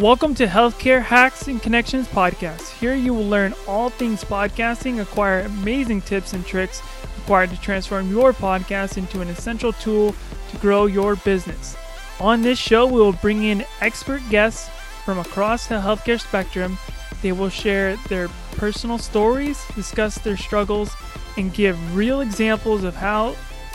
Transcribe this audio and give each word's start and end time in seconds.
Welcome 0.00 0.36
to 0.36 0.46
Healthcare 0.46 1.02
Hacks 1.02 1.48
and 1.48 1.60
Connections 1.60 2.06
podcast. 2.06 2.70
Here 2.78 2.94
you 2.94 3.12
will 3.12 3.26
learn 3.26 3.52
all 3.66 3.90
things 3.90 4.22
podcasting, 4.22 5.02
acquire 5.02 5.40
amazing 5.40 6.02
tips 6.02 6.34
and 6.34 6.46
tricks 6.46 6.80
required 7.16 7.50
to 7.50 7.60
transform 7.60 8.08
your 8.08 8.32
podcast 8.32 8.96
into 8.96 9.20
an 9.22 9.26
essential 9.26 9.72
tool 9.72 10.14
to 10.50 10.56
grow 10.58 10.86
your 10.86 11.16
business. 11.16 11.76
On 12.20 12.42
this 12.42 12.60
show, 12.60 12.86
we 12.86 13.00
will 13.00 13.14
bring 13.14 13.42
in 13.42 13.64
expert 13.80 14.22
guests 14.30 14.68
from 15.04 15.18
across 15.18 15.66
the 15.66 15.80
healthcare 15.80 16.20
spectrum. 16.20 16.78
They 17.20 17.32
will 17.32 17.48
share 17.48 17.96
their 18.08 18.28
personal 18.52 18.98
stories, 18.98 19.60
discuss 19.74 20.16
their 20.18 20.36
struggles, 20.36 20.94
and 21.36 21.52
give 21.52 21.96
real 21.96 22.20
examples 22.20 22.84
of 22.84 22.94
how 22.94 23.30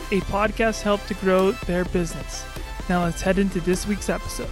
a 0.09 0.21
podcast 0.21 0.83
helped 0.83 1.09
to 1.09 1.15
grow 1.15 1.51
their 1.67 1.83
business. 1.83 2.45
Now 2.87 3.03
let's 3.03 3.21
head 3.21 3.39
into 3.39 3.59
this 3.59 3.85
week's 3.85 4.07
episode. 4.07 4.49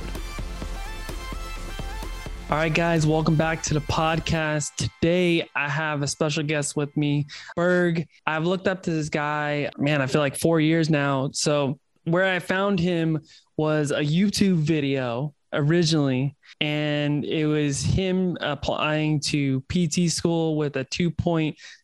All 2.52 2.58
right, 2.58 2.74
guys, 2.74 3.08
welcome 3.08 3.36
back 3.36 3.64
to 3.64 3.74
the 3.74 3.80
podcast. 3.80 4.76
Today, 4.76 5.48
I 5.56 5.70
have 5.70 6.02
a 6.02 6.08
special 6.08 6.44
guest 6.44 6.76
with 6.76 6.98
me, 6.98 7.26
Berg. 7.56 8.06
I've 8.28 8.44
looked 8.44 8.68
up 8.68 8.84
to 8.84 8.92
this 8.92 9.08
guy, 9.08 9.70
man, 9.78 10.02
I 10.02 10.08
feel 10.08 10.20
like 10.20 10.36
four 10.36 10.60
years 10.60 10.90
now. 10.90 11.30
So, 11.32 11.80
where 12.04 12.26
I 12.26 12.40
found 12.40 12.78
him 12.78 13.22
was 13.56 13.92
a 13.92 14.02
YouTube 14.02 14.56
video 14.58 15.34
originally, 15.54 16.36
and 16.60 17.24
it 17.24 17.46
was 17.46 17.82
him 17.82 18.38
applying 18.42 19.22
to 19.28 19.62
PT 19.70 20.12
school 20.12 20.58
with 20.58 20.76
a 20.76 20.84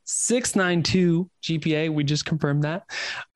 2.692 0.07 1.29
GPA. 1.43 1.93
We 1.93 2.03
just 2.03 2.25
confirmed 2.25 2.63
that. 2.63 2.83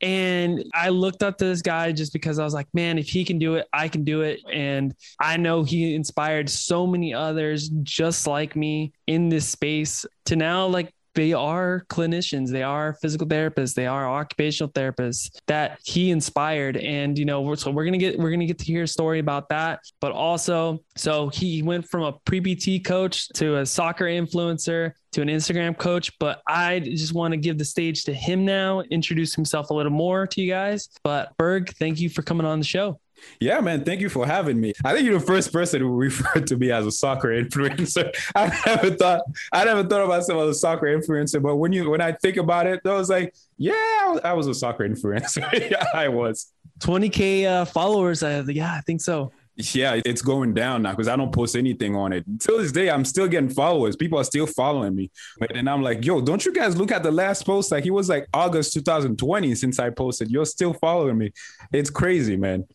And 0.01 0.63
I 0.73 0.89
looked 0.89 1.23
up 1.23 1.37
to 1.37 1.45
this 1.45 1.61
guy 1.61 1.91
just 1.91 2.13
because 2.13 2.39
I 2.39 2.43
was 2.43 2.53
like, 2.53 2.67
man, 2.73 2.97
if 2.97 3.09
he 3.09 3.25
can 3.25 3.37
do 3.37 3.55
it, 3.55 3.67
I 3.73 3.87
can 3.87 4.03
do 4.03 4.21
it. 4.21 4.39
And 4.51 4.95
I 5.19 5.37
know 5.37 5.63
he 5.63 5.95
inspired 5.95 6.49
so 6.49 6.87
many 6.87 7.13
others 7.13 7.69
just 7.83 8.27
like 8.27 8.55
me 8.55 8.93
in 9.07 9.29
this 9.29 9.47
space 9.47 10.05
to 10.25 10.35
now 10.35 10.65
like 10.67 10.93
they 11.13 11.33
are 11.33 11.85
clinicians 11.89 12.51
they 12.51 12.63
are 12.63 12.93
physical 13.01 13.27
therapists 13.27 13.73
they 13.73 13.87
are 13.87 14.09
occupational 14.09 14.71
therapists 14.71 15.29
that 15.47 15.79
he 15.83 16.11
inspired. 16.11 16.77
And 16.77 17.17
you 17.17 17.25
know 17.25 17.55
so 17.55 17.71
we're 17.71 17.85
gonna 17.85 17.97
get 17.97 18.17
we're 18.17 18.31
gonna 18.31 18.45
get 18.45 18.59
to 18.59 18.65
hear 18.65 18.83
a 18.83 18.87
story 18.87 19.19
about 19.19 19.49
that. 19.49 19.79
But 19.99 20.11
also 20.11 20.79
so 20.95 21.29
he 21.29 21.61
went 21.61 21.87
from 21.89 22.03
a 22.03 22.13
pre-pt 22.25 22.85
coach 22.85 23.27
to 23.35 23.57
a 23.57 23.65
soccer 23.65 24.05
influencer 24.05 24.91
to 25.11 25.21
an 25.21 25.27
instagram 25.27 25.77
coach. 25.77 26.17
But 26.19 26.41
i 26.47 26.79
just 26.79 27.13
want 27.13 27.33
to 27.33 27.37
give 27.37 27.57
the 27.57 27.65
stage 27.65 28.03
to 28.05 28.13
him 28.13 28.45
now 28.45 28.81
introduce 28.91 29.35
himself 29.35 29.69
a 29.69 29.73
little 29.73 29.91
more 29.91 30.27
to 30.27 30.41
you 30.41 30.49
guys. 30.49 30.89
But 31.03 31.35
berg 31.37 31.73
thank 31.77 31.99
you 31.99 32.09
for 32.09 32.21
coming 32.21 32.45
on 32.45 32.59
the 32.59 32.65
show 32.65 33.00
yeah, 33.39 33.59
man. 33.59 33.83
Thank 33.83 34.01
you 34.01 34.09
for 34.09 34.25
having 34.25 34.59
me. 34.59 34.73
I 34.85 34.93
think 34.93 35.05
you're 35.05 35.19
the 35.19 35.25
first 35.25 35.51
person 35.51 35.81
who 35.81 35.89
referred 35.95 36.47
to 36.47 36.57
me 36.57 36.71
as 36.71 36.85
a 36.85 36.91
soccer 36.91 37.29
influencer. 37.43 38.13
I 38.35 38.59
never 38.65 38.91
thought 38.95 39.21
I 39.51 39.65
never 39.65 39.83
thought 39.83 40.01
of 40.01 40.09
myself 40.09 40.43
as 40.43 40.57
a 40.57 40.59
soccer 40.59 40.87
influencer, 40.87 41.41
but 41.41 41.55
when 41.55 41.71
you 41.71 41.89
when 41.89 42.01
I 42.01 42.11
think 42.13 42.37
about 42.37 42.67
it, 42.67 42.81
I 42.85 42.93
was 42.93 43.09
like, 43.09 43.33
yeah, 43.57 44.17
I 44.23 44.33
was 44.33 44.47
a 44.47 44.53
soccer 44.53 44.83
influencer. 44.87 45.51
yeah, 45.71 45.85
I 45.93 46.07
was. 46.07 46.51
20k 46.79 47.45
uh, 47.45 47.65
followers. 47.65 48.23
Uh, 48.23 48.43
yeah, 48.47 48.73
I 48.73 48.81
think 48.81 49.01
so. 49.01 49.31
Yeah, 49.55 49.99
it's 50.05 50.21
going 50.21 50.53
down 50.53 50.81
now 50.81 50.91
because 50.91 51.07
I 51.07 51.15
don't 51.15 51.31
post 51.31 51.55
anything 51.55 51.95
on 51.95 52.13
it. 52.13 52.25
Till 52.39 52.57
this 52.57 52.71
day, 52.71 52.89
I'm 52.89 53.05
still 53.05 53.27
getting 53.27 53.49
followers. 53.49 53.95
People 53.95 54.17
are 54.17 54.23
still 54.23 54.47
following 54.47 54.95
me. 54.95 55.11
And 55.53 55.69
I'm 55.69 55.83
like, 55.83 56.03
yo, 56.05 56.21
don't 56.21 56.43
you 56.43 56.53
guys 56.53 56.77
look 56.77 56.91
at 56.91 57.03
the 57.03 57.11
last 57.11 57.45
post? 57.45 57.71
Like 57.71 57.85
it 57.85 57.91
was 57.91 58.09
like 58.09 58.27
August 58.33 58.73
2020 58.73 59.53
since 59.55 59.77
I 59.77 59.89
posted. 59.89 60.31
You're 60.31 60.45
still 60.45 60.73
following 60.73 61.17
me. 61.17 61.33
It's 61.71 61.89
crazy, 61.89 62.37
man 62.37 62.65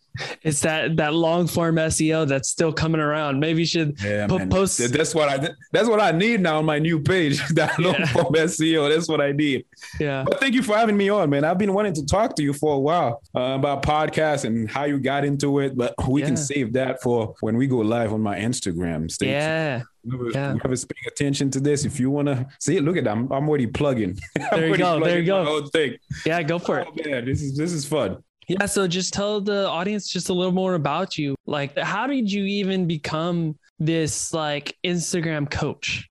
it's 0.42 0.61
that 0.61 0.97
that 0.97 1.14
long 1.14 1.47
form 1.47 1.77
SEO 1.77 2.27
that's 2.27 2.48
still 2.48 2.72
coming 2.72 3.00
around. 3.00 3.41
Maybe 3.41 3.61
you 3.61 3.67
should 3.67 3.97
yeah, 4.03 4.27
po- 4.27 4.47
post. 4.47 4.78
That's 4.92 5.14
what 5.14 5.28
I 5.28 5.48
that's 5.73 5.89
what 5.89 6.01
I 6.01 6.13
need 6.13 6.41
now 6.41 6.58
on 6.58 6.64
my 6.64 6.79
new 6.79 7.01
page. 7.01 7.46
that 7.55 7.79
long 7.79 7.95
yeah. 7.95 8.07
form 8.07 8.35
SEO. 8.35 8.92
That's 8.92 9.08
what 9.08 9.20
I 9.20 9.33
need. 9.33 9.64
Yeah. 10.01 10.24
But 10.27 10.41
thank 10.41 10.55
you 10.55 10.63
for 10.63 10.77
having 10.77 10.96
me 10.96 11.08
on, 11.08 11.30
man. 11.30 11.45
I've 11.45 11.58
been 11.58 11.73
wanting 11.73 11.95
to 11.95 12.07
talk 12.07 12.36
to 12.36 12.42
you 12.42 12.52
for 12.52 12.74
a 12.74 12.79
while 12.79 13.23
uh, 13.35 13.57
about 13.58 13.83
podcasts 13.83 14.45
and 14.45 14.70
how 14.70 14.85
you 14.85 14.98
got 14.98 15.24
into 15.24 15.61
it. 15.61 15.77
But 15.77 15.95
we 16.08 16.20
yeah. 16.20 16.27
can 16.29 16.36
save 16.36 16.73
that 16.74 17.02
for 17.02 17.35
when 17.41 17.57
we 17.57 17.67
go 17.67 17.79
live 17.79 18.12
on 18.12 18.20
my 18.20 18.39
Instagram. 18.39 19.11
Stay 19.11 19.30
yeah. 19.30 19.83
Whoever, 20.08 20.30
yeah. 20.30 20.52
whoever's 20.52 20.85
paying 20.85 21.07
attention 21.08 21.51
to 21.51 21.61
this, 21.61 21.85
if 21.85 21.98
you 21.98 22.11
want 22.11 22.29
to 22.29 22.46
see 22.61 22.77
it, 22.77 22.85
look 22.85 22.96
at 22.96 23.05
that. 23.05 23.11
I'm, 23.11 23.30
I'm 23.33 23.48
already 23.48 23.67
plugging. 23.67 24.18
There 24.51 24.68
you 24.68 24.77
go. 24.77 25.01
There 25.01 25.18
you 25.18 25.27
go. 25.27 25.67
Thing. 25.67 25.96
Yeah, 26.24 26.42
go 26.42 26.58
for 26.58 26.80
oh, 26.80 26.92
it. 26.95 27.07
Man, 27.07 27.24
this 27.24 27.42
is 27.42 27.57
this 27.57 27.73
is 27.73 27.85
fun. 27.85 28.23
Yeah. 28.48 28.67
So 28.67 28.86
just 28.86 29.12
tell 29.12 29.40
the 29.40 29.68
audience 29.68 30.08
just 30.08 30.29
a 30.29 30.33
little 30.33 30.52
more 30.52 30.74
about 30.74 31.18
you. 31.18 31.34
Like, 31.46 31.77
how 31.77 32.07
did 32.07 32.30
you 32.30 32.45
even 32.45 32.86
become 32.86 33.58
this 33.79 34.33
like 34.33 34.77
Instagram 34.84 35.51
coach? 35.51 36.08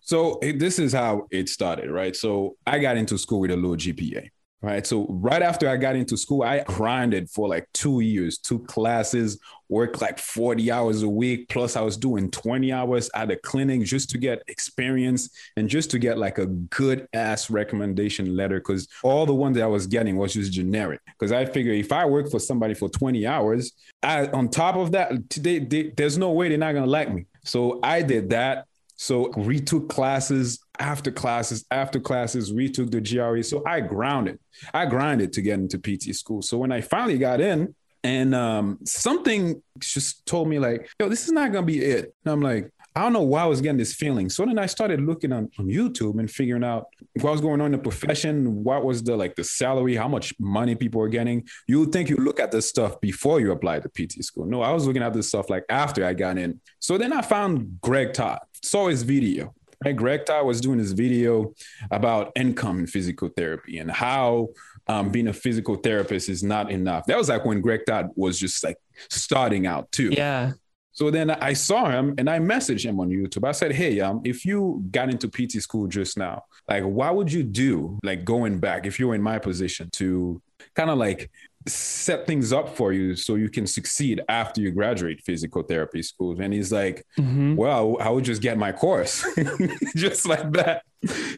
So 0.00 0.38
this 0.42 0.78
is 0.78 0.92
how 0.92 1.26
it 1.30 1.48
started, 1.48 1.90
right? 1.90 2.14
So 2.14 2.56
I 2.66 2.78
got 2.78 2.96
into 2.96 3.16
school 3.18 3.40
with 3.40 3.50
a 3.50 3.56
low 3.56 3.76
GPA 3.76 4.28
right? 4.62 4.86
So 4.86 5.06
right 5.08 5.42
after 5.42 5.68
I 5.68 5.76
got 5.76 5.96
into 5.96 6.16
school, 6.16 6.42
I 6.42 6.62
grinded 6.62 7.28
for 7.28 7.48
like 7.48 7.66
two 7.74 8.00
years, 8.00 8.38
two 8.38 8.60
classes, 8.60 9.38
worked 9.68 10.00
like 10.00 10.18
40 10.18 10.70
hours 10.70 11.02
a 11.02 11.08
week. 11.08 11.48
Plus 11.48 11.74
I 11.74 11.80
was 11.80 11.96
doing 11.96 12.30
20 12.30 12.72
hours 12.72 13.10
at 13.14 13.30
a 13.30 13.36
clinic 13.36 13.82
just 13.82 14.08
to 14.10 14.18
get 14.18 14.42
experience 14.46 15.30
and 15.56 15.68
just 15.68 15.90
to 15.90 15.98
get 15.98 16.16
like 16.16 16.38
a 16.38 16.46
good 16.46 17.08
ass 17.12 17.50
recommendation 17.50 18.36
letter. 18.36 18.60
Cause 18.60 18.86
all 19.02 19.26
the 19.26 19.34
ones 19.34 19.56
that 19.56 19.64
I 19.64 19.68
was 19.68 19.86
getting 19.88 20.16
was 20.16 20.34
just 20.34 20.52
generic. 20.52 21.00
Cause 21.18 21.32
I 21.32 21.44
figure 21.44 21.72
if 21.72 21.90
I 21.90 22.06
work 22.06 22.30
for 22.30 22.38
somebody 22.38 22.74
for 22.74 22.88
20 22.88 23.26
hours, 23.26 23.72
I, 24.02 24.26
on 24.28 24.48
top 24.48 24.76
of 24.76 24.92
that, 24.92 25.12
they, 25.42 25.58
they, 25.58 25.92
there's 25.96 26.18
no 26.18 26.30
way 26.30 26.48
they're 26.48 26.58
not 26.58 26.72
going 26.72 26.84
to 26.84 26.90
like 26.90 27.12
me. 27.12 27.26
So 27.44 27.80
I 27.82 28.02
did 28.02 28.30
that. 28.30 28.66
So 28.96 29.30
retook 29.32 29.88
classes 29.88 30.60
after 30.78 31.10
classes 31.10 31.64
after 31.70 32.00
classes, 32.00 32.52
retook 32.52 32.90
the 32.90 33.00
GRE. 33.00 33.42
So 33.42 33.62
I 33.66 33.80
grounded. 33.80 34.38
I 34.72 34.86
grinded 34.86 35.32
to 35.34 35.42
get 35.42 35.58
into 35.58 35.78
PT 35.78 36.14
school. 36.14 36.42
So 36.42 36.58
when 36.58 36.72
I 36.72 36.80
finally 36.80 37.18
got 37.18 37.40
in, 37.40 37.74
and 38.04 38.34
um, 38.34 38.78
something 38.84 39.62
just 39.78 40.26
told 40.26 40.48
me 40.48 40.58
like, 40.58 40.90
yo, 40.98 41.08
this 41.08 41.24
is 41.24 41.32
not 41.32 41.52
gonna 41.52 41.66
be 41.66 41.80
it. 41.80 42.14
And 42.24 42.32
I'm 42.32 42.40
like, 42.40 42.70
I 42.94 43.00
don't 43.00 43.14
know 43.14 43.22
why 43.22 43.42
I 43.42 43.46
was 43.46 43.62
getting 43.62 43.78
this 43.78 43.94
feeling. 43.94 44.28
So 44.28 44.44
then 44.44 44.58
I 44.58 44.66
started 44.66 45.00
looking 45.00 45.32
on, 45.32 45.50
on 45.58 45.66
YouTube 45.66 46.18
and 46.18 46.30
figuring 46.30 46.62
out 46.62 46.88
what 47.20 47.30
was 47.30 47.40
going 47.40 47.60
on 47.60 47.66
in 47.66 47.72
the 47.72 47.78
profession, 47.78 48.64
what 48.64 48.84
was 48.84 49.02
the 49.02 49.16
like 49.16 49.34
the 49.34 49.44
salary, 49.44 49.96
how 49.96 50.08
much 50.08 50.34
money 50.38 50.74
people 50.74 51.00
were 51.00 51.08
getting. 51.08 51.48
You 51.66 51.80
would 51.80 51.92
think 51.92 52.10
you 52.10 52.16
look 52.16 52.38
at 52.38 52.52
this 52.52 52.68
stuff 52.68 53.00
before 53.00 53.40
you 53.40 53.52
apply 53.52 53.80
to 53.80 53.88
PT 53.88 54.22
school. 54.24 54.44
No, 54.44 54.60
I 54.60 54.72
was 54.72 54.86
looking 54.86 55.02
at 55.02 55.14
this 55.14 55.28
stuff 55.28 55.48
like 55.48 55.64
after 55.70 56.04
I 56.04 56.12
got 56.12 56.36
in. 56.36 56.60
So 56.80 56.98
then 56.98 57.14
I 57.14 57.22
found 57.22 57.80
Greg 57.80 58.12
Todd 58.12 58.40
saw 58.62 58.88
his 58.88 59.02
video. 59.02 59.54
Right? 59.84 59.96
Greg 59.96 60.26
Todd 60.26 60.46
was 60.46 60.60
doing 60.60 60.78
his 60.78 60.92
video 60.92 61.54
about 61.90 62.32
income 62.36 62.80
in 62.80 62.86
physical 62.86 63.28
therapy 63.36 63.78
and 63.78 63.90
how 63.90 64.48
um, 64.86 65.10
being 65.10 65.28
a 65.28 65.32
physical 65.32 65.76
therapist 65.76 66.28
is 66.28 66.42
not 66.42 66.70
enough. 66.70 67.06
That 67.06 67.18
was 67.18 67.28
like 67.28 67.44
when 67.44 67.60
Greg 67.60 67.80
Todd 67.86 68.10
was 68.14 68.38
just 68.38 68.62
like 68.62 68.76
starting 69.10 69.66
out 69.66 69.90
too. 69.90 70.10
Yeah. 70.10 70.52
So 70.92 71.10
then 71.10 71.30
I 71.30 71.54
saw 71.54 71.88
him 71.90 72.14
and 72.18 72.28
I 72.28 72.38
messaged 72.38 72.84
him 72.84 73.00
on 73.00 73.08
YouTube. 73.08 73.48
I 73.48 73.52
said, 73.52 73.72
Hey, 73.72 74.00
um, 74.00 74.20
if 74.24 74.44
you 74.44 74.84
got 74.90 75.08
into 75.08 75.28
PT 75.28 75.62
school 75.62 75.86
just 75.86 76.18
now, 76.18 76.42
like, 76.68 76.84
what 76.84 77.16
would 77.16 77.32
you 77.32 77.42
do, 77.42 77.98
like 78.04 78.24
going 78.24 78.58
back, 78.58 78.86
if 78.86 79.00
you 79.00 79.08
were 79.08 79.14
in 79.14 79.22
my 79.22 79.38
position 79.38 79.88
to 79.94 80.40
kind 80.76 80.90
of 80.90 80.98
like 80.98 81.30
set 81.66 82.26
things 82.26 82.52
up 82.52 82.76
for 82.76 82.92
you 82.92 83.14
so 83.14 83.36
you 83.36 83.48
can 83.48 83.66
succeed 83.66 84.20
after 84.28 84.60
you 84.60 84.70
graduate 84.70 85.22
physical 85.24 85.62
therapy 85.62 86.02
schools. 86.02 86.38
And 86.40 86.52
he's 86.52 86.72
like, 86.72 87.04
mm-hmm. 87.18 87.56
well, 87.56 87.96
I 88.00 88.10
would 88.10 88.24
just 88.24 88.42
get 88.42 88.58
my 88.58 88.72
course, 88.72 89.24
just 89.96 90.26
like 90.26 90.50
that. 90.52 90.82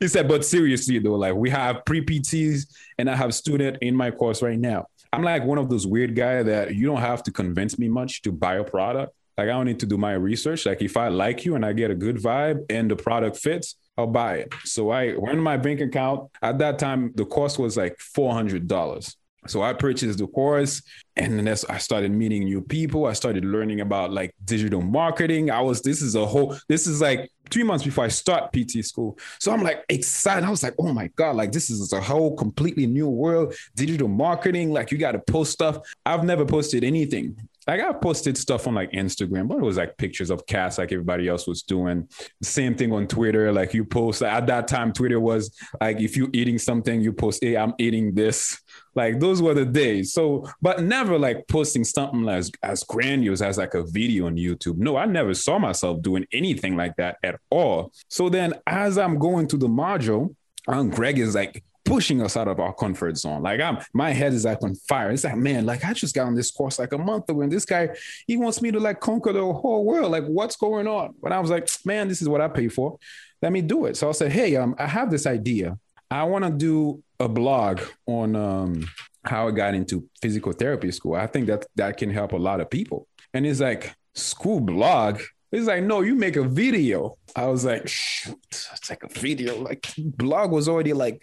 He 0.01 0.09
said, 0.09 0.29
but 0.29 0.45
seriously 0.45 0.99
though, 0.99 1.15
like 1.15 1.35
we 1.35 1.51
have 1.51 1.85
pre 1.85 2.05
PTs 2.05 2.67
and 2.99 3.11
I 3.11 3.17
have 3.17 3.35
student 3.35 3.79
in 3.83 3.95
my 3.95 4.11
course 4.11 4.43
right 4.43 4.59
now. 4.59 4.87
I'm 5.13 5.23
like 5.23 5.45
one 5.45 5.59
of 5.59 5.71
those 5.71 5.87
weird 5.87 6.17
guy 6.17 6.43
that 6.43 6.75
you 6.75 6.87
don't 6.87 7.01
have 7.01 7.23
to 7.25 7.31
convince 7.31 7.79
me 7.79 7.89
much 7.89 8.23
to 8.23 8.33
buy 8.33 8.57
a 8.57 8.65
product. 8.65 9.13
Like 9.39 9.45
I 9.45 9.51
don't 9.51 9.67
need 9.67 9.81
to 9.81 9.87
do 9.87 9.97
my 9.97 10.15
research. 10.15 10.67
Like 10.67 10.83
if 10.83 10.97
I 10.97 11.09
like 11.09 11.45
you 11.45 11.55
and 11.55 11.65
I 11.65 11.73
get 11.73 11.91
a 11.91 11.95
good 11.95 12.17
vibe 12.17 12.65
and 12.71 12.91
the 12.91 12.97
product 12.97 13.37
fits, 13.37 13.77
I'll 13.97 14.07
buy 14.07 14.37
it. 14.37 14.55
So 14.65 14.91
I 14.91 15.17
went 15.17 15.37
in 15.37 15.43
my 15.43 15.57
bank 15.57 15.81
account. 15.81 16.31
At 16.43 16.59
that 16.59 16.79
time, 16.79 17.13
the 17.15 17.25
cost 17.25 17.59
was 17.59 17.77
like 17.77 17.99
four 17.99 18.33
hundred 18.33 18.67
dollars. 18.67 19.17
So 19.47 19.63
I 19.63 19.73
purchased 19.73 20.19
the 20.19 20.27
course 20.27 20.83
and 21.17 21.39
then 21.39 21.49
I 21.69 21.79
started 21.79 22.11
meeting 22.11 22.45
new 22.45 22.61
people. 22.61 23.07
I 23.07 23.13
started 23.13 23.45
learning 23.45 23.81
about 23.81 24.13
like 24.13 24.35
digital 24.45 24.81
marketing. 24.81 25.51
I 25.51 25.61
was, 25.61 25.83
this 25.83 26.03
is 26.03 26.15
a 26.15 26.27
whole, 26.27 26.57
this 26.69 26.87
is 26.87 27.01
like 27.01 27.31
three 27.51 27.63
months 27.63 27.85
before 27.85 28.05
I 28.05 28.09
start 28.09 28.53
PT 28.53 28.85
school. 28.85 29.19
So 29.39 29.53
I'm 29.53 29.63
like 29.63 29.85
excited. 29.89 30.45
I 30.45 30.51
was 30.51 30.63
like, 30.63 30.75
oh 30.79 30.93
my 30.93 31.09
God, 31.09 31.37
like 31.37 31.53
this 31.53 31.71
is 31.71 31.93
a 31.93 32.01
whole 32.01 32.37
completely 32.37 32.87
new 32.87 33.09
world, 33.09 33.55
digital 33.77 34.09
marketing. 34.09 34.73
Like 34.73 34.91
you 34.91 34.99
got 34.99 35.13
to 35.13 35.21
post 35.21 35.53
stuff. 35.53 35.79
I've 36.05 36.25
never 36.25 36.45
posted 36.45 36.85
anything 36.85 37.37
like 37.67 37.81
I 37.81 37.93
posted 37.93 38.37
stuff 38.37 38.67
on 38.67 38.75
like 38.75 38.93
Instagram, 38.93 39.49
but 39.49 39.59
it 39.59 39.63
was 39.63 39.77
like 39.77 39.97
pictures 39.97 40.31
of 40.31 40.47
cats 40.47 40.79
like 40.79 40.93
everybody 40.93 41.29
else 41.29 41.47
was 41.47 41.63
doing. 41.63 42.09
Same 42.43 42.75
thing 42.75 42.93
on 42.93 43.07
Twitter. 43.07 43.53
Like 43.53 43.73
you 43.73 43.85
post 43.85 44.23
at 44.23 44.47
that 44.49 44.69
time, 44.69 44.93
Twitter 44.93 45.19
was 45.19 45.57
like 45.81 46.01
if 46.01 46.17
you're 46.17 46.29
eating 46.33 46.59
something, 46.59 47.01
you 47.01 47.13
post, 47.13 47.43
hey, 47.43 47.57
I'm 47.57 47.75
eating 47.79 48.15
this. 48.15 48.61
Like 48.95 49.21
those 49.21 49.43
were 49.43 49.55
the 49.55 49.65
days. 49.65 50.13
So, 50.13 50.49
but 50.63 50.83
never 50.83 51.19
like 51.19 51.47
posting 51.49 51.85
something 51.85 52.29
as 52.29 52.51
as 52.63 52.85
grandiose 52.85 53.43
as 53.43 53.59
like 53.59 53.75
a 53.75 53.85
video 53.85 54.27
on 54.27 54.37
YouTube. 54.37 54.77
No, 54.77 54.97
I 54.97 55.07
never 55.07 55.35
saw 55.35 55.59
myself 55.59 56.03
doing 56.03 56.27
anything 56.33 56.77
like 56.77 56.97
that 56.97 57.19
at 57.23 57.41
all. 57.51 57.93
So 58.09 58.29
then 58.29 58.55
as 58.67 58.99
I'm 58.99 59.19
going 59.19 59.49
to 59.49 59.57
the 59.57 59.69
module, 59.69 60.35
um, 60.69 60.91
Greg 60.91 61.19
is 61.19 61.35
like, 61.35 61.63
pushing 61.85 62.23
us 62.23 62.37
out 62.37 62.49
of 62.49 62.59
our 62.59 62.73
comfort 62.73 63.17
zone. 63.17 63.43
Like 63.43 63.61
I'm, 63.61 63.79
my 63.93 64.11
head 64.11 64.33
is 64.33 64.45
like 64.45 64.63
on 64.63 64.75
fire. 64.75 65.11
It's 65.11 65.25
like, 65.25 65.37
man, 65.37 65.67
like 65.67 65.85
I 65.85 65.93
just 65.93 66.15
got 66.15 66.27
on 66.27 66.35
this 66.35 66.51
course 66.51 66.79
like 66.79 66.93
a 66.93 66.99
month 66.99 67.29
ago, 67.29 67.43
and 67.43 67.53
this 67.53 67.65
guy, 67.65 67.91
he 68.27 68.37
wants 68.37 68.63
me 68.63 68.71
to 68.71 68.81
like 68.81 69.01
conquer 69.01 69.33
the 69.33 69.41
whole 69.41 69.85
world. 69.85 70.11
Like, 70.11 70.25
what's 70.25 70.57
going 70.57 70.87
on? 70.87 71.15
But 71.23 71.33
I 71.33 71.41
was 71.41 71.51
like, 71.51 71.69
man, 71.85 72.09
this 72.09 72.23
is 72.23 72.29
what 72.29 72.41
I 72.41 72.49
pay 72.49 72.69
for. 72.69 72.99
Let 73.43 73.53
me 73.53 73.61
do 73.61 73.85
it. 73.85 73.97
So 73.97 74.09
I 74.09 74.13
said, 74.13 74.33
hey, 74.33 74.57
um, 74.57 74.75
I 74.79 74.87
have 74.87 75.11
this 75.11 75.27
idea. 75.27 75.79
I 76.11 76.25
want 76.25 76.45
to 76.45 76.51
do 76.51 77.03
a 77.21 77.29
blog 77.29 77.81
on 78.07 78.37
um 78.37 78.89
how 79.25 79.49
I 79.49 79.53
got 79.53 79.75
into 79.75 80.09
physical 80.21 80.53
therapy 80.53 80.91
school. 80.93 81.15
I 81.15 81.27
think 81.27 81.47
that 81.47 81.67
that 81.77 81.97
can 81.97 82.11
help 82.11 82.33
a 82.33 82.37
lot 82.37 82.61
of 82.61 82.69
people. 82.69 83.09
And 83.33 83.47
it's 83.47 83.61
like, 83.61 83.95
school 84.15 84.61
blog. 84.61 85.21
He's 85.51 85.67
like, 85.67 85.85
no, 85.85 86.01
you 86.01 86.15
make 86.15 86.37
a 86.37 86.43
video. 86.43 87.17
I 87.37 87.47
was 87.47 87.65
like, 87.65 87.87
shoot, 87.89 88.39
it's 88.51 88.91
like 88.91 89.03
a 89.03 89.09
video. 89.09 89.61
Like 89.61 89.87
blog 89.99 90.51
was 90.51 90.69
already 90.69 90.93
like 90.93 91.23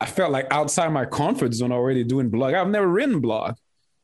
I 0.00 0.06
felt 0.06 0.32
like 0.32 0.46
outside 0.50 0.88
my 0.88 1.04
comfort 1.06 1.54
zone 1.54 1.72
already 1.72 2.04
doing 2.04 2.28
blog. 2.28 2.54
I've 2.54 2.68
never 2.68 2.88
written 2.88 3.20
blog. 3.20 3.54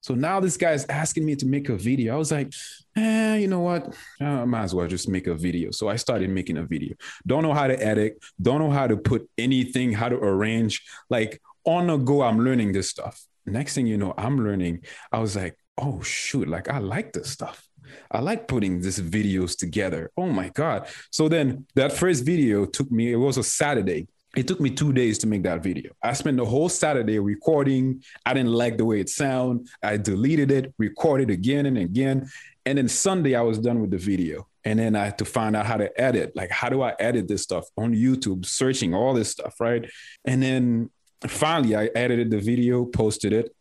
So 0.01 0.15
now 0.15 0.41
this 0.41 0.57
guy's 0.57 0.87
asking 0.87 1.27
me 1.27 1.37
to 1.37 1.47
make 1.47 1.69
a 1.69 1.77
video. 1.77 2.15
I 2.15 2.17
was 2.17 2.33
like, 2.33 2.53
eh, 2.97 3.37
you 3.37 3.49
know 3.49 3.61
what? 3.61 3.95
I 4.21 4.45
might 4.45 4.65
as 4.65 4.75
well 4.75 4.87
just 4.87 5.09
make 5.09 5.27
a 5.27 5.35
video. 5.35 5.71
So 5.71 5.89
I 5.89 5.97
started 5.97 6.31
making 6.31 6.59
a 6.59 6.65
video. 6.65 6.95
Don't 7.27 7.43
know 7.43 7.55
how 7.55 7.67
to 7.67 7.83
edit, 7.83 8.23
don't 8.41 8.61
know 8.61 8.71
how 8.71 8.87
to 8.87 8.97
put 8.97 9.29
anything, 9.39 9.93
how 9.93 10.09
to 10.09 10.17
arrange. 10.17 10.83
Like 11.09 11.41
on 11.65 11.87
the 11.87 11.97
go, 11.97 12.23
I'm 12.23 12.45
learning 12.45 12.73
this 12.73 12.89
stuff. 12.89 13.23
Next 13.47 13.75
thing 13.75 13.87
you 13.87 13.97
know, 13.97 14.15
I'm 14.17 14.45
learning. 14.45 14.85
I 15.13 15.19
was 15.19 15.37
like, 15.37 15.57
oh 15.79 16.03
shoot, 16.03 16.49
like 16.49 16.69
I 16.69 16.79
like 16.79 17.13
this 17.13 17.31
stuff. 17.31 17.67
I 18.11 18.21
like 18.21 18.47
putting 18.47 18.81
these 18.81 19.01
videos 19.01 19.57
together. 19.57 20.11
Oh 20.17 20.29
my 20.29 20.51
God. 20.51 20.87
So 21.11 21.29
then 21.29 21.67
that 21.75 21.93
first 21.93 22.25
video 22.25 22.65
took 22.67 22.91
me, 22.91 23.13
it 23.13 23.17
was 23.17 23.37
a 23.37 23.43
Saturday 23.43 24.07
it 24.37 24.47
took 24.47 24.61
me 24.61 24.71
two 24.71 24.93
days 24.93 25.19
to 25.19 25.27
make 25.27 25.43
that 25.43 25.63
video. 25.63 25.93
I 26.03 26.13
spent 26.13 26.37
the 26.37 26.45
whole 26.45 26.69
Saturday 26.69 27.19
recording. 27.19 28.03
I 28.25 28.35
didn't 28.35 28.53
like 28.53 28.79
the 28.79 28.85
way 28.85 29.01
it 29.01 29.09
sounded. 29.09 29.69
I 29.83 29.97
deleted 29.97 30.53
it, 30.53 30.73
recorded 30.79 31.31
again 31.31 31.67
and 31.67 31.77
again. 31.77 32.29
And 32.71 32.79
then 32.79 32.87
Sunday, 32.87 33.35
I 33.35 33.41
was 33.41 33.59
done 33.59 33.81
with 33.81 33.91
the 33.91 33.99
video. 33.99 34.47
And 34.65 34.79
then 34.79 34.95
I 34.95 35.07
had 35.07 35.19
to 35.19 35.25
find 35.25 35.57
out 35.57 35.67
how 35.67 35.77
to 35.77 35.91
edit. 36.01 36.37
Like, 36.37 36.53
how 36.53 36.69
do 36.69 36.83
I 36.83 36.95
edit 37.01 37.27
this 37.27 37.43
stuff 37.43 37.67
on 37.77 37.93
YouTube, 37.93 38.47
searching 38.47 38.95
all 38.95 39.13
this 39.13 39.29
stuff, 39.29 39.57
right? 39.59 39.91
And 40.25 40.41
then 40.41 40.91
finally, 41.27 41.75
I 41.75 41.87
edited 41.97 42.31
the 42.31 42.39
video, 42.39 42.85
posted 42.85 43.33
it. 43.33 43.53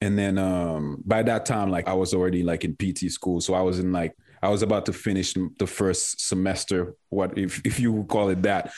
And 0.00 0.18
then 0.18 0.38
um, 0.38 1.04
by 1.06 1.22
that 1.22 1.46
time, 1.46 1.70
like 1.70 1.86
I 1.86 1.92
was 1.92 2.12
already 2.12 2.42
like 2.42 2.64
in 2.64 2.74
PT 2.74 3.12
school. 3.12 3.40
So 3.40 3.54
I 3.54 3.60
was 3.60 3.78
in 3.78 3.92
like 3.92 4.16
I 4.42 4.48
was 4.48 4.62
about 4.62 4.86
to 4.86 4.92
finish 4.92 5.34
the 5.58 5.66
first 5.66 6.26
semester, 6.26 6.94
what 7.08 7.36
if 7.36 7.60
if 7.64 7.80
you 7.80 8.04
call 8.08 8.28
it 8.30 8.42
that. 8.42 8.72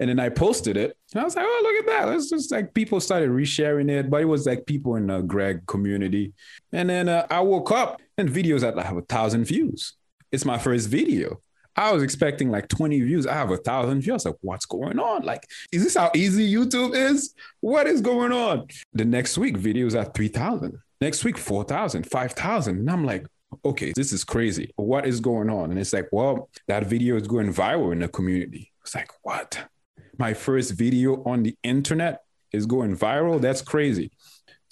And 0.00 0.10
then 0.10 0.18
I 0.18 0.28
posted 0.28 0.76
it. 0.76 0.96
And 1.12 1.20
I 1.20 1.24
was 1.24 1.36
like, 1.36 1.44
oh, 1.48 1.60
look 1.62 1.88
at 1.88 2.06
that. 2.06 2.14
It's 2.14 2.30
just 2.30 2.50
like 2.50 2.74
people 2.74 3.00
started 3.00 3.30
resharing 3.30 3.90
it, 3.90 4.10
but 4.10 4.22
it 4.22 4.26
was 4.26 4.46
like 4.46 4.66
people 4.66 4.96
in 4.96 5.06
the 5.06 5.20
Greg 5.22 5.66
community. 5.66 6.32
And 6.72 6.90
then 6.90 7.08
uh, 7.08 7.26
I 7.30 7.40
woke 7.40 7.70
up 7.70 8.02
and 8.18 8.28
videos 8.28 8.60
that 8.60 8.76
have 8.78 8.96
a 8.96 9.02
thousand 9.02 9.44
views. 9.44 9.94
It's 10.32 10.44
my 10.44 10.58
first 10.58 10.88
video. 10.88 11.40
I 11.76 11.92
was 11.92 12.02
expecting 12.02 12.50
like 12.50 12.68
20 12.68 13.00
views. 13.00 13.26
I 13.26 13.34
have 13.34 13.50
a 13.50 13.56
thousand 13.56 14.00
views. 14.00 14.26
I 14.26 14.30
like, 14.30 14.38
what's 14.42 14.66
going 14.66 14.98
on? 14.98 15.22
Like, 15.22 15.44
is 15.72 15.82
this 15.82 15.96
how 15.96 16.10
easy 16.14 16.52
YouTube 16.52 16.94
is? 16.94 17.34
What 17.60 17.86
is 17.86 18.00
going 18.00 18.32
on? 18.32 18.66
The 18.92 19.04
next 19.04 19.36
week, 19.38 19.58
videos 19.58 20.00
at 20.00 20.14
3,000. 20.14 20.78
Next 21.00 21.24
week, 21.24 21.36
4,000, 21.36 22.08
5,000. 22.08 22.78
And 22.78 22.90
I'm 22.90 23.04
like, 23.04 23.26
okay, 23.64 23.92
this 23.94 24.12
is 24.12 24.24
crazy. 24.24 24.72
What 24.76 25.06
is 25.06 25.20
going 25.20 25.50
on? 25.50 25.70
And 25.70 25.78
it's 25.78 25.92
like, 25.92 26.08
well, 26.12 26.48
that 26.68 26.86
video 26.86 27.16
is 27.16 27.26
going 27.26 27.52
viral 27.52 27.92
in 27.92 28.00
the 28.00 28.08
community. 28.08 28.72
It's 28.82 28.94
like, 28.94 29.10
what? 29.22 29.68
My 30.18 30.34
first 30.34 30.72
video 30.72 31.22
on 31.24 31.42
the 31.42 31.56
internet 31.62 32.20
is 32.52 32.66
going 32.66 32.96
viral? 32.96 33.40
That's 33.40 33.62
crazy. 33.62 34.12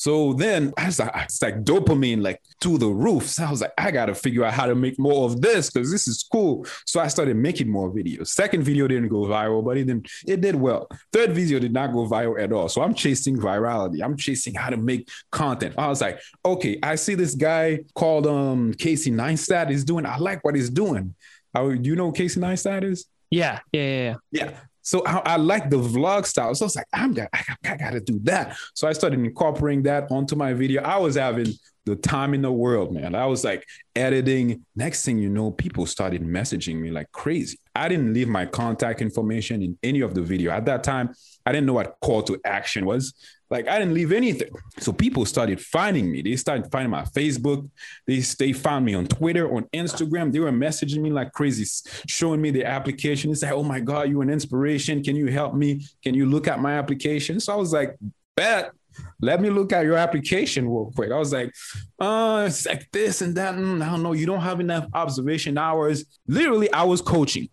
So 0.02 0.32
then 0.32 0.72
I 0.76 0.86
was 0.86 0.98
like, 0.98 1.12
it's 1.14 1.40
like 1.40 1.62
dopamine, 1.62 2.24
like 2.24 2.42
to 2.62 2.76
the 2.76 2.88
roof. 2.88 3.28
So 3.28 3.44
I 3.44 3.50
was 3.52 3.60
like, 3.60 3.70
I 3.78 3.92
gotta 3.92 4.16
figure 4.16 4.44
out 4.44 4.52
how 4.52 4.66
to 4.66 4.74
make 4.74 4.98
more 4.98 5.26
of 5.26 5.40
this 5.40 5.70
because 5.70 5.92
this 5.92 6.08
is 6.08 6.24
cool. 6.24 6.66
So 6.86 6.98
I 6.98 7.06
started 7.06 7.36
making 7.36 7.70
more 7.70 7.88
videos. 7.88 8.26
Second 8.26 8.64
video 8.64 8.88
didn't 8.88 9.10
go 9.10 9.18
viral, 9.18 9.64
but 9.64 9.76
it 9.76 9.84
didn't, 9.84 10.10
it 10.26 10.40
did 10.40 10.56
well. 10.56 10.88
Third 11.12 11.30
video 11.30 11.60
did 11.60 11.72
not 11.72 11.92
go 11.92 12.08
viral 12.08 12.42
at 12.42 12.50
all. 12.52 12.68
So 12.68 12.82
I'm 12.82 12.94
chasing 12.94 13.36
virality. 13.36 14.02
I'm 14.02 14.16
chasing 14.16 14.54
how 14.54 14.70
to 14.70 14.76
make 14.76 15.08
content. 15.30 15.76
I 15.78 15.86
was 15.86 16.00
like, 16.00 16.18
okay, 16.44 16.80
I 16.82 16.96
see 16.96 17.14
this 17.14 17.36
guy 17.36 17.84
called 17.94 18.26
um 18.26 18.74
Casey 18.74 19.12
Neistat 19.12 19.70
is 19.70 19.84
doing. 19.84 20.04
I 20.04 20.16
like 20.16 20.42
what 20.42 20.56
he's 20.56 20.70
doing. 20.70 21.14
I, 21.54 21.60
do 21.76 21.88
you 21.88 21.94
know 21.94 22.10
Casey 22.10 22.40
Neistat 22.40 22.82
is? 22.82 23.06
Yeah, 23.30 23.60
yeah, 23.72 23.82
yeah, 23.82 24.14
yeah. 24.32 24.44
Yeah. 24.46 24.50
So 24.82 25.04
I, 25.06 25.18
I, 25.18 25.36
like 25.36 25.70
the 25.70 25.78
vlog 25.78 26.26
style. 26.26 26.54
So 26.54 26.64
I 26.64 26.66
was 26.66 26.76
like, 26.76 26.88
I'm 26.92 27.14
got, 27.14 27.28
I, 27.32 27.42
I 27.64 27.76
got 27.76 27.90
to 27.90 28.00
do 28.00 28.18
that. 28.24 28.56
So 28.74 28.88
I 28.88 28.92
started 28.92 29.20
incorporating 29.20 29.84
that 29.84 30.10
onto 30.10 30.36
my 30.36 30.52
video. 30.52 30.82
I 30.82 30.98
was 30.98 31.14
having 31.14 31.46
the 31.84 31.96
time 31.96 32.34
in 32.34 32.42
the 32.42 32.52
world, 32.52 32.94
man. 32.94 33.14
I 33.14 33.26
was 33.26 33.44
like 33.44 33.66
editing. 33.96 34.64
Next 34.76 35.04
thing 35.04 35.18
you 35.18 35.28
know, 35.28 35.50
people 35.50 35.86
started 35.86 36.22
messaging 36.22 36.76
me 36.76 36.90
like 36.90 37.10
crazy. 37.12 37.58
I 37.74 37.88
didn't 37.88 38.14
leave 38.14 38.28
my 38.28 38.46
contact 38.46 39.00
information 39.00 39.62
in 39.62 39.78
any 39.82 40.00
of 40.00 40.14
the 40.14 40.22
video. 40.22 40.52
At 40.52 40.66
that 40.66 40.84
time, 40.84 41.14
I 41.44 41.52
didn't 41.52 41.66
know 41.66 41.72
what 41.72 41.96
call 42.00 42.22
to 42.24 42.40
action 42.44 42.84
was. 42.84 43.14
Like 43.50 43.68
I 43.68 43.78
didn't 43.78 43.94
leave 43.94 44.12
anything. 44.12 44.50
So 44.78 44.92
people 44.92 45.26
started 45.26 45.60
finding 45.60 46.10
me. 46.10 46.22
They 46.22 46.36
started 46.36 46.70
finding 46.70 46.90
my 46.90 47.02
Facebook. 47.02 47.68
They, 48.06 48.20
they 48.20 48.52
found 48.52 48.84
me 48.84 48.94
on 48.94 49.06
Twitter, 49.06 49.52
on 49.52 49.64
Instagram. 49.74 50.32
They 50.32 50.40
were 50.40 50.52
messaging 50.52 51.00
me 51.00 51.10
like 51.10 51.32
crazy, 51.32 51.66
showing 52.06 52.40
me 52.40 52.50
the 52.50 52.64
application. 52.64 53.30
It's 53.30 53.42
like, 53.42 53.52
oh 53.52 53.62
my 53.62 53.80
God, 53.80 54.08
you're 54.08 54.22
an 54.22 54.30
inspiration. 54.30 55.02
Can 55.02 55.16
you 55.16 55.26
help 55.26 55.54
me? 55.54 55.84
Can 56.02 56.14
you 56.14 56.26
look 56.26 56.48
at 56.48 56.60
my 56.60 56.78
application? 56.78 57.40
So 57.40 57.52
I 57.52 57.56
was 57.56 57.72
like, 57.72 57.96
bet. 58.36 58.72
Let 59.20 59.40
me 59.40 59.50
look 59.50 59.72
at 59.72 59.84
your 59.84 59.96
application 59.96 60.68
real 60.68 60.92
quick. 60.94 61.10
I 61.12 61.18
was 61.18 61.32
like, 61.32 61.54
uh, 61.98 62.44
it's 62.46 62.66
like 62.66 62.88
this 62.92 63.22
and 63.22 63.36
that. 63.36 63.54
Mm, 63.54 63.82
I 63.82 63.90
don't 63.90 64.02
know. 64.02 64.12
You 64.12 64.26
don't 64.26 64.40
have 64.40 64.60
enough 64.60 64.86
observation 64.94 65.58
hours. 65.58 66.04
Literally, 66.26 66.72
I 66.72 66.84
was 66.84 67.00
coaching. 67.00 67.48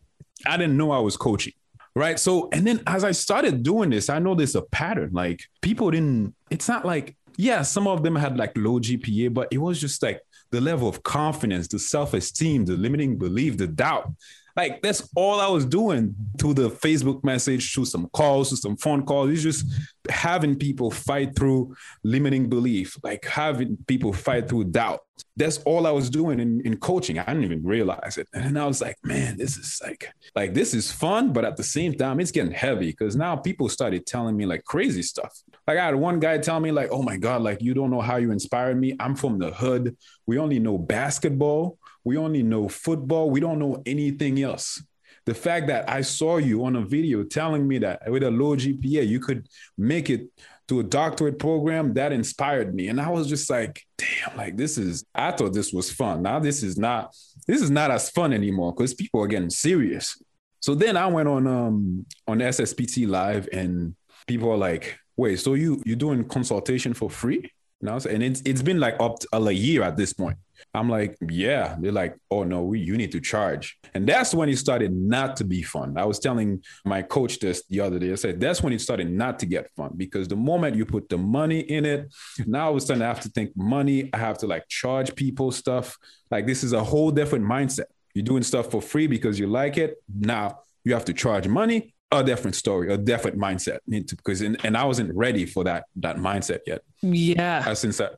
I 0.45 0.57
didn't 0.57 0.77
know 0.77 0.91
I 0.91 0.99
was 0.99 1.17
coaching 1.17 1.53
right 1.95 2.19
so 2.19 2.49
and 2.53 2.65
then 2.65 2.81
as 2.87 3.03
i 3.03 3.11
started 3.11 3.63
doing 3.63 3.89
this 3.89 4.09
i 4.09 4.19
noticed 4.19 4.55
a 4.55 4.61
pattern 4.61 5.09
like 5.11 5.41
people 5.61 5.91
didn't 5.91 6.33
it's 6.49 6.67
not 6.67 6.85
like 6.85 7.15
yeah 7.35 7.61
some 7.61 7.87
of 7.87 8.03
them 8.03 8.15
had 8.15 8.37
like 8.37 8.55
low 8.55 8.79
gpa 8.79 9.33
but 9.33 9.47
it 9.51 9.57
was 9.57 9.81
just 9.81 10.01
like 10.01 10.21
the 10.51 10.61
level 10.61 10.87
of 10.87 11.03
confidence 11.03 11.67
the 11.67 11.79
self-esteem 11.79 12.65
the 12.65 12.73
limiting 12.73 13.17
belief 13.17 13.57
the 13.57 13.67
doubt 13.67 14.11
like 14.59 14.81
that's 14.81 15.09
all 15.15 15.39
I 15.39 15.47
was 15.47 15.65
doing 15.65 16.13
to 16.39 16.53
the 16.53 16.69
Facebook 16.69 17.23
message, 17.23 17.73
to 17.75 17.85
some 17.85 18.09
calls, 18.09 18.49
to 18.49 18.57
some 18.57 18.75
phone 18.75 19.05
calls. 19.05 19.29
It's 19.31 19.41
just 19.41 19.65
having 20.09 20.57
people 20.57 20.91
fight 20.91 21.33
through 21.33 21.73
limiting 22.03 22.49
belief, 22.49 22.97
like 23.01 23.23
having 23.23 23.77
people 23.87 24.11
fight 24.11 24.49
through 24.49 24.65
doubt. 24.65 24.99
That's 25.37 25.59
all 25.59 25.87
I 25.87 25.91
was 25.91 26.09
doing 26.09 26.41
in, 26.41 26.59
in 26.65 26.75
coaching. 26.75 27.19
I 27.19 27.23
didn't 27.23 27.45
even 27.45 27.63
realize 27.63 28.17
it. 28.17 28.27
And 28.33 28.59
I 28.59 28.65
was 28.65 28.81
like, 28.81 28.97
man, 29.01 29.37
this 29.37 29.55
is 29.55 29.79
like, 29.81 30.11
like 30.35 30.53
this 30.53 30.73
is 30.73 30.91
fun, 30.91 31.31
but 31.31 31.45
at 31.45 31.55
the 31.55 31.63
same 31.63 31.93
time, 31.93 32.19
it's 32.19 32.31
getting 32.31 32.51
heavy 32.51 32.87
because 32.87 33.15
now 33.15 33.37
people 33.37 33.69
started 33.69 34.05
telling 34.05 34.35
me 34.35 34.45
like 34.45 34.65
crazy 34.65 35.03
stuff. 35.03 35.41
Like 35.67 35.77
I 35.77 35.85
had 35.85 35.95
one 35.95 36.19
guy 36.19 36.37
tell 36.37 36.59
me, 36.59 36.71
like, 36.71 36.89
oh 36.91 37.01
my 37.01 37.15
God, 37.15 37.43
like 37.43 37.61
you 37.61 37.73
don't 37.73 37.91
know 37.91 38.01
how 38.01 38.17
you 38.17 38.31
inspired 38.31 38.77
me. 38.77 38.97
I'm 38.99 39.15
from 39.15 39.39
the 39.39 39.51
hood. 39.51 39.95
We 40.25 40.37
only 40.37 40.59
know 40.59 40.77
basketball. 40.77 41.77
We 42.03 42.17
only 42.17 42.43
know 42.43 42.67
football. 42.67 43.29
We 43.29 43.39
don't 43.39 43.59
know 43.59 43.81
anything 43.85 44.41
else. 44.41 44.81
The 45.25 45.33
fact 45.33 45.67
that 45.67 45.89
I 45.89 46.01
saw 46.01 46.37
you 46.37 46.65
on 46.65 46.75
a 46.75 46.85
video 46.85 47.23
telling 47.23 47.67
me 47.67 47.77
that 47.79 48.09
with 48.09 48.23
a 48.23 48.31
low 48.31 48.55
GPA, 48.55 49.07
you 49.07 49.19
could 49.19 49.47
make 49.77 50.09
it 50.09 50.27
to 50.69 50.79
a 50.79 50.83
doctorate 50.83 51.39
program, 51.39 51.93
that 51.95 52.11
inspired 52.11 52.73
me. 52.75 52.87
And 52.87 53.01
I 53.01 53.09
was 53.09 53.27
just 53.27 53.49
like, 53.49 53.83
damn, 53.97 54.37
like 54.37 54.55
this 54.55 54.77
is, 54.77 55.03
I 55.13 55.31
thought 55.31 55.53
this 55.53 55.73
was 55.73 55.91
fun. 55.91 56.21
Now 56.21 56.39
this 56.39 56.61
is 56.63 56.77
not, 56.77 57.15
this 57.47 57.61
is 57.61 57.71
not 57.71 57.89
as 57.89 58.09
fun 58.11 58.33
anymore 58.33 58.73
because 58.73 58.93
people 58.93 59.21
are 59.21 59.27
getting 59.27 59.49
serious. 59.49 60.15
So 60.61 60.75
then 60.75 60.97
I 60.97 61.07
went 61.07 61.27
on 61.27 61.47
um 61.47 62.05
on 62.27 62.39
SSPT 62.39 63.07
live 63.07 63.47
and 63.51 63.95
people 64.27 64.51
are 64.51 64.57
like, 64.57 64.99
wait, 65.15 65.39
so 65.39 65.53
you 65.53 65.81
you're 65.85 65.95
doing 65.95 66.27
consultation 66.27 66.93
for 66.93 67.09
free? 67.09 67.51
Know, 67.81 67.97
and 68.09 68.21
it's 68.21 68.41
it's 68.45 68.61
been 68.61 68.79
like 68.79 68.97
up 68.99 69.19
to 69.19 69.27
a 69.31 69.51
year 69.51 69.83
at 69.83 69.95
this 69.95 70.11
point. 70.11 70.37
I'm 70.73 70.89
like, 70.89 71.17
yeah. 71.29 71.75
They're 71.79 71.91
like, 71.91 72.15
oh 72.29 72.43
no, 72.43 72.63
we 72.63 72.79
you 72.79 72.95
need 72.95 73.11
to 73.13 73.19
charge. 73.19 73.77
And 73.93 74.07
that's 74.07 74.33
when 74.33 74.49
it 74.49 74.57
started 74.57 74.93
not 74.93 75.35
to 75.37 75.43
be 75.43 75.63
fun. 75.63 75.97
I 75.97 76.05
was 76.05 76.19
telling 76.19 76.63
my 76.85 77.01
coach 77.01 77.39
this 77.39 77.65
the 77.67 77.79
other 77.79 77.97
day. 77.99 78.11
I 78.11 78.15
said 78.15 78.39
that's 78.39 78.61
when 78.61 78.73
it 78.73 78.81
started 78.81 79.09
not 79.11 79.39
to 79.39 79.45
get 79.45 79.69
fun 79.75 79.91
because 79.97 80.27
the 80.27 80.35
moment 80.35 80.75
you 80.75 80.85
put 80.85 81.09
the 81.09 81.17
money 81.17 81.59
in 81.59 81.85
it, 81.85 82.13
now 82.45 82.67
I 82.67 82.69
was 82.69 82.83
starting 82.85 83.01
to 83.01 83.07
have 83.07 83.21
to 83.21 83.29
think 83.29 83.55
money. 83.55 84.09
I 84.13 84.17
have 84.17 84.37
to 84.39 84.47
like 84.47 84.67
charge 84.67 85.15
people 85.15 85.51
stuff. 85.51 85.97
Like 86.29 86.45
this 86.45 86.63
is 86.63 86.73
a 86.73 86.83
whole 86.83 87.11
different 87.11 87.45
mindset. 87.45 87.85
You're 88.13 88.25
doing 88.25 88.43
stuff 88.43 88.69
for 88.71 88.81
free 88.81 89.07
because 89.07 89.39
you 89.39 89.47
like 89.47 89.77
it. 89.77 89.95
Now 90.13 90.59
you 90.83 90.93
have 90.93 91.05
to 91.05 91.13
charge 91.13 91.47
money 91.47 91.93
a 92.11 92.23
different 92.23 92.55
story, 92.55 92.91
a 92.91 92.97
different 92.97 93.37
mindset. 93.37 93.79
Because 93.87 94.41
and, 94.41 94.57
and 94.65 94.75
I 94.75 94.83
wasn't 94.85 95.15
ready 95.15 95.45
for 95.45 95.63
that 95.65 95.85
that 95.97 96.17
mindset 96.17 96.59
yet. 96.65 96.81
Yeah. 97.01 97.63
Uh, 97.65 97.75
since 97.75 97.97
that, 97.97 98.15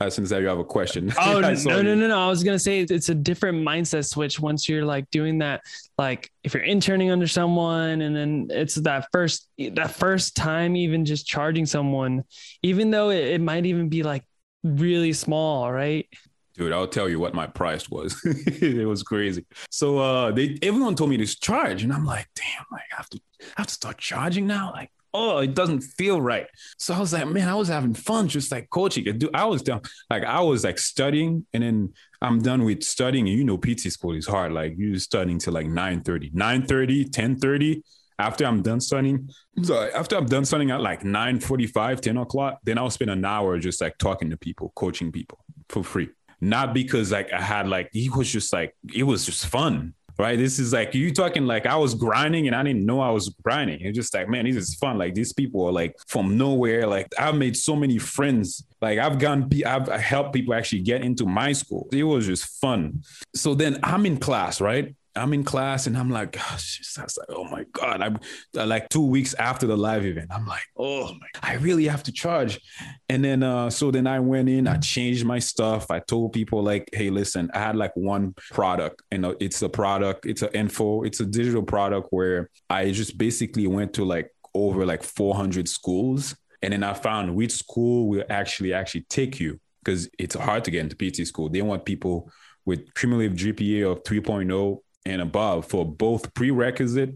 uh, 0.00 0.08
since 0.10 0.30
that 0.30 0.40
you 0.40 0.48
have 0.48 0.58
a 0.58 0.64
question. 0.64 1.12
Oh 1.20 1.40
no, 1.40 1.52
no, 1.64 1.82
no, 1.82 1.94
no, 1.94 2.08
no! 2.08 2.18
I 2.18 2.28
was 2.28 2.42
gonna 2.42 2.58
say 2.58 2.80
it's 2.80 3.08
a 3.08 3.14
different 3.14 3.66
mindset 3.66 4.08
switch 4.08 4.40
once 4.40 4.68
you're 4.68 4.84
like 4.84 5.10
doing 5.10 5.38
that. 5.38 5.62
Like 5.98 6.30
if 6.42 6.54
you're 6.54 6.62
interning 6.62 7.10
under 7.10 7.26
someone, 7.26 8.00
and 8.00 8.16
then 8.16 8.48
it's 8.50 8.76
that 8.76 9.08
first 9.12 9.48
that 9.72 9.92
first 9.92 10.36
time 10.36 10.76
even 10.76 11.04
just 11.04 11.26
charging 11.26 11.66
someone, 11.66 12.24
even 12.62 12.90
though 12.90 13.10
it, 13.10 13.24
it 13.24 13.40
might 13.40 13.66
even 13.66 13.88
be 13.88 14.02
like 14.02 14.24
really 14.64 15.12
small, 15.12 15.70
right? 15.70 16.06
dude 16.54 16.72
i'll 16.72 16.88
tell 16.88 17.08
you 17.08 17.20
what 17.20 17.32
my 17.32 17.46
price 17.46 17.88
was 17.88 18.20
it 18.24 18.86
was 18.86 19.04
crazy 19.04 19.46
so 19.70 19.98
uh 19.98 20.32
they 20.32 20.58
everyone 20.62 20.96
told 20.96 21.08
me 21.08 21.16
to 21.16 21.24
charge 21.24 21.84
and 21.84 21.92
i'm 21.92 22.04
like 22.04 22.26
damn 22.34 22.64
like 22.72 22.82
i 22.92 22.96
have 22.96 23.08
to 23.08 23.20
I 23.40 23.60
have 23.60 23.66
to 23.68 23.72
start 23.72 23.98
charging 23.98 24.46
now 24.46 24.72
like 24.72 24.90
oh 25.14 25.38
it 25.38 25.54
doesn't 25.54 25.80
feel 25.80 26.20
right. 26.20 26.46
So 26.78 26.94
i 26.94 27.00
was 27.00 27.12
like 27.12 27.26
man 27.26 27.48
i 27.48 27.54
was 27.54 27.68
having 27.68 27.94
fun 27.94 28.28
just 28.28 28.52
like 28.52 28.70
coaching. 28.70 29.04
Dude 29.04 29.34
i 29.34 29.44
was 29.44 29.62
done 29.62 29.80
like 30.08 30.24
i 30.24 30.40
was 30.40 30.64
like 30.64 30.78
studying 30.78 31.46
and 31.52 31.62
then 31.62 31.92
i'm 32.22 32.40
done 32.40 32.64
with 32.64 32.82
studying. 32.82 33.28
And 33.28 33.36
you 33.36 33.44
know 33.44 33.58
pt 33.58 33.80
school 33.92 34.14
is 34.16 34.26
hard. 34.26 34.52
Like 34.52 34.74
you're 34.76 34.98
studying 34.98 35.38
till 35.38 35.52
like 35.52 35.66
9 35.66 36.02
30 36.02 36.30
9 36.32 36.66
30 36.66 37.04
10 37.04 37.38
30 37.38 37.82
after 38.20 38.44
I'm 38.44 38.62
done 38.62 38.80
studying, 38.80 39.30
so 39.62 39.88
after 39.94 40.16
I'm 40.16 40.26
done 40.26 40.44
studying 40.44 40.70
at 40.70 40.82
like 40.82 41.04
9 41.04 41.40
45, 41.40 42.00
10 42.00 42.16
o'clock, 42.18 42.58
then 42.64 42.76
I'll 42.76 42.90
spend 42.90 43.10
an 43.10 43.24
hour 43.24 43.58
just 43.58 43.80
like 43.80 43.96
talking 43.96 44.28
to 44.30 44.36
people, 44.36 44.72
coaching 44.76 45.10
people 45.10 45.38
for 45.70 45.82
free. 45.82 46.10
Not 46.40 46.74
because 46.74 47.12
like 47.12 47.32
I 47.32 47.40
had 47.40 47.68
like 47.68 47.88
he 47.92 48.08
was 48.08 48.30
just 48.30 48.52
like 48.52 48.74
it 48.94 49.02
was 49.02 49.24
just 49.26 49.46
fun. 49.46 49.94
Right. 50.20 50.36
This 50.36 50.58
is 50.58 50.74
like 50.74 50.94
you 50.94 51.14
talking 51.14 51.46
like 51.46 51.64
I 51.64 51.76
was 51.76 51.94
grinding 51.94 52.46
and 52.46 52.54
I 52.54 52.62
didn't 52.62 52.84
know 52.84 53.00
I 53.00 53.08
was 53.10 53.30
grinding. 53.42 53.80
It's 53.80 53.96
just 53.96 54.12
like, 54.12 54.28
man, 54.28 54.44
this 54.44 54.56
is 54.56 54.74
fun. 54.74 54.98
Like 54.98 55.14
these 55.14 55.32
people 55.32 55.64
are 55.66 55.72
like 55.72 55.96
from 56.08 56.36
nowhere. 56.36 56.86
Like 56.86 57.08
I've 57.18 57.36
made 57.36 57.56
so 57.56 57.74
many 57.74 57.96
friends. 57.96 58.62
Like 58.82 58.98
I've 58.98 59.18
gone, 59.18 59.48
I've 59.64 59.88
helped 59.88 60.34
people 60.34 60.52
actually 60.52 60.82
get 60.82 61.00
into 61.00 61.24
my 61.24 61.54
school. 61.54 61.88
It 61.90 62.04
was 62.04 62.26
just 62.26 62.60
fun. 62.60 63.02
So 63.34 63.54
then 63.54 63.80
I'm 63.82 64.04
in 64.04 64.18
class, 64.18 64.60
right? 64.60 64.94
I'm 65.16 65.32
in 65.32 65.42
class 65.42 65.86
and 65.86 65.96
I'm 65.96 66.10
like, 66.10 66.32
gosh, 66.32 66.80
I 66.98 67.02
was 67.02 67.18
like, 67.18 67.28
oh 67.36 67.44
my 67.44 67.64
God. 67.72 68.00
I'm 68.00 68.18
uh, 68.56 68.66
like 68.66 68.88
two 68.88 69.04
weeks 69.04 69.34
after 69.34 69.66
the 69.66 69.76
live 69.76 70.06
event. 70.06 70.28
I'm 70.32 70.46
like, 70.46 70.62
oh 70.76 71.12
my, 71.14 71.26
I 71.42 71.54
really 71.54 71.86
have 71.88 72.02
to 72.04 72.12
charge. 72.12 72.60
And 73.08 73.24
then, 73.24 73.42
uh, 73.42 73.70
so 73.70 73.90
then 73.90 74.06
I 74.06 74.20
went 74.20 74.48
in, 74.48 74.68
I 74.68 74.76
changed 74.76 75.24
my 75.24 75.40
stuff. 75.40 75.90
I 75.90 75.98
told 76.00 76.32
people 76.32 76.62
like, 76.62 76.88
hey, 76.92 77.10
listen, 77.10 77.50
I 77.54 77.58
had 77.58 77.76
like 77.76 77.94
one 77.96 78.34
product 78.52 79.02
and 79.10 79.26
it's 79.40 79.62
a 79.62 79.68
product, 79.68 80.26
it's 80.26 80.42
an 80.42 80.50
info, 80.54 81.02
it's 81.02 81.20
a 81.20 81.26
digital 81.26 81.62
product 81.62 82.08
where 82.10 82.48
I 82.68 82.92
just 82.92 83.18
basically 83.18 83.66
went 83.66 83.92
to 83.94 84.04
like 84.04 84.30
over 84.54 84.86
like 84.86 85.02
400 85.02 85.68
schools. 85.68 86.36
And 86.62 86.72
then 86.72 86.84
I 86.84 86.92
found 86.92 87.34
which 87.34 87.52
school 87.52 88.08
will 88.08 88.24
actually, 88.28 88.74
actually 88.74 89.06
take 89.08 89.40
you 89.40 89.58
because 89.82 90.08
it's 90.18 90.34
hard 90.34 90.64
to 90.64 90.70
get 90.70 90.80
into 90.80 90.96
PT 90.96 91.26
school. 91.26 91.48
They 91.48 91.62
want 91.62 91.84
people 91.84 92.30
with 92.64 92.94
cumulative 92.94 93.36
GPA 93.36 93.90
of 93.90 94.02
3.0 94.04 94.78
and 95.04 95.22
above 95.22 95.66
for 95.66 95.84
both 95.84 96.32
prerequisite 96.34 97.14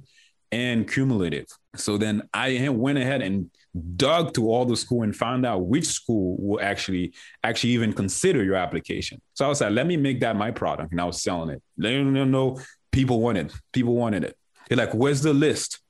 and 0.52 0.90
cumulative. 0.90 1.46
So 1.76 1.98
then 1.98 2.28
I 2.32 2.68
went 2.68 2.98
ahead 2.98 3.22
and 3.22 3.50
dug 3.96 4.32
to 4.34 4.48
all 4.48 4.64
the 4.64 4.76
school 4.76 5.02
and 5.02 5.14
found 5.14 5.44
out 5.44 5.66
which 5.66 5.86
school 5.86 6.36
will 6.38 6.60
actually 6.60 7.12
actually 7.42 7.70
even 7.70 7.92
consider 7.92 8.44
your 8.44 8.54
application. 8.54 9.20
So 9.34 9.44
I 9.44 9.48
was 9.48 9.60
like, 9.60 9.72
let 9.72 9.86
me 9.86 9.96
make 9.96 10.20
that 10.20 10.36
my 10.36 10.52
product, 10.52 10.92
and 10.92 11.00
I 11.00 11.04
was 11.04 11.22
selling 11.22 11.50
it. 11.50 11.62
They 11.76 11.96
don't 11.96 12.30
know 12.30 12.60
people 12.92 13.20
wanted 13.20 13.52
people 13.72 13.96
wanted 13.96 14.22
it. 14.22 14.36
They're 14.68 14.78
like, 14.78 14.94
where's 14.94 15.22
the 15.22 15.34
list? 15.34 15.80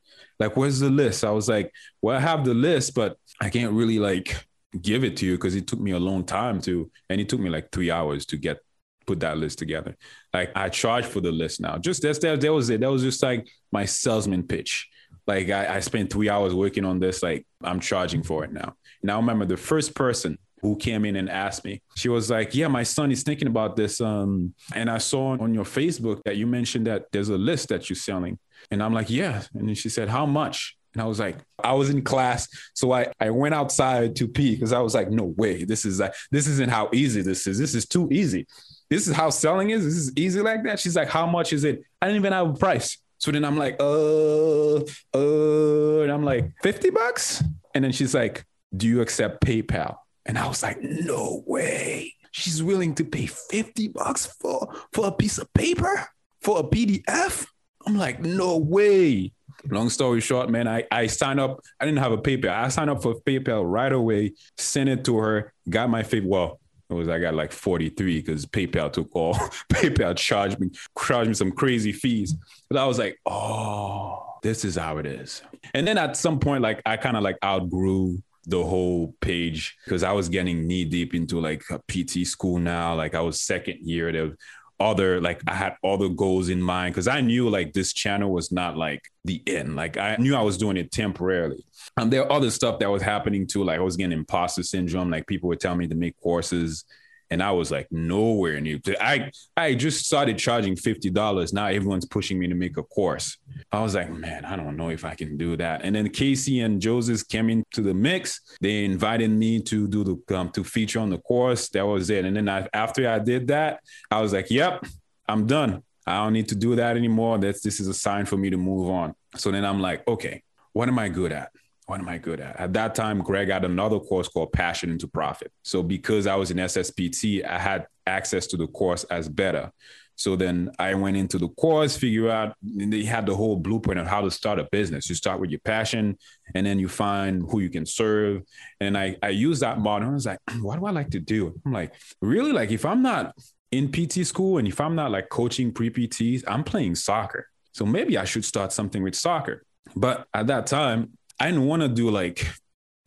Like, 0.40 0.56
where's 0.56 0.80
the 0.80 0.90
list? 0.90 1.24
I 1.24 1.30
was 1.30 1.48
like, 1.48 1.70
well, 2.02 2.16
I 2.16 2.20
have 2.20 2.44
the 2.44 2.54
list, 2.54 2.94
but 2.94 3.16
I 3.40 3.50
can't 3.50 3.72
really 3.72 3.98
like 3.98 4.36
give 4.80 5.04
it 5.04 5.16
to 5.18 5.26
you 5.26 5.36
because 5.36 5.54
it 5.54 5.66
took 5.66 5.78
me 5.78 5.92
a 5.92 5.98
long 5.98 6.24
time 6.24 6.60
to, 6.62 6.90
and 7.08 7.20
it 7.20 7.28
took 7.28 7.38
me 7.38 7.50
like 7.50 7.70
three 7.70 7.90
hours 7.90 8.26
to 8.26 8.36
get 8.36 8.58
put 9.06 9.20
that 9.20 9.38
list 9.38 9.58
together. 9.58 9.96
Like 10.32 10.52
I 10.54 10.68
charge 10.68 11.04
for 11.04 11.20
the 11.20 11.32
list 11.32 11.61
now. 11.61 11.78
Just 11.78 12.02
that's 12.02 12.18
that, 12.20 12.40
that 12.40 12.52
was 12.52 12.70
it. 12.70 12.80
That 12.80 12.90
was 12.90 13.02
just 13.02 13.23
like 13.23 13.49
my 13.73 13.84
salesman 13.84 14.44
pitch. 14.44 14.88
Like 15.26 15.50
I, 15.50 15.76
I 15.76 15.80
spent 15.80 16.12
three 16.12 16.28
hours 16.28 16.54
working 16.54 16.84
on 16.84 17.00
this. 17.00 17.23
Like 17.23 17.46
I'm 17.62 17.80
charging 17.80 18.23
for 18.23 18.44
it 18.44 18.52
now. 18.52 18.75
Now 19.02 19.18
remember 19.18 19.44
the 19.44 19.56
first 19.56 19.94
person 19.94 20.38
who 20.64 20.76
came 20.76 21.04
in 21.04 21.16
and 21.16 21.28
asked 21.28 21.62
me. 21.62 21.82
She 21.94 22.08
was 22.08 22.30
like, 22.30 22.54
"Yeah, 22.54 22.68
my 22.68 22.84
son 22.84 23.12
is 23.12 23.23
thinking 23.23 23.49
about 23.49 23.76
this. 23.76 24.00
Um, 24.00 24.54
and 24.75 24.88
I 24.88 24.96
saw 24.96 25.37
on 25.38 25.52
your 25.52 25.64
Facebook 25.64 26.23
that 26.25 26.37
you 26.37 26.46
mentioned 26.46 26.87
that 26.87 27.04
there's 27.12 27.28
a 27.28 27.37
list 27.37 27.68
that 27.68 27.90
you're 27.90 27.96
selling." 27.96 28.38
And 28.70 28.82
I'm 28.82 28.94
like, 28.94 29.11
"Yeah." 29.11 29.42
And 29.54 29.68
then 29.68 29.75
she 29.75 29.90
said, 29.90 30.08
"How 30.08 30.25
much?" 30.25 30.75
And 30.94 31.02
I 31.02 31.06
was 31.06 31.18
like, 31.18 31.37
I 31.62 31.75
was 31.75 31.90
in 31.90 32.02
class, 32.02 32.49
so 32.73 32.92
I 32.92 33.08
I 33.20 33.28
went 33.28 33.54
outside 33.54 34.16
to 34.16 34.28
pee 34.28 34.54
because 34.54 34.73
I 34.73 34.80
was 34.80 34.94
like, 34.94 35.11
"No 35.11 35.34
way, 35.37 35.64
this 35.64 35.84
is 35.84 36.00
like 36.00 36.14
this 36.30 36.46
isn't 36.46 36.70
how 36.70 36.88
easy 36.94 37.20
this 37.20 37.46
is. 37.46 37.58
This 37.58 37.75
is 37.75 37.87
too 37.87 38.08
easy." 38.11 38.46
This 38.94 39.08
is 39.08 39.14
how 39.14 39.30
selling 39.30 39.70
is. 39.70 39.84
This 39.84 39.94
is 39.94 40.12
easy 40.16 40.40
like 40.40 40.62
that. 40.64 40.78
She's 40.78 40.94
like, 40.94 41.08
how 41.08 41.26
much 41.26 41.52
is 41.52 41.64
it? 41.64 41.82
I 42.00 42.06
didn't 42.06 42.20
even 42.20 42.32
have 42.32 42.50
a 42.50 42.54
price. 42.54 42.98
So 43.18 43.32
then 43.32 43.44
I'm 43.44 43.56
like, 43.56 43.76
uh, 43.80 44.76
uh, 44.76 46.02
and 46.02 46.12
I'm 46.12 46.24
like, 46.24 46.52
50 46.62 46.90
bucks? 46.90 47.42
And 47.74 47.82
then 47.82 47.90
she's 47.90 48.14
like, 48.14 48.44
do 48.76 48.86
you 48.86 49.00
accept 49.00 49.44
PayPal? 49.44 49.96
And 50.26 50.38
I 50.38 50.46
was 50.46 50.62
like, 50.62 50.80
no 50.80 51.42
way. 51.46 52.14
She's 52.30 52.62
willing 52.62 52.94
to 52.96 53.04
pay 53.04 53.26
50 53.26 53.88
bucks 53.88 54.26
for, 54.26 54.72
for 54.92 55.08
a 55.08 55.12
piece 55.12 55.38
of 55.38 55.52
paper, 55.54 56.06
for 56.40 56.60
a 56.60 56.62
PDF? 56.62 57.46
I'm 57.86 57.96
like, 57.96 58.20
no 58.20 58.58
way. 58.58 59.32
Long 59.70 59.88
story 59.90 60.20
short, 60.20 60.50
man, 60.50 60.68
I, 60.68 60.84
I 60.90 61.06
signed 61.08 61.40
up. 61.40 61.60
I 61.80 61.84
didn't 61.84 61.98
have 61.98 62.12
a 62.12 62.18
PayPal. 62.18 62.50
I 62.50 62.68
signed 62.68 62.90
up 62.90 63.02
for 63.02 63.14
PayPal 63.14 63.64
right 63.66 63.92
away, 63.92 64.34
sent 64.56 64.88
it 64.88 65.04
to 65.06 65.16
her, 65.18 65.52
got 65.68 65.90
my 65.90 66.02
favorite. 66.02 66.28
Well, 66.28 66.60
was 66.94 67.08
I 67.08 67.18
got 67.18 67.34
like 67.34 67.52
43 67.52 68.20
because 68.20 68.46
PayPal 68.46 68.92
took 68.92 69.08
all 69.14 69.34
PayPal 69.72 70.16
charged 70.16 70.60
me 70.60 70.70
charged 70.98 71.28
me 71.28 71.34
some 71.34 71.52
crazy 71.52 71.92
fees. 71.92 72.34
But 72.68 72.78
I 72.78 72.86
was 72.86 72.98
like, 72.98 73.18
oh, 73.26 74.38
this 74.42 74.64
is 74.64 74.76
how 74.76 74.98
it 74.98 75.06
is. 75.06 75.42
And 75.72 75.86
then 75.86 75.98
at 75.98 76.16
some 76.16 76.38
point, 76.38 76.62
like 76.62 76.80
I 76.86 76.96
kind 76.96 77.16
of 77.16 77.22
like 77.22 77.38
outgrew 77.44 78.18
the 78.46 78.62
whole 78.62 79.14
page 79.20 79.76
because 79.84 80.02
I 80.02 80.12
was 80.12 80.28
getting 80.28 80.66
knee 80.66 80.84
deep 80.84 81.14
into 81.14 81.40
like 81.40 81.62
a 81.70 81.80
PT 81.88 82.26
school 82.26 82.58
now. 82.58 82.94
Like 82.94 83.14
I 83.14 83.20
was 83.20 83.40
second 83.40 83.78
year. 83.80 84.12
There 84.12 84.36
other 84.81 85.21
like 85.21 85.40
I 85.47 85.54
had 85.54 85.76
other 85.85 86.09
goals 86.09 86.49
in 86.49 86.61
mind 86.61 86.95
because 86.95 87.09
I 87.09 87.21
knew 87.21 87.49
like 87.49 87.73
this 87.73 87.93
channel 87.93 88.33
was 88.33 88.50
not 88.50 88.76
like 88.76 89.02
the 89.25 89.43
end. 89.47 89.76
Like 89.76 89.97
I 89.97 90.16
knew 90.16 90.35
I 90.35 90.43
was 90.43 90.59
doing 90.59 90.76
it 90.76 90.90
temporarily. 90.90 91.64
And 91.97 92.12
there 92.12 92.25
are 92.25 92.33
other 92.33 92.50
stuff 92.50 92.81
that 92.81 92.90
was 92.90 93.02
happening 93.02 93.47
too. 93.47 93.64
Like 93.64 93.78
I 93.78 93.83
was 93.83 93.97
getting 93.97 94.19
imposter 94.19 94.62
syndrome. 94.62 95.11
Like 95.11 95.26
people 95.26 95.49
would 95.49 95.61
tell 95.61 95.76
me 95.76 95.87
to 95.87 95.95
make 95.95 96.19
courses 96.21 96.85
and 97.34 97.42
I 97.42 97.50
was 97.50 97.72
like 97.72 97.88
nowhere 97.90 98.60
near. 98.60 98.78
I 99.00 99.32
I 99.56 99.74
just 99.74 100.06
started 100.06 100.38
charging 100.38 100.76
fifty 100.76 101.10
dollars. 101.10 101.52
Now 101.52 101.66
everyone's 101.66 102.06
pushing 102.06 102.38
me 102.38 102.46
to 102.46 102.54
make 102.54 102.76
a 102.76 102.84
course. 102.84 103.38
I 103.72 103.82
was 103.82 103.96
like, 103.96 104.08
man, 104.08 104.44
I 104.44 104.54
don't 104.54 104.76
know 104.76 104.90
if 104.90 105.04
I 105.04 105.14
can 105.16 105.36
do 105.36 105.56
that. 105.56 105.84
And 105.84 105.96
then 105.96 106.08
Casey 106.10 106.60
and 106.60 106.80
Joseph 106.80 107.26
came 107.28 107.50
into 107.50 107.82
the 107.82 107.92
mix. 107.92 108.40
They 108.60 108.84
invited 108.84 109.30
me 109.32 109.60
to 109.62 109.88
do 109.88 110.04
the 110.04 110.36
um, 110.38 110.50
to 110.50 110.62
feature 110.62 111.00
on 111.00 111.10
the 111.10 111.18
course. 111.18 111.68
That 111.70 111.84
was 111.84 112.08
it. 112.08 112.24
And 112.24 112.36
then 112.36 112.48
I, 112.48 112.68
after 112.72 113.10
I 113.10 113.18
did 113.18 113.48
that, 113.48 113.80
I 114.12 114.20
was 114.22 114.32
like, 114.32 114.48
yep, 114.48 114.84
I'm 115.28 115.46
done. 115.46 115.82
I 116.06 116.22
don't 116.22 116.34
need 116.34 116.48
to 116.50 116.54
do 116.54 116.76
that 116.76 116.96
anymore. 116.96 117.38
That's 117.38 117.62
this 117.62 117.80
is 117.80 117.88
a 117.88 117.94
sign 117.94 118.26
for 118.26 118.36
me 118.36 118.48
to 118.50 118.56
move 118.56 118.88
on. 118.90 119.14
So 119.34 119.50
then 119.50 119.64
I'm 119.64 119.80
like, 119.80 120.06
okay, 120.06 120.44
what 120.72 120.88
am 120.88 121.00
I 121.00 121.08
good 121.08 121.32
at? 121.32 121.50
What 121.86 122.00
am 122.00 122.08
I 122.08 122.18
good 122.18 122.40
at? 122.40 122.58
At 122.58 122.72
that 122.74 122.94
time, 122.94 123.20
Greg 123.20 123.50
had 123.50 123.64
another 123.64 124.00
course 124.00 124.28
called 124.28 124.52
Passion 124.52 124.90
into 124.90 125.06
Profit. 125.06 125.52
So 125.62 125.82
because 125.82 126.26
I 126.26 126.34
was 126.34 126.50
in 126.50 126.56
SSPT, 126.56 127.44
I 127.44 127.58
had 127.58 127.86
access 128.06 128.46
to 128.48 128.56
the 128.56 128.66
course 128.68 129.04
as 129.04 129.28
better. 129.28 129.70
So 130.16 130.36
then 130.36 130.70
I 130.78 130.94
went 130.94 131.16
into 131.16 131.38
the 131.38 131.48
course, 131.48 131.96
figure 131.96 132.30
out, 132.30 132.56
they 132.62 133.02
had 133.02 133.26
the 133.26 133.34
whole 133.34 133.56
blueprint 133.56 133.98
on 133.98 134.06
how 134.06 134.20
to 134.20 134.30
start 134.30 134.58
a 134.58 134.68
business. 134.70 135.08
You 135.08 135.14
start 135.14 135.40
with 135.40 135.50
your 135.50 135.60
passion, 135.60 136.16
and 136.54 136.64
then 136.64 136.78
you 136.78 136.88
find 136.88 137.42
who 137.50 137.60
you 137.60 137.68
can 137.68 137.84
serve. 137.84 138.42
And 138.80 138.96
I, 138.96 139.16
I 139.22 139.30
use 139.30 139.60
that 139.60 139.80
model. 139.80 140.08
I 140.08 140.12
was 140.12 140.26
like, 140.26 140.38
what 140.60 140.78
do 140.78 140.86
I 140.86 140.90
like 140.92 141.10
to 141.10 141.20
do? 141.20 141.60
I'm 141.66 141.72
like, 141.72 141.94
really? 142.22 142.52
Like, 142.52 142.70
if 142.70 142.84
I'm 142.84 143.02
not 143.02 143.34
in 143.72 143.90
PT 143.90 144.24
school 144.24 144.58
and 144.58 144.68
if 144.68 144.80
I'm 144.80 144.94
not 144.94 145.10
like 145.10 145.28
coaching 145.30 145.72
pre 145.72 145.90
PTs, 145.90 146.44
I'm 146.46 146.62
playing 146.62 146.94
soccer. 146.94 147.48
So 147.72 147.84
maybe 147.84 148.16
I 148.16 148.24
should 148.24 148.44
start 148.44 148.72
something 148.72 149.02
with 149.02 149.16
soccer. 149.16 149.64
But 149.96 150.28
at 150.32 150.46
that 150.46 150.66
time, 150.66 151.18
I 151.40 151.50
didn't 151.50 151.66
want 151.66 151.82
to 151.82 151.88
do 151.88 152.10
like 152.10 152.46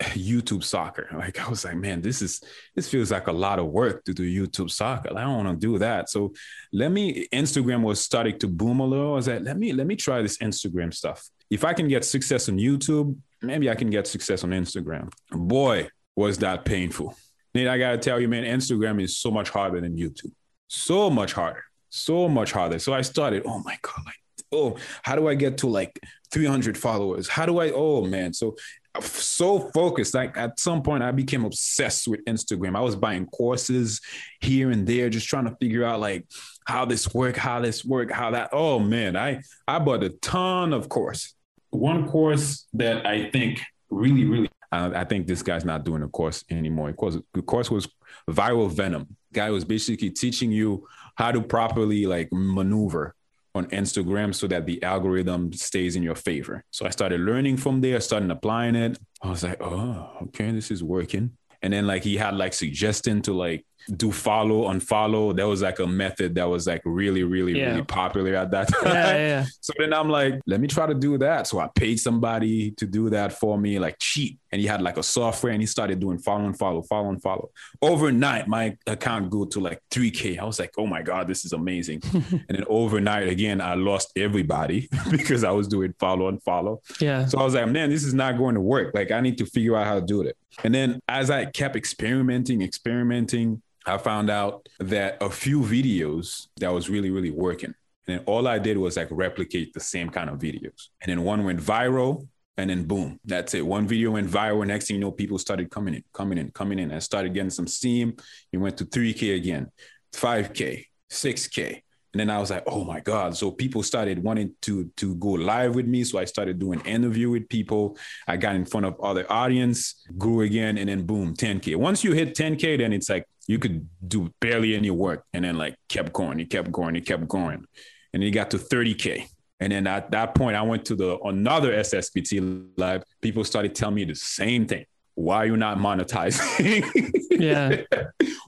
YouTube 0.01 0.63
soccer. 0.63 1.07
Like 1.17 1.39
I 1.39 1.49
was 1.49 1.65
like, 1.65 1.75
man, 1.75 2.01
this 2.01 2.21
is 2.21 2.41
this 2.75 2.89
feels 2.89 3.11
like 3.11 3.27
a 3.27 3.31
lot 3.31 3.59
of 3.59 3.67
work 3.67 4.03
to 4.05 4.13
do 4.13 4.23
YouTube 4.23 4.69
soccer. 4.69 5.09
I 5.17 5.21
don't 5.21 5.45
want 5.45 5.59
to 5.59 5.67
do 5.67 5.77
that. 5.79 6.09
So 6.09 6.33
let 6.71 6.91
me 6.91 7.27
Instagram 7.33 7.81
was 7.81 8.01
starting 8.01 8.37
to 8.39 8.47
boom 8.47 8.79
a 8.79 8.85
little. 8.85 9.13
I 9.13 9.15
was 9.15 9.27
like, 9.27 9.41
let 9.41 9.57
me 9.57 9.73
let 9.73 9.87
me 9.87 9.95
try 9.95 10.21
this 10.21 10.37
Instagram 10.37 10.93
stuff. 10.93 11.27
If 11.49 11.63
I 11.63 11.73
can 11.73 11.87
get 11.87 12.05
success 12.05 12.49
on 12.49 12.57
YouTube, 12.57 13.15
maybe 13.41 13.69
I 13.69 13.75
can 13.75 13.89
get 13.89 14.07
success 14.07 14.43
on 14.43 14.51
Instagram. 14.51 15.11
Boy, 15.31 15.89
was 16.15 16.37
that 16.39 16.65
painful. 16.65 17.15
Nate, 17.53 17.67
I 17.67 17.77
gotta 17.77 17.97
tell 17.97 18.19
you, 18.19 18.27
man, 18.27 18.43
Instagram 18.43 19.01
is 19.01 19.17
so 19.17 19.31
much 19.31 19.49
harder 19.49 19.81
than 19.81 19.95
YouTube. 19.95 20.31
So 20.67 21.09
much 21.09 21.33
harder. 21.33 21.63
So 21.89 22.27
much 22.27 22.51
harder. 22.51 22.79
So 22.79 22.93
I 22.93 23.01
started, 23.01 23.43
oh 23.45 23.59
my 23.63 23.77
God, 23.81 24.03
like, 24.05 24.15
oh, 24.51 24.77
how 25.03 25.15
do 25.15 25.27
I 25.27 25.35
get 25.35 25.57
to 25.59 25.67
like 25.67 25.99
300 26.31 26.77
followers? 26.77 27.27
How 27.27 27.45
do 27.45 27.59
I, 27.59 27.71
oh 27.71 28.03
man. 28.03 28.33
So 28.33 28.55
so 29.01 29.59
focused. 29.71 30.13
Like 30.13 30.37
at 30.37 30.59
some 30.59 30.81
point, 30.81 31.03
I 31.03 31.11
became 31.11 31.45
obsessed 31.45 32.07
with 32.07 32.23
Instagram. 32.25 32.75
I 32.75 32.81
was 32.81 32.95
buying 32.95 33.25
courses 33.27 34.01
here 34.41 34.71
and 34.71 34.85
there, 34.87 35.09
just 35.09 35.27
trying 35.27 35.45
to 35.45 35.55
figure 35.57 35.83
out 35.83 35.99
like 35.99 36.25
how 36.65 36.85
this 36.85 37.13
work, 37.13 37.35
how 37.35 37.59
this 37.59 37.85
work, 37.85 38.11
how 38.11 38.31
that. 38.31 38.49
Oh 38.51 38.79
man, 38.79 39.15
I 39.15 39.41
I 39.67 39.79
bought 39.79 40.03
a 40.03 40.09
ton 40.09 40.73
of 40.73 40.89
course. 40.89 41.33
One 41.69 42.07
course 42.07 42.65
that 42.73 43.05
I 43.05 43.29
think 43.29 43.59
really, 43.89 44.25
really, 44.25 44.49
I 44.71 45.03
think 45.03 45.27
this 45.27 45.43
guy's 45.43 45.65
not 45.65 45.83
doing 45.83 46.03
a 46.03 46.07
course 46.07 46.43
anymore. 46.49 46.89
Of 46.89 46.97
course, 46.97 47.17
the 47.33 47.41
course 47.41 47.69
was 47.69 47.87
Viral 48.29 48.71
Venom. 48.71 49.15
Guy 49.33 49.49
was 49.49 49.65
basically 49.65 50.09
teaching 50.09 50.51
you 50.51 50.87
how 51.15 51.31
to 51.31 51.41
properly 51.41 52.05
like 52.05 52.29
maneuver 52.31 53.15
on 53.57 53.67
Instagram 53.67 54.33
so 54.33 54.47
that 54.47 54.65
the 54.65 54.81
algorithm 54.83 55.51
stays 55.53 55.95
in 55.95 56.03
your 56.03 56.15
favor. 56.15 56.63
So 56.71 56.85
I 56.85 56.89
started 56.89 57.21
learning 57.21 57.57
from 57.57 57.81
there, 57.81 57.99
started 57.99 58.31
applying 58.31 58.75
it. 58.75 58.97
I 59.21 59.29
was 59.29 59.43
like, 59.43 59.61
oh, 59.61 60.09
okay, 60.23 60.51
this 60.51 60.71
is 60.71 60.83
working. 60.83 61.31
And 61.61 61.73
then 61.73 61.85
like 61.87 62.03
he 62.03 62.17
had 62.17 62.35
like 62.35 62.53
suggesting 62.53 63.21
to 63.23 63.33
like 63.33 63.65
do 63.95 64.11
follow, 64.11 64.69
unfollow. 64.71 65.35
That 65.35 65.47
was 65.47 65.61
like 65.61 65.79
a 65.79 65.87
method 65.87 66.35
that 66.35 66.49
was 66.49 66.67
like 66.67 66.81
really, 66.85 67.23
really, 67.23 67.57
yeah. 67.57 67.71
really 67.71 67.83
popular 67.83 68.35
at 68.35 68.51
that 68.51 68.67
time. 68.67 68.93
Yeah, 68.93 69.17
yeah. 69.17 69.45
So 69.61 69.73
then 69.77 69.93
I'm 69.93 70.09
like, 70.09 70.39
let 70.45 70.61
me 70.61 70.67
try 70.67 70.87
to 70.87 70.93
do 70.93 71.17
that. 71.17 71.45
So 71.47 71.59
I 71.59 71.67
paid 71.75 71.99
somebody 71.99 72.71
to 72.71 72.85
do 72.85 73.09
that 73.09 73.33
for 73.33 73.57
me, 73.57 73.79
like 73.79 73.97
cheap. 73.99 74.39
And 74.51 74.61
he 74.61 74.67
had 74.67 74.81
like 74.81 74.97
a 74.97 75.03
software 75.03 75.51
and 75.51 75.61
he 75.61 75.65
started 75.65 75.99
doing 75.99 76.19
follow 76.19 76.45
and 76.45 76.57
follow, 76.57 76.81
follow 76.83 77.09
and 77.09 77.21
follow. 77.21 77.49
Overnight, 77.81 78.47
my 78.47 78.77
account 78.87 79.29
grew 79.29 79.47
to 79.49 79.59
like 79.59 79.81
3K. 79.91 80.39
I 80.39 80.45
was 80.45 80.59
like, 80.59 80.71
oh 80.77 80.87
my 80.87 81.01
God, 81.01 81.27
this 81.27 81.43
is 81.43 81.51
amazing. 81.51 82.01
and 82.13 82.45
then 82.47 82.63
overnight, 82.67 83.27
again, 83.27 83.59
I 83.59 83.73
lost 83.73 84.11
everybody 84.15 84.87
because 85.11 85.43
I 85.43 85.51
was 85.51 85.67
doing 85.67 85.93
follow 85.99 86.29
and 86.29 86.41
follow. 86.43 86.81
Yeah. 87.01 87.25
So 87.25 87.39
I 87.39 87.43
was 87.43 87.55
like, 87.55 87.67
man, 87.67 87.89
this 87.89 88.03
is 88.03 88.13
not 88.13 88.37
going 88.37 88.55
to 88.55 88.61
work. 88.61 88.93
Like 88.95 89.11
I 89.11 89.19
need 89.19 89.37
to 89.39 89.45
figure 89.45 89.75
out 89.75 89.85
how 89.85 89.95
to 89.95 90.01
do 90.01 90.21
it. 90.21 90.37
And 90.63 90.73
then 90.73 91.01
as 91.07 91.29
I 91.29 91.45
kept 91.45 91.75
experimenting, 91.75 92.61
experimenting, 92.61 93.61
I 93.87 93.97
found 93.97 94.29
out 94.29 94.67
that 94.79 95.17
a 95.21 95.29
few 95.29 95.61
videos 95.61 96.47
that 96.57 96.73
was 96.73 96.89
really, 96.89 97.09
really 97.09 97.31
working. 97.31 97.73
And 98.07 98.19
then 98.19 98.23
all 98.25 98.47
I 98.47 98.59
did 98.59 98.77
was 98.77 98.97
like 98.97 99.07
replicate 99.11 99.73
the 99.73 99.79
same 99.79 100.09
kind 100.09 100.29
of 100.29 100.39
videos. 100.39 100.89
And 101.01 101.09
then 101.09 101.23
one 101.23 101.43
went 101.43 101.59
viral 101.59 102.27
and 102.57 102.69
then 102.69 102.85
boom, 102.85 103.19
that's 103.23 103.53
it. 103.53 103.65
One 103.65 103.87
video 103.87 104.11
went 104.11 104.29
viral. 104.29 104.65
Next 104.65 104.87
thing 104.87 104.95
you 104.95 105.01
know, 105.01 105.11
people 105.11 105.37
started 105.37 105.69
coming 105.69 105.93
in, 105.93 106.03
coming 106.13 106.37
in, 106.37 106.51
coming 106.51 106.79
in. 106.79 106.91
I 106.91 106.99
started 106.99 107.33
getting 107.33 107.49
some 107.49 107.67
steam. 107.67 108.15
It 108.51 108.57
went 108.57 108.77
to 108.77 108.85
3K 108.85 109.35
again, 109.35 109.71
5K, 110.13 110.85
6K. 111.11 111.81
And 112.13 112.21
then 112.21 112.29
I 112.31 112.39
was 112.39 112.49
like, 112.49 112.63
oh 112.65 112.83
my 112.83 112.99
God. 112.99 113.37
So 113.37 113.51
people 113.51 113.83
started 113.83 114.23
wanting 114.23 114.53
to 114.63 114.89
to 114.97 115.15
go 115.15 115.29
live 115.29 115.75
with 115.75 115.85
me. 115.85 116.03
So 116.03 116.17
I 116.17 116.25
started 116.25 116.57
doing 116.57 116.79
interview 116.81 117.29
with 117.29 117.47
people. 117.47 117.97
I 118.27 118.37
got 118.37 118.55
in 118.55 118.65
front 118.65 118.87
of 118.87 118.99
other 119.01 119.31
audience, 119.31 120.03
grew 120.17 120.41
again, 120.41 120.79
and 120.79 120.89
then 120.89 121.05
boom, 121.05 121.35
10K. 121.35 121.75
Once 121.75 122.03
you 122.03 122.13
hit 122.13 122.33
10K, 122.33 122.79
then 122.79 122.91
it's 122.91 123.09
like 123.09 123.25
you 123.47 123.57
could 123.57 123.87
do 124.05 124.31
barely 124.39 124.75
any 124.75 124.91
work. 124.91 125.23
And 125.33 125.43
then 125.45 125.57
like 125.57 125.75
kept 125.89 126.13
going, 126.13 126.39
it 126.39 126.49
kept 126.49 126.71
going, 126.71 126.95
it 126.95 127.05
kept 127.05 127.27
going. 127.27 127.65
And 128.13 128.21
then 128.21 128.21
you 128.21 128.31
got 128.31 128.51
to 128.51 128.57
30K. 128.57 129.25
And 129.59 129.71
then 129.71 129.87
at 129.87 130.11
that 130.11 130.35
point, 130.35 130.55
I 130.55 130.61
went 130.61 130.85
to 130.85 130.95
the 130.95 131.17
another 131.19 131.73
SSPT 131.73 132.69
live. 132.77 133.03
People 133.21 133.43
started 133.43 133.73
telling 133.73 133.95
me 133.95 134.03
the 134.03 134.15
same 134.15 134.67
thing. 134.67 134.85
Why 135.15 135.37
are 135.37 135.45
you 135.47 135.57
not 135.57 135.79
monetizing? 135.79 136.85
yeah. 137.31 137.81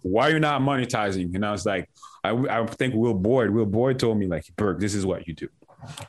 Why 0.03 0.29
are 0.29 0.33
you 0.33 0.39
not 0.39 0.61
monetizing? 0.61 1.33
And 1.33 1.43
I 1.43 1.51
was 1.51 1.65
like, 1.65 1.89
I, 2.23 2.31
I 2.31 2.65
think 2.67 2.93
Will 2.93 3.15
Boyd, 3.15 3.49
Will 3.49 3.65
Boyd 3.65 3.97
told 3.97 4.19
me 4.19 4.27
like, 4.27 4.43
Burke, 4.55 4.79
this 4.79 4.93
is 4.93 5.03
what 5.03 5.27
you 5.27 5.33
do. 5.33 5.47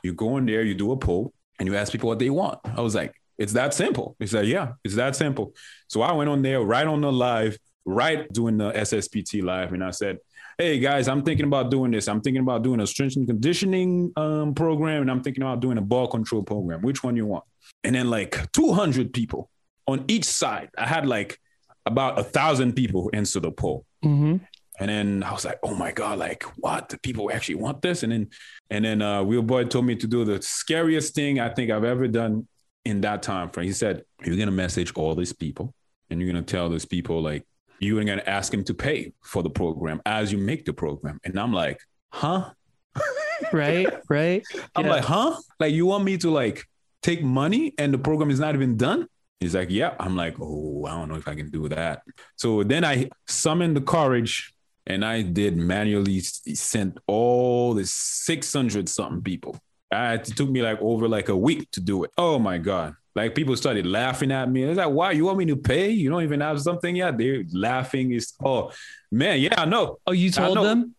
You 0.03 0.13
go 0.13 0.37
in 0.37 0.45
there, 0.45 0.61
you 0.61 0.75
do 0.75 0.91
a 0.91 0.97
poll, 0.97 1.33
and 1.57 1.67
you 1.67 1.75
ask 1.75 1.91
people 1.91 2.09
what 2.09 2.19
they 2.19 2.29
want. 2.29 2.59
I 2.63 2.81
was 2.81 2.93
like, 2.93 3.15
it's 3.39 3.53
that 3.53 3.73
simple. 3.73 4.15
He 4.19 4.27
said, 4.27 4.45
yeah, 4.45 4.73
it's 4.83 4.95
that 4.95 5.15
simple. 5.15 5.55
So 5.87 6.03
I 6.03 6.11
went 6.11 6.29
on 6.29 6.43
there, 6.43 6.61
right 6.61 6.85
on 6.85 7.01
the 7.01 7.11
live, 7.11 7.57
right 7.85 8.31
doing 8.31 8.57
the 8.57 8.71
SSPT 8.71 9.43
live, 9.43 9.73
and 9.73 9.83
I 9.83 9.91
said, 9.91 10.19
hey 10.57 10.79
guys, 10.79 11.07
I'm 11.07 11.23
thinking 11.23 11.45
about 11.45 11.71
doing 11.71 11.91
this. 11.91 12.07
I'm 12.07 12.21
thinking 12.21 12.41
about 12.41 12.61
doing 12.61 12.79
a 12.81 12.87
strength 12.87 13.15
and 13.15 13.27
conditioning 13.27 14.11
um, 14.15 14.53
program, 14.53 15.01
and 15.01 15.09
I'm 15.09 15.23
thinking 15.23 15.43
about 15.43 15.59
doing 15.59 15.77
a 15.77 15.81
ball 15.81 16.07
control 16.07 16.43
program. 16.43 16.81
Which 16.81 17.03
one 17.03 17.15
you 17.15 17.25
want? 17.25 17.45
And 17.83 17.95
then 17.95 18.09
like 18.09 18.51
200 18.51 19.13
people 19.13 19.49
on 19.87 20.05
each 20.07 20.25
side. 20.25 20.69
I 20.77 20.85
had 20.85 21.07
like 21.07 21.39
about 21.85 22.19
a 22.19 22.23
thousand 22.23 22.73
people 22.73 23.09
answer 23.13 23.39
the 23.39 23.51
poll. 23.51 23.85
Mm-hmm. 24.03 24.37
And 24.79 24.89
then 24.89 25.23
I 25.23 25.31
was 25.31 25.45
like, 25.45 25.59
oh 25.63 25.75
my 25.75 25.91
God, 25.91 26.19
like 26.19 26.43
what? 26.57 26.89
The 26.89 26.99
people 26.99 27.31
actually 27.31 27.55
want 27.55 27.81
this? 27.81 28.03
And 28.03 28.11
then 28.11 28.29
and 28.69 28.85
then 28.85 29.01
uh 29.01 29.23
Will 29.23 29.41
Boyd 29.41 29.69
told 29.69 29.85
me 29.85 29.95
to 29.95 30.07
do 30.07 30.25
the 30.25 30.41
scariest 30.41 31.13
thing 31.13 31.39
I 31.39 31.49
think 31.49 31.71
I've 31.71 31.83
ever 31.83 32.07
done 32.07 32.47
in 32.85 33.01
that 33.01 33.21
time 33.21 33.49
frame. 33.49 33.67
He 33.67 33.73
said, 33.73 34.03
You're 34.23 34.37
gonna 34.37 34.51
message 34.51 34.93
all 34.95 35.13
these 35.13 35.33
people 35.33 35.73
and 36.09 36.19
you're 36.19 36.31
gonna 36.31 36.43
tell 36.43 36.69
these 36.69 36.85
people 36.85 37.21
like 37.21 37.45
you're 37.81 38.03
gonna 38.03 38.23
ask 38.25 38.53
him 38.53 38.63
to 38.65 38.73
pay 38.73 39.11
for 39.23 39.41
the 39.43 39.49
program 39.49 40.01
as 40.05 40.31
you 40.31 40.37
make 40.37 40.65
the 40.65 40.73
program. 40.73 41.19
And 41.23 41.37
I'm 41.39 41.51
like, 41.51 41.79
huh? 42.09 42.51
right, 43.53 43.87
right. 44.07 44.43
I'm 44.75 44.85
yeah. 44.85 44.91
like, 44.91 45.03
huh? 45.03 45.35
Like 45.59 45.73
you 45.73 45.87
want 45.87 46.03
me 46.03 46.17
to 46.19 46.29
like 46.29 46.65
take 47.01 47.23
money 47.23 47.73
and 47.77 47.93
the 47.93 47.97
program 47.97 48.29
is 48.29 48.39
not 48.39 48.53
even 48.53 48.77
done? 48.77 49.07
He's 49.39 49.55
like, 49.55 49.71
yeah. 49.71 49.95
I'm 49.99 50.15
like, 50.15 50.35
oh, 50.39 50.85
I 50.85 50.91
don't 50.91 51.09
know 51.09 51.15
if 51.15 51.27
I 51.27 51.33
can 51.33 51.49
do 51.49 51.67
that. 51.69 52.03
So 52.35 52.61
then 52.63 52.85
I 52.85 53.09
summoned 53.27 53.75
the 53.75 53.81
courage 53.81 54.53
and 54.85 55.03
I 55.03 55.23
did 55.23 55.57
manually 55.57 56.19
sent 56.19 56.99
all 57.07 57.73
the 57.73 57.85
600 57.85 58.87
something 58.87 59.23
people. 59.23 59.57
it 59.91 60.25
took 60.25 60.49
me 60.49 60.61
like 60.61 60.79
over 60.81 61.07
like 61.07 61.29
a 61.29 61.35
week 61.35 61.71
to 61.71 61.79
do 61.79 62.03
it. 62.03 62.11
Oh 62.17 62.37
my 62.37 62.59
God. 62.59 62.93
Like 63.15 63.35
people 63.35 63.55
started 63.55 63.85
laughing 63.85 64.31
at 64.31 64.49
me. 64.49 64.63
It's 64.63 64.77
like, 64.77 64.89
why? 64.89 65.11
You 65.11 65.25
want 65.25 65.37
me 65.37 65.45
to 65.45 65.57
pay? 65.57 65.89
You 65.89 66.09
don't 66.09 66.23
even 66.23 66.39
have 66.41 66.61
something 66.61 66.95
yet. 66.95 67.17
They're 67.17 67.43
laughing. 67.51 68.13
Is 68.13 68.33
oh 68.43 68.71
man, 69.11 69.39
yeah, 69.39 69.55
I 69.57 69.65
know. 69.65 69.97
Oh, 70.07 70.13
you 70.13 70.31
told 70.31 70.57
them? 70.57 70.95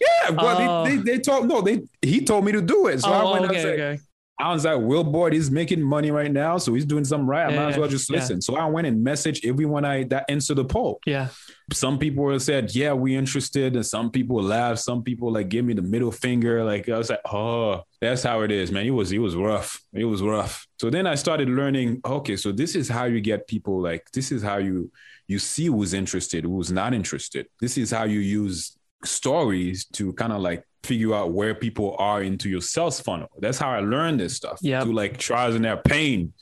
Yeah, 0.00 0.30
well, 0.30 0.56
oh. 0.58 0.84
they, 0.84 0.96
they, 0.96 1.02
they 1.02 1.18
told 1.18 1.48
no, 1.48 1.60
they 1.60 1.82
he 2.00 2.24
told 2.24 2.44
me 2.44 2.52
to 2.52 2.60
do 2.60 2.88
it. 2.88 3.00
So 3.00 3.10
oh, 3.10 3.12
I 3.12 3.32
went 3.32 3.44
okay, 3.46 3.54
and 3.54 3.62
said, 3.62 3.80
okay. 3.80 4.02
I 4.38 4.52
was 4.52 4.64
like, 4.64 4.80
Will 4.80 5.04
Boyd 5.04 5.34
is 5.34 5.50
making 5.50 5.80
money 5.82 6.10
right 6.10 6.30
now, 6.30 6.58
so 6.58 6.74
he's 6.74 6.84
doing 6.84 7.04
something 7.04 7.26
right. 7.26 7.46
I 7.46 7.52
yeah, 7.52 7.56
might 7.56 7.70
as 7.70 7.78
well 7.78 7.88
just 7.88 8.10
listen. 8.10 8.40
So 8.40 8.56
I 8.56 8.66
went 8.66 8.86
and 8.86 9.06
messaged 9.06 9.46
everyone 9.46 9.84
I 9.84 10.04
that 10.04 10.24
answered 10.28 10.56
the 10.56 10.64
poll. 10.64 11.00
Yeah. 11.06 11.28
Some 11.72 11.98
people 11.98 12.38
said, 12.40 12.74
Yeah, 12.74 12.92
we 12.92 13.14
interested. 13.14 13.76
And 13.76 13.86
some 13.86 14.10
people 14.10 14.42
laughed. 14.42 14.80
Some 14.80 15.02
people 15.02 15.32
like 15.32 15.48
give 15.48 15.64
me 15.64 15.74
the 15.74 15.82
middle 15.82 16.10
finger. 16.10 16.64
Like 16.64 16.88
I 16.88 16.98
was 16.98 17.10
like, 17.10 17.20
Oh, 17.30 17.82
that's 18.00 18.22
how 18.22 18.40
it 18.40 18.50
is, 18.50 18.72
man. 18.72 18.86
It 18.86 18.90
was 18.90 19.12
it 19.12 19.18
was 19.18 19.36
rough. 19.36 19.80
It 19.92 20.04
was 20.04 20.22
rough. 20.22 20.66
So 20.80 20.90
then 20.90 21.06
I 21.06 21.14
started 21.14 21.48
learning, 21.48 22.00
okay, 22.04 22.36
so 22.36 22.50
this 22.50 22.74
is 22.74 22.88
how 22.88 23.04
you 23.04 23.20
get 23.20 23.46
people 23.46 23.80
like 23.80 24.10
this 24.12 24.32
is 24.32 24.42
how 24.42 24.56
you 24.56 24.90
you 25.28 25.38
see 25.38 25.66
who's 25.66 25.94
interested, 25.94 26.44
who's 26.44 26.72
not 26.72 26.94
interested. 26.94 27.46
This 27.60 27.78
is 27.78 27.90
how 27.90 28.04
you 28.04 28.18
use 28.18 28.76
stories 29.04 29.84
to 29.92 30.12
kind 30.14 30.32
of 30.32 30.40
like 30.40 30.64
figure 30.84 31.14
out 31.14 31.32
where 31.32 31.54
people 31.54 31.96
are 31.98 32.22
into 32.22 32.48
your 32.48 32.60
sales 32.60 33.00
funnel. 33.00 33.28
That's 33.38 33.58
how 33.58 33.70
I 33.70 33.80
learned 33.80 34.20
this 34.20 34.34
stuff. 34.34 34.58
Yeah. 34.60 34.82
Through 34.82 34.94
like 34.94 35.18
trials 35.18 35.54
and 35.54 35.64
error, 35.64 35.80
pain, 35.84 36.32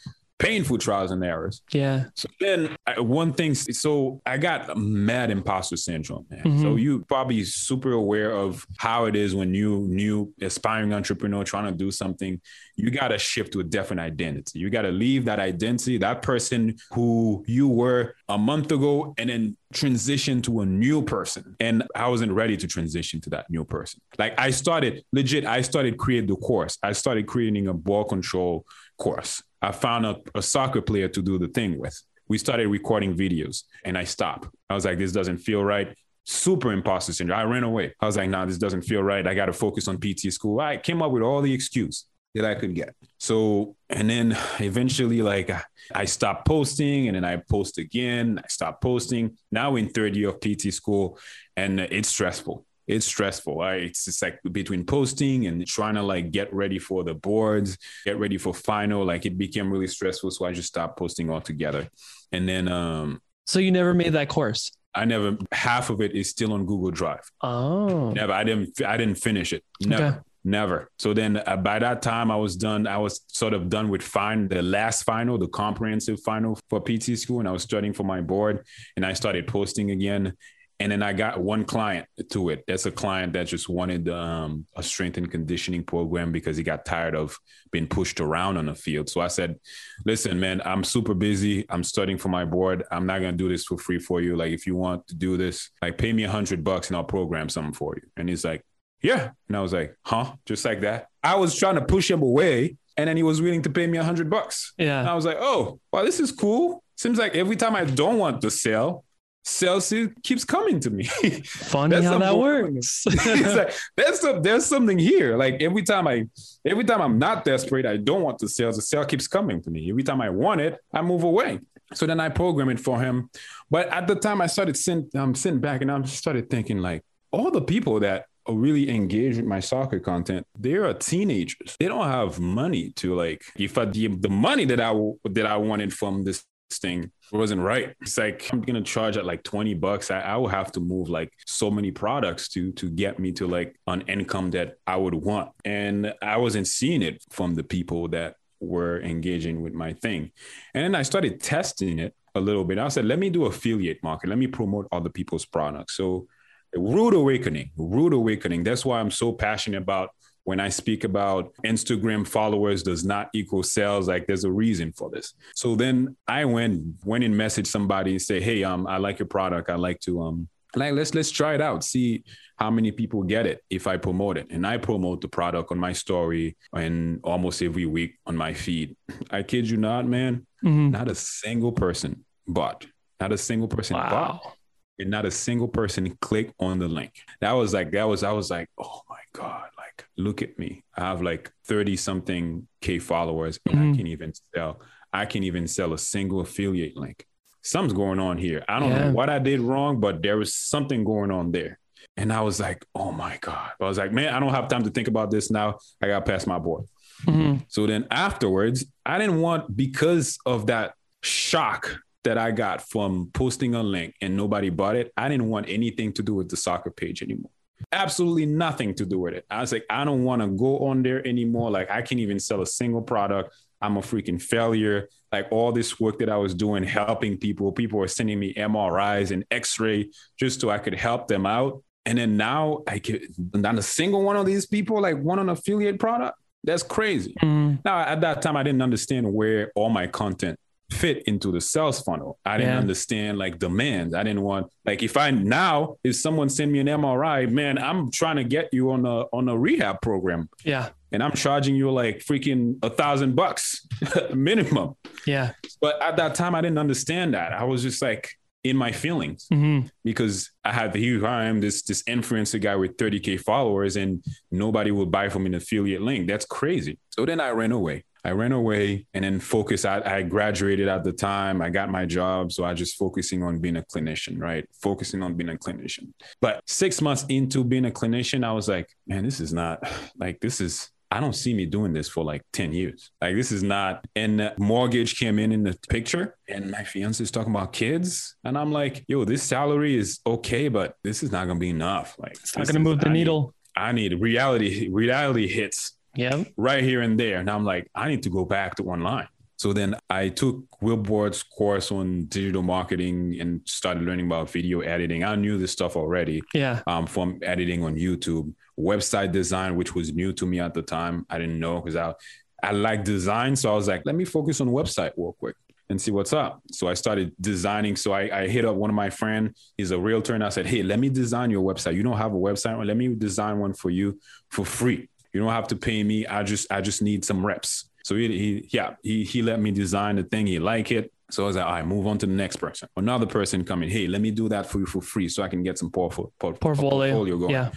painful 0.41 0.79
trials 0.79 1.11
and 1.11 1.23
errors. 1.23 1.63
Yeah. 1.71 2.07
So 2.15 2.29
then 2.41 2.75
I, 2.87 2.99
one 2.99 3.35
thing, 3.35 3.55
so 3.55 4.23
I 4.25 4.39
got 4.39 4.77
mad 4.77 5.31
imposter 5.31 5.77
syndrome, 5.77 6.27
man. 6.31 6.43
Mm-hmm. 6.43 6.63
So 6.63 6.77
you 6.77 7.05
probably 7.05 7.45
super 7.45 7.93
aware 7.93 8.33
of 8.33 8.67
how 8.79 9.05
it 9.05 9.15
is 9.15 9.35
when 9.35 9.55
you 9.55 9.87
new 9.89 10.33
aspiring 10.41 10.95
entrepreneur 10.95 11.45
trying 11.45 11.71
to 11.71 11.77
do 11.77 11.91
something, 11.91 12.41
you 12.77 12.91
got 12.91 13.09
to 13.09 13.19
shift 13.19 13.53
to 13.53 13.61
a 13.61 13.65
different 13.65 14.01
identity. 14.01 14.59
You 14.59 14.71
got 14.71 14.83
to 14.83 14.91
leave 14.91 15.27
that 15.27 15.39
identity, 15.39 15.99
that 15.99 16.23
person 16.23 16.77
who 16.93 17.45
you 17.47 17.69
were 17.69 18.15
a 18.29 18.39
month 18.39 18.73
ago, 18.73 19.15
and 19.19 19.29
then 19.29 19.59
transition 19.75 20.41
to 20.43 20.61
a 20.61 20.67
new 20.67 21.03
person. 21.03 21.55
And 21.61 21.85
I 21.95 22.09
wasn't 22.09 22.33
ready 22.33 22.57
to 22.57 22.67
transition 22.67 23.21
to 23.21 23.31
that 23.31 23.51
new 23.51 23.65
person. 23.65 24.01
Like 24.19 24.41
I 24.41 24.51
started 24.51 25.05
legit, 25.13 25.45
I 25.45 25.61
started 25.61 25.99
create 25.99 26.27
the 26.27 26.37
course. 26.37 26.79
I 26.83 26.93
started 26.93 27.27
creating 27.27 27.69
a 27.69 27.75
ball 27.75 28.05
control 28.05 28.65
course. 28.99 29.43
I 29.63 29.73
found 29.73 30.07
a, 30.07 30.17
a 30.35 30.43
soccer 30.43 30.81
player 30.83 31.09
to 31.09 31.23
do 31.23 31.39
the 31.39 31.49
thing 31.49 31.79
with. 31.79 32.01
We 32.29 32.39
started 32.39 32.69
recording 32.69 33.17
videos 33.17 33.65
and 33.85 33.99
I 33.99 34.05
stopped. 34.05 34.49
I 34.69 34.75
was 34.75 34.85
like, 34.85 34.99
this 34.99 35.13
doesn't 35.13 35.39
feel 35.39 35.65
right. 35.65 35.95
Super 36.25 36.73
imposter 36.73 37.13
syndrome. 37.13 37.39
I 37.41 37.43
ran 37.45 37.65
away. 37.65 37.93
I 38.01 38.07
was 38.07 38.17
like, 38.17 38.31
nah, 38.31 38.45
this 38.47 38.59
doesn't 38.59 38.83
feel 38.83 39.03
right. 39.03 39.27
I 39.27 39.35
got 39.35 39.47
to 39.47 39.53
focus 39.53 39.89
on 39.89 39.99
PT 39.99 40.33
school. 40.33 40.61
I 40.61 40.77
came 40.77 41.03
up 41.03 41.11
with 41.11 41.23
all 41.23 41.43
the 41.43 41.53
excuse. 41.53 42.07
that 42.35 42.45
I 42.45 42.55
could 42.55 42.75
get. 42.75 42.95
So, 43.19 43.75
and 43.89 44.09
then 44.09 44.37
eventually, 44.61 45.23
like 45.23 45.51
I 45.93 46.05
stopped 46.05 46.47
posting 46.47 47.09
and 47.09 47.17
then 47.17 47.25
I 47.25 47.37
post 47.37 47.79
again. 47.79 48.41
I 48.43 48.47
stopped 48.49 48.83
posting. 48.83 49.37
Now 49.51 49.77
in 49.77 49.89
third 49.89 50.15
year 50.17 50.29
of 50.29 50.41
PT 50.41 50.73
school, 50.73 51.19
and 51.57 51.81
it's 51.81 52.09
stressful. 52.09 52.65
It's 52.91 53.07
stressful. 53.07 53.57
Right? 53.57 53.83
It's 53.83 54.05
just 54.05 54.23
like 54.23 54.41
between 54.51 54.85
posting 54.85 55.47
and 55.47 55.67
trying 55.67 55.95
to 55.95 56.03
like 56.03 56.31
get 56.31 56.53
ready 56.53 56.79
for 56.79 57.05
the 57.05 57.15
boards, 57.15 57.79
get 58.05 58.19
ready 58.19 58.39
for 58.39 58.53
final. 58.53 59.05
Like 59.05 59.27
it 59.27 59.39
became 59.39 59.71
really 59.71 59.87
stressful. 59.87 60.31
So 60.31 60.45
I 60.45 60.53
just 60.53 60.69
stopped 60.69 60.99
posting 60.99 61.31
altogether. 61.31 61.89
And 62.33 62.49
then, 62.49 62.69
um, 62.69 63.21
so 63.47 63.59
you 63.59 63.73
never 63.73 63.95
made 63.95 64.13
that 64.13 64.29
course? 64.29 64.71
I 64.95 65.05
never. 65.05 65.37
Half 65.53 65.91
of 65.91 66.01
it 66.01 66.15
is 66.15 66.29
still 66.29 66.53
on 66.53 66.67
Google 66.67 66.91
Drive. 66.91 67.31
Oh, 67.43 68.11
never. 68.11 68.33
I 68.33 68.45
didn't. 68.45 68.83
I 68.83 68.97
didn't 68.97 69.17
finish 69.17 69.53
it. 69.53 69.65
Never. 69.81 70.05
Okay. 70.05 70.19
Never. 70.43 70.89
So 70.99 71.13
then 71.13 71.43
uh, 71.47 71.57
by 71.57 71.79
that 71.79 72.01
time, 72.01 72.31
I 72.31 72.37
was 72.37 72.57
done. 72.57 72.87
I 72.87 72.97
was 72.97 73.21
sort 73.29 73.53
of 73.53 73.69
done 73.69 73.89
with 73.89 74.03
fine 74.03 74.49
the 74.49 74.63
last 74.63 75.03
final, 75.05 75.39
the 75.39 75.49
comprehensive 75.49 76.21
final 76.23 76.59
for 76.69 76.81
PT 76.81 77.19
school, 77.19 77.41
and 77.41 77.49
I 77.49 77.53
was 77.53 77.63
studying 77.63 77.93
for 77.93 78.05
my 78.05 78.21
board. 78.21 78.65
And 78.97 79.05
I 79.05 79.13
started 79.13 79.47
posting 79.47 79.91
again. 79.91 80.35
And 80.81 80.91
then 80.91 81.03
I 81.03 81.13
got 81.13 81.41
one 81.41 81.65
client 81.65 82.09
to 82.31 82.49
it. 82.49 82.65
That's 82.67 82.87
a 82.87 82.91
client 82.91 83.35
that 83.35 83.47
just 83.47 83.69
wanted 83.69 84.09
um, 84.09 84.67
a 84.75 84.83
strength 84.83 85.19
and 85.19 85.31
conditioning 85.31 85.85
program 85.85 86.33
because 86.33 86.57
he 86.57 86.63
got 86.63 86.85
tired 86.85 87.15
of 87.15 87.39
being 87.71 87.87
pushed 87.87 88.19
around 88.19 88.57
on 88.57 88.67
the 88.67 88.75
field. 88.75 89.09
So 89.09 89.21
I 89.21 89.29
said, 89.29 89.61
"Listen, 90.05 90.41
man, 90.41 90.63
I'm 90.65 90.83
super 90.83 91.15
busy. 91.15 91.67
I'm 91.69 91.85
studying 91.85 92.19
for 92.19 92.31
my 92.31 92.45
board. 92.45 92.83
I'm 92.91 93.07
not 93.07 93.21
gonna 93.21 93.33
do 93.33 93.49
this 93.49 93.65
for 93.65 93.79
free 93.79 93.99
for 93.99 94.21
you. 94.21 94.37
Like, 94.37 94.53
if 94.53 94.67
you 94.67 94.75
want 94.75 95.07
to 95.09 95.15
do 95.15 95.37
this, 95.37 95.71
like, 95.83 95.99
pay 95.99 96.13
me 96.13 96.25
a 96.25 96.31
hundred 96.31 96.65
bucks 96.65 96.89
and 96.89 96.97
I'll 96.97 97.05
program 97.05 97.49
something 97.49 97.75
for 97.75 97.95
you." 97.97 98.09
And 98.17 98.29
he's 98.29 98.45
like, 98.45 98.65
yeah. 99.03 99.31
And 99.49 99.57
I 99.57 99.61
was 99.61 99.73
like, 99.73 99.97
huh? 100.05 100.33
Just 100.47 100.65
like 100.65 100.81
that. 100.83 101.07
I 101.23 101.37
was 101.37 101.57
trying 101.57 101.77
to 101.77 101.83
push 101.83 102.11
him 102.11 102.23
away. 102.23 102.77
And 102.97 103.09
then 103.09 103.17
he 103.17 103.23
was 103.23 103.41
willing 103.41 103.63
to 103.63 103.71
pay 103.71 103.87
me 103.87 103.99
a 103.99 104.05
hundred 104.05 104.29
bucks. 104.29 104.75
Yeah. 104.77 105.01
And 105.01 105.09
I 105.09 105.15
was 105.15 105.25
like, 105.25 105.39
oh, 105.41 105.81
well, 105.93 106.05
this 106.05 106.21
is 106.21 106.33
cool. 106.33 106.83
Seems 106.97 107.19
like 107.19 107.35
every 107.35 107.57
time 107.57 107.75
I 107.75 107.85
don't 107.85 108.19
want 108.19 108.43
to 108.43 108.51
sell, 108.51 109.05
sales 109.51 109.93
keeps 110.23 110.45
coming 110.45 110.81
to 110.81 110.91
me. 110.91 111.05
Funny 111.45 112.03
how 112.03 112.19
that 112.19 112.37
works. 112.37 113.05
like 113.27 113.75
there's 113.97 114.21
some, 114.21 114.43
there's 114.43 114.67
something 114.67 114.99
here. 114.99 115.37
Like 115.37 115.61
every 115.61 115.83
time 115.83 116.07
I 116.07 116.27
every 116.65 116.85
time 116.85 117.01
I'm 117.01 117.19
not 117.19 117.45
desperate, 117.45 117.87
I 117.87 117.97
don't 117.97 118.23
want 118.23 118.39
the 118.39 118.49
sales, 118.49 118.77
the 118.77 118.83
sale 118.83 119.05
keeps 119.05 119.27
coming 119.27 119.63
to 119.63 119.71
me. 119.71 119.91
Every 119.91 120.03
time 120.03 120.21
I 120.21 120.31
want 120.31 120.61
it, 120.61 120.79
I 120.93 121.03
move 121.03 121.23
away. 121.25 121.61
So 121.95 122.07
then 122.07 122.21
I 122.21 122.29
program 122.29 122.69
it 122.69 122.79
for 122.79 123.01
him. 123.01 123.31
But 123.71 123.89
at 123.89 124.07
the 124.07 124.15
time 124.15 124.41
I 124.41 124.47
started 124.47 124.77
sitting, 124.77 125.11
I'm 125.15 125.35
sitting 125.35 125.61
back 125.61 125.83
and 125.83 125.91
I 125.91 126.03
started 126.03 126.49
thinking 126.49 126.79
like 126.79 127.03
all 127.33 127.51
the 127.51 127.63
people 127.63 128.01
that 128.01 128.27
are 128.47 128.55
really 128.55 128.91
engaged 128.91 129.37
with 129.37 129.47
my 129.47 129.61
soccer 129.61 130.01
content, 130.01 130.47
they 130.59 130.75
are 130.75 130.95
teenagers. 130.95 131.77
They 131.79 131.87
don't 131.87 132.07
have 132.07 132.41
money 132.41 132.91
to 132.97 133.15
like. 133.15 133.43
If 133.57 133.77
I, 133.79 133.85
the 133.85 134.09
the 134.09 134.29
money 134.29 134.65
that 134.67 134.81
I 134.81 134.93
that 135.31 135.47
I 135.47 135.57
wanted 135.57 135.93
from 135.93 136.25
this 136.25 136.45
thing 136.79 137.11
wasn't 137.33 137.61
right. 137.61 137.95
It's 138.01 138.19
like 138.19 138.49
I'm 138.53 138.61
gonna 138.61 138.83
charge 138.83 139.17
at 139.17 139.25
like 139.25 139.43
20 139.43 139.75
bucks. 139.75 140.11
I, 140.11 140.21
I 140.21 140.37
will 140.37 140.49
have 140.49 140.73
to 140.73 140.81
move 140.81 141.09
like 141.09 141.33
so 141.47 141.71
many 141.71 141.91
products 141.91 142.49
to 142.51 142.73
to 142.73 142.91
get 142.91 143.19
me 143.19 143.33
to 143.33 143.47
like 143.47 143.77
an 143.87 144.03
income 144.09 144.51
that 144.51 144.77
I 144.87 144.97
would 144.97 145.15
want. 145.15 145.51
And 145.65 146.13
I 146.23 146.37
wasn't 146.39 146.67
seeing 146.67 147.03
it 147.03 147.23
from 147.31 147.55
the 147.55 147.63
people 147.63 148.09
that 148.09 148.37
were 148.61 149.01
engaging 149.03 149.63
with 149.63 149.73
my 149.73 149.93
thing. 149.93 150.31
And 150.75 150.85
then 150.85 150.95
I 150.95 151.03
started 151.03 151.41
testing 151.41 151.99
it 151.99 152.15
a 152.35 152.41
little 152.41 152.65
bit. 152.65 152.79
I 152.79 152.89
said, 152.89 153.07
let 153.07 153.19
me 153.19 153.31
do 153.31 153.47
affiliate 153.47 154.03
market. 154.03 154.29
Let 154.29 154.39
me 154.39 154.47
promote 154.47 154.87
other 154.93 155.09
people's 155.09 155.47
products. 155.47 155.97
So 155.97 156.29
rude 156.75 157.15
awakening, 157.15 157.71
rude 157.77 158.13
awakening. 158.13 158.65
That's 158.65 158.85
why 158.85 159.01
I'm 159.01 159.11
so 159.11 159.33
passionate 159.33 159.79
about 159.79 160.11
when 160.51 160.59
I 160.59 160.69
speak 160.69 161.05
about 161.05 161.55
Instagram 161.65 162.27
followers 162.27 162.83
does 162.83 163.05
not 163.05 163.31
equal 163.33 163.63
sales. 163.63 164.09
Like 164.09 164.27
there's 164.27 164.43
a 164.43 164.51
reason 164.51 164.93
for 164.93 165.09
this. 165.09 165.35
So 165.55 165.77
then 165.77 166.17
I 166.27 166.45
went 166.45 166.83
went 167.05 167.23
and 167.23 167.37
messaged 167.37 167.69
somebody 167.69 168.11
and 168.11 168.23
say, 168.23 168.41
hey, 168.41 168.65
um, 168.65 168.85
I 168.89 168.97
like 168.97 169.21
your 169.21 169.29
product. 169.29 169.71
I 169.71 169.77
like 169.77 170.01
to 170.01 170.21
um 170.21 170.49
like 170.75 170.93
let's 170.95 171.15
let's 171.15 171.31
try 171.31 171.55
it 171.55 171.61
out 171.61 171.85
see 171.85 172.25
how 172.57 172.71
many 172.71 172.93
people 172.93 173.25
get 173.25 173.45
it 173.45 173.59
if 173.71 173.89
i 173.89 173.97
promote 173.97 174.39
it 174.39 174.47
and 174.51 174.65
i 174.65 174.77
promote 174.77 175.21
the 175.21 175.27
product 175.27 175.73
on 175.73 175.79
my 175.79 175.93
story 175.93 176.57
and 176.73 177.19
almost 177.25 177.61
every 177.61 177.87
week 177.87 178.13
on 178.25 178.37
my 178.37 178.55
feed 178.55 178.95
i 179.33 179.43
kid 179.43 179.69
you 179.69 179.77
not 179.77 180.07
man 180.07 180.47
mm-hmm. 180.65 180.91
not 180.91 181.09
a 181.09 181.15
single 181.17 181.73
person 181.73 182.25
bought 182.47 182.87
not 183.19 183.33
a 183.33 183.37
single 183.39 183.67
person 183.67 183.97
wow. 183.97 184.11
bought 184.11 184.57
and 185.01 185.11
not 185.11 185.25
a 185.25 185.31
single 185.31 185.69
person 185.69 186.17
click 186.21 186.53
on 186.61 186.79
the 186.79 186.89
link. 186.89 187.13
That 187.41 187.53
was 187.53 187.73
like, 187.73 187.91
that 187.93 188.05
was, 188.05 188.23
I 188.23 188.33
was 188.33 188.51
like, 188.51 188.69
oh 188.79 189.01
my 189.09 189.21
God, 189.33 189.69
like, 190.01 190.09
look 190.17 190.43
at 190.43 190.59
me. 190.59 190.83
I 190.97 191.03
have 191.03 191.23
like 191.23 191.51
30 191.67 191.97
something 191.97 192.67
K 192.81 192.99
followers 192.99 193.59
and 193.67 193.79
mm-hmm. 193.79 193.93
I 193.93 193.97
can't 193.97 194.09
even 194.09 194.33
sell, 194.55 194.81
I 195.13 195.27
can't 195.27 195.45
even 195.45 195.67
sell 195.67 195.93
a 195.93 195.99
single 195.99 196.41
affiliate 196.41 196.97
link. 196.97 197.25
Something's 197.63 197.93
going 197.93 198.19
on 198.19 198.39
here. 198.39 198.65
I 198.69 198.81
don't 198.81 198.91
yeah. 198.91 199.05
know 199.07 199.13
what 199.13 199.29
I 199.29 199.39
did 199.39 199.61
wrong, 199.61 200.01
but 200.01 200.23
there 200.23 200.39
was 200.39 200.55
something 200.55 201.05
going 201.05 201.31
on 201.31 201.53
there. 201.53 201.79
And 202.17 202.33
I 202.33 202.41
was 202.41 202.59
like, 202.59 202.85
oh 202.95 203.13
my 203.13 203.39
God. 203.41 203.71
I 203.81 203.85
was 203.85 203.99
like, 203.99 204.13
man, 204.13 204.33
I 204.33 204.41
don't 204.41 204.55
have 204.55 204.69
time 204.69 204.83
to 204.85 204.91
think 204.91 205.09
about 205.09 205.31
this 205.31 205.51
now. 205.51 205.79
I 206.03 206.09
got 206.09 206.25
past 206.25 206.47
my 206.47 206.59
board. 206.59 206.85
Mm-hmm. 207.27 207.65
So 207.69 207.87
then 207.87 208.07
afterwards, 208.11 208.87
I 209.05 209.19
didn't 209.19 209.41
want, 209.41 209.77
because 209.77 210.39
of 210.47 210.67
that 210.69 210.95
shock 211.23 211.99
that 212.25 212.39
I 212.39 212.51
got 212.51 212.89
from 212.89 213.31
posting 213.33 213.75
a 213.75 213.83
link 213.83 214.15
and 214.23 214.37
nobody 214.37 214.71
bought 214.71 214.97
it, 214.97 215.13
I 215.17 215.29
didn't 215.29 215.49
want 215.49 215.69
anything 215.69 216.13
to 216.15 216.23
do 216.23 216.35
with 216.35 216.49
the 216.49 216.57
soccer 216.57 216.91
page 216.91 217.23
anymore. 217.23 217.51
Absolutely 217.93 218.47
nothing 218.47 218.95
to 218.95 219.07
do 219.07 219.19
with 219.19 219.35
it. 219.35 219.45
I 219.51 219.61
was 219.61 219.73
like, 219.73 219.85
I 219.91 220.05
don't 220.05 220.25
want 220.25 220.43
to 220.43 220.49
go 220.49 220.79
on 220.87 221.03
there 221.03 221.27
anymore. 221.27 221.71
Like, 221.71 221.91
I 221.91 222.03
can't 222.03 222.21
even 222.21 222.39
sell 222.39 222.63
a 222.63 222.67
single 222.67 223.03
product. 223.03 223.55
I'm 223.81 223.97
a 223.97 224.01
freaking 224.01 224.41
failure. 224.41 225.09
Like 225.33 225.47
all 225.51 225.73
this 225.73 226.01
work 226.01 226.19
that 226.19 226.29
I 226.29 226.37
was 226.37 226.55
doing, 226.55 226.83
helping 226.83 227.37
people, 227.39 227.73
people 227.73 227.99
were 227.99 228.09
sending 228.09 228.39
me 228.39 228.53
MRIs 228.55 229.31
and 229.31 229.45
X-ray 229.51 230.11
just 230.39 230.61
so 230.61 230.71
I 230.71 230.79
could 230.79 230.95
help 230.95 231.29
them 231.29 231.47
out. 231.47 231.83
And 232.05 232.19
then 232.19 232.37
now 232.37 232.83
I 232.87 232.99
get 232.99 233.23
not 233.39 233.79
a 233.79 233.83
single 233.83 234.23
one 234.23 234.37
of 234.37 234.47
these 234.47 234.67
people 234.67 235.01
like 235.01 235.19
one 235.19 235.39
on 235.39 235.49
affiliate 235.49 235.99
product. 235.99 236.37
That's 236.65 236.83
crazy. 236.83 237.35
Mm. 237.43 237.79
Now 237.85 238.01
at 238.01 238.21
that 238.23 238.43
time 238.43 238.57
I 238.57 238.63
didn't 238.63 238.83
understand 238.83 239.33
where 239.33 239.71
all 239.75 239.89
my 239.89 240.07
content 240.07 240.59
fit 240.91 241.23
into 241.25 241.53
the 241.53 241.61
sales 241.61 242.01
funnel. 242.01 242.39
I 242.45 242.59
didn't 242.59 242.75
yeah. 242.75 242.79
understand 242.79 243.39
like 243.39 243.59
demands. 243.59 244.15
I 244.15 244.23
didn't 244.23 244.43
want 244.43 244.71
like 244.85 245.03
if 245.03 245.17
I 245.17 245.31
now 245.31 245.97
if 246.05 246.17
someone 246.17 246.49
send 246.49 246.73
me 246.73 246.81
an 246.81 246.87
MRI, 246.87 247.51
man, 247.51 247.79
I'm 247.79 248.11
trying 248.11 248.37
to 248.37 248.45
get 248.45 248.71
you 248.73 248.91
on 248.91 249.07
a 249.07 249.23
on 249.33 249.49
a 249.49 249.57
rehab 249.57 250.01
program. 250.03 250.49
Yeah. 250.65 250.91
And 251.13 251.23
I'm 251.23 251.33
charging 251.33 251.75
you 251.75 251.91
like 251.91 252.19
freaking 252.19 252.79
a 252.83 252.91
thousand 252.91 253.35
bucks 253.35 253.87
minimum. 254.35 254.97
Yeah. 255.27 255.53
But 255.81 256.01
at 256.03 256.17
that 256.17 256.35
time 256.35 256.55
I 256.55 256.61
didn't 256.61 256.79
understand 256.79 257.35
that. 257.35 257.53
I 257.53 257.65
was 257.65 257.83
just 257.83 258.03
like 258.03 258.31
in 258.63 258.77
my 258.77 258.93
feelings 258.93 259.47
mm-hmm. 259.51 259.87
because 260.05 260.51
I 260.65 260.73
have 260.73 260.95
here 260.95 261.27
I 261.27 261.47
am 261.47 261.61
this 261.61 261.83
this 261.83 262.03
influencer 262.03 262.61
guy 262.61 262.77
with 262.77 262.97
30k 262.97 263.41
followers 263.41 263.97
and 263.97 264.23
nobody 264.51 264.91
will 264.91 265.07
buy 265.07 265.29
from 265.29 265.47
an 265.47 265.55
affiliate 265.55 266.03
link. 266.03 266.29
That's 266.29 266.45
crazy. 266.45 266.99
So 267.11 267.25
then 267.25 267.41
I 267.41 267.51
ran 267.51 267.73
away. 267.73 268.05
I 268.25 268.31
ran 268.33 268.53
away 268.53 269.07
and 269.15 269.25
then 269.25 269.41
focused. 269.41 269.87
I, 269.87 270.03
I, 270.05 270.23
graduated 270.23 270.89
at 270.89 271.05
the 271.05 271.13
time. 271.13 271.63
I 271.63 271.71
got 271.71 271.91
my 271.91 272.05
job. 272.05 272.53
So 272.53 272.65
I 272.65 272.75
just 272.75 272.97
focusing 272.97 273.43
on 273.43 273.59
being 273.59 273.77
a 273.77 273.83
clinician, 273.83 274.39
right? 274.41 274.69
Focusing 274.83 275.23
on 275.23 275.35
being 275.35 275.51
a 275.51 275.55
clinician. 275.55 276.13
But 276.41 276.63
six 276.67 277.01
months 277.01 277.25
into 277.29 277.65
being 277.65 277.87
a 277.87 277.91
clinician, 277.91 278.45
I 278.45 278.53
was 278.53 278.69
like, 278.69 278.89
man, 279.07 279.25
this 279.25 279.41
is 279.41 279.53
not 279.53 279.83
like, 280.19 280.41
this 280.41 280.61
is, 280.61 280.91
I 281.13 281.19
don't 281.19 281.35
see 281.35 281.55
me 281.55 281.67
doing 281.67 281.93
this 281.93 282.09
for 282.09 282.23
like 282.23 282.43
10 282.53 282.73
years. 282.73 283.11
Like 283.21 283.35
this 283.35 283.51
is 283.51 283.65
not, 283.65 284.07
and 284.15 284.53
mortgage 284.59 285.19
came 285.19 285.41
in 285.41 285.51
in 285.51 285.65
the 285.65 285.77
picture 285.89 286.37
and 286.49 286.71
my 286.71 286.85
fiance 286.85 287.23
is 287.23 287.33
talking 287.33 287.53
about 287.53 287.73
kids. 287.73 288.37
And 288.45 288.57
I'm 288.57 288.71
like, 288.71 289.05
yo, 289.09 289.25
this 289.25 289.43
salary 289.43 289.97
is 289.97 290.21
okay, 290.25 290.69
but 290.69 290.97
this 291.03 291.25
is 291.25 291.33
not 291.33 291.47
going 291.47 291.57
to 291.57 291.61
be 291.61 291.71
enough. 291.71 292.15
Like 292.19 292.33
it's 292.33 292.57
not 292.57 292.67
going 292.67 292.75
to 292.75 292.81
move 292.81 293.01
the 293.01 293.09
I 293.09 293.13
needle. 293.13 293.55
Need, 293.77 293.83
I 293.83 293.93
need 293.93 294.21
reality, 294.21 294.89
reality 294.93 295.49
hits 295.49 295.95
yeah. 296.15 296.45
Right 296.57 296.83
here 296.83 297.03
and 297.03 297.19
there. 297.19 297.39
And 297.39 297.51
I'm 297.51 297.65
like, 297.65 297.91
I 297.95 298.09
need 298.09 298.23
to 298.25 298.31
go 298.31 298.45
back 298.45 298.77
to 298.77 298.85
online. 298.85 299.29
So 299.57 299.75
then 299.75 299.95
I 300.09 300.31
took 300.31 300.65
Will 300.81 300.97
Boyd's 300.97 301.43
course 301.43 301.93
on 301.93 302.25
digital 302.27 302.63
marketing 302.63 303.37
and 303.41 303.61
started 303.67 304.05
learning 304.05 304.27
about 304.27 304.51
video 304.51 304.81
editing. 304.81 305.23
I 305.23 305.37
knew 305.37 305.59
this 305.59 305.71
stuff 305.71 305.97
already. 305.97 306.43
Yeah. 306.55 306.81
Um, 306.87 307.07
from 307.07 307.39
editing 307.43 307.85
on 307.85 307.95
YouTube, 307.95 308.55
website 308.79 309.33
design, 309.33 309.77
which 309.77 309.95
was 309.95 310.15
new 310.15 310.33
to 310.33 310.47
me 310.47 310.61
at 310.61 310.73
the 310.73 310.81
time. 310.81 311.27
I 311.29 311.39
didn't 311.39 311.61
know 311.61 311.81
because 311.81 311.95
I 311.95 312.15
I 312.63 312.73
like 312.73 313.05
design. 313.05 313.55
So 313.57 313.71
I 313.71 313.75
was 313.75 313.89
like, 313.89 314.03
let 314.05 314.15
me 314.15 314.25
focus 314.25 314.61
on 314.61 314.69
website 314.69 315.13
real 315.17 315.35
quick 315.39 315.57
and 315.91 316.01
see 316.01 316.11
what's 316.11 316.33
up. 316.33 316.63
So 316.71 316.89
I 316.89 316.95
started 316.95 317.33
designing. 317.41 317.97
So 317.97 318.13
I, 318.13 318.41
I 318.43 318.49
hit 318.49 318.65
up 318.65 318.77
one 318.77 318.91
of 318.91 318.97
my 318.97 319.11
friend. 319.11 319.55
He's 319.77 319.91
a 319.91 319.99
realtor, 319.99 320.35
and 320.35 320.45
I 320.45 320.49
said, 320.49 320.67
"Hey, 320.67 320.83
let 320.83 320.99
me 320.99 321.11
design 321.11 321.51
your 321.51 321.63
website. 321.63 321.97
You 321.97 322.03
don't 322.03 322.17
have 322.17 322.33
a 322.33 322.39
website. 322.39 322.83
Let 322.87 322.97
me 322.97 323.09
design 323.09 323.59
one 323.59 323.75
for 323.75 323.91
you 323.91 324.19
for 324.49 324.65
free." 324.65 325.09
You 325.33 325.41
don't 325.41 325.51
have 325.51 325.69
to 325.69 325.77
pay 325.77 326.03
me. 326.03 326.27
I 326.27 326.43
just 326.43 326.71
I 326.71 326.81
just 326.81 327.03
need 327.03 327.25
some 327.25 327.45
reps. 327.45 327.89
So 328.05 328.17
he, 328.17 328.29
he 328.29 328.69
yeah, 328.71 328.95
he 329.03 329.25
he 329.25 329.43
let 329.43 329.61
me 329.61 329.71
design 329.71 330.17
the 330.17 330.25
thing. 330.25 330.47
He 330.47 330.59
like 330.59 330.91
it. 330.91 331.13
So 331.31 331.45
I 331.45 331.47
was 331.47 331.57
like, 331.57 331.67
all 331.67 331.73
right, 331.73 331.87
move 331.87 332.07
on 332.07 332.19
to 332.19 332.27
the 332.27 332.33
next 332.33 332.57
person. 332.57 332.89
Another 332.97 333.27
person 333.27 333.65
coming, 333.65 333.89
hey, 333.89 334.09
let 334.09 334.21
me 334.21 334.33
do 334.33 334.49
that 334.49 334.67
for 334.67 334.81
you 334.81 334.87
for 334.87 335.01
free 335.01 335.29
so 335.29 335.45
I 335.45 335.49
can 335.49 335.63
get 335.63 335.79
some 335.79 335.91
portfolio, 335.91 336.33
portfolio. 336.41 336.91
portfolio 336.91 337.39
going. 337.39 337.51
Yeah. 337.53 337.71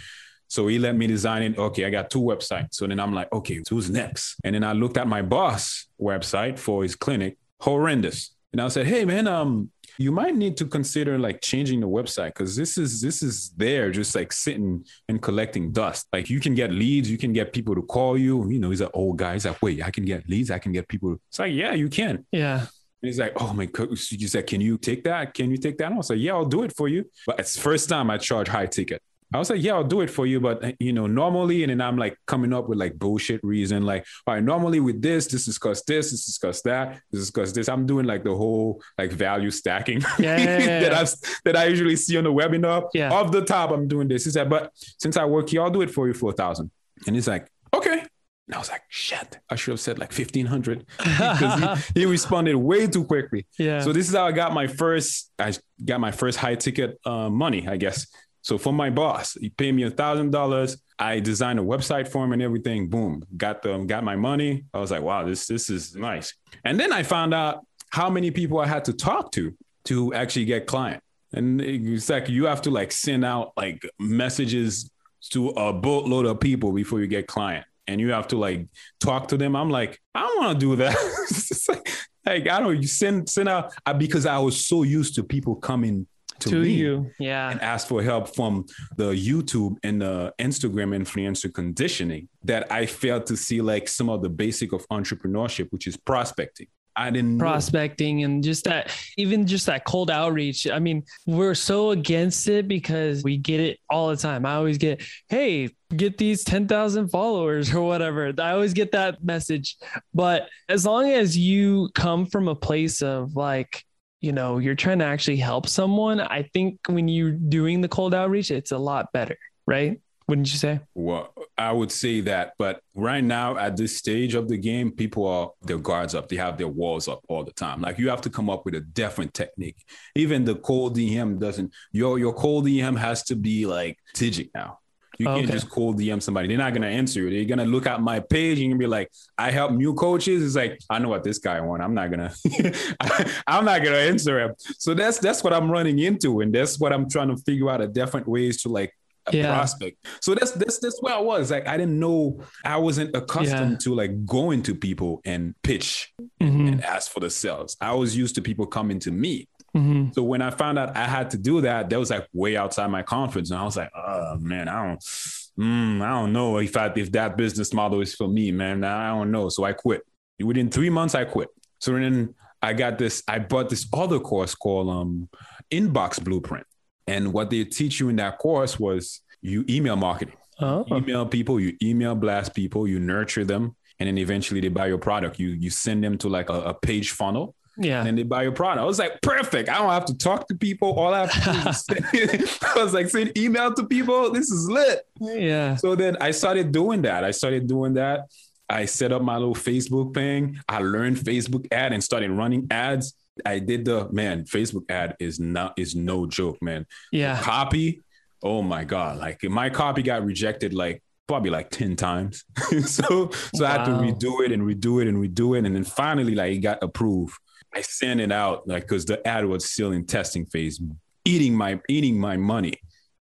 So 0.48 0.66
he 0.66 0.78
let 0.78 0.96
me 0.96 1.06
design 1.06 1.42
it. 1.42 1.58
Okay, 1.58 1.84
I 1.84 1.90
got 1.90 2.10
two 2.10 2.20
websites. 2.20 2.74
So 2.74 2.86
then 2.86 2.98
I'm 2.98 3.12
like, 3.12 3.32
okay, 3.32 3.62
who's 3.68 3.90
next? 3.90 4.36
And 4.44 4.54
then 4.54 4.64
I 4.64 4.72
looked 4.72 4.96
at 4.96 5.06
my 5.06 5.22
boss 5.22 5.86
website 6.00 6.58
for 6.58 6.82
his 6.82 6.96
clinic, 6.96 7.38
horrendous. 7.60 8.34
And 8.52 8.60
I 8.60 8.68
said, 8.68 8.86
hey 8.86 9.04
man, 9.04 9.26
um, 9.26 9.70
you 9.98 10.12
might 10.12 10.34
need 10.34 10.56
to 10.58 10.66
consider 10.66 11.18
like 11.18 11.40
changing 11.40 11.80
the 11.80 11.88
website 11.88 12.28
because 12.28 12.56
this 12.56 12.78
is 12.78 13.00
this 13.00 13.22
is 13.22 13.50
there 13.56 13.90
just 13.90 14.14
like 14.14 14.32
sitting 14.32 14.84
and 15.08 15.20
collecting 15.22 15.72
dust. 15.72 16.06
Like 16.12 16.30
you 16.30 16.40
can 16.40 16.54
get 16.54 16.72
leads, 16.72 17.10
you 17.10 17.18
can 17.18 17.32
get 17.32 17.52
people 17.52 17.74
to 17.74 17.82
call 17.82 18.18
you. 18.18 18.48
You 18.50 18.58
know, 18.58 18.70
he's 18.70 18.80
an 18.80 18.90
old 18.94 19.18
guy. 19.18 19.34
He's 19.34 19.46
like, 19.46 19.62
wait, 19.62 19.82
I 19.82 19.90
can 19.90 20.04
get 20.04 20.28
leads, 20.28 20.50
I 20.50 20.58
can 20.58 20.72
get 20.72 20.88
people. 20.88 21.16
It's 21.28 21.38
like, 21.38 21.52
yeah, 21.52 21.74
you 21.74 21.88
can. 21.88 22.26
Yeah. 22.32 22.60
And 22.60 22.68
he's 23.08 23.18
like, 23.18 23.32
oh 23.40 23.52
my 23.52 23.66
god. 23.66 23.90
You 23.90 24.28
said, 24.28 24.46
can 24.46 24.60
you 24.60 24.78
take 24.78 25.04
that? 25.04 25.34
Can 25.34 25.50
you 25.50 25.58
take 25.58 25.78
that? 25.78 25.86
And 25.86 25.94
I 25.94 25.96
was 25.98 26.10
like, 26.10 26.18
yeah, 26.18 26.32
I'll 26.32 26.44
do 26.44 26.62
it 26.62 26.74
for 26.74 26.88
you. 26.88 27.04
But 27.26 27.38
it's 27.40 27.58
first 27.58 27.88
time 27.88 28.10
I 28.10 28.18
charge 28.18 28.48
high 28.48 28.66
ticket. 28.66 29.02
I 29.32 29.38
was 29.38 29.50
like, 29.50 29.62
yeah, 29.62 29.74
I'll 29.74 29.84
do 29.84 30.00
it 30.00 30.10
for 30.10 30.26
you. 30.26 30.40
But 30.40 30.76
you 30.80 30.92
know, 30.92 31.06
normally, 31.06 31.62
and 31.64 31.70
then 31.70 31.80
I'm 31.80 31.96
like 31.96 32.16
coming 32.26 32.52
up 32.52 32.68
with 32.68 32.78
like 32.78 32.98
bullshit 32.98 33.40
reason, 33.42 33.84
like, 33.84 34.04
all 34.26 34.34
right, 34.34 34.42
normally 34.42 34.80
with 34.80 35.00
this, 35.02 35.26
this 35.26 35.48
is 35.48 35.58
cause 35.58 35.82
this, 35.86 36.10
this 36.10 36.28
is 36.28 36.38
cause 36.38 36.62
that, 36.62 37.00
this 37.10 37.20
is 37.20 37.30
cause 37.30 37.52
this. 37.52 37.68
I'm 37.68 37.86
doing 37.86 38.06
like 38.06 38.22
the 38.24 38.34
whole 38.34 38.82
like 38.98 39.10
value 39.10 39.50
stacking 39.50 40.00
Yeah, 40.18 40.36
yeah, 40.38 40.58
yeah, 40.58 40.80
that. 40.80 40.92
I 40.94 41.04
that 41.46 41.56
I 41.56 41.64
usually 41.66 41.96
see 41.96 42.16
on 42.16 42.24
the 42.24 42.32
webinar. 42.32 42.88
Yeah. 42.94 43.12
Off 43.12 43.32
the 43.32 43.44
top, 43.44 43.70
I'm 43.70 43.88
doing 43.88 44.08
this. 44.08 44.24
He 44.24 44.30
said, 44.30 44.48
but 44.50 44.70
since 44.98 45.16
I 45.16 45.24
work 45.24 45.48
here, 45.48 45.62
I'll 45.62 45.70
do 45.70 45.82
it 45.82 45.90
for 45.90 46.06
you 46.06 46.14
for 46.14 46.30
a 46.30 46.34
thousand. 46.34 46.70
And 47.06 47.16
he's 47.16 47.26
like, 47.28 47.48
okay. 47.72 48.04
And 48.46 48.54
I 48.54 48.58
was 48.58 48.70
like, 48.70 48.82
shit, 48.90 49.38
I 49.48 49.54
should 49.56 49.70
have 49.72 49.80
said 49.80 49.98
like 49.98 50.12
1500 50.12 50.84
because 50.98 51.88
he, 51.94 52.00
he 52.00 52.06
responded 52.06 52.54
way 52.56 52.86
too 52.86 53.04
quickly. 53.04 53.46
yeah. 53.58 53.80
So 53.80 53.90
this 53.92 54.06
is 54.08 54.14
how 54.14 54.26
I 54.26 54.32
got 54.32 54.52
my 54.52 54.66
first. 54.66 55.32
I 55.38 55.54
got 55.82 55.98
my 55.98 56.10
first 56.10 56.38
high 56.38 56.54
ticket 56.54 56.98
uh, 57.06 57.30
money, 57.30 57.66
I 57.66 57.78
guess. 57.78 58.06
So 58.44 58.58
for 58.58 58.74
my 58.74 58.90
boss, 58.90 59.38
he 59.40 59.48
paid 59.48 59.74
me 59.74 59.84
a 59.84 59.90
thousand 59.90 60.30
dollars. 60.30 60.76
I 60.98 61.18
designed 61.18 61.58
a 61.58 61.62
website 61.62 62.06
for 62.06 62.22
him 62.22 62.32
and 62.34 62.42
everything. 62.42 62.88
Boom, 62.88 63.24
got 63.38 63.62
the 63.62 63.78
got 63.78 64.04
my 64.04 64.16
money. 64.16 64.64
I 64.74 64.80
was 64.80 64.90
like, 64.90 65.00
wow, 65.02 65.24
this 65.24 65.46
this 65.46 65.70
is 65.70 65.96
nice. 65.96 66.34
And 66.62 66.78
then 66.78 66.92
I 66.92 67.04
found 67.04 67.32
out 67.32 67.66
how 67.90 68.10
many 68.10 68.30
people 68.30 68.60
I 68.60 68.66
had 68.66 68.84
to 68.84 68.92
talk 68.92 69.32
to 69.32 69.56
to 69.86 70.12
actually 70.12 70.44
get 70.44 70.66
client. 70.66 71.02
And 71.32 71.58
it's 71.58 72.10
like 72.10 72.28
you 72.28 72.44
have 72.44 72.60
to 72.62 72.70
like 72.70 72.92
send 72.92 73.24
out 73.24 73.54
like 73.56 73.82
messages 73.98 74.90
to 75.30 75.48
a 75.48 75.72
boatload 75.72 76.26
of 76.26 76.38
people 76.38 76.70
before 76.70 77.00
you 77.00 77.06
get 77.06 77.26
client. 77.26 77.64
And 77.86 77.98
you 77.98 78.12
have 78.12 78.28
to 78.28 78.36
like 78.36 78.68
talk 79.00 79.28
to 79.28 79.38
them. 79.38 79.56
I'm 79.56 79.70
like, 79.70 79.98
I 80.14 80.20
don't 80.20 80.44
want 80.44 80.60
to 80.60 80.66
do 80.66 80.76
that. 80.76 80.96
Like, 81.66 81.88
like, 82.26 82.48
I 82.48 82.60
don't 82.60 82.80
you 82.80 82.88
send 82.88 83.28
send 83.28 83.48
out 83.48 83.72
I, 83.86 83.94
because 83.94 84.26
I 84.26 84.38
was 84.38 84.66
so 84.66 84.82
used 84.82 85.14
to 85.14 85.22
people 85.22 85.56
coming 85.56 86.06
to, 86.40 86.50
to 86.50 86.68
you. 86.68 87.10
Yeah. 87.18 87.50
and 87.50 87.60
ask 87.60 87.88
for 87.88 88.02
help 88.02 88.34
from 88.34 88.66
the 88.96 89.10
YouTube 89.10 89.76
and 89.82 90.00
the 90.00 90.34
Instagram 90.38 90.96
influencer 90.96 91.52
conditioning 91.52 92.28
that 92.44 92.70
I 92.70 92.86
failed 92.86 93.26
to 93.26 93.36
see 93.36 93.60
like 93.60 93.88
some 93.88 94.08
of 94.08 94.22
the 94.22 94.28
basic 94.28 94.72
of 94.72 94.86
entrepreneurship, 94.88 95.68
which 95.70 95.86
is 95.86 95.96
prospecting. 95.96 96.66
I 96.96 97.10
didn't 97.10 97.38
know. 97.38 97.42
prospecting 97.42 98.22
and 98.22 98.42
just 98.42 98.64
that 98.64 98.96
even 99.16 99.46
just 99.46 99.66
that 99.66 99.84
cold 99.84 100.10
outreach 100.10 100.68
i 100.68 100.78
mean 100.78 101.02
we're 101.26 101.54
so 101.54 101.90
against 101.90 102.48
it 102.48 102.68
because 102.68 103.24
we 103.24 103.36
get 103.36 103.58
it 103.58 103.80
all 103.90 104.08
the 104.10 104.16
time 104.16 104.46
i 104.46 104.54
always 104.54 104.78
get 104.78 105.02
hey 105.28 105.70
get 105.96 106.18
these 106.18 106.44
10,000 106.44 107.08
followers 107.08 107.74
or 107.74 107.82
whatever 107.82 108.32
i 108.38 108.52
always 108.52 108.74
get 108.74 108.92
that 108.92 109.24
message 109.24 109.76
but 110.12 110.48
as 110.68 110.86
long 110.86 111.10
as 111.10 111.36
you 111.36 111.88
come 111.94 112.26
from 112.26 112.46
a 112.46 112.54
place 112.54 113.02
of 113.02 113.34
like 113.34 113.84
you 114.24 114.32
know 114.32 114.58
you're 114.58 114.74
trying 114.74 114.98
to 114.98 115.04
actually 115.04 115.36
help 115.36 115.68
someone 115.68 116.20
i 116.20 116.42
think 116.54 116.78
when 116.88 117.06
you're 117.08 117.30
doing 117.30 117.80
the 117.80 117.88
cold 117.88 118.14
outreach 118.14 118.50
it's 118.50 118.72
a 118.72 118.78
lot 118.78 119.12
better 119.12 119.36
right 119.66 120.00
wouldn't 120.26 120.50
you 120.50 120.58
say 120.58 120.80
Well, 120.94 121.34
I 121.58 121.70
would 121.70 121.92
say 121.92 122.22
that, 122.22 122.54
but 122.58 122.80
right 122.94 123.22
now 123.22 123.58
at 123.58 123.76
this 123.76 123.98
stage 123.98 124.34
of 124.34 124.48
the 124.48 124.56
game, 124.56 124.90
people 124.90 125.26
are 125.26 125.50
their 125.62 125.76
guards 125.76 126.14
up. 126.14 126.28
They 126.28 126.36
have 126.36 126.56
their 126.56 126.68
walls 126.68 127.08
up 127.08 127.20
all 127.28 127.44
the 127.44 127.52
time. 127.52 127.82
Like 127.82 127.98
you 127.98 128.08
have 128.08 128.22
to 128.22 128.30
come 128.30 128.48
up 128.48 128.64
with 128.64 128.74
a 128.74 128.80
different 128.80 129.34
technique. 129.34 129.84
Even 130.14 130.44
the 130.44 130.54
cold 130.54 130.96
DM 130.96 131.38
doesn't. 131.38 131.72
Your 131.92 132.18
your 132.18 132.32
cold 132.32 132.64
DM 132.64 132.96
has 132.96 133.22
to 133.24 133.36
be 133.36 133.66
like 133.66 133.98
strategic 134.14 134.54
now. 134.54 134.78
You 135.18 135.26
can't 135.26 135.44
Okay. 135.44 135.52
just 135.52 135.70
cold 135.70 135.98
DM 135.98 136.20
somebody. 136.22 136.48
They're 136.48 136.58
not 136.58 136.74
gonna 136.74 136.86
answer 136.88 137.20
you. 137.20 137.30
They're 137.30 137.44
gonna 137.56 137.68
look 137.70 137.86
at 137.86 138.00
my 138.00 138.20
page 138.20 138.60
and 138.60 138.78
be 138.78 138.86
like, 138.86 139.10
"I 139.38 139.50
help 139.50 139.72
new 139.72 139.94
coaches." 139.94 140.42
It's 140.44 140.56
like 140.56 140.78
I 140.90 140.98
know 140.98 141.08
what 141.08 141.22
this 141.24 141.38
guy 141.38 141.60
want. 141.60 141.82
I'm 141.82 141.94
not 141.94 142.10
gonna. 142.10 142.32
I'm 143.46 143.64
not 143.64 143.82
gonna 143.84 143.96
answer 143.96 144.40
him. 144.40 144.54
So 144.78 144.94
that's 144.94 145.18
that's 145.18 145.42
what 145.44 145.52
I'm 145.52 145.70
running 145.70 145.98
into, 145.98 146.40
and 146.40 146.54
that's 146.54 146.78
what 146.78 146.92
I'm 146.92 147.08
trying 147.08 147.28
to 147.28 147.36
figure 147.38 147.70
out 147.70 147.80
a 147.80 147.86
different 147.88 148.26
ways 148.26 148.62
to 148.62 148.68
like 148.68 148.92
a 149.26 149.36
Yeah. 149.36 149.46
prospect. 149.54 150.06
So 150.20 150.34
that's 150.34 150.50
that's 150.52 150.78
that's 150.80 151.00
where 151.00 151.14
I 151.14 151.20
was. 151.20 151.50
Like 151.50 151.66
I 151.66 151.76
didn't 151.76 151.98
know 151.98 152.40
I 152.64 152.76
wasn't 152.76 153.14
accustomed 153.16 153.80
to 153.80 153.94
like 153.94 154.26
going 154.26 154.62
to 154.64 154.74
people 154.74 155.20
and 155.24 155.54
pitch 155.62 156.12
Mhm, 156.42 156.68
and 156.72 156.84
ask 156.84 157.10
for 157.10 157.20
the 157.20 157.30
sales. 157.30 157.76
I 157.80 157.94
was 157.94 158.16
used 158.16 158.34
to 158.34 158.42
people 158.42 158.66
coming 158.66 158.98
to 159.00 159.10
me. 159.10 159.48
Mhm. 159.74 160.14
So 160.14 160.22
when 160.22 160.42
I 160.42 160.50
found 160.50 160.78
out 160.78 160.96
I 160.96 161.06
had 161.06 161.30
to 161.30 161.38
do 161.38 161.60
that, 161.62 161.90
that 161.90 161.98
was 161.98 162.10
like 162.10 162.28
way 162.32 162.56
outside 162.56 162.86
my 162.88 163.02
comfort 163.02 163.46
zone. 163.46 163.60
I 163.60 163.64
was 163.64 163.76
like, 163.76 163.90
oh 163.94 164.36
man, 164.38 164.68
I 164.68 164.86
don't 164.86 165.00
mm, 165.00 166.02
I 166.02 166.10
don't 166.10 166.32
know 166.32 166.58
if 166.58 166.76
I 166.76 166.92
if 166.96 167.12
that 167.12 167.36
business 167.36 167.72
model 167.72 168.00
is 168.00 168.14
for 168.14 168.28
me, 168.28 168.50
man. 168.50 168.84
I 168.84 169.08
don't 169.08 169.30
know. 169.30 169.48
So 169.48 169.64
I 169.64 169.72
quit. 169.72 170.02
Within 170.42 170.70
three 170.70 170.90
months, 170.90 171.14
I 171.14 171.24
quit. 171.24 171.48
So 171.80 171.92
then 171.92 172.34
I 172.62 172.72
got 172.72 172.98
this, 172.98 173.22
I 173.28 173.38
bought 173.38 173.68
this 173.68 173.86
other 173.92 174.18
course 174.18 174.54
called 174.54 174.88
um 174.88 175.28
Inbox 175.70 176.22
Blueprint. 176.22 176.66
And 177.06 177.32
what 177.32 177.50
they 177.50 177.64
teach 177.64 178.00
you 178.00 178.08
in 178.08 178.16
that 178.16 178.38
course 178.38 178.80
was 178.80 179.20
you 179.42 179.64
email 179.68 179.96
marketing. 179.96 180.36
Oh, 180.60 180.86
Email 180.90 181.26
people, 181.26 181.58
you 181.60 181.76
email 181.82 182.14
blast 182.14 182.54
people, 182.54 182.86
you 182.86 183.00
nurture 183.00 183.44
them, 183.44 183.74
and 183.98 184.06
then 184.06 184.18
eventually 184.18 184.60
they 184.60 184.68
buy 184.68 184.86
your 184.86 184.98
product. 184.98 185.38
You 185.38 185.48
you 185.48 185.70
send 185.70 186.02
them 186.02 186.16
to 186.18 186.28
like 186.28 186.48
a, 186.48 186.60
a 186.62 186.74
page 186.74 187.10
funnel 187.10 187.54
yeah. 187.76 187.98
and 187.98 188.06
then 188.06 188.16
they 188.16 188.22
buy 188.22 188.42
your 188.42 188.52
product. 188.52 188.80
I 188.80 188.84
was 188.84 188.98
like, 188.98 189.20
perfect. 189.22 189.68
I 189.68 189.78
don't 189.78 189.90
have 189.90 190.04
to 190.06 190.16
talk 190.16 190.48
to 190.48 190.54
people. 190.54 190.92
All 190.92 191.12
I 191.12 191.26
have 191.26 191.32
to 191.32 192.12
do 192.12 192.18
is 192.18 192.58
I 192.76 192.82
was 192.82 192.94
like, 192.94 193.08
send 193.08 193.36
email 193.36 193.72
to 193.74 193.86
people. 193.86 194.30
This 194.30 194.50
is 194.50 194.68
lit. 194.68 195.06
Yeah. 195.20 195.76
So 195.76 195.94
then 195.94 196.16
I 196.20 196.30
started 196.30 196.72
doing 196.72 197.02
that. 197.02 197.24
I 197.24 197.30
started 197.30 197.66
doing 197.66 197.94
that. 197.94 198.26
I 198.68 198.86
set 198.86 199.12
up 199.12 199.22
my 199.22 199.36
little 199.36 199.54
Facebook 199.54 200.14
thing. 200.14 200.58
I 200.68 200.78
learned 200.78 201.18
Facebook 201.18 201.66
ad 201.72 201.92
and 201.92 202.02
started 202.02 202.30
running 202.30 202.66
ads. 202.70 203.14
I 203.44 203.58
did 203.58 203.84
the 203.84 204.08
man, 204.10 204.44
Facebook 204.44 204.90
ad 204.90 205.16
is 205.18 205.40
not 205.40 205.74
is 205.76 205.94
no 205.94 206.26
joke, 206.26 206.62
man. 206.62 206.86
Yeah. 207.12 207.40
Copy. 207.40 208.02
Oh 208.42 208.62
my 208.62 208.84
God. 208.84 209.18
Like 209.18 209.42
my 209.44 209.70
copy 209.70 210.02
got 210.02 210.24
rejected 210.24 210.72
like 210.72 211.02
probably 211.26 211.50
like 211.50 211.70
10 211.70 211.96
times. 211.96 212.44
so 212.86 213.30
so 213.54 213.64
I 213.64 213.70
had 213.70 213.84
to 213.86 213.92
redo 213.92 214.44
it 214.44 214.52
and 214.52 214.62
redo 214.62 215.02
it 215.02 215.08
and 215.08 215.18
redo 215.18 215.58
it. 215.58 215.64
And 215.64 215.74
then 215.74 215.84
finally, 215.84 216.34
like 216.34 216.52
it 216.52 216.58
got 216.58 216.82
approved. 216.82 217.34
I 217.74 217.80
sent 217.82 218.20
it 218.20 218.32
out 218.32 218.66
like 218.68 218.84
because 218.84 219.04
the 219.04 219.26
ad 219.26 219.44
was 219.46 219.68
still 219.68 219.92
in 219.92 220.06
testing 220.06 220.46
phase, 220.46 220.80
eating 221.24 221.54
my 221.54 221.80
eating 221.88 222.18
my 222.18 222.36
money, 222.36 222.74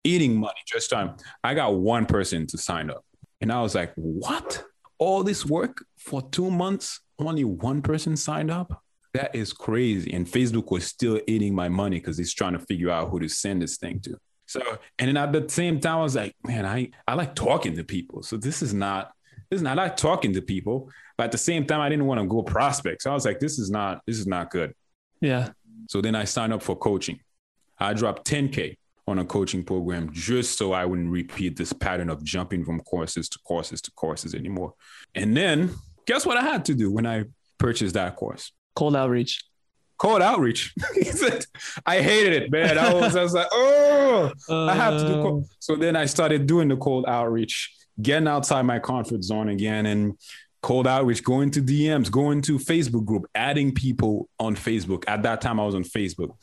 eating 0.04 0.36
money. 0.36 0.60
Just 0.68 0.90
time. 0.90 1.16
I 1.44 1.54
got 1.54 1.76
one 1.76 2.06
person 2.06 2.48
to 2.48 2.58
sign 2.58 2.90
up. 2.90 3.04
And 3.42 3.52
I 3.52 3.62
was 3.62 3.76
like, 3.76 3.94
what? 3.96 4.64
All 4.98 5.24
this 5.24 5.46
work 5.46 5.86
for 5.98 6.22
two 6.30 6.52
months, 6.52 7.00
only 7.20 7.44
one 7.44 7.82
person 7.82 8.18
signed 8.18 8.52
up? 8.52 8.84
That 9.14 9.34
is 9.34 9.54
crazy. 9.54 10.14
And 10.14 10.28
Facebook 10.28 10.72
was 10.72 10.86
still 10.86 11.20
eating 11.26 11.56
my 11.56 11.70
money 11.70 12.00
because 12.00 12.20
it's 12.20 12.34
trying 12.34 12.54
to 12.54 12.60
figure 12.60 12.90
out 12.90 13.10
who 13.10 13.20
to 13.20 13.30
send 13.30 13.62
this 13.62 13.78
thing 13.78 14.02
to. 14.02 14.18
So, 14.46 14.62
and 14.98 15.08
then 15.08 15.18
at 15.18 15.32
the 15.32 15.48
same 15.48 15.80
time, 15.80 15.98
I 15.98 16.02
was 16.02 16.16
like, 16.16 16.36
man, 16.44 16.66
I, 16.66 16.92
I 17.08 17.14
like 17.14 17.36
talking 17.36 17.76
to 17.78 17.84
people. 17.84 18.24
So 18.24 18.36
this 18.36 18.62
is 18.62 18.74
not, 18.74 19.12
this 19.50 19.58
is 19.58 19.62
not, 19.62 19.78
I 19.80 19.84
like 19.84 19.98
talking 19.98 20.34
to 20.34 20.42
people. 20.42 20.90
But 21.20 21.26
at 21.26 21.32
the 21.34 21.38
same 21.38 21.66
time, 21.66 21.82
I 21.82 21.90
didn't 21.90 22.06
want 22.06 22.22
to 22.22 22.26
go 22.26 22.42
prospect. 22.44 23.02
So 23.02 23.12
I 23.12 23.14
was 23.14 23.26
like, 23.26 23.42
this 23.42 23.60
is 23.60 23.70
not, 23.70 24.02
this 24.08 24.18
is 24.18 24.26
not 24.26 24.50
good. 24.52 24.74
Yeah. 25.20 25.50
So 25.90 26.00
then 26.00 26.16
I 26.16 26.24
signed 26.24 26.54
up 26.54 26.64
for 26.64 26.78
coaching. 26.78 27.20
I 27.78 27.92
dropped 27.94 28.26
10K 28.26 28.78
on 29.06 29.20
a 29.20 29.26
coaching 29.26 29.66
program 29.66 30.14
just 30.14 30.58
so 30.58 30.72
I 30.72 30.86
wouldn't 30.86 31.12
repeat 31.12 31.58
this 31.58 31.74
pattern 31.74 32.10
of 32.10 32.24
jumping 32.24 32.64
from 32.64 32.80
courses 32.80 33.28
to 33.28 33.40
courses 33.40 33.82
to 33.82 33.92
courses 33.98 34.34
anymore. 34.34 34.76
And 35.14 35.36
then 35.36 35.72
guess 36.08 36.26
what 36.26 36.38
I 36.38 36.42
had 36.42 36.64
to 36.66 36.74
do 36.74 36.90
when 36.90 37.06
I 37.06 37.26
purchased 37.58 37.96
that 37.96 38.16
course? 38.16 38.54
Cold 38.78 38.96
outreach. 38.96 39.44
Cold 39.98 40.22
outreach. 40.22 40.74
I 41.86 42.02
hated 42.02 42.44
it, 42.44 42.50
man. 42.50 42.78
I 42.78 42.94
was, 42.94 43.18
I 43.18 43.24
was 43.24 43.34
like, 43.34 43.48
oh, 43.52 44.32
I 44.50 44.74
have 44.74 45.02
to 45.02 45.06
do 45.06 45.14
Uh, 45.16 45.22
cold. 45.24 45.50
So 45.60 45.76
then 45.76 45.98
I 45.98 46.06
started 46.06 46.48
doing 46.48 46.70
the 46.70 46.78
cold 46.78 47.04
outreach, 47.10 47.76
getting 48.02 48.30
outside 48.30 48.62
my 48.62 48.80
comfort 48.80 49.22
zone 49.22 49.50
again 49.50 49.86
and 49.86 50.14
cold 50.62 50.88
outreach, 50.88 51.24
going 51.24 51.52
to 51.52 51.62
DMs, 51.62 52.12
going 52.12 52.42
to 52.44 52.58
Facebook 52.58 53.06
group, 53.06 53.26
adding 53.36 53.74
people 53.74 54.30
on 54.40 54.56
Facebook. 54.56 55.04
At 55.08 55.24
that 55.24 55.42
time, 55.42 55.60
I 55.60 55.66
was 55.66 55.76
on 55.76 55.84
Facebook. 55.84 56.36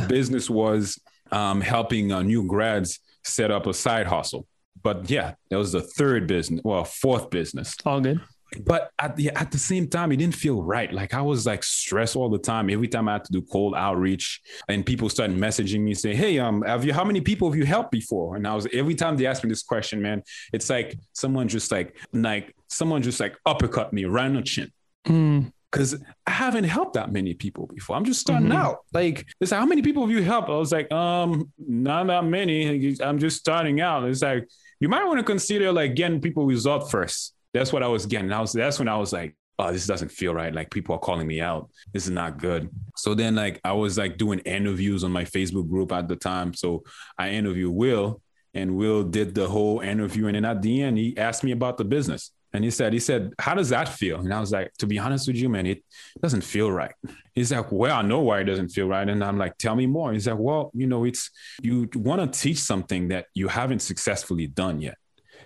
The 0.00 0.06
business 0.08 0.50
was 0.50 1.00
um, 1.30 1.60
helping 1.60 2.12
uh, 2.12 2.22
new 2.22 2.44
grads 2.46 3.00
set 3.24 3.50
up 3.50 3.66
a 3.66 3.74
side 3.74 4.06
hustle. 4.06 4.46
But 4.82 5.08
yeah, 5.10 5.34
that 5.50 5.56
was 5.56 5.72
the 5.72 5.80
third 5.80 6.26
business, 6.26 6.60
well, 6.64 6.84
fourth 6.84 7.30
business. 7.30 7.76
All 7.86 8.00
good. 8.00 8.20
but 8.64 8.90
at 8.98 9.16
the 9.16 9.30
at 9.30 9.50
the 9.50 9.58
same 9.58 9.88
time, 9.88 10.12
it 10.12 10.16
didn't 10.16 10.34
feel 10.34 10.62
right. 10.62 10.92
Like 10.92 11.14
I 11.14 11.22
was 11.22 11.46
like 11.46 11.62
stressed 11.62 12.16
all 12.16 12.28
the 12.28 12.38
time. 12.38 12.68
Every 12.68 12.88
time 12.88 13.08
I 13.08 13.12
had 13.12 13.24
to 13.24 13.32
do 13.32 13.42
cold 13.42 13.74
outreach, 13.76 14.40
and 14.68 14.84
people 14.84 15.08
started 15.08 15.36
messaging 15.36 15.80
me 15.80 15.94
saying, 15.94 16.16
"Hey, 16.16 16.38
um, 16.38 16.62
have 16.62 16.84
you 16.84 16.92
how 16.92 17.04
many 17.04 17.20
people 17.20 17.48
have 17.48 17.56
you 17.56 17.64
helped 17.64 17.92
before?" 17.92 18.36
And 18.36 18.46
I 18.46 18.54
was 18.54 18.66
every 18.72 18.94
time 18.94 19.16
they 19.16 19.26
asked 19.26 19.44
me 19.44 19.48
this 19.48 19.62
question, 19.62 20.02
man, 20.02 20.22
it's 20.52 20.68
like 20.68 20.98
someone 21.12 21.48
just 21.48 21.70
like 21.70 21.96
like 22.12 22.54
someone 22.72 23.02
just 23.02 23.20
like 23.20 23.36
uppercut 23.46 23.92
me 23.92 24.04
right 24.04 24.26
on 24.26 24.34
the 24.34 24.42
chin. 24.42 24.70
Mm. 25.06 25.52
Cause 25.70 25.96
I 26.26 26.30
haven't 26.30 26.64
helped 26.64 26.94
that 26.94 27.10
many 27.12 27.32
people 27.32 27.66
before. 27.66 27.96
I'm 27.96 28.04
just 28.04 28.20
starting 28.20 28.48
Mhm. 28.50 28.54
out. 28.56 28.80
Like, 28.92 29.26
it's 29.40 29.52
like, 29.52 29.58
how 29.60 29.64
many 29.66 29.80
people 29.80 30.02
have 30.06 30.10
you 30.14 30.22
helped? 30.22 30.50
I 30.50 30.56
was 30.56 30.70
like, 30.70 30.92
um, 30.92 31.50
not 31.58 32.06
that 32.08 32.24
many. 32.26 32.94
I'm 33.00 33.18
just 33.18 33.38
starting 33.38 33.80
out. 33.80 34.04
It's 34.04 34.20
like, 34.20 34.46
you 34.80 34.88
might 34.90 35.04
want 35.06 35.18
to 35.18 35.24
consider 35.24 35.72
like 35.72 35.94
getting 35.94 36.20
people 36.20 36.44
result 36.44 36.90
first. 36.90 37.34
That's 37.54 37.72
what 37.72 37.82
I 37.82 37.88
was 37.88 38.04
getting. 38.04 38.32
I 38.32 38.40
was 38.40 38.52
that's 38.52 38.78
when 38.78 38.88
I 38.88 38.96
was 38.98 39.14
like, 39.14 39.34
oh, 39.58 39.72
this 39.72 39.86
doesn't 39.86 40.10
feel 40.10 40.34
right. 40.34 40.52
Like 40.54 40.70
people 40.70 40.94
are 40.94 40.98
calling 40.98 41.26
me 41.26 41.40
out. 41.40 41.70
This 41.94 42.04
is 42.04 42.10
not 42.10 42.38
good. 42.38 42.68
So 42.96 43.14
then 43.14 43.34
like 43.34 43.58
I 43.64 43.72
was 43.72 43.96
like 43.96 44.18
doing 44.18 44.40
interviews 44.40 45.04
on 45.04 45.10
my 45.12 45.24
Facebook 45.24 45.70
group 45.70 45.90
at 45.92 46.06
the 46.06 46.16
time. 46.16 46.52
So 46.52 46.82
I 47.16 47.30
interviewed 47.30 47.72
Will 47.74 48.20
and 48.52 48.76
Will 48.76 49.04
did 49.04 49.34
the 49.34 49.48
whole 49.48 49.80
interview. 49.80 50.26
And 50.26 50.34
then 50.36 50.44
at 50.44 50.60
the 50.60 50.82
end, 50.82 50.98
he 50.98 51.16
asked 51.16 51.44
me 51.44 51.52
about 51.52 51.78
the 51.78 51.84
business. 51.84 52.30
And 52.54 52.64
he 52.64 52.70
said, 52.70 52.92
he 52.92 52.98
said, 52.98 53.32
how 53.38 53.54
does 53.54 53.70
that 53.70 53.88
feel? 53.88 54.20
And 54.20 54.32
I 54.32 54.38
was 54.38 54.52
like, 54.52 54.72
to 54.78 54.86
be 54.86 54.98
honest 54.98 55.26
with 55.26 55.36
you, 55.36 55.48
man, 55.48 55.64
it 55.66 55.82
doesn't 56.20 56.42
feel 56.42 56.70
right. 56.70 56.94
He's 57.34 57.50
like, 57.50 57.72
well, 57.72 57.96
I 57.98 58.02
know 58.02 58.20
why 58.20 58.40
it 58.40 58.44
doesn't 58.44 58.68
feel 58.68 58.88
right. 58.88 59.08
And 59.08 59.24
I'm 59.24 59.38
like, 59.38 59.56
tell 59.56 59.74
me 59.74 59.86
more. 59.86 60.12
He's 60.12 60.26
like, 60.26 60.38
well, 60.38 60.70
you 60.74 60.86
know, 60.86 61.04
it's 61.04 61.30
you 61.62 61.88
want 61.94 62.32
to 62.32 62.38
teach 62.38 62.58
something 62.58 63.08
that 63.08 63.26
you 63.34 63.48
haven't 63.48 63.80
successfully 63.80 64.46
done 64.48 64.80
yet. 64.82 64.98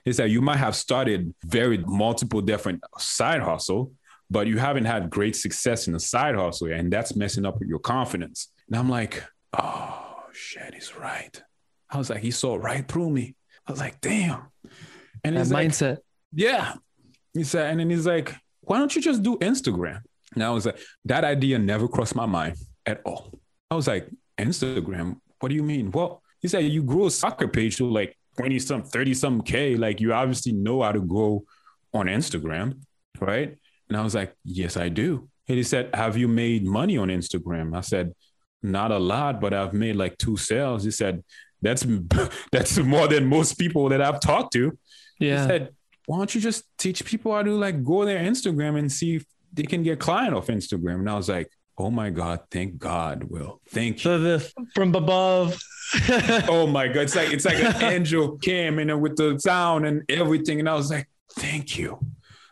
Is 0.04 0.16
that 0.18 0.30
you 0.30 0.40
might 0.40 0.58
have 0.58 0.74
started 0.76 1.32
very 1.44 1.78
multiple 1.78 2.40
different 2.40 2.82
side 2.98 3.40
hustle, 3.42 3.92
but 4.30 4.46
you 4.48 4.58
haven't 4.58 4.84
had 4.84 5.08
great 5.10 5.36
success 5.36 5.86
in 5.86 5.92
the 5.92 6.00
side 6.00 6.34
hustle, 6.34 6.72
and 6.72 6.92
that's 6.92 7.14
messing 7.16 7.44
up 7.44 7.58
with 7.58 7.68
your 7.68 7.78
confidence. 7.80 8.52
And 8.68 8.76
I'm 8.76 8.88
like, 8.88 9.22
oh 9.56 10.24
shit, 10.32 10.74
he's 10.74 10.96
right. 10.96 11.40
I 11.90 11.98
was 11.98 12.10
like, 12.10 12.20
he 12.20 12.30
saw 12.32 12.56
right 12.56 12.86
through 12.86 13.10
me. 13.10 13.36
I 13.66 13.72
was 13.72 13.80
like, 13.80 14.00
damn. 14.00 14.42
And 15.24 15.36
That 15.36 15.40
he's 15.40 15.52
like, 15.52 15.68
mindset. 15.68 15.98
yeah. 16.32 16.74
He 17.36 17.44
said, 17.44 17.70
and 17.70 17.80
then 17.80 17.90
he's 17.90 18.06
like, 18.06 18.34
why 18.62 18.78
don't 18.78 18.94
you 18.94 19.02
just 19.02 19.22
do 19.22 19.36
Instagram? 19.38 20.00
And 20.34 20.42
I 20.42 20.50
was 20.50 20.66
like, 20.66 20.78
that 21.04 21.24
idea 21.24 21.58
never 21.58 21.86
crossed 21.88 22.14
my 22.16 22.26
mind 22.26 22.56
at 22.84 23.00
all. 23.04 23.38
I 23.70 23.74
was 23.74 23.86
like, 23.86 24.08
Instagram? 24.38 25.16
What 25.40 25.48
do 25.50 25.54
you 25.54 25.62
mean? 25.62 25.90
Well, 25.90 26.22
he 26.40 26.48
said, 26.48 26.64
you 26.64 26.82
grew 26.82 27.06
a 27.06 27.10
soccer 27.10 27.48
page 27.48 27.76
to 27.76 27.86
like 27.88 28.16
20 28.36 28.58
some, 28.58 28.82
30 28.82 29.14
some 29.14 29.40
K. 29.42 29.76
Like 29.76 30.00
you 30.00 30.12
obviously 30.12 30.52
know 30.52 30.82
how 30.82 30.92
to 30.92 31.00
grow 31.00 31.44
on 31.94 32.06
Instagram, 32.06 32.80
right? 33.20 33.56
And 33.88 33.96
I 33.96 34.02
was 34.02 34.14
like, 34.14 34.34
yes, 34.44 34.76
I 34.76 34.88
do. 34.88 35.28
And 35.48 35.56
he 35.56 35.62
said, 35.62 35.90
have 35.94 36.16
you 36.16 36.28
made 36.28 36.66
money 36.66 36.98
on 36.98 37.08
Instagram? 37.08 37.76
I 37.76 37.80
said, 37.80 38.12
not 38.62 38.90
a 38.90 38.98
lot, 38.98 39.40
but 39.40 39.54
I've 39.54 39.72
made 39.74 39.96
like 39.96 40.18
two 40.18 40.36
sales. 40.36 40.84
He 40.84 40.90
said, 40.90 41.22
that's 41.62 41.86
that's 42.52 42.76
more 42.78 43.08
than 43.08 43.26
most 43.26 43.54
people 43.58 43.88
that 43.90 44.02
I've 44.02 44.20
talked 44.20 44.52
to. 44.54 44.76
He 45.18 45.28
Yeah. 45.28 45.46
said, 45.46 45.70
why 46.06 46.18
don't 46.18 46.34
you 46.34 46.40
just 46.40 46.64
teach 46.78 47.04
people 47.04 47.34
how 47.34 47.42
to 47.42 47.50
like 47.50 47.84
go 47.84 48.04
their 48.04 48.20
Instagram 48.20 48.78
and 48.78 48.90
see 48.90 49.16
if 49.16 49.24
they 49.52 49.64
can 49.64 49.82
get 49.82 49.98
client 49.98 50.34
off 50.34 50.46
Instagram? 50.46 51.00
And 51.00 51.10
I 51.10 51.16
was 51.16 51.28
like, 51.28 51.50
oh 51.78 51.90
my 51.90 52.10
God, 52.10 52.40
thank 52.50 52.78
God, 52.78 53.24
Will. 53.24 53.60
Thank 53.70 53.96
you. 53.96 54.02
So 54.02 54.18
the 54.18 54.52
from 54.74 54.94
above. 54.94 55.58
oh 56.48 56.66
my 56.66 56.88
God. 56.88 57.02
It's 57.02 57.16
like 57.16 57.32
it's 57.32 57.44
like 57.44 57.58
an 57.58 57.82
angel 57.92 58.38
came 58.38 58.78
in 58.78 59.00
with 59.00 59.16
the 59.16 59.38
sound 59.38 59.86
and 59.86 60.02
everything. 60.08 60.60
And 60.60 60.68
I 60.68 60.74
was 60.74 60.90
like, 60.90 61.08
thank 61.34 61.76
you. 61.76 61.98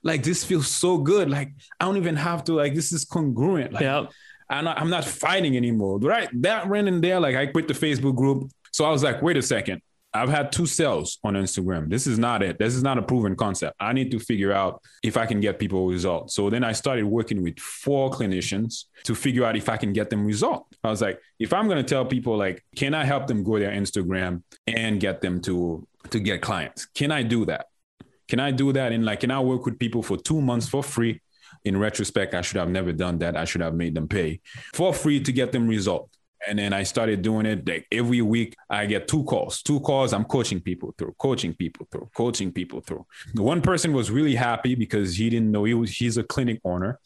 Like 0.02 0.22
this 0.22 0.44
feels 0.44 0.68
so 0.68 0.98
good. 0.98 1.30
Like 1.30 1.52
I 1.80 1.84
don't 1.84 1.96
even 1.96 2.16
have 2.16 2.44
to 2.44 2.54
like 2.54 2.74
this 2.74 2.92
is 2.92 3.04
congruent. 3.04 3.72
Like 3.72 3.82
Yep. 3.82 4.10
I'm 4.50 4.64
not, 4.64 4.78
I'm 4.78 4.90
not 4.90 5.04
fighting 5.04 5.56
anymore. 5.56 5.98
Right. 5.98 6.28
That 6.42 6.68
ran 6.68 6.86
in 6.86 7.00
there. 7.00 7.18
Like 7.18 7.34
I 7.34 7.46
quit 7.46 7.66
the 7.66 7.74
Facebook 7.74 8.14
group. 8.14 8.50
So 8.72 8.84
I 8.84 8.90
was 8.90 9.02
like, 9.02 9.22
wait 9.22 9.36
a 9.36 9.42
second. 9.42 9.80
I've 10.14 10.28
had 10.28 10.52
two 10.52 10.64
sales 10.64 11.18
on 11.24 11.34
Instagram. 11.34 11.90
This 11.90 12.06
is 12.06 12.20
not 12.20 12.40
it. 12.40 12.56
This 12.56 12.76
is 12.76 12.84
not 12.84 12.98
a 12.98 13.02
proven 13.02 13.34
concept. 13.34 13.74
I 13.80 13.92
need 13.92 14.12
to 14.12 14.20
figure 14.20 14.52
out 14.52 14.80
if 15.02 15.16
I 15.16 15.26
can 15.26 15.40
get 15.40 15.58
people 15.58 15.88
results. 15.88 16.36
So 16.36 16.48
then 16.48 16.62
I 16.62 16.70
started 16.70 17.04
working 17.04 17.42
with 17.42 17.58
four 17.58 18.10
clinicians 18.10 18.84
to 19.02 19.14
figure 19.16 19.44
out 19.44 19.56
if 19.56 19.68
I 19.68 19.76
can 19.76 19.92
get 19.92 20.10
them 20.10 20.24
result. 20.24 20.66
I 20.84 20.90
was 20.90 21.02
like, 21.02 21.20
if 21.40 21.52
I'm 21.52 21.66
going 21.66 21.84
to 21.84 21.88
tell 21.88 22.04
people 22.04 22.36
like, 22.36 22.64
can 22.76 22.94
I 22.94 23.04
help 23.04 23.26
them 23.26 23.42
grow 23.42 23.58
their 23.58 23.72
Instagram 23.72 24.44
and 24.68 25.00
get 25.00 25.20
them 25.20 25.40
to 25.42 25.86
to 26.10 26.20
get 26.20 26.42
clients? 26.42 26.86
Can 26.86 27.10
I 27.10 27.24
do 27.24 27.44
that? 27.46 27.66
Can 28.28 28.38
I 28.38 28.52
do 28.52 28.72
that? 28.72 28.92
And 28.92 29.04
like, 29.04 29.20
can 29.20 29.32
I 29.32 29.40
work 29.40 29.66
with 29.66 29.80
people 29.80 30.02
for 30.02 30.16
two 30.16 30.40
months 30.40 30.68
for 30.68 30.82
free? 30.82 31.20
In 31.64 31.76
retrospect, 31.78 32.34
I 32.34 32.42
should 32.42 32.58
have 32.58 32.68
never 32.68 32.92
done 32.92 33.18
that. 33.18 33.36
I 33.36 33.46
should 33.46 33.62
have 33.62 33.74
made 33.74 33.94
them 33.94 34.06
pay 34.06 34.40
for 34.74 34.92
free 34.92 35.20
to 35.20 35.32
get 35.32 35.50
them 35.50 35.66
result. 35.66 36.10
And 36.48 36.58
then 36.58 36.72
I 36.72 36.82
started 36.82 37.22
doing 37.22 37.46
it 37.46 37.66
like 37.66 37.86
every 37.90 38.22
week. 38.22 38.54
I 38.68 38.86
get 38.86 39.08
two 39.08 39.24
calls, 39.24 39.62
two 39.62 39.80
calls. 39.80 40.12
I'm 40.12 40.24
coaching 40.24 40.60
people 40.60 40.94
through, 40.98 41.14
coaching 41.18 41.54
people 41.54 41.86
through, 41.90 42.10
coaching 42.14 42.52
people 42.52 42.80
through. 42.80 43.06
The 43.34 43.42
one 43.42 43.60
person 43.60 43.92
was 43.92 44.10
really 44.10 44.34
happy 44.34 44.74
because 44.74 45.16
he 45.16 45.30
didn't 45.30 45.50
know 45.50 45.64
he 45.64 45.74
was 45.74 45.90
he's 45.90 46.16
a 46.16 46.24
clinic 46.24 46.60
owner, 46.64 47.00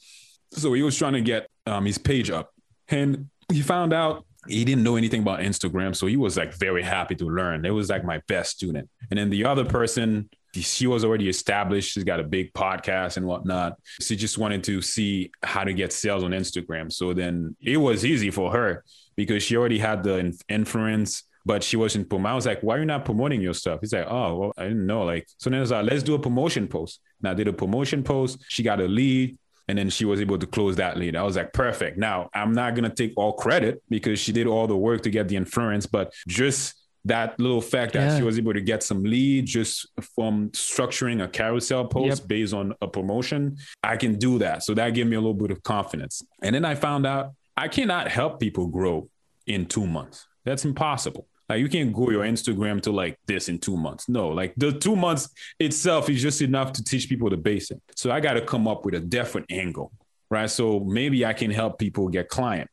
so 0.52 0.72
he 0.72 0.82
was 0.82 0.96
trying 0.96 1.14
to 1.14 1.20
get 1.20 1.48
um, 1.66 1.84
his 1.84 1.98
page 1.98 2.30
up, 2.30 2.52
and 2.88 3.28
he 3.52 3.62
found 3.62 3.92
out 3.92 4.24
he 4.46 4.64
didn't 4.64 4.82
know 4.82 4.96
anything 4.96 5.22
about 5.22 5.40
Instagram, 5.40 5.94
so 5.94 6.06
he 6.06 6.16
was 6.16 6.36
like 6.36 6.54
very 6.54 6.82
happy 6.82 7.14
to 7.16 7.26
learn. 7.26 7.64
It 7.64 7.70
was 7.70 7.90
like 7.90 8.04
my 8.04 8.20
best 8.28 8.52
student. 8.52 8.88
And 9.10 9.18
then 9.18 9.30
the 9.30 9.44
other 9.44 9.64
person, 9.64 10.30
she 10.54 10.86
was 10.86 11.04
already 11.04 11.28
established. 11.28 11.92
She's 11.92 12.04
got 12.04 12.20
a 12.20 12.24
big 12.24 12.52
podcast 12.52 13.16
and 13.16 13.26
whatnot. 13.26 13.78
She 14.00 14.16
just 14.16 14.38
wanted 14.38 14.64
to 14.64 14.80
see 14.80 15.30
how 15.42 15.64
to 15.64 15.72
get 15.72 15.92
sales 15.92 16.24
on 16.24 16.30
Instagram. 16.30 16.92
So 16.92 17.12
then 17.12 17.56
it 17.60 17.76
was 17.76 18.04
easy 18.04 18.30
for 18.30 18.52
her 18.52 18.84
because 19.18 19.42
she 19.42 19.56
already 19.56 19.78
had 19.78 20.02
the 20.04 20.16
in- 20.18 20.38
influence, 20.48 21.24
but 21.44 21.62
she 21.64 21.76
wasn't 21.76 22.08
promoting. 22.08 22.30
I 22.32 22.34
was 22.36 22.46
like, 22.46 22.60
why 22.62 22.76
are 22.76 22.78
you 22.78 22.84
not 22.84 23.04
promoting 23.04 23.40
your 23.40 23.52
stuff? 23.52 23.80
He's 23.80 23.92
like, 23.92 24.06
oh, 24.08 24.36
well, 24.38 24.52
I 24.56 24.62
didn't 24.68 24.86
know. 24.86 25.02
Like, 25.02 25.26
so 25.38 25.50
then 25.50 25.58
I 25.58 25.60
was 25.60 25.72
like, 25.72 25.84
let's 25.90 26.04
do 26.04 26.14
a 26.14 26.18
promotion 26.18 26.68
post. 26.68 27.00
And 27.20 27.28
I 27.28 27.34
did 27.34 27.48
a 27.48 27.52
promotion 27.52 28.04
post. 28.04 28.38
She 28.48 28.62
got 28.62 28.80
a 28.80 28.86
lead. 28.86 29.36
And 29.66 29.76
then 29.76 29.90
she 29.90 30.04
was 30.04 30.20
able 30.20 30.38
to 30.38 30.46
close 30.46 30.76
that 30.76 30.96
lead. 30.96 31.16
I 31.16 31.22
was 31.24 31.36
like, 31.36 31.52
perfect. 31.52 31.98
Now 31.98 32.30
I'm 32.32 32.52
not 32.52 32.74
gonna 32.76 32.94
take 32.94 33.12
all 33.16 33.32
credit 33.32 33.82
because 33.90 34.18
she 34.20 34.32
did 34.32 34.46
all 34.46 34.66
the 34.68 34.76
work 34.76 35.02
to 35.02 35.10
get 35.10 35.26
the 35.28 35.36
influence, 35.36 35.84
but 35.84 36.14
just 36.28 36.74
that 37.04 37.38
little 37.40 37.60
fact 37.60 37.92
that 37.94 38.04
Yeah. 38.12 38.16
she 38.18 38.22
was 38.22 38.38
able 38.38 38.52
to 38.54 38.60
get 38.62 38.82
some 38.82 39.02
lead 39.02 39.46
just 39.46 39.86
from 40.14 40.50
structuring 40.50 41.22
a 41.24 41.28
carousel 41.28 41.84
post 41.86 42.20
Yep. 42.22 42.28
based 42.28 42.54
on 42.54 42.72
a 42.80 42.86
promotion, 42.88 43.56
I 43.82 43.96
can 43.96 44.12
do 44.16 44.38
that. 44.38 44.62
So 44.62 44.74
that 44.74 44.90
gave 44.94 45.06
me 45.06 45.16
a 45.16 45.20
little 45.20 45.34
bit 45.44 45.50
of 45.50 45.62
confidence. 45.62 46.22
And 46.42 46.54
then 46.54 46.64
I 46.64 46.74
found 46.74 47.06
out 47.06 47.32
I 47.58 47.66
cannot 47.66 48.06
help 48.06 48.38
people 48.38 48.68
grow 48.68 49.10
in 49.48 49.66
two 49.66 49.84
months. 49.84 50.28
That's 50.44 50.64
impossible. 50.64 51.26
Like 51.48 51.58
you 51.58 51.68
can't 51.68 51.92
grow 51.92 52.10
your 52.10 52.22
Instagram 52.22 52.80
to 52.82 52.92
like 52.92 53.18
this 53.26 53.48
in 53.48 53.58
two 53.58 53.76
months. 53.76 54.08
No, 54.08 54.28
like 54.28 54.54
the 54.56 54.70
two 54.70 54.94
months 54.94 55.28
itself 55.58 56.08
is 56.08 56.22
just 56.22 56.40
enough 56.40 56.72
to 56.74 56.84
teach 56.84 57.08
people 57.08 57.28
the 57.30 57.36
basic. 57.36 57.78
So 57.96 58.12
I 58.12 58.20
got 58.20 58.34
to 58.34 58.42
come 58.42 58.68
up 58.68 58.84
with 58.84 58.94
a 58.94 59.00
different 59.00 59.50
angle, 59.50 59.90
right? 60.30 60.48
So 60.48 60.78
maybe 60.78 61.26
I 61.26 61.32
can 61.32 61.50
help 61.50 61.80
people 61.80 62.08
get 62.08 62.28
client 62.28 62.70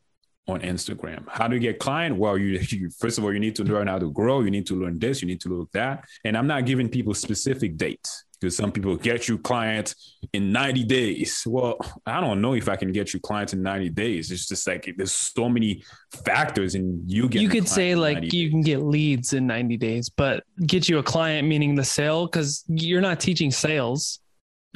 on 0.47 0.61
Instagram. 0.61 1.27
How 1.29 1.47
do 1.47 1.55
you 1.55 1.61
get 1.61 1.79
client? 1.79 2.17
Well, 2.17 2.37
you, 2.37 2.59
you 2.69 2.91
first 2.91 3.17
of 3.17 3.23
all 3.23 3.33
you 3.33 3.39
need 3.39 3.55
to 3.55 3.63
learn 3.63 3.87
how 3.87 3.97
to 3.97 4.11
grow. 4.11 4.41
You 4.41 4.51
need 4.51 4.67
to 4.67 4.75
learn 4.75 4.99
this. 4.99 5.19
You 5.19 5.27
need 5.27 5.41
to 5.41 5.49
learn 5.49 5.67
that. 5.73 6.05
And 6.23 6.37
I'm 6.37 6.45
not 6.45 6.67
giving 6.67 6.89
people 6.89 7.15
specific 7.15 7.75
dates 7.75 8.24
because 8.39 8.55
some 8.55 8.71
people 8.71 8.95
get 8.95 9.27
you 9.27 9.37
clients 9.37 10.17
in 10.33 10.51
90 10.51 10.83
days. 10.83 11.43
Well, 11.45 11.77
I 12.05 12.21
don't 12.21 12.41
know 12.41 12.53
if 12.53 12.69
I 12.69 12.75
can 12.75 12.91
get 12.91 13.13
you 13.13 13.19
clients 13.19 13.53
in 13.53 13.61
90 13.61 13.89
days. 13.89 14.31
It's 14.31 14.47
just 14.47 14.67
like 14.67 14.93
there's 14.97 15.11
so 15.11 15.49
many 15.49 15.83
factors 16.25 16.75
in 16.75 17.03
you 17.07 17.27
get 17.27 17.41
you 17.41 17.49
could 17.49 17.67
say 17.67 17.95
like 17.95 18.17
90 18.17 18.37
you 18.37 18.49
can 18.49 18.61
get 18.61 18.83
leads 18.83 19.33
in 19.33 19.47
90 19.47 19.77
days, 19.77 20.09
but 20.09 20.43
get 20.65 20.89
you 20.89 20.99
a 20.99 21.03
client, 21.03 21.47
meaning 21.47 21.75
the 21.75 21.83
sale, 21.83 22.25
because 22.25 22.63
you're 22.67 23.01
not 23.01 23.19
teaching 23.19 23.51
sales. 23.51 24.19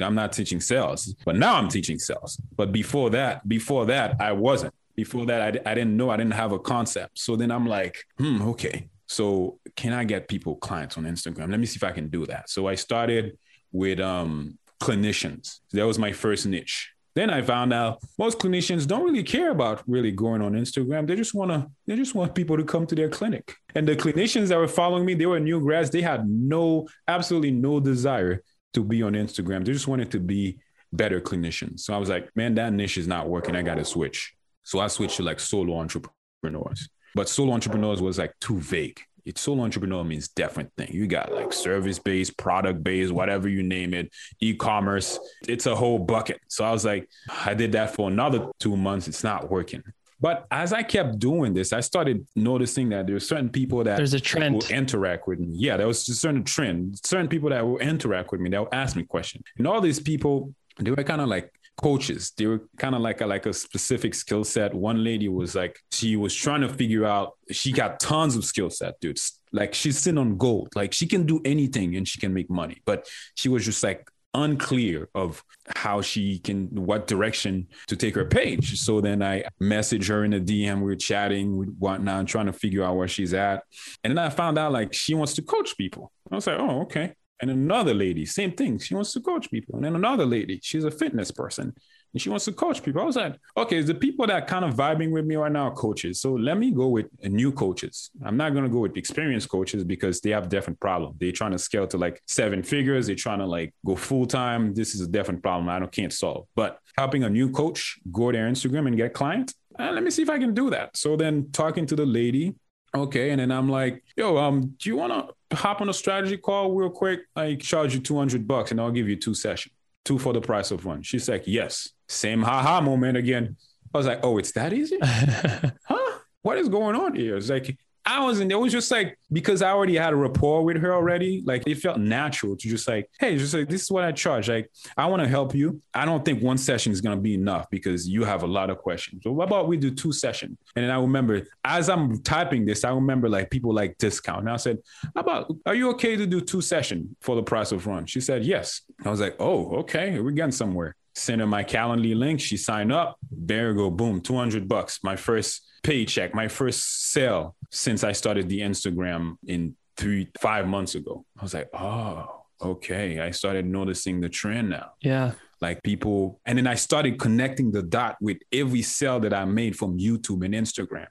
I'm 0.00 0.14
not 0.14 0.32
teaching 0.32 0.60
sales, 0.60 1.14
but 1.24 1.36
now 1.36 1.56
I'm 1.56 1.68
teaching 1.68 1.98
sales. 1.98 2.40
But 2.56 2.72
before 2.72 3.10
that, 3.10 3.46
before 3.48 3.86
that, 3.86 4.16
I 4.20 4.32
wasn't. 4.32 4.74
Before 4.96 5.26
that, 5.26 5.40
I, 5.66 5.70
I 5.70 5.74
didn't 5.74 5.96
know. 5.96 6.10
I 6.10 6.16
didn't 6.16 6.32
have 6.32 6.52
a 6.52 6.58
concept. 6.58 7.18
So 7.18 7.36
then 7.36 7.50
I'm 7.50 7.66
like, 7.66 8.04
hmm, 8.18 8.42
okay. 8.50 8.88
So 9.06 9.58
can 9.76 9.92
I 9.92 10.04
get 10.04 10.28
people 10.28 10.56
clients 10.56 10.96
on 10.96 11.04
Instagram? 11.04 11.50
Let 11.50 11.58
me 11.58 11.66
see 11.66 11.76
if 11.76 11.84
I 11.84 11.90
can 11.90 12.08
do 12.08 12.26
that. 12.26 12.48
So 12.48 12.68
I 12.68 12.74
started 12.74 13.36
with 13.72 14.00
um, 14.00 14.58
clinicians. 14.80 15.60
That 15.72 15.86
was 15.86 15.98
my 15.98 16.12
first 16.12 16.46
niche. 16.46 16.92
Then 17.14 17.28
I 17.28 17.42
found 17.42 17.72
out 17.72 17.98
most 18.18 18.38
clinicians 18.38 18.86
don't 18.86 19.04
really 19.04 19.24
care 19.24 19.50
about 19.50 19.82
really 19.88 20.12
going 20.12 20.42
on 20.42 20.52
Instagram. 20.52 21.08
They 21.08 21.16
just 21.16 21.34
want 21.34 21.50
to, 21.50 21.68
they 21.86 21.96
just 21.96 22.14
want 22.14 22.34
people 22.34 22.56
to 22.56 22.64
come 22.64 22.86
to 22.86 22.94
their 22.94 23.08
clinic. 23.08 23.56
And 23.74 23.86
the 23.86 23.96
clinicians 23.96 24.48
that 24.48 24.58
were 24.58 24.68
following 24.68 25.04
me, 25.04 25.14
they 25.14 25.26
were 25.26 25.40
new 25.40 25.60
grads. 25.60 25.90
They 25.90 26.02
had 26.02 26.28
no, 26.28 26.86
absolutely 27.08 27.50
no 27.50 27.80
desire 27.80 28.42
to 28.74 28.84
be 28.84 29.02
on 29.02 29.14
Instagram. 29.14 29.64
They 29.64 29.72
just 29.72 29.88
wanted 29.88 30.12
to 30.12 30.20
be 30.20 30.58
better 30.92 31.20
clinicians. 31.20 31.80
So 31.80 31.94
I 31.94 31.98
was 31.98 32.08
like, 32.08 32.30
man, 32.36 32.54
that 32.54 32.72
niche 32.72 32.96
is 32.96 33.08
not 33.08 33.28
working. 33.28 33.56
I 33.56 33.62
got 33.62 33.76
to 33.76 33.84
switch. 33.84 34.34
So 34.62 34.78
I 34.78 34.86
switched 34.86 35.16
to 35.16 35.24
like 35.24 35.40
solo 35.40 35.78
entrepreneurs. 35.78 36.88
But 37.14 37.28
solo 37.28 37.52
entrepreneurs 37.52 38.00
was 38.00 38.18
like 38.18 38.34
too 38.40 38.60
vague. 38.60 39.00
It's 39.24 39.40
solo 39.40 39.64
entrepreneur 39.64 40.04
means 40.04 40.28
different 40.28 40.72
thing. 40.76 40.90
You 40.92 41.06
got 41.06 41.32
like 41.32 41.52
service 41.52 41.98
based, 41.98 42.36
product 42.36 42.82
based, 42.82 43.12
whatever 43.12 43.48
you 43.48 43.62
name 43.62 43.94
it, 43.94 44.12
e-commerce. 44.40 45.18
It's 45.48 45.66
a 45.66 45.74
whole 45.74 45.98
bucket. 45.98 46.40
So 46.48 46.64
I 46.64 46.72
was 46.72 46.84
like, 46.84 47.08
I 47.44 47.54
did 47.54 47.72
that 47.72 47.94
for 47.94 48.08
another 48.08 48.48
two 48.58 48.76
months. 48.76 49.08
It's 49.08 49.24
not 49.24 49.50
working. 49.50 49.82
But 50.20 50.46
as 50.50 50.74
I 50.74 50.82
kept 50.82 51.18
doing 51.18 51.54
this, 51.54 51.72
I 51.72 51.80
started 51.80 52.26
noticing 52.36 52.90
that 52.90 53.06
there 53.06 53.14
were 53.14 53.20
certain 53.20 53.48
people 53.48 53.82
that 53.84 53.96
there's 53.96 54.12
a 54.12 54.20
trend 54.20 54.56
will 54.56 54.66
interact 54.68 55.26
with 55.26 55.38
me. 55.38 55.48
Yeah, 55.52 55.78
there 55.78 55.86
was 55.86 56.06
a 56.10 56.14
certain 56.14 56.44
trend, 56.44 57.00
certain 57.02 57.28
people 57.28 57.48
that 57.48 57.66
will 57.66 57.78
interact 57.78 58.30
with 58.30 58.40
me, 58.40 58.50
that 58.50 58.60
will 58.60 58.68
ask 58.70 58.96
me 58.96 59.04
questions. 59.04 59.44
And 59.56 59.66
all 59.66 59.80
these 59.80 59.98
people, 59.98 60.54
they 60.78 60.90
were 60.90 61.04
kind 61.04 61.22
of 61.22 61.28
like 61.28 61.50
coaches. 61.80 62.32
They 62.36 62.46
were 62.46 62.62
kind 62.78 62.94
of 62.94 63.00
like 63.00 63.20
a, 63.20 63.26
like 63.26 63.46
a 63.46 63.52
specific 63.52 64.14
skill 64.14 64.44
set. 64.44 64.74
One 64.74 65.02
lady 65.02 65.28
was 65.28 65.54
like, 65.54 65.78
she 65.92 66.16
was 66.16 66.34
trying 66.34 66.60
to 66.60 66.68
figure 66.68 67.06
out, 67.06 67.32
she 67.50 67.72
got 67.72 68.00
tons 68.00 68.36
of 68.36 68.44
skill 68.44 68.70
set, 68.70 69.00
dude. 69.00 69.18
Like 69.52 69.74
she's 69.74 69.98
sitting 69.98 70.18
on 70.18 70.36
gold. 70.36 70.68
Like 70.74 70.92
she 70.92 71.06
can 71.06 71.26
do 71.26 71.40
anything 71.44 71.96
and 71.96 72.06
she 72.06 72.20
can 72.20 72.34
make 72.34 72.50
money. 72.50 72.82
But 72.84 73.08
she 73.34 73.48
was 73.48 73.64
just 73.64 73.82
like 73.82 74.08
unclear 74.34 75.08
of 75.14 75.42
how 75.74 76.00
she 76.00 76.38
can 76.38 76.68
what 76.72 77.08
direction 77.08 77.66
to 77.88 77.96
take 77.96 78.14
her 78.14 78.24
page 78.24 78.78
so 78.78 79.00
then 79.00 79.24
i 79.24 79.42
message 79.58 80.06
her 80.06 80.24
in 80.24 80.32
a 80.34 80.38
dm 80.38 80.76
we 80.76 80.82
we're 80.82 80.94
chatting 80.94 81.56
with 81.56 81.74
whatnot 81.80 82.28
trying 82.28 82.46
to 82.46 82.52
figure 82.52 82.84
out 82.84 82.94
where 82.94 83.08
she's 83.08 83.34
at 83.34 83.64
and 84.04 84.16
then 84.16 84.24
i 84.24 84.30
found 84.30 84.56
out 84.56 84.70
like 84.70 84.94
she 84.94 85.14
wants 85.14 85.34
to 85.34 85.42
coach 85.42 85.76
people 85.76 86.12
i 86.30 86.36
was 86.36 86.46
like 86.46 86.60
oh 86.60 86.82
okay 86.82 87.12
and 87.40 87.50
another 87.50 87.94
lady 87.94 88.24
same 88.26 88.52
thing 88.52 88.78
she 88.78 88.94
wants 88.94 89.12
to 89.12 89.20
coach 89.20 89.50
people 89.50 89.76
and 89.76 89.84
then 89.84 89.94
another 89.94 90.26
lady 90.26 90.58
she's 90.62 90.84
a 90.84 90.90
fitness 90.90 91.30
person 91.30 91.74
and 92.12 92.20
she 92.20 92.28
wants 92.28 92.44
to 92.46 92.52
coach 92.52 92.82
people. 92.82 93.02
I 93.02 93.04
was 93.04 93.16
like, 93.16 93.36
okay, 93.56 93.80
the 93.82 93.94
people 93.94 94.26
that 94.26 94.46
kind 94.46 94.64
of 94.64 94.74
vibing 94.74 95.12
with 95.12 95.24
me 95.24 95.36
right 95.36 95.52
now 95.52 95.68
are 95.68 95.74
coaches. 95.74 96.20
So 96.20 96.32
let 96.32 96.58
me 96.58 96.72
go 96.72 96.88
with 96.88 97.06
new 97.22 97.52
coaches. 97.52 98.10
I'm 98.24 98.36
not 98.36 98.52
going 98.52 98.64
to 98.64 98.70
go 98.70 98.80
with 98.80 98.96
experienced 98.96 99.48
coaches 99.48 99.84
because 99.84 100.20
they 100.20 100.30
have 100.30 100.48
different 100.48 100.80
problem. 100.80 101.14
They're 101.18 101.32
trying 101.32 101.52
to 101.52 101.58
scale 101.58 101.86
to 101.88 101.96
like 101.98 102.20
seven 102.26 102.62
figures. 102.62 103.06
They're 103.06 103.16
trying 103.16 103.38
to 103.38 103.46
like 103.46 103.74
go 103.86 103.94
full 103.94 104.26
time. 104.26 104.74
This 104.74 104.94
is 104.94 105.02
a 105.02 105.08
different 105.08 105.42
problem 105.42 105.68
I 105.68 105.78
don't 105.78 105.92
can't 105.92 106.12
solve. 106.12 106.46
But 106.56 106.78
helping 106.96 107.24
a 107.24 107.30
new 107.30 107.50
coach 107.50 107.98
go 108.10 108.32
to 108.32 108.36
their 108.36 108.48
Instagram 108.48 108.88
and 108.88 108.96
get 108.96 109.14
clients, 109.14 109.54
uh, 109.78 109.92
let 109.92 110.02
me 110.02 110.10
see 110.10 110.22
if 110.22 110.30
I 110.30 110.38
can 110.38 110.52
do 110.52 110.70
that. 110.70 110.96
So 110.96 111.16
then 111.16 111.50
talking 111.52 111.86
to 111.86 111.96
the 111.96 112.06
lady, 112.06 112.54
okay, 112.94 113.30
and 113.30 113.40
then 113.40 113.50
I'm 113.50 113.68
like, 113.68 114.02
yo, 114.16 114.36
um, 114.36 114.74
do 114.78 114.88
you 114.88 114.96
want 114.96 115.12
to 115.12 115.56
hop 115.56 115.80
on 115.80 115.88
a 115.88 115.94
strategy 115.94 116.36
call 116.36 116.72
real 116.72 116.90
quick? 116.90 117.20
I 117.34 117.54
charge 117.54 117.94
you 117.94 118.00
200 118.00 118.46
bucks 118.46 118.70
and 118.70 118.80
I'll 118.80 118.90
give 118.90 119.08
you 119.08 119.16
two 119.16 119.34
sessions 119.34 119.74
two 120.04 120.18
for 120.18 120.32
the 120.32 120.40
price 120.40 120.70
of 120.70 120.84
one. 120.84 121.02
She's 121.02 121.28
like, 121.28 121.44
yes. 121.46 121.90
Same 122.08 122.42
haha 122.42 122.80
moment 122.80 123.16
again. 123.16 123.56
I 123.94 123.98
was 123.98 124.06
like, 124.06 124.20
oh, 124.22 124.38
it's 124.38 124.52
that 124.52 124.72
easy? 124.72 124.98
huh? 125.02 126.18
What 126.42 126.58
is 126.58 126.68
going 126.68 126.96
on 126.96 127.14
here? 127.14 127.36
It's 127.36 127.50
like, 127.50 127.78
I 128.10 128.24
wasn't, 128.24 128.50
it 128.50 128.56
was 128.56 128.72
just 128.72 128.90
like, 128.90 129.16
because 129.30 129.62
I 129.62 129.70
already 129.70 129.94
had 129.94 130.12
a 130.12 130.16
rapport 130.16 130.64
with 130.64 130.76
her 130.78 130.92
already, 130.92 131.42
like 131.46 131.62
it 131.66 131.76
felt 131.76 131.98
natural 131.98 132.56
to 132.56 132.68
just 132.68 132.88
like, 132.88 133.08
hey, 133.20 133.38
just 133.38 133.54
like, 133.54 133.68
this 133.68 133.82
is 133.82 133.90
what 133.90 134.02
I 134.02 134.10
charge. 134.10 134.48
Like, 134.48 134.68
I 134.96 135.06
want 135.06 135.22
to 135.22 135.28
help 135.28 135.54
you. 135.54 135.80
I 135.94 136.04
don't 136.04 136.24
think 136.24 136.42
one 136.42 136.58
session 136.58 136.90
is 136.90 137.00
going 137.00 137.16
to 137.16 137.22
be 137.22 137.34
enough 137.34 137.70
because 137.70 138.08
you 138.08 138.24
have 138.24 138.42
a 138.42 138.48
lot 138.48 138.68
of 138.68 138.78
questions. 138.78 139.22
So 139.22 139.30
what 139.30 139.46
about 139.46 139.68
we 139.68 139.76
do 139.76 139.92
two 139.92 140.10
sessions? 140.10 140.58
And 140.74 140.84
then 140.84 140.90
I 140.90 141.00
remember 141.00 141.46
as 141.64 141.88
I'm 141.88 142.20
typing 142.22 142.66
this, 142.66 142.82
I 142.82 142.90
remember 142.90 143.28
like 143.28 143.48
people 143.48 143.72
like 143.72 143.96
discount. 143.98 144.40
And 144.40 144.50
I 144.50 144.56
said, 144.56 144.78
how 145.14 145.20
about, 145.20 145.54
are 145.64 145.76
you 145.76 145.90
okay 145.90 146.16
to 146.16 146.26
do 146.26 146.40
two 146.40 146.60
sessions 146.60 147.14
for 147.20 147.36
the 147.36 147.44
price 147.44 147.70
of 147.70 147.86
one? 147.86 148.06
She 148.06 148.20
said, 148.20 148.44
yes. 148.44 148.82
I 149.04 149.10
was 149.10 149.20
like, 149.20 149.36
oh, 149.38 149.76
okay, 149.76 150.18
we're 150.18 150.32
getting 150.32 150.50
somewhere. 150.50 150.96
Send 151.14 151.40
her 151.40 151.46
my 151.46 151.64
Calendly 151.64 152.14
link. 152.16 152.40
She 152.40 152.56
signed 152.56 152.92
up. 152.92 153.16
There 153.30 153.74
go. 153.74 153.90
Boom, 153.90 154.20
200 154.20 154.68
bucks. 154.68 155.00
My 155.02 155.16
first 155.16 155.62
paycheck, 155.82 156.34
my 156.34 156.48
first 156.48 157.10
sale 157.10 157.56
since 157.70 158.04
I 158.04 158.12
started 158.12 158.48
the 158.48 158.60
Instagram 158.60 159.36
in 159.46 159.76
three, 159.96 160.28
five 160.40 160.66
months 160.66 160.94
ago. 160.94 161.24
I 161.38 161.42
was 161.42 161.54
like, 161.54 161.68
oh, 161.74 162.44
okay. 162.60 163.20
I 163.20 163.30
started 163.30 163.66
noticing 163.66 164.20
the 164.20 164.28
trend 164.28 164.70
now. 164.70 164.92
Yeah. 165.00 165.32
Like 165.60 165.82
people, 165.82 166.40
and 166.46 166.56
then 166.56 166.66
I 166.66 166.74
started 166.74 167.18
connecting 167.18 167.70
the 167.70 167.82
dot 167.82 168.16
with 168.20 168.38
every 168.50 168.80
sale 168.80 169.20
that 169.20 169.34
I 169.34 169.44
made 169.44 169.76
from 169.76 169.98
YouTube 169.98 170.44
and 170.44 170.54
Instagram. 170.54 171.06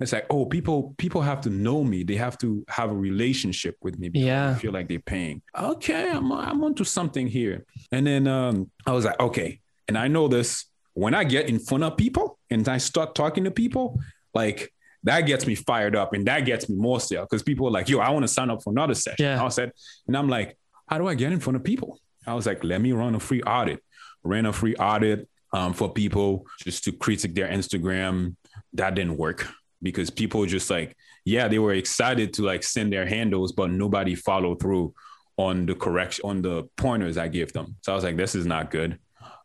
It's 0.00 0.12
like, 0.12 0.26
oh, 0.30 0.46
people, 0.46 0.94
people 0.98 1.20
have 1.20 1.40
to 1.42 1.50
know 1.50 1.82
me. 1.82 2.04
They 2.04 2.14
have 2.14 2.38
to 2.38 2.64
have 2.68 2.92
a 2.92 2.96
relationship 2.96 3.76
with 3.82 3.98
me. 3.98 4.10
Yeah. 4.14 4.54
feel 4.54 4.72
like 4.72 4.88
they're 4.88 5.00
paying. 5.00 5.42
Okay, 5.58 6.10
I'm, 6.10 6.30
I'm 6.30 6.62
onto 6.62 6.84
something 6.84 7.26
here. 7.26 7.66
And 7.90 8.06
then 8.06 8.28
um, 8.28 8.70
I 8.86 8.92
was 8.92 9.04
like, 9.04 9.18
okay. 9.18 9.60
And 9.88 9.98
I 9.98 10.06
know 10.06 10.28
this 10.28 10.66
when 10.98 11.14
I 11.14 11.22
get 11.22 11.48
in 11.48 11.60
front 11.60 11.84
of 11.84 11.96
people 11.96 12.38
and 12.50 12.68
I 12.68 12.78
start 12.78 13.14
talking 13.14 13.44
to 13.44 13.52
people, 13.52 14.00
like 14.34 14.72
that 15.04 15.22
gets 15.22 15.46
me 15.46 15.54
fired 15.54 15.94
up 15.94 16.12
and 16.12 16.26
that 16.26 16.40
gets 16.40 16.68
me 16.68 16.76
more 16.76 17.00
still 17.00 17.22
because 17.22 17.42
people 17.42 17.68
are 17.68 17.70
like, 17.70 17.88
yo, 17.88 18.00
I 18.00 18.10
want 18.10 18.24
to 18.24 18.28
sign 18.28 18.50
up 18.50 18.62
for 18.62 18.70
another 18.70 18.94
session. 18.94 19.24
Yeah. 19.24 19.44
I 19.44 19.48
said, 19.48 19.70
and 20.06 20.16
I'm 20.16 20.28
like, 20.28 20.58
how 20.88 20.98
do 20.98 21.06
I 21.06 21.14
get 21.14 21.32
in 21.32 21.38
front 21.38 21.56
of 21.56 21.62
people? 21.62 22.00
I 22.26 22.34
was 22.34 22.46
like, 22.46 22.64
let 22.64 22.80
me 22.80 22.92
run 22.92 23.14
a 23.14 23.20
free 23.20 23.42
audit. 23.42 23.80
Ran 24.24 24.46
a 24.46 24.52
free 24.52 24.74
audit 24.76 25.28
um, 25.52 25.72
for 25.72 25.92
people 25.92 26.46
just 26.62 26.84
to 26.84 26.92
critique 26.92 27.34
their 27.34 27.48
Instagram. 27.48 28.36
That 28.72 28.94
didn't 28.94 29.16
work 29.16 29.48
because 29.82 30.10
people 30.10 30.44
just 30.46 30.70
like, 30.70 30.96
yeah, 31.24 31.48
they 31.48 31.58
were 31.58 31.74
excited 31.74 32.32
to 32.34 32.42
like 32.42 32.62
send 32.62 32.92
their 32.92 33.06
handles, 33.06 33.52
but 33.52 33.70
nobody 33.70 34.14
followed 34.14 34.60
through 34.60 34.94
on 35.36 35.66
the 35.66 35.74
correction 35.74 36.24
on 36.24 36.42
the 36.42 36.64
pointers 36.76 37.16
I 37.16 37.28
gave 37.28 37.52
them. 37.52 37.76
So 37.82 37.92
I 37.92 37.94
was 37.94 38.04
like, 38.04 38.16
this 38.16 38.34
is 38.34 38.44
not 38.44 38.70
good 38.70 38.98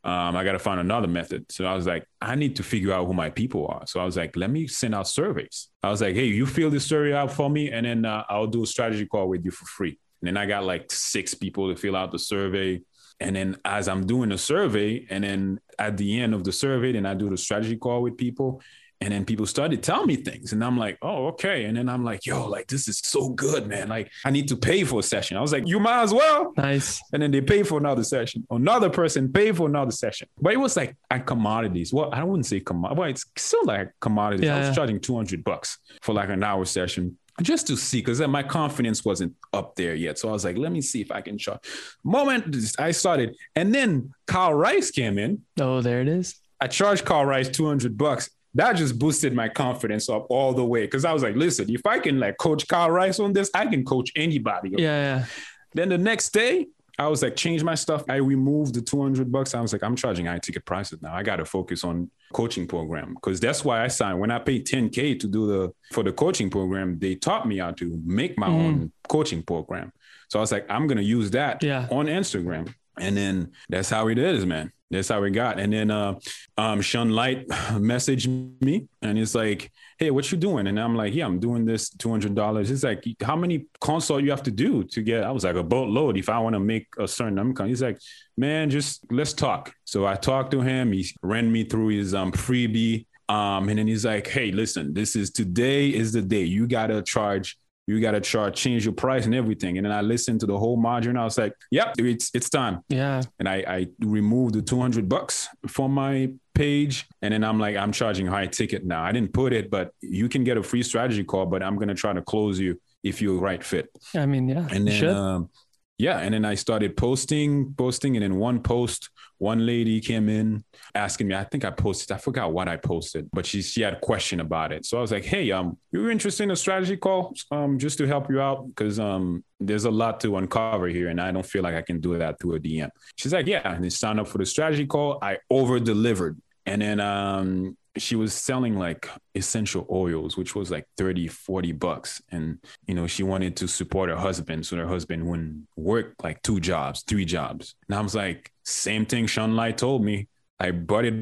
um, 0.05 0.35
I 0.35 0.43
got 0.43 0.51
to 0.51 0.59
find 0.59 0.81
another 0.81 1.07
method. 1.07 1.49
So 1.49 1.65
I 1.65 1.73
was 1.75 1.87
like, 1.87 2.05
I 2.21 2.35
need 2.35 2.57
to 2.57 2.63
figure 2.63 2.91
out 2.91 3.07
who 3.07 3.13
my 3.13 3.29
people 3.29 3.67
are. 3.67 3.87
So 3.87 4.01
I 4.01 4.05
was 4.05 4.17
like, 4.17 4.35
let 4.35 4.49
me 4.49 4.67
send 4.67 4.93
out 4.93 5.07
surveys. 5.07 5.69
I 5.81 5.89
was 5.89 6.01
like, 6.01 6.13
hey, 6.13 6.25
you 6.25 6.45
fill 6.45 6.69
this 6.69 6.85
survey 6.85 7.13
out 7.13 7.31
for 7.31 7.49
me, 7.49 7.71
and 7.71 7.85
then 7.85 8.03
uh, 8.03 8.23
I'll 8.27 8.47
do 8.47 8.63
a 8.63 8.67
strategy 8.67 9.05
call 9.05 9.29
with 9.29 9.45
you 9.45 9.51
for 9.51 9.65
free. 9.65 9.97
And 10.21 10.27
then 10.27 10.37
I 10.37 10.45
got 10.45 10.65
like 10.65 10.91
six 10.91 11.33
people 11.33 11.69
to 11.69 11.79
fill 11.79 11.95
out 11.95 12.11
the 12.11 12.19
survey. 12.19 12.81
And 13.23 13.35
then 13.35 13.57
as 13.63 13.87
I'm 13.87 14.05
doing 14.05 14.29
the 14.29 14.37
survey, 14.37 15.07
and 15.09 15.23
then 15.23 15.59
at 15.79 15.97
the 15.97 16.19
end 16.19 16.33
of 16.33 16.43
the 16.43 16.51
survey, 16.51 16.91
then 16.91 17.05
I 17.05 17.13
do 17.13 17.29
the 17.29 17.37
strategy 17.37 17.77
call 17.77 18.01
with 18.01 18.17
people. 18.17 18.61
And 19.01 19.11
then 19.11 19.25
people 19.25 19.45
started 19.45 19.83
telling 19.83 20.07
me 20.07 20.15
things. 20.15 20.53
And 20.53 20.63
I'm 20.63 20.77
like, 20.77 20.97
oh, 21.01 21.27
okay. 21.27 21.65
And 21.65 21.75
then 21.75 21.89
I'm 21.89 22.05
like, 22.05 22.25
yo, 22.25 22.47
like 22.47 22.67
this 22.67 22.87
is 22.87 22.99
so 23.03 23.29
good, 23.29 23.67
man. 23.67 23.89
Like 23.89 24.09
I 24.23 24.29
need 24.29 24.47
to 24.47 24.55
pay 24.55 24.85
for 24.85 25.01
a 25.01 25.03
session. 25.03 25.35
I 25.35 25.41
was 25.41 25.51
like, 25.51 25.67
you 25.67 25.77
might 25.77 26.03
as 26.03 26.13
well. 26.13 26.53
Nice. 26.55 27.01
And 27.11 27.21
then 27.21 27.31
they 27.31 27.41
pay 27.41 27.63
for 27.63 27.77
another 27.77 28.03
session. 28.03 28.47
Another 28.49 28.89
person 28.89 29.31
pay 29.33 29.51
for 29.51 29.67
another 29.67 29.91
session. 29.91 30.29
But 30.39 30.53
it 30.53 30.57
was 30.57 30.77
like 30.77 30.95
at 31.11 31.25
commodities. 31.25 31.91
Well, 31.91 32.11
I 32.13 32.23
wouldn't 32.23 32.45
say 32.45 32.61
commodities. 32.61 32.97
Well, 32.97 33.09
it's 33.09 33.25
still 33.35 33.65
like 33.65 33.91
commodities. 33.99 34.45
Yeah, 34.45 34.55
I 34.55 34.59
was 34.59 34.67
yeah. 34.69 34.75
charging 34.75 35.01
200 35.01 35.43
bucks 35.43 35.79
for 36.01 36.13
like 36.13 36.29
an 36.29 36.41
hour 36.41 36.63
session 36.63 37.17
just 37.41 37.67
to 37.67 37.75
see 37.75 37.99
because 37.99 38.19
my 38.21 38.43
confidence 38.43 39.03
wasn't 39.03 39.33
up 39.53 39.75
there 39.75 39.95
yet. 39.95 40.19
So 40.19 40.29
I 40.29 40.31
was 40.33 40.45
like, 40.45 40.57
let 40.57 40.71
me 40.71 40.81
see 40.81 41.01
if 41.01 41.11
I 41.11 41.21
can 41.21 41.37
charge. 41.37 41.59
Moment 42.03 42.55
I 42.77 42.91
started, 42.91 43.35
and 43.55 43.73
then 43.73 44.13
Kyle 44.27 44.53
Rice 44.53 44.91
came 44.91 45.17
in. 45.17 45.41
Oh, 45.59 45.81
there 45.81 46.01
it 46.01 46.07
is. 46.07 46.35
I 46.61 46.67
charged 46.67 47.05
Kyle 47.05 47.25
Rice 47.25 47.49
200 47.49 47.97
bucks. 47.97 48.29
That 48.53 48.73
just 48.73 48.99
boosted 48.99 49.33
my 49.33 49.49
confidence 49.49 50.09
up 50.09 50.27
all 50.29 50.53
the 50.53 50.63
way. 50.63 50.87
Cause 50.87 51.05
I 51.05 51.11
was 51.11 51.23
like, 51.23 51.35
listen, 51.35 51.69
if 51.69 51.85
I 51.87 51.97
can 51.97 52.19
like 52.19 52.37
coach 52.37 52.67
Kyle 52.67 52.91
Rice 52.91 53.19
on 53.19 53.33
this, 53.33 53.49
I 53.53 53.65
can 53.65 53.83
coach 53.83 54.11
anybody. 54.15 54.69
Yeah, 54.69 54.77
yeah. 54.77 55.25
Then 55.73 55.89
the 55.89 55.97
next 55.97 56.29
day, 56.33 56.67
I 56.99 57.07
was 57.07 57.23
like, 57.23 57.35
change 57.35 57.63
my 57.63 57.73
stuff. 57.75 58.03
I 58.07 58.17
removed 58.17 58.75
the 58.75 58.81
200 58.81 59.31
bucks. 59.31 59.55
I 59.55 59.61
was 59.61 59.73
like, 59.73 59.81
I'm 59.83 59.95
charging 59.95 60.27
high 60.27 60.37
ticket 60.37 60.63
prices 60.65 61.01
now. 61.01 61.13
I 61.13 61.23
got 61.23 61.37
to 61.37 61.45
focus 61.45 61.83
on 61.83 62.09
coaching 62.33 62.67
program 62.67 63.15
because 63.15 63.39
that's 63.39 63.65
why 63.65 63.83
I 63.83 63.87
signed. 63.87 64.19
When 64.19 64.29
I 64.29 64.37
paid 64.39 64.67
10K 64.67 65.19
to 65.19 65.27
do 65.27 65.47
the, 65.47 65.73
for 65.91 66.03
the 66.03 66.11
coaching 66.13 66.49
program, 66.51 66.99
they 66.99 67.15
taught 67.15 67.47
me 67.47 67.57
how 67.57 67.71
to 67.71 67.99
make 68.05 68.37
my 68.37 68.47
Mm. 68.47 68.53
own 68.65 68.91
coaching 69.09 69.41
program. 69.41 69.91
So 70.29 70.37
I 70.39 70.41
was 70.41 70.51
like, 70.51 70.65
I'm 70.69 70.85
going 70.87 70.97
to 70.97 71.03
use 71.03 71.31
that 71.31 71.63
Yeah. 71.63 71.87
on 71.89 72.05
Instagram. 72.05 72.73
And 72.99 73.17
then 73.17 73.51
that's 73.69 73.89
how 73.89 74.07
it 74.07 74.17
is, 74.17 74.45
man. 74.45 74.71
That's 74.93 75.09
how 75.09 75.21
we 75.21 75.31
got. 75.31 75.59
And 75.59 75.73
then 75.73 75.89
uh, 75.89 76.19
um, 76.57 76.81
Sean 76.81 77.09
Light 77.09 77.47
messaged 77.47 78.61
me 78.61 78.87
and 79.01 79.17
he's 79.17 79.33
like, 79.33 79.71
hey, 79.97 80.11
what 80.11 80.31
you 80.31 80.37
doing? 80.37 80.67
And 80.67 80.79
I'm 80.79 80.95
like, 80.95 81.13
yeah, 81.15 81.25
I'm 81.25 81.39
doing 81.39 81.65
this 81.65 81.89
$200. 81.95 82.67
He's 82.67 82.83
like, 82.83 83.03
how 83.21 83.35
many 83.35 83.65
consult 83.81 84.23
you 84.23 84.29
have 84.29 84.43
to 84.43 84.51
do 84.51 84.83
to 84.83 85.01
get, 85.01 85.23
I 85.23 85.31
was 85.31 85.43
like 85.43 85.55
a 85.55 85.63
boatload 85.63 86.17
if 86.17 86.29
I 86.29 86.37
want 86.39 86.53
to 86.53 86.59
make 86.59 86.87
a 86.99 87.07
certain 87.07 87.39
income. 87.39 87.67
He's 87.67 87.81
like, 87.81 87.99
man, 88.37 88.69
just 88.69 89.03
let's 89.11 89.33
talk. 89.33 89.73
So 89.83 90.05
I 90.05 90.15
talked 90.15 90.51
to 90.51 90.61
him. 90.61 90.91
He 90.91 91.09
ran 91.21 91.51
me 91.51 91.63
through 91.63 91.87
his 91.89 92.13
um, 92.13 92.31
freebie. 92.31 93.05
Um, 93.29 93.69
and 93.69 93.79
then 93.79 93.87
he's 93.87 94.05
like, 94.05 94.27
hey, 94.27 94.51
listen, 94.51 94.93
this 94.93 95.15
is 95.15 95.31
today 95.31 95.87
is 95.87 96.13
the 96.13 96.21
day 96.21 96.43
you 96.43 96.67
got 96.67 96.87
to 96.87 97.01
charge 97.01 97.57
you 97.87 97.99
got 97.99 98.11
to 98.11 98.21
charge, 98.21 98.55
change 98.55 98.85
your 98.85 98.93
price 98.93 99.25
and 99.25 99.35
everything. 99.35 99.77
And 99.77 99.85
then 99.85 99.91
I 99.91 100.01
listened 100.01 100.39
to 100.41 100.45
the 100.45 100.57
whole 100.57 100.77
module 100.77 101.09
and 101.09 101.19
I 101.19 101.23
was 101.23 101.37
like, 101.37 101.53
yep, 101.69 101.95
it's, 101.97 102.31
it's 102.33 102.49
time. 102.49 102.81
Yeah. 102.89 103.21
And 103.39 103.49
I, 103.49 103.63
I 103.67 103.87
removed 103.99 104.55
the 104.55 104.61
200 104.61 105.09
bucks 105.09 105.49
from 105.67 105.91
my 105.91 106.31
page. 106.55 107.07
And 107.21 107.33
then 107.33 107.43
I'm 107.43 107.59
like, 107.59 107.75
I'm 107.75 107.91
charging 107.91 108.25
high 108.25 108.47
ticket 108.47 108.85
now. 108.85 109.03
I 109.03 109.11
didn't 109.11 109.33
put 109.33 109.51
it, 109.51 109.69
but 109.69 109.91
you 110.01 110.29
can 110.29 110.43
get 110.43 110.57
a 110.57 110.63
free 110.63 110.83
strategy 110.83 111.23
call, 111.23 111.45
but 111.45 111.61
I'm 111.61 111.75
going 111.75 111.89
to 111.89 111.95
try 111.95 112.13
to 112.13 112.21
close 112.21 112.59
you 112.59 112.79
if 113.03 113.21
you're 113.21 113.39
right 113.39 113.63
fit. 113.63 113.89
I 114.15 114.25
mean, 114.25 114.47
yeah. 114.47 114.67
And 114.71 114.87
then, 114.87 115.05
um, 115.09 115.49
yeah, 115.97 116.19
and 116.19 116.33
then 116.33 116.43
I 116.43 116.55
started 116.55 116.97
posting, 116.97 117.73
posting, 117.75 118.15
and 118.15 118.25
in 118.25 118.37
one 118.37 118.61
post, 118.61 119.09
one 119.37 119.65
lady 119.65 120.01
came 120.01 120.27
in 120.27 120.63
asking 120.95 121.27
me. 121.27 121.35
I 121.35 121.43
think 121.43 121.65
I 121.65 121.69
posted. 121.69 122.11
I 122.11 122.17
forgot 122.17 122.51
what 122.51 122.67
I 122.67 122.77
posted, 122.77 123.29
but 123.31 123.45
she 123.45 123.61
she 123.61 123.81
had 123.81 123.93
a 123.93 123.99
question 123.99 124.39
about 124.39 124.71
it. 124.71 124.85
So 124.85 124.97
I 124.97 125.01
was 125.01 125.11
like, 125.11 125.23
"Hey, 125.23 125.51
um, 125.51 125.77
you're 125.91 126.09
interested 126.09 126.43
in 126.43 126.51
a 126.51 126.55
strategy 126.55 126.97
call, 126.97 127.35
um, 127.51 127.77
just 127.77 127.99
to 127.99 128.07
help 128.07 128.29
you 128.29 128.41
out 128.41 128.67
because 128.67 128.99
um, 128.99 129.43
there's 129.59 129.85
a 129.85 129.91
lot 129.91 130.19
to 130.21 130.37
uncover 130.37 130.87
here, 130.87 131.09
and 131.09 131.21
I 131.21 131.31
don't 131.31 131.45
feel 131.45 131.61
like 131.61 131.75
I 131.75 131.81
can 131.83 131.99
do 131.99 132.17
that 132.17 132.39
through 132.39 132.55
a 132.55 132.59
DM." 132.59 132.89
She's 133.15 133.33
like, 133.33 133.45
"Yeah," 133.45 133.61
and 133.63 133.83
then 133.83 133.91
signed 133.91 134.19
up 134.19 134.27
for 134.27 134.39
the 134.39 134.45
strategy 134.47 134.87
call. 134.87 135.19
I 135.21 135.37
over 135.51 135.79
delivered, 135.79 136.41
and 136.65 136.81
then 136.81 136.99
um, 136.99 137.77
she 137.97 138.15
was 138.15 138.33
selling 138.33 138.77
like 138.77 139.07
essential 139.35 139.85
oils 139.91 140.35
which 140.35 140.55
was 140.55 140.71
like 140.71 140.85
30 140.97 141.27
40 141.27 141.71
bucks. 141.73 142.21
And 142.31 142.57
you 142.87 142.95
know 142.95 143.07
she 143.07 143.23
wanted 143.23 143.55
to 143.57 143.67
support 143.67 144.09
her 144.09 144.15
husband 144.15 144.65
so 144.65 144.77
her 144.77 144.87
husband 144.87 145.25
wouldn't 145.25 145.67
work 145.75 146.15
like 146.23 146.41
two 146.41 146.59
jobs 146.59 147.03
three 147.03 147.25
jobs. 147.25 147.75
And 147.87 147.95
i 147.97 148.01
was 148.01 148.15
like 148.15 148.51
same 148.63 149.05
thing 149.05 149.27
sean 149.27 149.55
light 149.55 149.77
told 149.77 150.03
me. 150.03 150.27
I 150.59 150.71
brought 150.71 151.05
it 151.05 151.15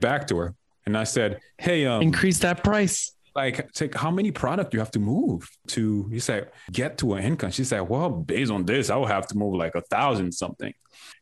back 0.00 0.26
to 0.28 0.36
her 0.38 0.54
and 0.86 0.96
i 0.96 1.04
said 1.04 1.40
hey 1.58 1.86
um 1.86 2.02
increase 2.02 2.38
that 2.40 2.62
price. 2.62 3.12
like 3.34 3.72
take 3.72 3.94
how 3.94 4.10
many 4.10 4.30
product 4.30 4.74
you 4.74 4.80
have 4.80 4.90
to 4.90 4.98
move 4.98 5.48
to? 5.68 6.08
You 6.10 6.20
say 6.20 6.44
get 6.72 6.98
to 6.98 7.14
an 7.14 7.24
income. 7.24 7.50
She 7.52 7.64
said 7.64 7.80
well 7.88 8.10
based 8.10 8.50
on 8.50 8.64
this 8.66 8.90
i 8.90 8.96
will 8.96 9.06
have 9.06 9.26
to 9.28 9.36
move 9.38 9.54
like 9.54 9.74
a 9.74 9.82
thousand 9.82 10.32
something. 10.32 10.74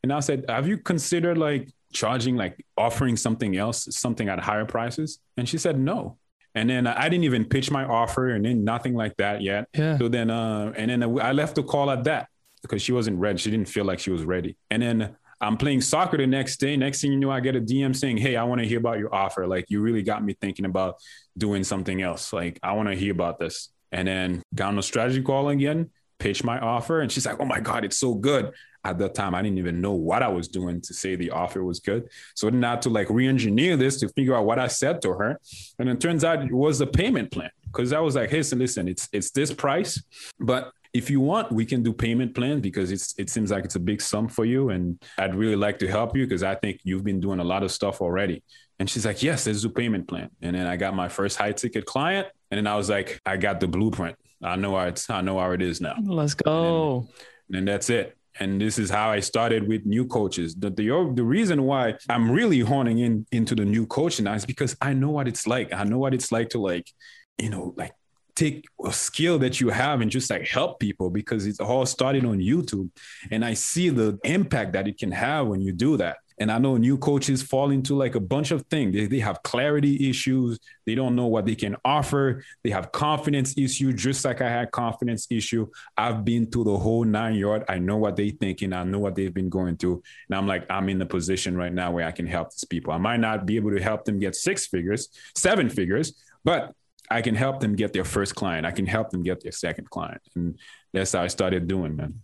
And 0.02 0.12
i 0.12 0.20
said 0.20 0.44
have 0.48 0.66
you 0.66 0.78
considered 0.78 1.38
like 1.38 1.68
charging 1.96 2.36
like 2.36 2.64
offering 2.76 3.16
something 3.16 3.56
else 3.56 3.88
something 3.90 4.28
at 4.28 4.38
higher 4.38 4.64
prices? 4.64 5.18
And 5.36 5.48
she 5.48 5.58
said 5.58 5.78
no. 5.78 6.18
And 6.54 6.70
then 6.70 6.86
i 6.86 7.08
didn't 7.08 7.24
even 7.24 7.44
pitch 7.44 7.70
my 7.70 7.84
offer 7.84 8.30
and 8.30 8.44
then 8.44 8.64
nothing 8.64 8.94
like 8.94 9.16
that 9.16 9.42
yet. 9.42 9.68
Yeah. 9.74 9.98
so 9.98 10.08
then 10.08 10.30
uh 10.30 10.72
and 10.76 10.90
then 10.90 11.02
i 11.20 11.32
left 11.32 11.56
the 11.56 11.62
call 11.62 11.90
at 11.90 12.04
that 12.04 12.28
because 12.62 12.82
she 12.82 12.92
wasn't 12.92 13.18
ready. 13.18 13.38
She 13.38 13.50
didn't 13.50 13.68
feel 13.68 13.84
like 13.84 13.98
she 13.98 14.10
was 14.10 14.24
ready. 14.24 14.56
And 14.70 14.82
then 14.82 15.16
i'm 15.40 15.56
playing 15.56 15.80
soccer 15.80 16.16
the 16.16 16.26
next 16.26 16.58
day. 16.58 16.76
Next 16.76 17.00
thing 17.00 17.12
you 17.12 17.18
know 17.18 17.30
i 17.30 17.40
get 17.40 17.56
a 17.56 17.60
dm 17.60 17.94
saying 17.94 18.18
hey 18.18 18.36
i 18.36 18.44
want 18.44 18.60
to 18.60 18.66
hear 18.66 18.78
about 18.78 18.98
your 18.98 19.14
offer. 19.14 19.46
Like 19.46 19.66
you 19.68 19.80
really 19.80 20.02
got 20.02 20.24
me 20.24 20.34
thinking 20.40 20.64
about 20.64 20.96
doing 21.36 21.64
something 21.64 22.00
else. 22.02 22.32
Like 22.32 22.58
i 22.62 22.72
want 22.72 22.88
to 22.88 22.94
hear 22.94 23.12
about 23.12 23.38
this. 23.38 23.70
And 23.92 24.08
then 24.08 24.42
got 24.54 24.68
on 24.68 24.78
a 24.78 24.82
strategy 24.82 25.22
call 25.22 25.48
again 25.48 25.90
pitch 26.18 26.42
my 26.42 26.58
offer 26.58 27.00
and 27.00 27.12
she's 27.12 27.26
like 27.26 27.38
oh 27.40 27.44
my 27.44 27.60
god 27.60 27.84
it's 27.84 27.98
so 27.98 28.14
good 28.14 28.52
at 28.86 28.98
that 28.98 29.14
time, 29.14 29.34
I 29.34 29.42
didn't 29.42 29.58
even 29.58 29.80
know 29.80 29.92
what 29.92 30.22
I 30.22 30.28
was 30.28 30.48
doing 30.48 30.80
to 30.82 30.94
say 30.94 31.16
the 31.16 31.30
offer 31.30 31.64
was 31.64 31.80
good. 31.80 32.08
So 32.34 32.48
then 32.48 32.62
I 32.64 32.70
had 32.70 32.82
to 32.82 32.90
like 32.90 33.10
re-engineer 33.10 33.76
this 33.76 33.98
to 34.00 34.08
figure 34.10 34.34
out 34.34 34.46
what 34.46 34.58
I 34.58 34.68
said 34.68 35.02
to 35.02 35.12
her. 35.12 35.40
And 35.78 35.88
it 35.88 36.00
turns 36.00 36.24
out 36.24 36.42
it 36.42 36.52
was 36.52 36.78
the 36.78 36.86
payment 36.86 37.30
plan. 37.30 37.50
Cause 37.72 37.92
I 37.92 38.00
was 38.00 38.14
like, 38.14 38.30
hey, 38.30 38.42
so 38.42 38.56
listen, 38.56 38.88
it's 38.88 39.06
it's 39.12 39.30
this 39.32 39.52
price, 39.52 40.02
but 40.40 40.72
if 40.94 41.10
you 41.10 41.20
want, 41.20 41.52
we 41.52 41.66
can 41.66 41.82
do 41.82 41.92
payment 41.92 42.34
plan 42.34 42.60
because 42.60 42.90
it's 42.90 43.14
it 43.18 43.28
seems 43.28 43.50
like 43.50 43.66
it's 43.66 43.74
a 43.74 43.80
big 43.80 44.00
sum 44.00 44.28
for 44.28 44.46
you. 44.46 44.70
And 44.70 44.98
I'd 45.18 45.34
really 45.34 45.56
like 45.56 45.78
to 45.80 45.88
help 45.88 46.16
you 46.16 46.24
because 46.24 46.42
I 46.42 46.54
think 46.54 46.80
you've 46.84 47.04
been 47.04 47.20
doing 47.20 47.38
a 47.38 47.44
lot 47.44 47.62
of 47.62 47.70
stuff 47.70 48.00
already. 48.00 48.42
And 48.78 48.88
she's 48.88 49.04
like, 49.04 49.22
yes, 49.22 49.46
let's 49.46 49.60
do 49.60 49.68
payment 49.68 50.08
plan. 50.08 50.30
And 50.40 50.56
then 50.56 50.66
I 50.66 50.76
got 50.76 50.94
my 50.94 51.08
first 51.08 51.36
high 51.36 51.52
ticket 51.52 51.84
client. 51.84 52.28
And 52.50 52.56
then 52.56 52.66
I 52.66 52.76
was 52.76 52.88
like, 52.88 53.20
I 53.26 53.36
got 53.36 53.60
the 53.60 53.68
blueprint. 53.68 54.16
I 54.42 54.56
know 54.56 54.74
how 54.76 54.86
it's 54.86 55.10
I 55.10 55.20
know 55.20 55.38
how 55.38 55.50
it 55.50 55.60
is 55.60 55.82
now. 55.82 55.96
Let's 56.02 56.34
go. 56.34 56.98
And, 56.98 57.08
then, 57.50 57.58
and 57.58 57.68
that's 57.68 57.90
it 57.90 58.16
and 58.38 58.60
this 58.60 58.78
is 58.78 58.90
how 58.90 59.10
I 59.10 59.20
started 59.20 59.66
with 59.66 59.86
new 59.86 60.06
coaches. 60.06 60.54
The, 60.54 60.70
the, 60.70 61.12
the 61.14 61.24
reason 61.24 61.62
why 61.62 61.94
I'm 62.08 62.30
really 62.30 62.60
honing 62.60 62.98
in 62.98 63.26
into 63.32 63.54
the 63.54 63.64
new 63.64 63.86
coaching 63.86 64.26
is 64.26 64.44
because 64.44 64.76
I 64.80 64.92
know 64.92 65.10
what 65.10 65.28
it's 65.28 65.46
like. 65.46 65.72
I 65.72 65.84
know 65.84 65.98
what 65.98 66.14
it's 66.14 66.30
like 66.32 66.50
to 66.50 66.58
like, 66.58 66.90
you 67.38 67.50
know, 67.50 67.74
like 67.76 67.92
take 68.34 68.66
a 68.84 68.92
skill 68.92 69.38
that 69.38 69.60
you 69.60 69.70
have 69.70 70.00
and 70.00 70.10
just 70.10 70.30
like 70.30 70.46
help 70.46 70.78
people 70.78 71.10
because 71.10 71.46
it's 71.46 71.60
all 71.60 71.86
started 71.86 72.24
on 72.24 72.38
YouTube. 72.38 72.90
And 73.30 73.44
I 73.44 73.54
see 73.54 73.88
the 73.88 74.18
impact 74.24 74.74
that 74.74 74.86
it 74.86 74.98
can 74.98 75.10
have 75.12 75.46
when 75.46 75.60
you 75.60 75.72
do 75.72 75.96
that. 75.96 76.18
And 76.38 76.52
I 76.52 76.58
know 76.58 76.76
new 76.76 76.98
coaches 76.98 77.42
fall 77.42 77.70
into 77.70 77.94
like 77.94 78.14
a 78.14 78.20
bunch 78.20 78.50
of 78.50 78.66
things. 78.66 78.94
They, 78.94 79.06
they 79.06 79.20
have 79.20 79.42
clarity 79.42 80.08
issues. 80.08 80.58
They 80.84 80.94
don't 80.94 81.16
know 81.16 81.26
what 81.26 81.46
they 81.46 81.54
can 81.54 81.76
offer. 81.84 82.44
They 82.62 82.70
have 82.70 82.92
confidence 82.92 83.56
issue, 83.56 83.92
just 83.92 84.24
like 84.24 84.40
I 84.40 84.50
had 84.50 84.70
confidence 84.70 85.26
issue. 85.30 85.68
I've 85.96 86.24
been 86.24 86.50
through 86.50 86.64
the 86.64 86.76
whole 86.76 87.04
nine 87.04 87.34
yard. 87.34 87.64
I 87.68 87.78
know 87.78 87.96
what 87.96 88.16
they're 88.16 88.30
thinking. 88.30 88.72
I 88.72 88.84
know 88.84 88.98
what 88.98 89.14
they've 89.14 89.32
been 89.32 89.48
going 89.48 89.76
through. 89.76 90.02
And 90.28 90.38
I'm 90.38 90.46
like, 90.46 90.66
I'm 90.70 90.88
in 90.88 90.98
the 90.98 91.06
position 91.06 91.56
right 91.56 91.72
now 91.72 91.90
where 91.90 92.06
I 92.06 92.12
can 92.12 92.26
help 92.26 92.50
these 92.50 92.64
people. 92.64 92.92
I 92.92 92.98
might 92.98 93.20
not 93.20 93.46
be 93.46 93.56
able 93.56 93.70
to 93.70 93.82
help 93.82 94.04
them 94.04 94.18
get 94.18 94.34
six 94.34 94.66
figures, 94.66 95.08
seven 95.34 95.70
figures, 95.70 96.22
but 96.44 96.74
I 97.10 97.22
can 97.22 97.34
help 97.34 97.60
them 97.60 97.76
get 97.76 97.92
their 97.92 98.04
first 98.04 98.34
client. 98.34 98.66
I 98.66 98.72
can 98.72 98.86
help 98.86 99.10
them 99.10 99.22
get 99.22 99.40
their 99.42 99.52
second 99.52 99.88
client. 99.90 100.20
And 100.34 100.58
that's 100.92 101.12
how 101.12 101.22
I 101.22 101.28
started 101.28 101.68
doing, 101.68 101.96
man. 101.96 102.20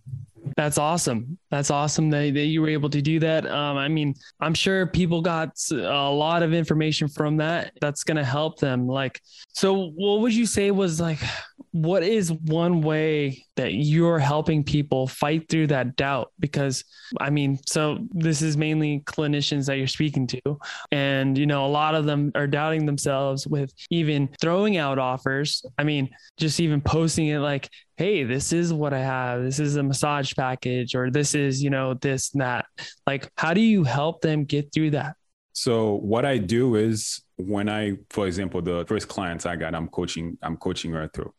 That's 0.57 0.79
awesome. 0.79 1.39
That's 1.51 1.71
awesome 1.71 2.11
that, 2.11 2.35
that 2.35 2.47
you 2.47 2.61
were 2.61 2.69
able 2.69 2.91
to 2.91 3.03
do 3.03 3.19
that. 3.21 3.47
Um, 3.47 3.77
I 3.77 3.89
mean, 3.89 4.15
I'm 4.41 4.55
sure 4.55 4.87
people 4.87 5.23
got 5.23 5.51
a 5.71 6.11
lot 6.11 6.43
of 6.43 6.53
information 6.53 7.09
from 7.09 7.37
that. 7.39 7.73
That's 7.81 8.05
going 8.05 8.17
to 8.17 8.25
help 8.25 8.59
them. 8.59 8.87
Like, 8.87 9.21
so 9.53 9.91
what 9.95 10.21
would 10.21 10.35
you 10.35 10.47
say 10.47 10.71
was 10.71 11.01
like, 11.01 11.19
what 11.73 12.03
is 12.03 12.31
one 12.31 12.83
way 12.83 13.45
that 13.57 13.75
you're 13.75 14.19
helping 14.19 14.63
people 14.63 15.07
fight 15.07 15.49
through 15.49 15.69
that 15.69 15.97
doubt? 15.97 16.31
Because 16.39 16.85
I 17.21 17.31
mean, 17.31 17.59
so 17.67 17.99
this 18.11 18.43
is 18.43 18.57
mainly 18.57 19.01
clinicians 19.01 19.67
that 19.67 19.79
you're 19.79 19.87
speaking 19.87 20.27
to. 20.29 20.41
And, 20.91 21.37
you 21.37 21.47
know, 21.47 21.67
a 21.67 21.69
lot 21.69 21.95
of 21.95 22.05
them 22.05 22.31
are 22.35 22.47
doubting 22.47 22.87
themselves 22.87 23.47
with 23.47 23.73
even 23.91 24.29
throwing 24.41 24.77
out 24.77 24.99
offers. 24.99 25.65
I 25.79 25.85
mean, 25.85 26.11
just 26.39 26.61
even 26.61 26.81
posting 26.81 27.29
it 27.29 27.39
like, 27.39 27.69
hey, 27.97 28.25
this 28.25 28.53
is 28.53 28.73
what 28.73 28.93
I 28.93 29.01
have. 29.01 29.43
This 29.43 29.59
is 29.59 29.77
a 29.77 29.83
massage 29.83 30.33
package, 30.35 30.95
or 30.95 31.11
this 31.11 31.35
is, 31.35 31.63
you 31.63 31.71
know, 31.71 31.95
this 31.95 32.33
and 32.33 32.43
that. 32.43 32.67
Like, 33.07 33.31
how 33.37 33.55
do 33.55 33.61
you 33.61 33.85
help 33.85 34.21
them 34.21 34.45
get 34.45 34.73
through 34.73 34.91
that? 34.91 35.17
So 35.53 35.95
what 35.97 36.25
I 36.25 36.39
do 36.39 36.77
is 36.77 37.23
when 37.37 37.69
I, 37.69 37.99
for 38.11 38.27
example, 38.27 38.63
the 38.63 38.85
first 38.87 39.09
clients 39.09 39.45
I 39.47 39.57
got, 39.57 39.75
I'm 39.75 39.89
coaching, 39.89 40.39
I'm 40.43 40.57
coaching 40.57 40.93
her 40.93 41.09
through. 41.13 41.33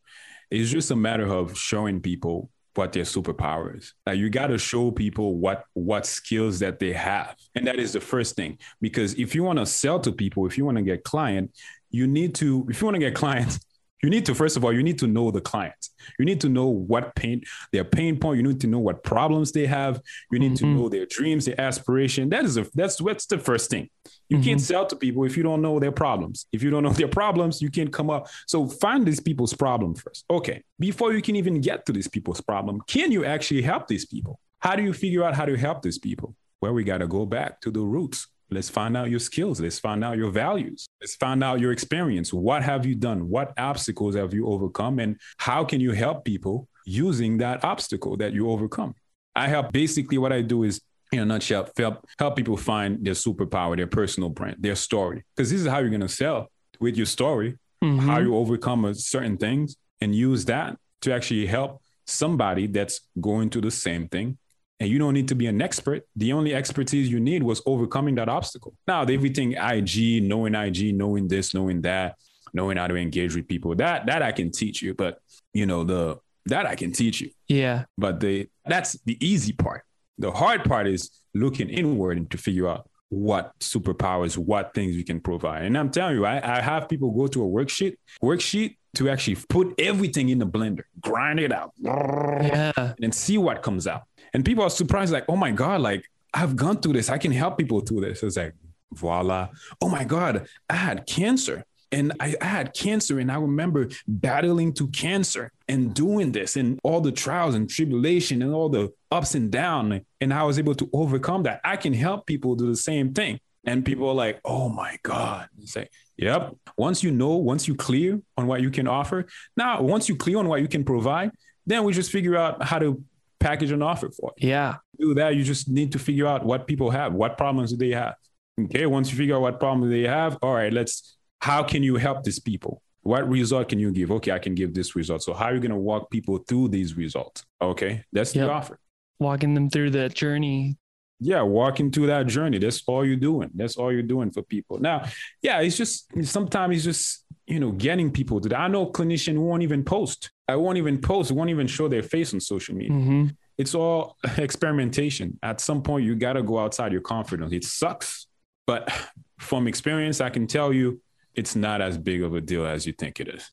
It's 0.54 0.70
just 0.70 0.92
a 0.92 0.96
matter 0.96 1.26
of 1.26 1.58
showing 1.58 2.00
people 2.00 2.52
what 2.76 2.94
their 2.94 3.06
superpower 3.06 3.76
is. 3.76 3.96
Like 4.06 4.20
you 4.20 4.30
got 4.30 4.48
to 4.48 4.60
show 4.60 4.92
people 4.92 5.38
what 5.38 5.66
what 5.74 6.06
skills 6.06 6.60
that 6.60 6.78
they 6.78 6.94
have, 6.94 7.36
and 7.56 7.66
that 7.66 7.80
is 7.80 7.94
the 7.94 8.00
first 8.00 8.36
thing. 8.36 8.60
Because 8.80 9.16
if 9.16 9.34
you 9.34 9.44
want 9.44 9.58
to 9.58 9.66
sell 9.66 10.00
to 10.02 10.12
people, 10.12 10.46
if 10.46 10.56
you 10.56 10.64
want 10.64 10.78
to 10.78 10.84
get 10.84 11.04
client, 11.04 11.52
you 11.90 12.06
need 12.06 12.36
to. 12.36 12.68
If 12.70 12.82
you 12.82 12.86
want 12.86 12.94
to 12.94 13.00
get 13.00 13.16
clients, 13.24 13.60
you 14.04 14.10
need 14.10 14.26
to 14.26 14.36
first 14.36 14.58
of 14.58 14.64
all 14.64 14.74
you 14.74 14.84
need 14.84 15.00
to 15.00 15.08
know 15.08 15.32
the 15.32 15.42
client. 15.42 15.90
you 16.20 16.26
need 16.26 16.42
to 16.42 16.50
know 16.50 16.68
what 16.68 17.16
pain 17.16 17.42
their 17.72 17.86
pain 17.86 18.20
point. 18.20 18.38
You 18.38 18.44
need 18.44 18.62
to 18.62 18.68
know 18.68 18.80
what 18.80 19.04
problems 19.04 19.52
they 19.52 19.66
have. 19.66 20.02
You 20.32 20.40
need 20.40 20.54
mm-hmm. 20.54 20.74
to 20.74 20.82
know 20.82 20.90
their 20.90 21.06
dreams 21.06 21.46
their 21.46 21.60
aspiration. 21.60 22.30
That 22.30 22.44
is 22.46 22.58
a, 22.58 22.68
that's 22.76 23.00
what's 23.02 23.26
the 23.26 23.40
first 23.40 23.70
thing. 23.70 23.90
You 24.30 24.38
mm-hmm. 24.38 24.44
can't 24.44 24.62
sell 24.62 24.86
to 24.88 24.96
people 24.96 25.24
if 25.24 25.38
you 25.38 25.44
don't 25.44 25.62
know 25.62 25.80
their 25.80 25.92
problems. 25.92 26.46
If 26.52 26.62
you 26.62 26.70
don't 26.70 26.84
know 26.84 26.90
their 27.02 27.08
problems 27.08 27.62
you 27.62 27.72
can't 27.72 27.92
come 27.92 28.10
up. 28.10 28.28
So 28.46 28.68
find 28.68 29.06
these 29.06 29.22
people's 29.22 29.54
problem 29.54 29.96
first. 29.96 30.26
Okay. 30.30 30.64
Before 30.80 31.14
you 31.14 31.22
can 31.22 31.36
even 31.38 31.62
get 31.62 31.86
to 31.86 31.94
these 31.94 32.08
people's 32.08 32.42
problem 32.42 32.82
can 32.88 33.12
you 33.12 33.24
actually 33.26 33.62
help 33.62 33.88
these 33.88 34.06
people? 34.06 34.40
How 34.60 34.76
do 34.76 34.84
you 34.84 34.94
figure 34.94 35.24
out 35.24 35.34
how 35.34 35.46
to 35.46 35.56
help 35.56 35.82
these 35.82 35.98
people? 35.98 36.36
Well 36.62 36.74
we 36.74 36.84
got 36.84 37.00
to 37.00 37.08
go 37.08 37.26
back 37.26 37.62
to 37.62 37.72
the 37.72 37.82
roots 37.82 38.28
Let's 38.54 38.70
find 38.70 38.96
out 38.96 39.10
your 39.10 39.20
skills. 39.20 39.60
Let's 39.60 39.80
find 39.80 40.04
out 40.04 40.18
your 40.18 40.32
values. 40.32 40.88
Let's 41.02 41.16
find 41.16 41.44
out 41.44 41.60
your 41.60 41.72
experience. 41.72 42.34
What 42.34 42.64
have 42.64 42.86
you 42.86 42.96
done? 42.96 43.30
What 43.30 43.54
obstacles 43.58 44.16
have 44.16 44.34
you 44.34 44.48
overcome? 44.48 45.00
And 45.00 45.20
how 45.38 45.64
can 45.64 45.82
you 45.82 45.92
help 45.92 46.24
people 46.26 46.68
using 46.86 47.38
that 47.40 47.64
obstacle 47.64 48.18
that 48.18 48.34
you 48.34 48.50
overcome? 48.50 48.96
I 49.36 49.48
help 49.48 49.72
basically 49.72 50.18
what 50.18 50.32
I 50.32 50.42
do 50.42 50.64
is 50.64 50.82
in 51.12 51.20
a 51.20 51.26
nutshell, 51.26 51.70
help, 51.78 52.06
help 52.18 52.36
people 52.36 52.58
find 52.58 53.06
their 53.06 53.14
superpower, 53.14 53.76
their 53.76 53.88
personal 53.88 54.30
brand, 54.30 54.58
their 54.60 54.76
story. 54.76 55.24
Because 55.36 55.52
this 55.52 55.62
is 55.62 55.68
how 55.68 55.80
you're 55.80 55.90
going 55.90 56.02
to 56.02 56.08
sell 56.08 56.50
with 56.80 56.98
your 56.98 57.06
story, 57.06 57.58
mm-hmm. 57.84 58.00
how 58.00 58.20
you 58.20 58.36
overcome 58.36 58.94
certain 58.94 59.38
things 59.38 59.76
and 60.02 60.16
use 60.16 60.46
that 60.46 60.78
to 61.02 61.14
actually 61.14 61.46
help 61.46 61.82
somebody 62.06 62.68
that's 62.68 63.02
going 63.20 63.50
through 63.50 63.62
the 63.62 63.72
same 63.72 64.08
thing 64.08 64.38
and 64.84 64.92
you 64.92 65.00
don't 65.00 65.14
need 65.14 65.30
to 65.30 65.36
be 65.36 65.48
an 65.48 65.62
expert. 65.62 66.06
The 66.18 66.34
only 66.34 66.54
expertise 66.54 67.10
you 67.10 67.22
need 67.22 67.42
was 67.42 67.62
overcoming 67.66 68.16
that 68.16 68.28
obstacle. 68.28 68.74
Now, 68.86 69.04
everything 69.04 69.54
IG, 69.54 70.22
knowing 70.22 70.56
IG, 70.56 70.94
knowing 70.94 71.30
this, 71.30 71.54
knowing 71.54 71.82
that, 71.84 72.18
knowing 72.54 72.76
how 72.76 72.88
to 72.88 72.98
engage 72.98 73.34
with 73.34 73.48
people, 73.48 73.74
that 73.76 74.08
that 74.08 74.22
I 74.22 74.34
can 74.34 74.52
teach 74.52 74.82
you. 74.82 74.94
But 74.94 75.20
you 75.54 75.66
know, 75.66 75.86
the 75.86 76.20
that 76.48 76.66
I 76.66 76.76
can 76.76 76.92
teach 76.92 77.22
you. 77.22 77.30
Yeah. 77.48 77.86
But 77.98 78.20
the 78.20 78.50
that's 78.66 79.00
the 79.06 79.18
easy 79.26 79.54
part. 79.54 79.84
The 80.18 80.32
hard 80.32 80.66
part 80.66 80.86
is 80.86 81.10
looking 81.34 81.70
inward 81.70 82.18
and 82.18 82.30
to 82.32 82.38
figure 82.38 82.68
out 82.68 82.90
what 83.08 83.58
superpowers, 83.60 84.38
what 84.38 84.74
things 84.74 84.98
we 84.98 85.04
can 85.04 85.22
provide. 85.22 85.64
And 85.64 85.78
I'm 85.78 85.92
telling 85.92 86.16
you, 86.16 86.26
I, 86.26 86.58
I 86.58 86.62
have 86.62 86.90
people 86.90 87.12
go 87.12 87.28
to 87.28 87.42
a 87.42 87.48
worksheet, 87.48 87.96
worksheet 88.22 88.76
to 88.96 89.10
actually 89.10 89.38
put 89.48 89.74
everything 89.80 90.30
in 90.30 90.40
the 90.40 90.46
blender, 90.46 90.84
grind 91.00 91.40
it 91.40 91.54
out, 91.54 91.72
yeah. 91.82 92.94
and 93.02 93.14
see 93.14 93.38
what 93.38 93.62
comes 93.62 93.88
out. 93.88 94.04
And 94.34 94.44
people 94.44 94.64
are 94.64 94.70
surprised, 94.70 95.14
like, 95.14 95.26
oh 95.30 95.36
my 95.36 95.52
God, 95.52 95.82
like 95.82 96.06
I've 96.34 96.56
gone 96.56 96.82
through 96.82 96.94
this. 96.94 97.10
I 97.10 97.18
can 97.18 97.32
help 97.32 97.58
people 97.58 97.82
through 97.82 98.02
this. 98.02 98.24
It's 98.24 98.38
like, 98.38 98.54
voila. 98.94 99.50
Oh 99.82 99.90
my 99.90 100.04
God, 100.04 100.48
I 100.70 100.76
had 100.76 101.06
cancer. 101.06 101.66
And 101.92 102.12
I, 102.20 102.36
I, 102.42 102.46
had 102.46 102.74
cancer, 102.74 103.20
and 103.20 103.32
I 103.32 103.36
remember 103.36 103.88
battling 104.08 104.74
to 104.74 104.88
cancer 104.88 105.52
and 105.68 105.94
doing 105.94 106.32
this 106.32 106.56
and 106.56 106.80
all 106.84 107.02
the 107.02 107.12
trials 107.12 107.54
and 107.54 107.70
tribulation 107.70 108.42
and 108.42 108.52
all 108.52 108.68
the 108.68 108.92
ups 109.12 109.36
and 109.36 109.52
downs. 109.52 110.02
And 110.20 110.34
I 110.34 110.42
was 110.42 110.58
able 110.58 110.74
to 110.74 110.90
overcome 110.92 111.44
that. 111.44 111.62
I 111.64 111.76
can 111.76 111.94
help 111.94 112.26
people 112.26 112.56
do 112.56 112.66
the 112.66 112.76
same 112.76 113.14
thing. 113.14 113.40
And 113.64 113.86
people 113.86 114.10
are 114.10 114.16
like, 114.16 114.42
oh 114.44 114.70
my 114.70 114.98
God. 115.04 115.50
Say, 115.66 115.88
yep. 116.18 116.56
Once 116.78 117.04
you 117.04 117.12
know, 117.12 117.36
once 117.36 117.68
you 117.68 117.76
clear 117.76 118.20
on 118.38 118.48
what 118.48 118.62
you 118.62 118.72
can 118.72 118.88
offer, 118.88 119.28
now 119.56 119.80
once 119.84 120.10
you 120.10 120.16
clear 120.16 120.40
on 120.40 120.48
what 120.48 120.62
you 120.62 120.68
can 120.68 120.84
provide, 120.84 121.30
then 121.68 121.84
we 121.84 121.94
just 121.94 122.12
figure 122.12 122.36
out 122.36 122.64
how 122.64 122.80
to 122.80 123.04
package 123.44 123.72
an 123.72 123.82
offer 123.82 124.10
for. 124.10 124.32
Yeah. 124.38 124.78
Do 125.00 125.14
that. 125.16 125.36
You 125.36 125.44
just 125.44 125.70
need 125.70 125.92
to 125.92 126.00
figure 126.00 126.28
out 126.28 126.46
what 126.46 126.66
people 126.68 126.90
have, 126.92 127.14
what 127.14 127.38
problems 127.38 127.72
do 127.72 127.78
they 127.78 127.92
have. 127.92 128.16
Okay. 128.60 128.86
Once 128.86 129.12
you 129.12 129.18
figure 129.18 129.36
out 129.36 129.42
what 129.42 129.60
problems 129.60 129.92
they 129.92 130.08
have, 130.08 130.38
all 130.42 130.54
right, 130.54 130.72
let's, 130.72 131.18
how 131.40 131.64
can 131.64 131.84
you 131.84 131.98
help 131.98 132.24
these 132.24 132.40
people? 132.40 132.82
What 133.02 133.28
result 133.28 133.70
can 133.70 133.80
you 133.80 133.92
give? 133.92 134.12
Okay, 134.12 134.32
I 134.32 134.40
can 134.40 134.56
give 134.56 134.74
this 134.74 134.96
result. 134.96 135.24
So 135.24 135.34
how 135.34 135.46
are 135.46 135.54
you 135.54 135.60
going 135.60 135.72
to 135.72 135.78
walk 135.78 136.10
people 136.10 136.38
through 136.38 136.70
these 136.70 136.96
results? 136.96 137.44
Okay. 137.62 138.04
That's 138.14 138.34
yep. 138.34 138.48
the 138.48 138.54
offer. 138.54 138.80
Walking 139.20 139.54
them 139.54 139.70
through 139.70 139.92
that 139.92 140.14
journey 140.14 140.78
yeah, 141.24 141.42
walking 141.42 141.90
through 141.92 142.08
that 142.08 142.28
journey. 142.28 142.58
That's 142.58 142.84
all 142.86 143.06
you're 143.06 143.16
doing. 143.16 143.50
That's 143.54 143.78
all 143.78 143.92
you're 143.92 144.02
doing 144.02 144.32
for 144.32 144.42
people. 144.42 144.80
Now, 144.80 145.06
yeah, 145.42 145.62
it's 145.62 145.78
just 145.78 146.08
sometimes 146.24 146.76
it's 146.76 146.84
just, 146.84 147.23
you 147.46 147.60
know, 147.60 147.72
getting 147.72 148.12
people 148.12 148.40
to 148.40 148.50
that. 148.50 148.60
I 148.60 148.68
know 148.68 148.88
clinician 148.88 149.38
won't 149.38 149.64
even 149.64 149.84
post. 149.84 150.32
I 150.48 150.56
won't 150.56 150.78
even 150.78 151.00
post, 151.00 151.32
won't 151.32 151.50
even 151.50 151.68
show 151.68 151.88
their 151.88 152.04
face 152.04 152.34
on 152.34 152.40
social 152.40 152.76
media. 152.76 152.92
Mm-hmm. 152.92 153.28
It's 153.58 153.76
all 153.76 154.18
experimentation. 154.38 155.40
At 155.44 155.62
some 155.62 155.82
point, 155.82 156.06
you 156.06 156.16
got 156.16 156.34
to 156.34 156.44
go 156.44 156.60
outside 156.60 156.92
your 156.92 157.02
comfort 157.02 157.40
zone. 157.40 157.54
It 157.54 157.64
sucks. 157.64 158.28
But 158.66 158.92
from 159.40 159.68
experience, 159.68 160.22
I 160.22 160.30
can 160.30 160.48
tell 160.48 160.72
you 160.72 161.02
it's 161.36 161.56
not 161.56 161.82
as 161.82 161.98
big 161.98 162.24
of 162.24 162.36
a 162.36 162.42
deal 162.42 162.66
as 162.66 162.86
you 162.86 162.94
think 162.94 163.20
it 163.20 163.28
is. 163.28 163.52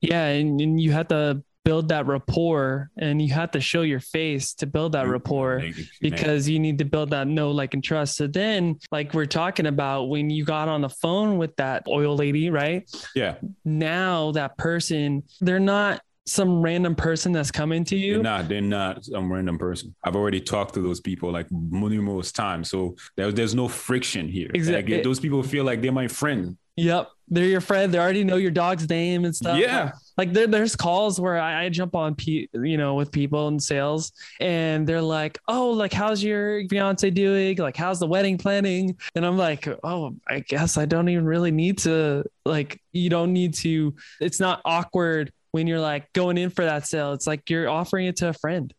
Yeah. 0.00 0.26
And, 0.26 0.60
and 0.60 0.80
you 0.80 0.92
have 0.92 1.08
to 1.08 1.42
build 1.70 1.88
that 1.88 2.04
rapport 2.04 2.90
and 2.98 3.22
you 3.22 3.32
have 3.32 3.52
to 3.52 3.60
show 3.60 3.82
your 3.82 4.00
face 4.00 4.54
to 4.54 4.66
build 4.66 4.90
that 4.90 5.04
mm-hmm. 5.04 5.12
rapport 5.12 5.62
because 6.00 6.48
you 6.48 6.58
need 6.58 6.78
to 6.78 6.84
build 6.84 7.10
that 7.10 7.28
know 7.28 7.52
like 7.52 7.74
and 7.74 7.84
trust 7.84 8.16
so 8.16 8.26
then 8.26 8.76
like 8.90 9.14
we're 9.14 9.24
talking 9.24 9.66
about 9.66 10.08
when 10.08 10.28
you 10.28 10.44
got 10.44 10.66
on 10.66 10.80
the 10.80 10.88
phone 10.88 11.38
with 11.38 11.54
that 11.54 11.84
oil 11.86 12.16
lady 12.16 12.50
right 12.50 12.90
yeah 13.14 13.36
now 13.64 14.32
that 14.32 14.58
person 14.58 15.22
they're 15.40 15.60
not 15.60 16.02
some 16.26 16.60
random 16.60 16.94
person 16.94 17.32
that's 17.32 17.50
coming 17.50 17.84
to 17.84 17.96
you. 17.96 18.14
They're 18.14 18.22
not. 18.22 18.48
They're 18.48 18.60
not 18.60 19.04
some 19.04 19.32
random 19.32 19.58
person. 19.58 19.96
I've 20.04 20.14
already 20.14 20.40
talked 20.40 20.74
to 20.74 20.80
those 20.80 21.00
people 21.00 21.32
like 21.32 21.46
numerous 21.50 22.30
times, 22.30 22.70
so 22.70 22.94
there's 23.16 23.34
there's 23.34 23.54
no 23.54 23.66
friction 23.66 24.28
here. 24.28 24.50
Exactly. 24.54 24.96
Like, 24.96 25.02
those 25.02 25.18
people 25.18 25.42
feel 25.42 25.64
like 25.64 25.82
they're 25.82 25.90
my 25.90 26.06
friend. 26.06 26.56
Yep, 26.76 27.10
they're 27.28 27.44
your 27.44 27.60
friend. 27.60 27.92
They 27.92 27.98
already 27.98 28.24
know 28.24 28.36
your 28.36 28.50
dog's 28.50 28.88
name 28.88 29.24
and 29.24 29.34
stuff. 29.34 29.58
Yeah, 29.58 29.92
like 30.20 30.34
there, 30.34 30.46
there's 30.46 30.76
calls 30.76 31.18
where 31.18 31.40
I, 31.40 31.64
I 31.64 31.68
jump 31.70 31.96
on, 31.96 32.14
pe- 32.14 32.46
you 32.52 32.76
know, 32.76 32.94
with 32.94 33.10
people 33.10 33.48
in 33.48 33.58
sales, 33.58 34.12
and 34.38 34.86
they're 34.86 35.00
like, 35.00 35.38
"Oh, 35.48 35.70
like 35.70 35.94
how's 35.94 36.22
your 36.22 36.68
fiance 36.68 37.08
doing? 37.08 37.56
Like 37.56 37.74
how's 37.74 37.98
the 37.98 38.06
wedding 38.06 38.36
planning?" 38.36 38.98
And 39.14 39.24
I'm 39.24 39.38
like, 39.38 39.66
"Oh, 39.82 40.14
I 40.28 40.40
guess 40.40 40.76
I 40.76 40.84
don't 40.84 41.08
even 41.08 41.24
really 41.24 41.50
need 41.50 41.78
to. 41.78 42.24
Like, 42.44 42.82
you 42.92 43.08
don't 43.08 43.32
need 43.32 43.54
to. 43.54 43.94
It's 44.20 44.40
not 44.40 44.60
awkward 44.66 45.32
when 45.52 45.66
you're 45.66 45.80
like 45.80 46.12
going 46.12 46.36
in 46.36 46.50
for 46.50 46.66
that 46.66 46.86
sale. 46.86 47.14
It's 47.14 47.26
like 47.26 47.48
you're 47.48 47.70
offering 47.70 48.06
it 48.06 48.16
to 48.16 48.28
a 48.28 48.34
friend." 48.34 48.74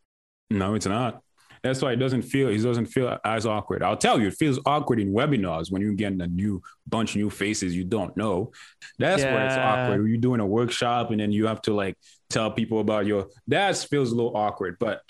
No, 0.52 0.76
it's 0.76 0.86
not. 0.86 1.24
That's 1.64 1.82
why 1.82 1.92
it 1.92 1.98
doesn't 1.98 2.24
feel 2.24 2.50
it 2.50 2.58
doesn't 2.58 2.88
feel 2.88 3.18
as 3.24 3.46
awkward. 3.46 3.84
I'll 3.84 3.98
tell 3.98 4.20
you, 4.20 4.28
it 4.28 4.34
feels 4.34 4.60
awkward 4.66 5.00
in 5.00 5.14
webinars 5.14 5.72
when 5.72 5.82
you're 5.82 5.94
getting 5.94 6.22
a 6.22 6.28
new 6.28 6.62
bunch 6.88 7.12
of 7.12 7.18
new 7.18 7.30
faces 7.30 7.76
you 7.76 7.84
don't 7.84 8.16
know. 8.18 8.52
That's 8.98 9.22
yeah. 9.22 9.34
where 9.34 9.46
it's 9.46 9.56
awkward. 9.56 10.08
You're 10.08 10.18
doing 10.18 10.40
a 10.40 10.46
workshop 10.46 11.12
and 11.12 11.20
then 11.20 11.32
you 11.32 11.46
have 11.46 11.62
to 11.64 11.74
like 11.74 11.98
tell 12.30 12.50
people 12.50 12.80
about 12.80 13.06
your 13.06 13.28
that 13.48 13.78
feels 13.78 14.12
a 14.12 14.16
little 14.16 14.36
awkward. 14.36 14.78
But 14.80 15.02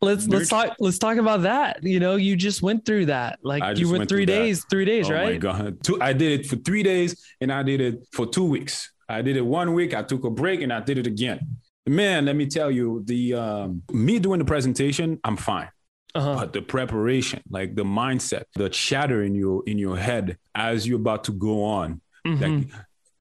let's 0.00 0.28
let's 0.28 0.48
talk 0.48 0.76
let's 0.78 0.98
talk 0.98 1.16
about 1.16 1.42
that. 1.42 1.82
You 1.82 1.98
know, 1.98 2.14
you 2.14 2.36
just 2.36 2.62
went 2.62 2.86
through 2.86 3.06
that. 3.06 3.40
Like 3.42 3.76
you 3.76 3.88
went, 3.88 4.00
went 4.00 4.08
three 4.08 4.26
days, 4.26 4.60
that. 4.60 4.70
three 4.70 4.84
days, 4.84 5.10
oh 5.10 5.14
right? 5.14 5.28
Oh 5.28 5.32
my 5.32 5.38
god. 5.38 5.82
Two, 5.82 6.00
I 6.00 6.12
did 6.12 6.40
it 6.40 6.46
for 6.46 6.56
three 6.56 6.84
days 6.84 7.20
and 7.40 7.52
I 7.52 7.64
did 7.64 7.80
it 7.80 8.06
for 8.12 8.26
two 8.26 8.44
weeks. 8.44 8.92
I 9.08 9.22
did 9.22 9.36
it 9.36 9.44
one 9.44 9.74
week, 9.74 9.92
I 9.92 10.02
took 10.02 10.24
a 10.24 10.30
break 10.30 10.62
and 10.62 10.72
I 10.72 10.80
did 10.80 10.98
it 10.98 11.06
again. 11.06 11.40
Man, 11.88 12.24
let 12.24 12.34
me 12.34 12.46
tell 12.46 12.68
you, 12.68 13.02
the 13.06 13.34
um, 13.34 13.82
me 13.92 14.18
doing 14.18 14.40
the 14.40 14.44
presentation, 14.44 15.20
I'm 15.22 15.36
fine 15.36 15.68
uh-huh. 16.16 16.36
but 16.36 16.52
the 16.52 16.62
preparation, 16.62 17.42
like 17.50 17.74
the 17.74 17.84
mindset, 17.84 18.44
the 18.54 18.68
chatter 18.68 19.22
in 19.22 19.34
your 19.34 19.62
in 19.66 19.78
your 19.78 19.96
head 19.96 20.38
as 20.54 20.86
you're 20.86 20.98
about 20.98 21.24
to 21.24 21.32
go 21.32 21.64
on, 21.64 22.00
mm-hmm. 22.26 22.70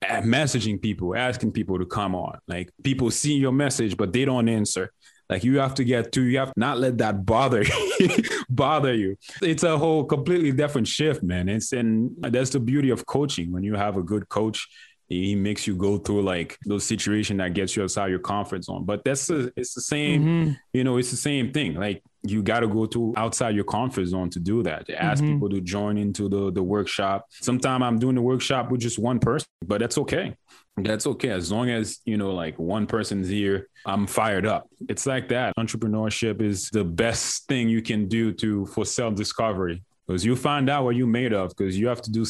like 0.01 0.23
messaging 0.23 0.81
people, 0.81 1.15
asking 1.15 1.51
people 1.51 1.77
to 1.79 1.85
come 1.85 2.15
on, 2.15 2.37
like 2.47 2.71
people 2.83 3.11
see 3.11 3.35
your 3.35 3.51
message 3.51 3.97
but 3.97 4.13
they 4.13 4.25
don't 4.25 4.49
answer. 4.49 4.91
Like 5.29 5.43
you 5.43 5.57
have 5.57 5.73
to 5.75 5.83
get 5.83 6.11
to, 6.11 6.21
you 6.21 6.37
have 6.37 6.53
to 6.53 6.59
not 6.59 6.77
let 6.77 6.99
that 6.99 7.25
bother 7.25 7.63
bother 8.49 8.93
you. 8.93 9.17
It's 9.41 9.63
a 9.63 9.75
whole 9.75 10.03
completely 10.03 10.51
different 10.51 10.87
shift, 10.87 11.23
man. 11.23 11.49
It's 11.49 11.73
and 11.73 12.11
that's 12.19 12.51
the 12.51 12.59
beauty 12.59 12.91
of 12.91 13.05
coaching. 13.07 13.51
When 13.51 13.63
you 13.63 13.75
have 13.75 13.97
a 13.97 14.03
good 14.03 14.29
coach, 14.29 14.67
he 15.07 15.35
makes 15.35 15.67
you 15.67 15.75
go 15.75 15.97
through 15.97 16.23
like 16.23 16.57
those 16.65 16.83
situations 16.83 17.37
that 17.37 17.53
gets 17.53 17.75
you 17.75 17.83
outside 17.83 18.09
your 18.09 18.19
comfort 18.19 18.63
zone. 18.63 18.85
But 18.85 19.03
that's 19.03 19.29
a, 19.29 19.51
it's 19.55 19.73
the 19.73 19.81
same, 19.81 20.23
mm-hmm. 20.23 20.51
you 20.73 20.83
know, 20.83 20.97
it's 20.97 21.11
the 21.11 21.17
same 21.17 21.51
thing. 21.51 21.75
Like 21.75 22.01
you 22.23 22.41
got 22.41 22.61
to 22.61 22.67
go 22.67 22.85
to 22.87 23.13
outside 23.15 23.55
your 23.55 23.65
comfort 23.65 24.05
zone 24.07 24.29
to 24.31 24.39
do 24.39 24.63
that. 24.63 24.87
To 24.87 25.01
ask 25.01 25.23
mm-hmm. 25.23 25.33
people 25.33 25.49
to 25.49 25.61
join 25.61 25.97
into 25.97 26.27
the 26.27 26.51
the 26.51 26.63
workshop. 26.63 27.27
Sometimes 27.29 27.83
I'm 27.83 27.99
doing 27.99 28.15
the 28.15 28.21
workshop 28.21 28.71
with 28.71 28.81
just 28.81 28.97
one 28.97 29.19
person, 29.19 29.47
but 29.65 29.79
that's 29.79 29.97
okay. 29.99 30.35
That's 30.77 31.07
okay 31.07 31.29
as 31.29 31.51
long 31.51 31.69
as 31.69 31.99
you 32.05 32.17
know, 32.17 32.33
like 32.33 32.59
one 32.59 32.85
person's 32.87 33.29
here. 33.29 33.69
I'm 33.85 34.07
fired 34.07 34.45
up. 34.45 34.67
It's 34.89 35.05
like 35.05 35.29
that. 35.29 35.55
Entrepreneurship 35.57 36.41
is 36.41 36.69
the 36.69 36.83
best 36.83 37.47
thing 37.47 37.69
you 37.69 37.81
can 37.81 38.07
do 38.07 38.33
to 38.33 38.65
for 38.65 38.85
self 38.85 39.15
discovery 39.15 39.83
because 40.05 40.25
you 40.25 40.35
find 40.35 40.69
out 40.69 40.83
what 40.83 40.95
you're 40.95 41.07
made 41.07 41.33
of. 41.33 41.49
Because 41.49 41.77
you 41.77 41.87
have 41.87 42.01
to 42.01 42.11
do 42.11 42.25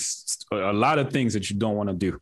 a 0.52 0.74
lot 0.74 1.00
of 1.00 1.12
things 1.12 1.34
that 1.34 1.50
you 1.50 1.56
don't 1.56 1.76
want 1.76 1.90
to 1.90 1.96
do. 1.96 2.20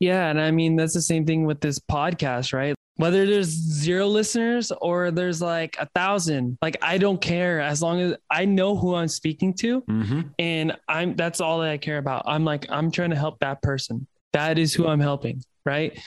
Yeah. 0.00 0.28
And 0.28 0.40
I 0.40 0.50
mean, 0.50 0.76
that's 0.76 0.94
the 0.94 1.02
same 1.02 1.24
thing 1.24 1.44
with 1.44 1.60
this 1.60 1.78
podcast, 1.78 2.52
right? 2.52 2.74
Whether 2.96 3.26
there's 3.26 3.48
zero 3.48 4.06
listeners 4.06 4.72
or 4.80 5.10
there's 5.10 5.42
like 5.42 5.76
a 5.78 5.86
thousand, 5.94 6.56
like 6.62 6.78
I 6.82 6.96
don't 6.96 7.20
care 7.20 7.60
as 7.60 7.82
long 7.82 8.00
as 8.00 8.16
I 8.30 8.46
know 8.46 8.74
who 8.74 8.94
I'm 8.94 9.08
speaking 9.08 9.52
to. 9.54 9.82
Mm-hmm. 9.82 10.20
And 10.38 10.76
I'm 10.88 11.14
that's 11.14 11.40
all 11.40 11.60
that 11.60 11.70
I 11.70 11.76
care 11.76 11.98
about. 11.98 12.24
I'm 12.26 12.44
like, 12.44 12.66
I'm 12.70 12.90
trying 12.90 13.10
to 13.10 13.16
help 13.16 13.38
that 13.40 13.60
person. 13.60 14.06
That 14.32 14.58
is 14.58 14.72
who 14.72 14.86
I'm 14.86 15.00
helping. 15.00 15.42
Right. 15.64 15.98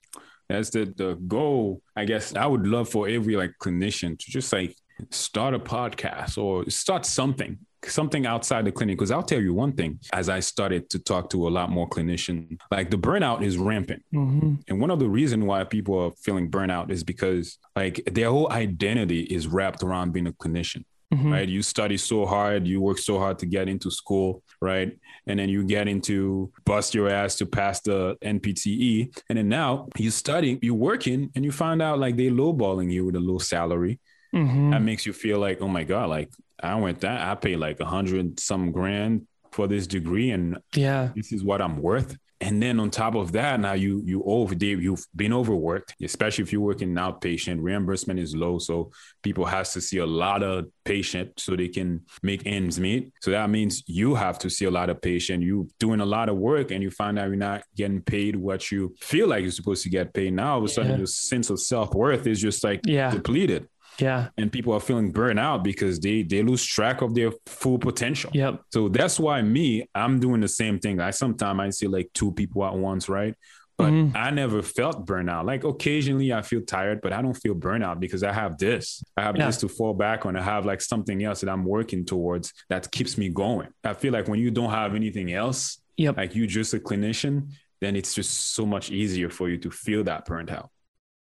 That's 0.49 0.71
the 0.71 0.91
the 0.97 1.13
goal. 1.13 1.81
I 1.95 2.05
guess 2.05 2.35
I 2.35 2.47
would 2.47 2.65
love 2.65 2.89
for 2.89 3.07
every 3.07 3.35
like 3.35 3.53
clinician 3.61 4.17
to 4.17 4.31
just 4.31 4.51
like 4.51 4.75
start 5.11 5.53
a 5.53 5.59
podcast 5.59 6.37
or 6.37 6.69
start 6.69 7.05
something 7.05 7.57
something 7.85 8.25
outside 8.25 8.65
the 8.65 8.71
clinic 8.71 8.97
because 8.97 9.11
i'll 9.11 9.23
tell 9.23 9.39
you 9.39 9.53
one 9.53 9.71
thing 9.71 9.99
as 10.13 10.29
i 10.29 10.39
started 10.39 10.89
to 10.89 10.99
talk 10.99 11.29
to 11.29 11.47
a 11.47 11.49
lot 11.49 11.69
more 11.69 11.87
clinicians 11.87 12.57
like 12.71 12.89
the 12.89 12.97
burnout 12.97 13.41
is 13.41 13.57
rampant 13.57 14.03
mm-hmm. 14.13 14.55
and 14.67 14.81
one 14.81 14.91
of 14.91 14.99
the 14.99 15.07
reason 15.07 15.45
why 15.45 15.63
people 15.63 15.97
are 15.97 16.11
feeling 16.21 16.49
burnout 16.49 16.89
is 16.91 17.03
because 17.03 17.57
like 17.75 18.01
their 18.11 18.29
whole 18.29 18.51
identity 18.51 19.21
is 19.21 19.47
wrapped 19.47 19.83
around 19.83 20.11
being 20.11 20.27
a 20.27 20.33
clinician 20.33 20.83
Mm-hmm. 21.13 21.33
right? 21.33 21.49
You 21.49 21.63
study 21.63 21.97
so 21.97 22.23
hard, 22.27 22.67
you 22.67 22.81
work 22.81 22.99
so 22.99 23.17
hard 23.17 23.39
to 23.39 23.47
get 23.47 23.67
into 23.67 23.89
school, 23.89 24.43
right? 24.61 24.95
And 25.25 25.39
then 25.39 25.49
you 25.49 25.63
get 25.63 25.87
into 25.87 26.51
bust 26.65 26.93
your 26.93 27.09
ass 27.09 27.35
to 27.37 27.47
pass 27.47 27.79
the 27.81 28.15
NPTE. 28.23 29.19
And 29.27 29.39
then 29.39 29.49
now 29.49 29.87
you 29.97 30.11
study, 30.11 30.59
you're 30.61 30.75
working, 30.75 31.31
and 31.33 31.43
you 31.43 31.51
find 31.51 31.81
out 31.81 31.97
like 31.97 32.15
they 32.15 32.29
lowballing 32.29 32.91
you 32.91 33.05
with 33.05 33.15
a 33.15 33.19
low 33.19 33.39
salary. 33.39 33.99
Mm-hmm. 34.35 34.69
That 34.69 34.83
makes 34.83 35.07
you 35.07 35.13
feel 35.13 35.39
like, 35.39 35.61
oh 35.61 35.67
my 35.67 35.83
God, 35.83 36.11
like 36.11 36.29
I 36.61 36.75
went 36.75 37.01
that 37.01 37.27
I 37.27 37.35
paid 37.35 37.57
like 37.57 37.79
a 37.79 37.85
hundred 37.85 38.39
some 38.39 38.71
grand 38.71 39.27
for 39.51 39.67
this 39.67 39.87
degree, 39.87 40.31
and 40.31 40.57
yeah, 40.75 41.09
this 41.15 41.31
is 41.31 41.43
what 41.43 41.61
I'm 41.61 41.81
worth. 41.81 42.17
And 42.41 42.63
then 42.63 42.79
on 42.79 42.89
top 42.89 43.15
of 43.15 43.33
that, 43.33 43.59
now 43.59 43.73
you 43.73 44.01
you 44.05 44.23
over 44.23 44.55
you've 44.55 45.05
been 45.13 45.33
overworked, 45.33 45.95
especially 46.01 46.43
if 46.43 46.53
you're 46.53 46.61
working 46.61 46.93
outpatient. 46.93 47.57
Reimbursement 47.59 48.17
is 48.17 48.33
low, 48.33 48.59
so 48.59 48.91
people 49.23 49.43
has 49.43 49.73
to 49.73 49.81
see 49.81 49.97
a 49.97 50.05
lot 50.05 50.41
of 50.41 50.67
patient 50.85 51.33
so 51.37 51.55
they 51.55 51.67
can 51.67 52.05
make 52.23 52.43
ends 52.45 52.79
meet. 52.79 53.11
So 53.21 53.31
that 53.31 53.49
means 53.49 53.83
you 53.87 54.15
have 54.15 54.39
to 54.39 54.49
see 54.49 54.65
a 54.65 54.71
lot 54.71 54.89
of 54.89 55.01
patient. 55.01 55.43
You're 55.43 55.65
doing 55.79 55.99
a 55.99 56.05
lot 56.05 56.29
of 56.29 56.37
work, 56.37 56.71
and 56.71 56.81
you 56.81 56.91
find 56.91 57.19
out 57.19 57.27
you're 57.27 57.35
not 57.35 57.63
getting 57.75 58.01
paid 58.01 58.37
what 58.37 58.71
you 58.71 58.95
feel 59.01 59.27
like 59.27 59.41
you're 59.41 59.51
supposed 59.51 59.83
to 59.83 59.89
get 59.89 60.13
paid. 60.13 60.31
Now 60.31 60.53
all 60.53 60.59
of 60.59 60.63
a 60.63 60.69
sudden, 60.69 60.91
yeah. 60.91 60.97
your 60.97 61.07
sense 61.07 61.49
of 61.49 61.59
self 61.59 61.93
worth 61.93 62.25
is 62.25 62.39
just 62.39 62.63
like 62.63 62.79
yeah. 62.85 63.11
depleted. 63.11 63.67
Yeah. 63.99 64.29
And 64.37 64.51
people 64.51 64.73
are 64.73 64.79
feeling 64.79 65.11
burned 65.11 65.39
out 65.39 65.63
because 65.63 65.99
they 65.99 66.23
they 66.23 66.41
lose 66.43 66.65
track 66.65 67.01
of 67.01 67.15
their 67.15 67.31
full 67.45 67.79
potential. 67.79 68.31
Yep. 68.33 68.61
So 68.71 68.89
that's 68.89 69.19
why 69.19 69.41
me, 69.41 69.89
I'm 69.93 70.19
doing 70.19 70.41
the 70.41 70.47
same 70.47 70.79
thing. 70.79 70.99
I 70.99 71.11
sometimes 71.11 71.59
I 71.59 71.69
see 71.69 71.87
like 71.87 72.09
two 72.13 72.31
people 72.31 72.65
at 72.65 72.73
once, 72.73 73.09
right? 73.09 73.35
But 73.77 73.93
mm-hmm. 73.93 74.17
I 74.17 74.29
never 74.29 74.61
felt 74.61 75.05
burnout. 75.05 75.45
Like 75.45 75.63
occasionally 75.63 76.33
I 76.33 76.41
feel 76.41 76.61
tired, 76.61 76.99
but 77.01 77.13
I 77.13 77.21
don't 77.21 77.33
feel 77.33 77.55
burnout 77.55 78.01
because 78.01 78.23
I 78.23 78.33
have 78.33 78.57
this. 78.57 79.01
I 79.15 79.21
have 79.21 79.37
yeah. 79.37 79.45
this 79.45 79.57
to 79.57 79.69
fall 79.69 79.93
back 79.93 80.25
on. 80.25 80.35
I 80.35 80.41
have 80.41 80.65
like 80.65 80.81
something 80.81 81.23
else 81.23 81.39
that 81.39 81.49
I'm 81.49 81.63
working 81.63 82.03
towards 82.03 82.53
that 82.67 82.91
keeps 82.91 83.17
me 83.17 83.29
going. 83.29 83.69
I 83.85 83.93
feel 83.93 84.11
like 84.11 84.27
when 84.27 84.39
you 84.39 84.51
don't 84.51 84.69
have 84.71 84.95
anything 84.95 85.31
else, 85.31 85.81
yep. 85.95 86.17
like 86.17 86.35
you 86.35 86.45
just 86.45 86.73
a 86.73 86.79
clinician, 86.79 87.51
then 87.79 87.95
it's 87.95 88.13
just 88.13 88.53
so 88.53 88.65
much 88.65 88.91
easier 88.91 89.29
for 89.29 89.47
you 89.49 89.57
to 89.59 89.71
feel 89.71 90.03
that 90.03 90.25
burnt 90.25 90.51
out. 90.51 90.69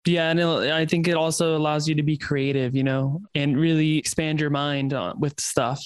Yeah, 0.05 0.29
and 0.29 0.39
it, 0.39 0.45
I 0.71 0.85
think 0.85 1.07
it 1.07 1.15
also 1.15 1.55
allows 1.55 1.87
you 1.87 1.95
to 1.95 2.03
be 2.03 2.17
creative, 2.17 2.75
you 2.75 2.83
know, 2.83 3.21
and 3.35 3.57
really 3.57 3.97
expand 3.97 4.39
your 4.41 4.49
mind 4.49 4.93
uh, 4.93 5.13
with 5.17 5.39
stuff. 5.39 5.81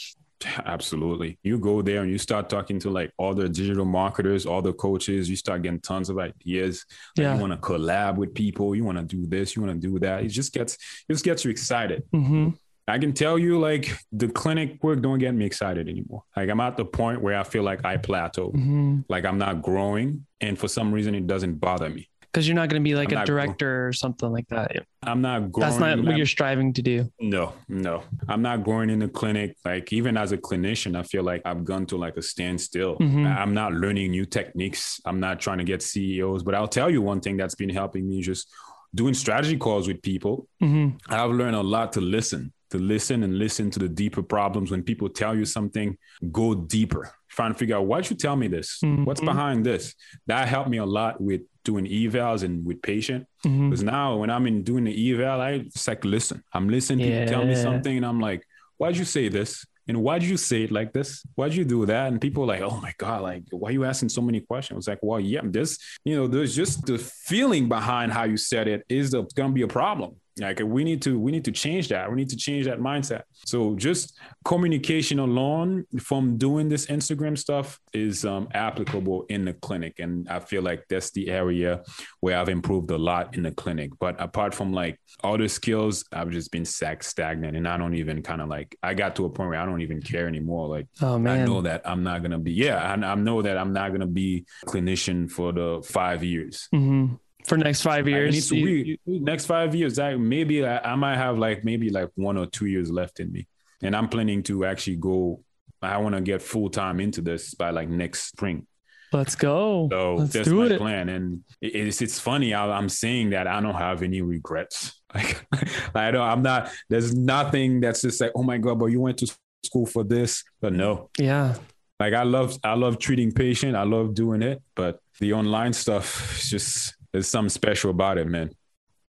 Absolutely. 0.66 1.38
You 1.44 1.58
go 1.58 1.82
there 1.82 2.02
and 2.04 2.12
you 2.12 2.18
start 2.18 2.50
talking 2.50 2.80
to 2.82 2.90
like 2.90 3.12
all 3.18 3.34
the 3.34 3.50
digital 3.50 3.86
marketers, 3.86 4.46
all 4.46 4.62
the 4.62 4.74
coaches, 4.74 5.30
you 5.30 5.36
start 5.36 5.64
getting 5.64 5.80
tons 5.80 6.10
of 6.10 6.20
ideas. 6.20 6.86
Like 7.18 7.24
Yeah. 7.24 7.36
You 7.36 7.42
want 7.42 7.54
to 7.54 7.58
collab 7.58 8.18
with 8.18 8.34
people, 8.36 8.76
you 8.76 8.84
want 8.84 8.98
to 9.00 9.04
do 9.04 9.26
this, 9.26 9.56
you 9.56 9.64
want 9.64 9.82
to 9.82 9.88
do 9.88 9.98
that. 10.00 10.24
It 10.24 10.28
just 10.30 10.54
gets 10.54 10.76
it 10.76 11.14
just 11.14 11.26
gets 11.26 11.44
you 11.44 11.52
excited. 11.52 12.04
hmm 12.12 12.50
I 12.90 13.00
can 13.00 13.12
tell 13.12 13.38
you 13.38 13.60
like 13.60 13.98
the 14.14 14.30
clinic 14.30 14.82
work 14.82 15.02
don't 15.02 15.20
get 15.20 15.34
me 15.34 15.46
excited 15.46 15.90
anymore. 15.90 16.24
Like 16.38 16.50
I'm 16.50 16.62
at 16.62 16.78
the 16.78 16.86
point 16.86 17.22
where 17.22 17.38
I 17.38 17.44
feel 17.44 17.64
like 17.64 17.84
I 17.84 17.98
plateau. 17.98 18.52
hmm 18.52 19.00
Like 19.10 19.26
I'm 19.26 19.38
not 19.40 19.62
growing. 19.62 20.26
And 20.40 20.58
for 20.58 20.68
some 20.68 20.94
reason 20.94 21.16
it 21.16 21.26
doesn't 21.28 21.56
bother 21.56 21.90
me. 21.90 22.08
Because 22.32 22.48
you're 22.48 22.56
not 22.56 22.70
going 22.70 22.82
to 22.82 22.88
be 22.88 22.94
like 22.96 23.12
I'm 23.14 23.24
a 23.24 23.26
director 23.26 23.88
or 23.88 23.94
something 23.94 24.30
like 24.32 24.48
that. 24.50 24.86
I'm 25.04 25.22
not 25.22 25.52
growing. 25.52 25.70
That's 25.70 25.80
not 25.80 25.98
what 25.98 26.08
I'm- 26.10 26.18
you're 26.18 26.26
striving 26.26 26.74
to 26.74 26.82
do. 26.82 27.12
No, 27.20 27.54
no. 27.68 28.04
I'm 28.28 28.42
not 28.42 28.64
growing 28.64 28.90
in 28.90 29.00
the 29.00 29.08
clinic. 29.08 29.56
Like 29.66 29.92
even 29.94 30.18
as 30.18 30.32
a 30.34 30.38
clinician, 30.38 30.96
I 30.98 31.04
feel 31.04 31.24
like 31.24 31.42
I've 31.46 31.64
gone 31.64 31.86
to 31.88 31.98
like 31.98 32.18
a 32.18 32.22
standstill. 32.22 32.98
Mhm. 32.98 33.26
I- 33.26 33.42
I'm 33.42 33.54
not 33.54 33.74
learning 33.74 34.12
new 34.12 34.26
techniques. 34.26 35.00
I'm 35.06 35.20
not 35.20 35.40
trying 35.40 35.58
to 35.60 35.64
get 35.64 35.82
CEUs. 35.82 36.44
But 36.44 36.54
I'll 36.56 36.68
tell 36.68 36.90
you 36.90 37.02
one 37.02 37.22
thing 37.22 37.38
that's 37.38 37.56
been 37.56 37.70
helping 37.70 38.08
me 38.08 38.22
just 38.22 38.48
doing 38.94 39.14
strategy 39.14 39.58
calls 39.58 39.88
with 39.88 40.02
people. 40.02 40.48
hmm 40.60 40.90
I've 41.10 41.32
learned 41.32 41.56
a 41.56 41.62
lot 41.62 41.94
to 41.94 42.02
listen, 42.02 42.52
to 42.72 42.78
listen 42.78 43.24
and 43.24 43.38
listen 43.38 43.70
to 43.72 43.80
the 43.80 43.88
deeper 43.90 44.22
problems. 44.22 44.72
When 44.72 44.84
people 44.84 45.10
tell 45.10 45.36
you 45.36 45.46
something, 45.46 45.98
go 46.32 46.54
deeper. 46.56 47.12
Trying 47.30 47.54
to 47.54 47.58
figure 47.58 47.78
out 47.78 47.86
why'd 47.86 48.10
you 48.10 48.16
tell 48.16 48.36
me 48.36 48.48
this? 48.48 48.80
What's 48.82 49.22
Mhm. 49.22 49.26
behind 49.26 49.66
this? 49.66 49.96
That 50.28 50.48
helped 50.48 50.70
me 50.70 50.78
a 50.78 50.86
lot 50.86 51.22
with 51.22 51.42
doing 51.64 51.86
evals 51.86 52.44
and 52.44 52.66
with 52.66 52.82
patient. 52.82 53.26
Because 53.44 53.84
now 53.84 54.18
when 54.18 54.30
I'm 54.30 54.48
in 54.48 54.64
doing 54.64 54.86
the 54.86 55.12
eval, 55.12 55.40
I 55.42 55.60
just 55.60 55.88
like 55.88 56.04
listen. 56.06 56.44
I'm 56.54 56.68
listening. 56.70 57.06
People 57.08 57.28
tell 57.28 57.46
me 57.46 57.56
something, 57.56 57.96
and 57.98 58.06
I'm 58.06 58.20
like, 58.20 58.42
"Why'd 58.78 58.98
you 58.98 59.06
say 59.06 59.28
this? 59.30 59.66
And 59.90 60.04
why'd 60.04 60.22
you 60.24 60.36
say 60.36 60.64
it 60.64 60.72
like 60.72 60.92
this? 60.92 61.24
Why'd 61.36 61.54
you 61.54 61.64
do 61.64 61.86
that?" 61.86 62.08
And 62.12 62.20
people 62.20 62.44
are 62.44 62.48
like, 62.48 62.62
"Oh 62.62 62.80
my 62.82 62.94
god, 62.98 63.22
like 63.22 63.44
why 63.52 63.70
are 63.70 63.72
you 63.74 63.84
asking 63.86 64.10
so 64.10 64.22
many 64.22 64.40
questions?" 64.42 64.76
I 64.76 64.80
was 64.80 64.88
like, 64.88 65.00
"Well, 65.02 65.20
yeah, 65.20 65.42
this, 65.44 65.78
you 66.04 66.16
know, 66.16 66.28
there's 66.28 66.56
just 66.56 66.86
the 66.86 66.98
feeling 66.98 67.70
behind 67.70 68.12
how 68.12 68.24
you 68.24 68.38
said 68.38 68.68
it 68.68 68.84
is 68.90 69.12
the, 69.12 69.24
gonna 69.36 69.54
be 69.54 69.62
a 69.62 69.68
problem. 69.68 70.16
Like 70.40 70.60
we 70.64 70.84
need 70.84 71.02
to 71.04 71.20
we 71.20 71.32
need 71.32 71.46
to 71.46 71.52
change 71.52 71.90
that. 71.90 72.10
We 72.10 72.16
need 72.16 72.30
to 72.30 72.38
change 72.38 72.66
that 72.66 72.80
mindset. 72.80 73.24
So 73.46 73.76
just 73.76 74.18
communication 74.46 75.20
alone 75.20 75.86
from 76.00 76.38
doing 76.38 76.70
this 76.70 76.86
Instagram 76.88 77.38
stuff 77.38 77.80
is 77.94 78.26
um, 78.26 78.48
applicable 78.54 79.26
in 79.30 79.46
the 79.46 79.54
clinic, 79.54 80.00
and 80.00 80.28
I 80.30 80.40
feel 80.40 80.62
like 80.62 80.86
that's 80.90 81.12
the 81.12 81.30
area 81.30 81.82
where 82.20 82.38
I've 82.38 82.50
improved 82.50 82.92
a 82.92 82.98
lot 82.98 83.36
in 83.36 83.44
the 83.44 83.52
clinic. 83.52 83.92
But 84.00 84.20
apart 84.20 84.54
from 84.54 84.74
like 84.74 85.00
other 85.24 85.48
skills, 85.48 86.06
I've 86.12 86.30
just 86.30 86.52
been 86.52 86.66
sack 86.66 87.04
stagnant, 87.04 87.58
and 87.58 87.68
I 87.68 87.78
don't 87.78 87.96
even 87.96 88.22
kind 88.22 88.42
of 88.42 88.50
like 88.50 88.78
I 88.84 88.94
got 88.94 89.16
to 89.18 89.26
a 89.26 89.30
point 89.30 89.50
where 89.50 89.60
I 89.60 89.66
don't 89.66 89.82
even 89.82 90.02
care 90.02 90.28
anymore. 90.28 90.68
Like 90.68 90.88
Oh 91.02 91.16
I 91.16 91.44
know 91.44 91.62
that 91.62 91.82
I'm 91.86 92.04
not 92.04 92.22
gonna 92.22 92.40
be 92.40 92.54
yeah, 92.54 92.94
and 92.94 93.06
I 93.06 93.16
know 93.16 93.42
that 93.42 93.58
I'm 93.58 93.74
not 93.74 93.92
gonna 93.92 94.08
be 94.08 94.46
clinician 94.66 95.30
for 95.30 95.52
the 95.52 95.82
five 95.84 96.24
years. 96.24 96.68
hmm 96.72 97.16
For 97.48 97.58
next 97.58 97.82
five 97.82 98.06
I 98.08 98.10
years. 98.10 98.52
need 98.52 98.62
to 98.62 98.70
you- 98.70 98.98
next 99.06 99.46
five 99.46 99.74
years. 99.74 99.98
I 100.00 100.16
maybe 100.16 100.66
I, 100.66 100.92
I 100.94 100.96
might 100.96 101.16
have 101.18 101.38
like 101.38 101.64
maybe 101.64 101.90
like 101.90 102.10
one 102.16 102.38
or 102.38 102.46
two 102.46 102.66
years 102.68 102.92
left 102.92 103.20
in 103.20 103.32
me, 103.32 103.48
and 103.82 103.96
I'm 103.96 104.10
planning 104.10 104.44
to 104.44 104.66
actually 104.66 104.98
go. 104.98 105.42
I 105.82 105.98
want 105.98 106.16
to 106.16 106.22
get 106.22 106.42
full 106.42 106.70
time 106.70 107.00
into 107.00 107.22
this 107.22 107.54
by 107.54 107.70
like 107.70 107.88
next 107.88 108.24
spring. 108.30 108.66
let's 109.14 109.36
go. 109.36 109.88
So 109.92 110.16
let's 110.16 110.34
that's 110.34 110.48
do 110.50 110.56
my 110.56 110.66
it. 110.76 110.78
plan, 110.80 111.08
and 111.10 111.44
it- 111.62 111.76
it's 111.76 112.02
it's 112.02 112.20
funny. 112.20 112.54
I, 112.54 112.70
I'm 112.70 112.90
saying 112.90 113.30
that 113.30 113.48
I 113.48 113.62
don't 113.62 113.76
have 113.76 114.04
any 114.04 114.22
regrets. 114.22 114.94
Like 115.16 115.48
I 115.96 116.12
don't. 116.12 116.22
I'm 116.28 116.42
not. 116.42 116.70
There's 116.90 117.16
nothing 117.16 117.80
that's 117.80 118.02
just 118.02 118.20
like, 118.20 118.34
oh 118.36 118.44
my 118.44 118.58
god, 118.58 118.78
but 118.78 118.88
you 118.88 119.00
went 119.00 119.18
to 119.20 119.34
school 119.64 119.86
for 119.86 120.04
this, 120.04 120.44
but 120.60 120.74
no. 120.74 121.10
Yeah. 121.18 121.56
Like 121.98 122.14
I 122.14 122.24
love 122.24 122.58
I 122.62 122.74
love 122.74 123.00
treating 123.00 123.32
patient. 123.32 123.78
I 123.78 123.84
love 123.84 124.14
doing 124.14 124.42
it, 124.42 124.62
but 124.76 125.00
the 125.22 125.32
online 125.34 125.72
stuff 125.72 126.38
is 126.38 126.50
just 126.50 126.97
there's 127.18 127.28
something 127.28 127.50
special 127.50 127.90
about 127.90 128.20
it, 128.20 128.28
man. 128.28 128.52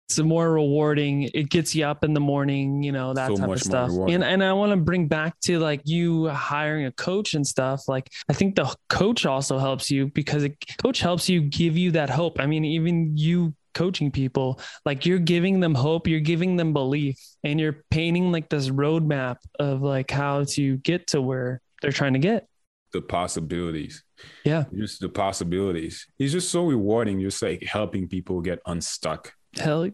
It's 0.09 0.19
more 0.19 0.51
rewarding. 0.51 1.31
It 1.33 1.51
gets 1.51 1.73
you 1.73 1.85
up 1.85 2.03
in 2.03 2.15
the 2.15 2.21
morning, 2.21 2.83
you 2.83 2.91
know, 2.91 3.15
that 3.15 3.29
So 3.29 3.37
type 3.37 3.49
of 3.49 3.63
stuff. 3.63 3.93
And 4.09 4.25
and 4.25 4.43
I 4.43 4.53
want 4.55 4.73
to 4.73 4.77
bring 4.77 5.07
back 5.07 5.39
to 5.43 5.61
like 5.61 5.83
you 5.85 6.27
hiring 6.29 6.87
a 6.87 6.91
coach 6.93 7.35
and 7.35 7.47
stuff. 7.47 7.87
Like 7.87 8.11
I 8.29 8.33
think 8.33 8.57
the 8.57 8.75
coach 8.89 9.25
also 9.25 9.59
helps 9.59 9.89
you 9.89 10.09
because 10.09 10.43
it, 10.43 10.57
coach 10.83 11.01
helps 11.01 11.29
you 11.29 11.43
give 11.43 11.79
you 11.79 11.93
that 11.93 12.11
hope. 12.11 12.41
I 12.41 12.47
mean, 12.47 12.65
even 12.65 13.17
you 13.17 13.55
coaching 13.73 14.11
people, 14.11 14.61
like 14.85 15.07
you're 15.07 15.21
giving 15.21 15.61
them 15.61 15.77
hope, 15.77 16.09
you're 16.09 16.19
giving 16.19 16.57
them 16.57 16.73
belief, 16.73 17.17
and 17.45 17.61
you're 17.61 17.85
painting 17.91 18.33
like 18.33 18.49
this 18.49 18.69
roadmap 18.69 19.37
of 19.61 19.81
like 19.81 20.11
how 20.11 20.43
to 20.45 20.77
get 20.79 21.07
to 21.09 21.23
where 21.23 21.61
they're 21.81 21.93
trying 21.93 22.15
to 22.15 22.19
get. 22.19 22.49
The 22.93 23.01
possibilities. 23.01 24.05
Yeah. 24.45 24.65
Just 24.75 25.01
the 25.01 25.09
possibilities. 25.09 26.07
It's 26.19 26.33
just 26.33 26.51
so 26.51 26.67
rewarding, 26.67 27.21
just 27.21 27.43
like 27.43 27.63
helping 27.63 28.09
people 28.09 28.41
get 28.41 28.61
unstuck. 28.67 29.33
Hell. 29.59 29.89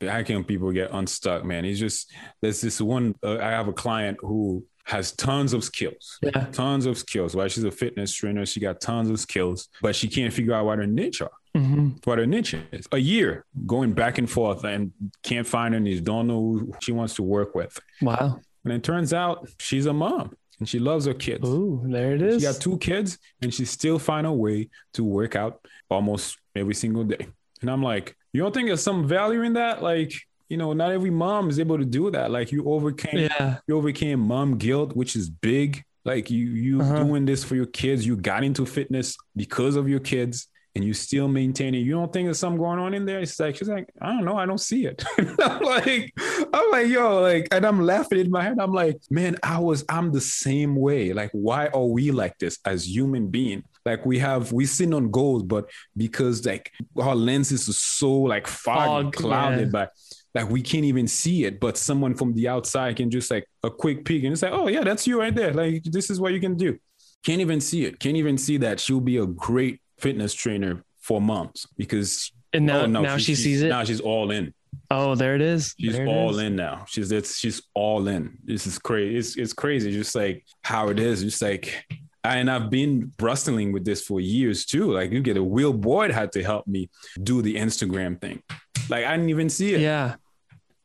How 0.00 0.22
can 0.22 0.44
people 0.44 0.72
get 0.72 0.90
unstuck, 0.92 1.44
man? 1.44 1.64
It's 1.64 1.78
just 1.78 2.12
there's 2.40 2.60
this 2.60 2.80
one. 2.80 3.14
Uh, 3.22 3.38
I 3.38 3.50
have 3.50 3.68
a 3.68 3.72
client 3.72 4.18
who 4.20 4.64
has 4.84 5.12
tons 5.12 5.52
of 5.52 5.62
skills, 5.62 6.18
yeah. 6.22 6.46
tons 6.52 6.86
of 6.86 6.98
skills. 6.98 7.34
Right? 7.34 7.50
She's 7.50 7.64
a 7.64 7.70
fitness 7.70 8.12
trainer. 8.12 8.44
She 8.44 8.58
got 8.60 8.80
tons 8.80 9.10
of 9.10 9.20
skills, 9.20 9.68
but 9.80 9.94
she 9.94 10.08
can't 10.08 10.32
figure 10.32 10.54
out 10.54 10.66
what 10.66 10.78
her 10.78 10.86
niche 10.86 11.22
are. 11.22 11.30
hmm 11.54 11.90
what 12.04 12.18
her 12.18 12.26
niche 12.26 12.54
is. 12.72 12.86
A 12.92 12.98
year 12.98 13.44
going 13.66 13.92
back 13.92 14.18
and 14.18 14.28
forth 14.28 14.64
and 14.64 14.92
can't 15.22 15.46
find 15.46 15.74
her 15.74 15.80
niche, 15.80 16.02
don't 16.02 16.26
know 16.26 16.40
who 16.40 16.72
she 16.80 16.92
wants 16.92 17.14
to 17.14 17.22
work 17.22 17.54
with. 17.54 17.78
Wow. 18.00 18.40
And 18.64 18.72
it 18.72 18.82
turns 18.82 19.12
out 19.12 19.48
she's 19.58 19.86
a 19.86 19.92
mom 19.92 20.36
and 20.62 20.68
she 20.68 20.78
loves 20.78 21.06
her 21.06 21.14
kids. 21.14 21.48
Ooh, 21.48 21.82
there 21.84 22.14
it 22.14 22.22
is. 22.22 22.40
She 22.40 22.46
got 22.46 22.60
two 22.60 22.78
kids 22.78 23.18
and 23.42 23.52
she 23.52 23.64
still 23.64 23.98
find 23.98 24.28
a 24.28 24.32
way 24.32 24.68
to 24.94 25.02
work 25.02 25.34
out 25.34 25.66
almost 25.90 26.38
every 26.54 26.74
single 26.74 27.02
day. 27.02 27.26
And 27.60 27.68
I'm 27.68 27.82
like, 27.82 28.14
you 28.32 28.40
don't 28.40 28.54
think 28.54 28.68
there's 28.68 28.80
some 28.80 29.08
value 29.08 29.42
in 29.42 29.54
that? 29.54 29.82
Like, 29.82 30.12
you 30.48 30.56
know, 30.56 30.72
not 30.72 30.92
every 30.92 31.10
mom 31.10 31.48
is 31.50 31.58
able 31.58 31.78
to 31.78 31.84
do 31.84 32.12
that. 32.12 32.30
Like 32.30 32.52
you 32.52 32.64
overcame 32.70 33.28
yeah. 33.28 33.58
you 33.66 33.76
overcame 33.76 34.20
mom 34.20 34.56
guilt, 34.56 34.94
which 34.94 35.16
is 35.16 35.28
big. 35.28 35.82
Like 36.04 36.30
you 36.30 36.44
you 36.66 36.80
Uh-huh. 36.80 37.02
doing 37.02 37.24
this 37.26 37.42
for 37.42 37.56
your 37.56 37.66
kids. 37.66 38.06
You 38.06 38.16
got 38.16 38.44
into 38.44 38.64
fitness 38.66 39.16
because 39.34 39.74
of 39.74 39.88
your 39.88 40.00
kids, 40.00 40.46
and 40.74 40.84
you 40.84 40.94
still 40.94 41.28
maintain 41.28 41.74
it. 41.74 41.78
You 41.78 41.92
don't 41.92 42.12
think 42.12 42.26
there's 42.26 42.38
something 42.38 42.60
going 42.60 42.78
on 42.78 42.94
in 42.94 43.04
there? 43.04 43.20
It's 43.20 43.38
like 43.38 43.56
she's 43.56 43.68
like, 43.68 43.88
I 44.00 44.06
don't 44.06 44.24
know, 44.24 44.36
I 44.36 44.46
don't 44.46 44.60
see 44.60 44.86
it. 44.86 45.04
I'm 45.18 45.62
like, 45.62 46.12
I'm 46.52 46.70
like, 46.70 46.88
yo, 46.88 47.20
like, 47.20 47.48
and 47.52 47.66
I'm 47.66 47.82
laughing 47.82 48.20
in 48.20 48.30
my 48.30 48.42
head. 48.42 48.58
I'm 48.58 48.72
like, 48.72 48.98
man, 49.10 49.36
I 49.42 49.58
was, 49.58 49.84
I'm 49.88 50.12
the 50.12 50.20
same 50.20 50.76
way. 50.76 51.12
Like, 51.12 51.30
why 51.32 51.66
are 51.68 51.84
we 51.84 52.10
like 52.10 52.38
this 52.38 52.58
as 52.64 52.88
human 52.88 53.28
being? 53.28 53.64
Like 53.84 54.06
we 54.06 54.18
have 54.20 54.52
we 54.52 54.64
sitting 54.66 54.94
on 54.94 55.10
goals, 55.10 55.42
but 55.42 55.68
because 55.96 56.46
like 56.46 56.72
our 56.96 57.16
lenses 57.16 57.68
are 57.68 57.72
so 57.72 58.12
like 58.12 58.46
foggy, 58.46 59.06
Fog, 59.06 59.12
clouded 59.12 59.72
by 59.72 59.88
like 60.34 60.48
we 60.48 60.62
can't 60.62 60.84
even 60.84 61.06
see 61.06 61.44
it, 61.44 61.60
but 61.60 61.76
someone 61.76 62.14
from 62.14 62.32
the 62.34 62.48
outside 62.48 62.96
can 62.96 63.10
just 63.10 63.30
like 63.30 63.46
a 63.64 63.70
quick 63.70 64.04
peek 64.04 64.24
and 64.24 64.32
it's 64.32 64.42
like, 64.42 64.52
oh 64.52 64.68
yeah, 64.68 64.82
that's 64.82 65.06
you 65.06 65.18
right 65.18 65.34
there. 65.34 65.52
Like 65.52 65.82
this 65.84 66.10
is 66.10 66.20
what 66.20 66.32
you 66.32 66.40
can 66.40 66.56
do. 66.56 66.78
Can't 67.24 67.40
even 67.40 67.60
see 67.60 67.84
it. 67.84 67.98
Can't 67.98 68.16
even 68.16 68.38
see 68.38 68.56
that 68.58 68.80
she'll 68.80 69.00
be 69.00 69.18
a 69.18 69.26
great 69.26 69.80
fitness 70.02 70.34
trainer 70.34 70.84
for 71.00 71.20
moms 71.20 71.66
because 71.76 72.32
And 72.52 72.66
now, 72.66 72.80
oh, 72.82 72.86
no, 72.86 73.02
now 73.02 73.16
she 73.16 73.24
she's- 73.34 73.38
sees 73.44 73.62
it. 73.62 73.68
Now 73.68 73.84
she's 73.84 74.00
all 74.00 74.30
in. 74.30 74.52
oh, 74.90 75.14
there 75.14 75.34
it 75.34 75.40
is. 75.40 75.74
She's 75.80 75.96
it 75.98 76.06
all 76.06 76.30
is. 76.30 76.38
in 76.46 76.56
now. 76.56 76.84
She's 76.88 77.10
it's 77.12 77.38
she's 77.38 77.62
all 77.74 78.06
in. 78.08 78.36
This 78.44 78.66
is 78.66 78.78
crazy. 78.78 79.16
It's 79.18 79.36
it's 79.36 79.52
crazy. 79.52 79.90
Just 79.92 80.14
like 80.14 80.44
how 80.62 80.88
it 80.90 80.98
is. 80.98 81.22
Just 81.22 81.40
like 81.42 81.84
and 82.24 82.48
I've 82.50 82.70
been 82.70 83.12
wrestling 83.20 83.72
with 83.72 83.84
this 83.84 84.00
for 84.06 84.20
years 84.20 84.64
too. 84.66 84.92
Like 84.92 85.10
you 85.12 85.20
get 85.22 85.36
a 85.36 85.42
Will 85.42 85.72
Boyd 85.72 86.10
had 86.12 86.30
to 86.32 86.42
help 86.42 86.66
me 86.66 86.88
do 87.22 87.42
the 87.42 87.56
Instagram 87.56 88.20
thing. 88.20 88.42
Like 88.88 89.04
I 89.06 89.16
didn't 89.16 89.30
even 89.30 89.48
see 89.50 89.74
it. 89.74 89.80
Yeah. 89.80 90.16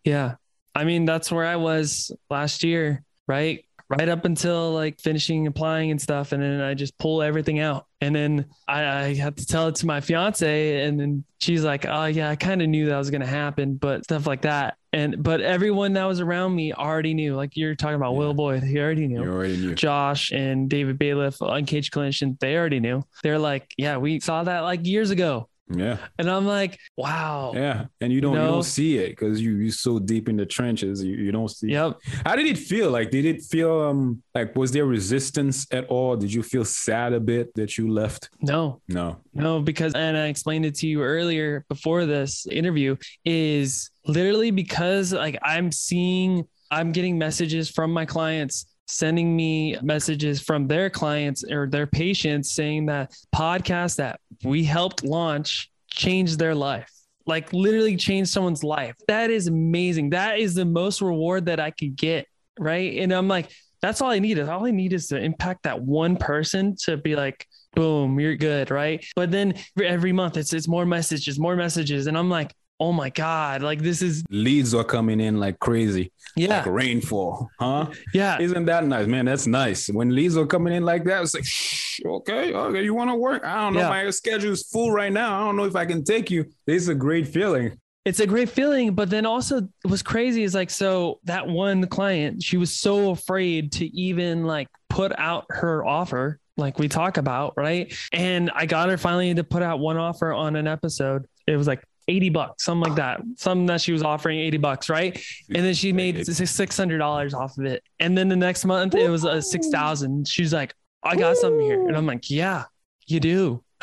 Yeah. 0.04 0.36
I 0.74 0.84
mean, 0.84 1.06
that's 1.06 1.32
where 1.32 1.46
I 1.46 1.56
was 1.58 2.12
last 2.30 2.64
year, 2.64 3.04
right? 3.28 3.66
Right 3.90 4.10
up 4.10 4.26
until 4.26 4.74
like 4.74 5.00
finishing 5.00 5.48
applying 5.48 5.92
and 5.92 6.02
stuff. 6.02 6.34
And 6.34 6.44
then 6.44 6.60
I 6.60 6.74
just 6.74 6.98
pull 6.98 7.22
everything 7.22 7.60
out. 7.60 7.86
And 8.02 8.14
then 8.14 8.46
I, 8.68 8.84
I 8.84 9.14
had 9.16 9.38
to 9.38 9.46
tell 9.46 9.70
it 9.70 9.76
to 9.76 9.86
my 9.86 10.02
fiance. 10.02 10.84
And 10.84 11.00
then 11.00 11.24
she's 11.40 11.64
like, 11.64 11.86
oh, 11.88 12.06
yeah, 12.06 12.30
I 12.30 12.36
kind 12.36 12.62
of 12.62 12.68
knew 12.68 12.88
that 12.88 12.98
was 12.98 13.10
going 13.10 13.22
to 13.22 13.28
happen, 13.28 13.76
but 13.76 14.04
stuff 14.04 14.28
like 14.28 14.42
that. 14.42 14.76
And, 14.92 15.24
but 15.24 15.40
everyone 15.40 15.94
that 15.94 16.04
was 16.04 16.20
around 16.20 16.54
me 16.54 16.74
already 16.74 17.14
knew, 17.14 17.36
like 17.36 17.56
you're 17.56 17.76
talking 17.76 17.96
about 17.96 18.12
Yeah. 18.12 18.20
Will 18.20 18.34
Boyd, 18.34 18.64
he 18.64 18.78
already 18.78 19.08
knew. 19.08 19.24
You 19.24 19.32
already 19.32 19.58
knew. 19.58 19.74
Josh 19.74 20.32
and 20.32 20.70
David 20.70 21.00
Bailiff, 21.00 21.40
Uncaged 21.40 21.94
Clinician, 21.94 22.38
they 22.40 22.58
already 22.58 22.82
knew. 22.82 23.04
They're 23.24 23.40
like, 23.40 23.72
yeah, 23.78 23.98
we 23.98 24.20
saw 24.20 24.44
that 24.44 24.62
like 24.62 24.86
years 24.86 25.12
ago. 25.12 25.48
Yeah. 25.70 25.98
And 26.18 26.30
I'm 26.30 26.46
like, 26.46 26.80
wow. 26.96 27.52
Yeah. 27.54 27.86
And 28.00 28.14
you 28.14 28.22
don't 28.22 28.34
you, 28.34 28.40
know? 28.40 28.52
don't 28.52 28.64
see 28.64 28.98
it 28.98 29.10
because 29.10 29.42
you 29.42 29.56
you're 29.58 29.72
so 29.72 30.00
deep 30.00 30.30
in 30.30 30.38
the 30.38 30.46
trenches. 30.46 31.04
You, 31.04 31.16
you 31.18 31.32
don't 31.32 31.50
see 31.50 31.70
Yep. 31.72 32.00
How 32.26 32.36
did 32.36 32.46
it 32.46 32.58
feel? 32.58 32.90
Like 32.90 33.12
did 33.12 33.26
it 33.26 33.42
feel 33.42 33.82
um 33.82 34.24
like 34.34 34.56
was 34.56 34.72
there 34.72 34.86
resistance 34.86 35.68
at 35.72 35.86
all? 35.88 36.16
Did 36.16 36.34
you 36.34 36.44
feel 36.44 36.64
sad 36.66 37.14
a 37.14 37.20
bit 37.20 37.54
that 37.56 37.78
you 37.78 37.92
left? 37.92 38.30
No, 38.42 38.82
No. 38.88 39.18
no, 39.34 39.60
because, 39.60 39.94
and 39.94 40.18
I 40.18 40.28
explained 40.28 40.66
it 40.66 40.76
to 40.76 40.88
you 40.88 41.02
earlier 41.04 41.66
before 41.70 42.06
this 42.06 42.46
interview, 42.48 42.96
is 43.26 43.90
literally 44.06 44.52
because 44.52 45.12
like 45.12 45.38
I'm 45.44 45.72
seeing, 45.72 46.48
I'm 46.72 46.92
getting 46.92 47.18
messages 47.18 47.70
from 47.70 47.92
my 47.92 48.06
clients 48.06 48.66
sending 48.88 49.36
me 49.36 49.78
messages 49.82 50.42
from 50.42 50.68
their 50.68 50.90
clients 50.90 51.44
or 51.44 51.68
their 51.68 51.88
patients 51.88 52.52
saying 52.52 52.88
that 52.88 53.14
podcasts 53.36 53.98
that 53.98 54.20
we 54.44 54.64
helped 54.64 55.04
launch 55.04 55.70
changed 55.92 56.40
their 56.40 56.56
life. 56.56 56.92
Like 57.26 57.52
literally 57.52 57.98
changed 57.98 58.32
someone's 58.32 58.64
life. 58.64 58.96
That 59.10 59.30
is 59.30 59.48
amazing. 59.48 60.12
That 60.12 60.40
is 60.40 60.56
the 60.56 60.66
most 60.66 61.02
reward 61.02 61.46
that 61.48 61.60
I 61.60 61.72
could 61.72 61.96
get. 61.98 62.28
Right. 62.58 62.98
And 63.00 63.12
I'm 63.12 63.28
like, 63.28 63.52
that's 63.82 64.02
all 64.02 64.10
I 64.10 64.20
need 64.20 64.38
is 64.38 64.48
all 64.48 64.66
I 64.66 64.72
need 64.72 64.94
is 64.94 65.08
to 65.08 65.18
impact 65.18 65.64
that 65.64 65.82
one 65.82 66.16
person 66.16 66.76
to 66.86 66.98
be 66.98 67.16
like, 67.16 67.46
boom, 67.76 68.20
you're 68.20 68.38
good. 68.38 68.72
Right. 68.72 69.06
But 69.16 69.32
then 69.32 69.56
every 69.82 70.14
month 70.14 70.38
it's 70.38 70.54
it's 70.54 70.68
more 70.68 70.86
messages, 70.86 71.38
more 71.38 71.56
messages. 71.56 72.08
And 72.08 72.18
I'm 72.18 72.30
like, 72.30 72.54
oh 72.80 72.92
my 72.92 73.10
God, 73.10 73.62
like 73.62 73.82
this 73.82 74.02
is 74.02 74.24
Leads 74.30 74.74
are 74.74 74.84
coming 74.84 75.20
in 75.20 75.40
like 75.40 75.60
crazy. 75.60 76.12
yeah, 76.36 76.58
Like 76.58 76.66
rainfall. 76.68 77.50
Huh? 77.60 77.88
yeah. 78.14 78.40
Isn't 78.40 78.66
that 78.66 78.86
nice, 78.86 79.08
man? 79.08 79.26
That's 79.26 79.48
nice. 79.48 79.88
When 79.90 80.14
leads 80.14 80.38
are 80.38 80.46
coming 80.46 80.74
in 80.74 80.84
like 80.84 81.04
that, 81.06 81.24
it's 81.24 81.34
like, 81.34 81.46
Shh, 81.46 82.02
okay, 82.06 82.54
okay, 82.54 82.84
you 82.84 82.94
want 82.94 83.10
to 83.10 83.16
work? 83.16 83.44
I 83.44 83.56
don't 83.62 83.74
know. 83.74 83.80
Yeah. 83.82 83.90
My 83.90 84.10
schedule 84.12 84.52
is 84.52 84.64
full 84.68 84.92
right 84.92 85.12
now. 85.12 85.42
I 85.42 85.46
don't 85.46 85.56
know 85.56 85.66
if 85.66 85.76
I 85.76 85.86
can 85.86 86.04
take 86.04 86.30
you. 86.30 86.46
It's 86.68 86.88
a 86.88 86.96
great 86.96 87.28
feeling. 87.28 87.78
it's 88.06 88.20
a 88.22 88.28
great 88.28 88.48
feeling 88.50 88.94
but 88.96 89.10
then 89.10 89.26
also 89.26 89.68
what's 89.84 90.02
crazy 90.04 90.44
is 90.44 90.54
like 90.56 90.70
so 90.70 91.20
that 91.26 91.46
one 91.46 91.86
client 91.88 92.42
she 92.42 92.56
was 92.56 92.72
so 92.72 93.10
afraid 93.10 93.70
to 93.74 93.86
even 93.88 94.46
like 94.46 94.68
put 94.90 95.12
out 95.20 95.44
her 95.50 95.86
offer 95.86 96.40
like 96.56 96.80
we 96.80 96.88
talk 96.88 97.18
about 97.18 97.54
right 97.58 97.94
and 98.14 98.50
i 98.56 98.66
got 98.66 98.88
her 98.90 98.98
finally 98.98 99.34
to 99.34 99.44
put 99.44 99.62
out 99.62 99.80
one 99.80 99.98
offer 99.98 100.32
on 100.32 100.56
an 100.56 100.68
episode 100.68 101.28
it 101.48 101.58
was 101.58 101.68
like 101.68 101.84
80 102.08 102.30
bucks 102.30 102.64
something 102.64 102.90
like 102.90 102.98
that. 102.98 103.22
Something 103.36 103.66
that 103.68 103.82
she 103.82 103.92
was 103.92 104.02
offering 104.04 104.40
80 104.40 104.58
bucks 104.58 104.90
right? 104.90 105.22
And 105.54 105.66
then 105.66 105.74
she 105.74 105.92
made 105.92 106.16
$600 106.16 107.34
off 107.34 107.58
of 107.58 107.66
it. 107.66 107.84
And 108.00 108.18
then 108.18 108.30
the 108.30 108.36
next 108.36 108.66
month 108.66 108.96
it 108.96 109.10
was 109.10 109.24
a 109.24 109.42
6000 109.42 110.28
she's 110.28 110.54
like 110.54 110.74
i 111.04 111.16
got 111.16 111.38
something 111.38 111.62
here. 111.62 111.88
And 111.88 111.96
i'm 111.96 112.06
like 112.06 112.30
yeah 112.30 112.66
you 113.06 113.20
do. 113.20 113.64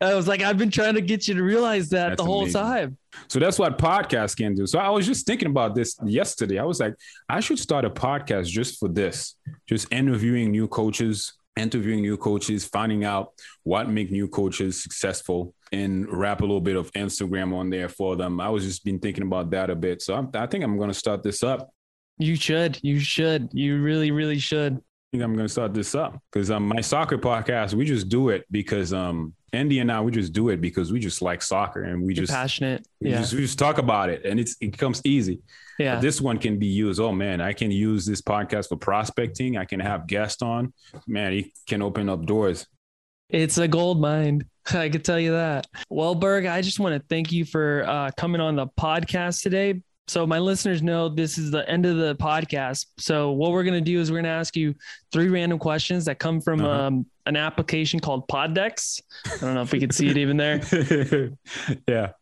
I 0.00 0.14
was 0.14 0.28
like 0.28 0.40
i've 0.42 0.56
been 0.58 0.70
trying 0.70 0.94
to 0.94 1.00
get 1.00 1.26
you 1.26 1.34
to 1.34 1.42
realize 1.42 1.88
that 1.90 2.10
That's 2.10 2.18
the 2.18 2.24
whole 2.24 2.42
amazing. 2.42 2.60
time. 2.60 2.98
So 3.28 3.38
that's 3.40 3.58
what 3.58 3.76
podcasts 3.78 4.36
can 4.36 4.54
do. 4.54 4.66
So 4.66 4.78
I 4.78 4.90
was 4.90 5.06
just 5.06 5.26
thinking 5.26 5.48
about 5.48 5.74
this 5.74 5.96
yesterday. 6.04 6.58
I 6.58 6.64
was 6.64 6.78
like, 6.80 6.94
I 7.28 7.40
should 7.40 7.58
start 7.58 7.84
a 7.84 7.90
podcast 7.90 8.46
just 8.46 8.78
for 8.78 8.88
this, 8.88 9.34
just 9.66 9.90
interviewing 9.92 10.50
new 10.50 10.68
coaches, 10.68 11.32
interviewing 11.56 12.02
new 12.02 12.16
coaches, 12.16 12.64
finding 12.64 13.04
out 13.04 13.32
what 13.62 13.88
make 13.88 14.10
new 14.10 14.28
coaches 14.28 14.82
successful, 14.82 15.54
and 15.72 16.08
wrap 16.10 16.40
a 16.40 16.44
little 16.44 16.60
bit 16.60 16.76
of 16.76 16.92
Instagram 16.92 17.54
on 17.54 17.70
there 17.70 17.88
for 17.88 18.16
them. 18.16 18.40
I 18.40 18.48
was 18.48 18.64
just 18.64 18.84
been 18.84 18.98
thinking 18.98 19.24
about 19.24 19.50
that 19.50 19.70
a 19.70 19.74
bit. 19.74 20.02
So 20.02 20.14
I'm, 20.14 20.30
I 20.34 20.46
think 20.46 20.64
I'm 20.64 20.76
going 20.76 20.90
to 20.90 20.94
start 20.94 21.22
this 21.22 21.42
up. 21.42 21.70
You 22.18 22.36
should. 22.36 22.78
You 22.82 22.98
should. 23.00 23.48
You 23.52 23.82
really, 23.82 24.10
really 24.10 24.38
should. 24.38 24.74
I 24.74 25.08
think 25.12 25.22
I'm 25.22 25.34
going 25.34 25.46
to 25.46 25.52
start 25.52 25.74
this 25.74 25.94
up 25.94 26.20
because 26.32 26.50
um, 26.50 26.68
my 26.68 26.80
soccer 26.80 27.18
podcast, 27.18 27.74
we 27.74 27.84
just 27.84 28.08
do 28.08 28.30
it 28.30 28.44
because 28.50 28.92
um, 28.92 29.34
Andy 29.52 29.78
and 29.78 29.90
I, 29.92 30.00
we 30.00 30.10
just 30.12 30.32
do 30.32 30.48
it 30.48 30.60
because 30.60 30.92
we 30.92 30.98
just 30.98 31.22
like 31.22 31.40
soccer 31.42 31.84
and 31.84 32.02
we 32.02 32.14
You're 32.14 32.24
just, 32.24 32.32
passionate. 32.32 32.86
we 33.00 33.10
Yeah. 33.10 33.20
just 33.20 33.32
we 33.34 33.40
just 33.40 33.58
talk 33.58 33.78
about 33.78 34.08
it 34.10 34.24
and 34.24 34.38
it's 34.40 34.56
it 34.60 34.76
comes 34.76 35.00
easy. 35.04 35.40
yeah. 35.78 35.94
But 35.96 36.02
this 36.02 36.20
one 36.20 36.38
can 36.38 36.58
be 36.58 36.66
used. 36.66 37.00
Oh 37.00 37.12
man, 37.12 37.40
I 37.40 37.52
can 37.52 37.70
use 37.70 38.04
this 38.04 38.20
podcast 38.20 38.68
for 38.68 38.76
prospecting. 38.76 39.56
I 39.56 39.64
can 39.64 39.80
have 39.80 40.06
guests 40.06 40.42
on. 40.42 40.72
Man, 41.06 41.32
it 41.32 41.46
can 41.66 41.80
open 41.82 42.08
up 42.08 42.26
doors. 42.26 42.66
It's 43.30 43.58
a 43.58 43.66
gold 43.68 44.00
mine. 44.00 44.42
I 44.74 44.88
could 44.88 45.04
tell 45.04 45.18
you 45.18 45.32
that. 45.32 45.66
Well, 45.90 46.14
Berg, 46.14 46.46
I 46.46 46.60
just 46.62 46.78
want 46.80 46.94
to 47.00 47.06
thank 47.08 47.32
you 47.32 47.44
for 47.44 47.84
uh, 47.86 48.10
coming 48.16 48.40
on 48.40 48.56
the 48.56 48.66
podcast 48.78 49.42
today. 49.42 49.80
So 50.08 50.26
my 50.26 50.38
listeners 50.38 50.82
know 50.82 51.08
this 51.08 51.36
is 51.36 51.50
the 51.50 51.68
end 51.68 51.84
of 51.84 51.96
the 51.96 52.14
podcast. 52.16 52.86
So 52.98 53.32
what 53.32 53.50
we're 53.52 53.64
going 53.64 53.74
to 53.82 53.90
do 53.90 54.00
is 54.00 54.10
we're 54.10 54.16
going 54.18 54.24
to 54.24 54.30
ask 54.30 54.56
you 54.56 54.74
three 55.12 55.28
random 55.28 55.58
questions 55.58 56.04
that 56.04 56.18
come 56.18 56.40
from 56.40 56.60
Uh-huh. 56.60 56.70
um, 56.86 57.06
an 57.26 57.36
application 57.36 57.98
called 57.98 58.28
Poddex. 58.28 59.00
I 59.26 59.36
don't 59.38 59.54
know 59.54 59.62
if 59.62 59.72
we 59.72 59.80
can 59.80 59.90
see 59.90 60.08
it 60.08 60.16
even 60.16 60.36
there. 60.36 60.60
yeah. 61.88 62.12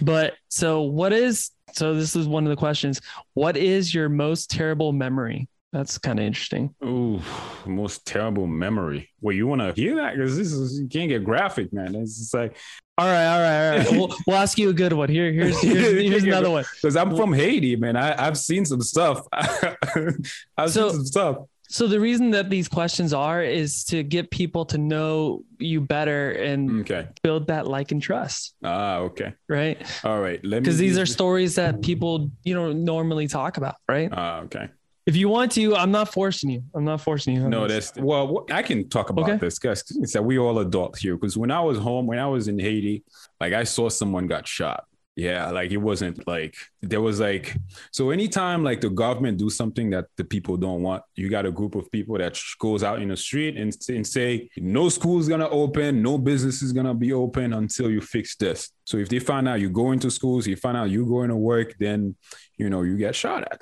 But 0.00 0.34
so 0.48 0.82
what 0.82 1.12
is 1.12 1.50
so 1.72 1.94
this 1.94 2.14
is 2.16 2.26
one 2.28 2.44
of 2.44 2.50
the 2.50 2.56
questions. 2.56 3.00
What 3.34 3.56
is 3.56 3.94
your 3.94 4.08
most 4.10 4.50
terrible 4.50 4.92
memory? 4.92 5.48
That's 5.72 5.96
kind 5.96 6.18
of 6.18 6.26
interesting. 6.26 6.74
Ooh, 6.84 7.18
most 7.64 8.06
terrible 8.06 8.46
memory. 8.46 9.08
Well, 9.22 9.34
you 9.34 9.46
want 9.46 9.62
to 9.62 9.72
hear 9.72 9.96
that? 9.96 10.16
Because 10.16 10.36
this 10.36 10.52
is 10.52 10.78
you 10.80 10.86
can't 10.88 11.08
get 11.08 11.24
graphic, 11.24 11.72
man. 11.72 11.94
It's 11.94 12.18
just 12.18 12.34
like 12.34 12.56
All 13.02 13.08
right, 13.08 13.26
all 13.26 13.40
right, 13.40 13.64
all 13.70 13.78
right. 13.78 13.90
We'll, 13.92 14.16
we'll 14.28 14.36
ask 14.36 14.56
you 14.58 14.68
a 14.70 14.72
good 14.72 14.92
one. 14.92 15.08
Here, 15.08 15.32
here's 15.32 15.60
here's, 15.60 15.92
here's 16.10 16.22
another 16.24 16.50
one. 16.50 16.64
because 16.74 16.94
I'm 16.94 17.16
from 17.16 17.32
Haiti, 17.32 17.74
man. 17.74 17.96
I, 17.96 18.26
I've 18.26 18.38
seen 18.38 18.64
some 18.64 18.80
stuff. 18.80 19.26
I've 19.32 20.70
So- 20.70 20.88
seen 20.88 20.90
some 20.98 21.06
stuff. 21.06 21.36
So 21.68 21.86
the 21.86 21.98
reason 21.98 22.30
that 22.32 22.50
these 22.50 22.68
questions 22.68 23.14
are 23.14 23.42
is 23.42 23.84
to 23.84 24.02
get 24.02 24.30
people 24.30 24.66
to 24.66 24.76
know 24.76 25.42
you 25.58 25.80
better 25.80 26.32
and 26.32 26.82
Okay. 26.82 27.08
build 27.22 27.46
that 27.46 27.66
like 27.66 27.92
and 27.92 28.02
trust, 28.02 28.54
Ah, 28.62 28.96
okay. 28.98 29.32
right? 29.48 29.80
All 30.04 30.20
right. 30.20 30.38
Let 30.44 30.58
me. 30.58 30.60
Because 30.60 30.76
these 30.76 30.98
are 30.98 31.06
stories 31.06 31.54
that 31.54 31.80
people 31.80 32.30
you 32.44 32.54
know 32.54 32.72
normally 32.72 33.26
talk 33.26 33.56
about, 33.56 33.76
right? 33.88 34.10
Ah, 34.12 34.40
okay. 34.40 34.68
If 35.04 35.16
you 35.16 35.28
want 35.28 35.50
to, 35.52 35.74
I'm 35.74 35.90
not 35.90 36.12
forcing 36.12 36.50
you. 36.50 36.62
I'm 36.74 36.84
not 36.84 37.00
forcing 37.00 37.34
you. 37.34 37.48
No, 37.48 37.66
that's 37.66 37.92
well. 37.96 38.44
I 38.50 38.62
can 38.62 38.88
talk 38.88 39.10
about 39.10 39.24
Okay. 39.28 39.36
this 39.38 39.58
because 39.58 39.82
it's 40.00 40.12
that 40.12 40.24
we 40.24 40.38
all 40.38 40.60
adults 40.60 41.00
here. 41.00 41.16
Because 41.16 41.36
when 41.36 41.50
I 41.50 41.60
was 41.60 41.78
home, 41.78 42.06
when 42.06 42.18
I 42.20 42.26
was 42.26 42.46
in 42.48 42.58
Haiti, 42.58 43.02
like 43.40 43.52
I 43.52 43.64
saw 43.64 43.88
someone 43.88 44.26
got 44.28 44.46
shot. 44.46 44.84
Yeah, 45.14 45.50
like 45.50 45.72
it 45.72 45.76
wasn't 45.76 46.26
like 46.26 46.54
there 46.80 47.02
was 47.02 47.20
like 47.20 47.54
so 47.90 48.08
anytime 48.08 48.64
like 48.64 48.80
the 48.80 48.88
government 48.88 49.36
do 49.36 49.50
something 49.50 49.90
that 49.90 50.06
the 50.16 50.24
people 50.24 50.56
don't 50.56 50.80
want, 50.80 51.02
you 51.16 51.28
got 51.28 51.44
a 51.44 51.50
group 51.50 51.74
of 51.74 51.90
people 51.92 52.16
that 52.16 52.38
goes 52.58 52.82
out 52.82 53.02
in 53.02 53.08
the 53.08 53.16
street 53.18 53.58
and, 53.58 53.76
and 53.90 54.06
say 54.06 54.48
no 54.56 54.88
school's 54.88 55.28
gonna 55.28 55.50
open, 55.50 56.00
no 56.00 56.16
business 56.16 56.62
is 56.62 56.72
gonna 56.72 56.94
be 56.94 57.12
open 57.12 57.52
until 57.52 57.90
you 57.90 58.00
fix 58.00 58.36
this. 58.36 58.70
So 58.86 58.96
if 58.96 59.10
they 59.10 59.18
find 59.18 59.46
out 59.46 59.60
you 59.60 59.68
go 59.68 59.92
into 59.92 60.10
schools, 60.10 60.46
you 60.46 60.56
find 60.56 60.78
out 60.78 60.88
you 60.88 61.04
going 61.04 61.28
to 61.28 61.36
work, 61.36 61.74
then 61.78 62.16
you 62.62 62.70
know 62.70 62.82
you 62.82 62.96
get 62.96 63.14
shot 63.14 63.42
at. 63.50 63.58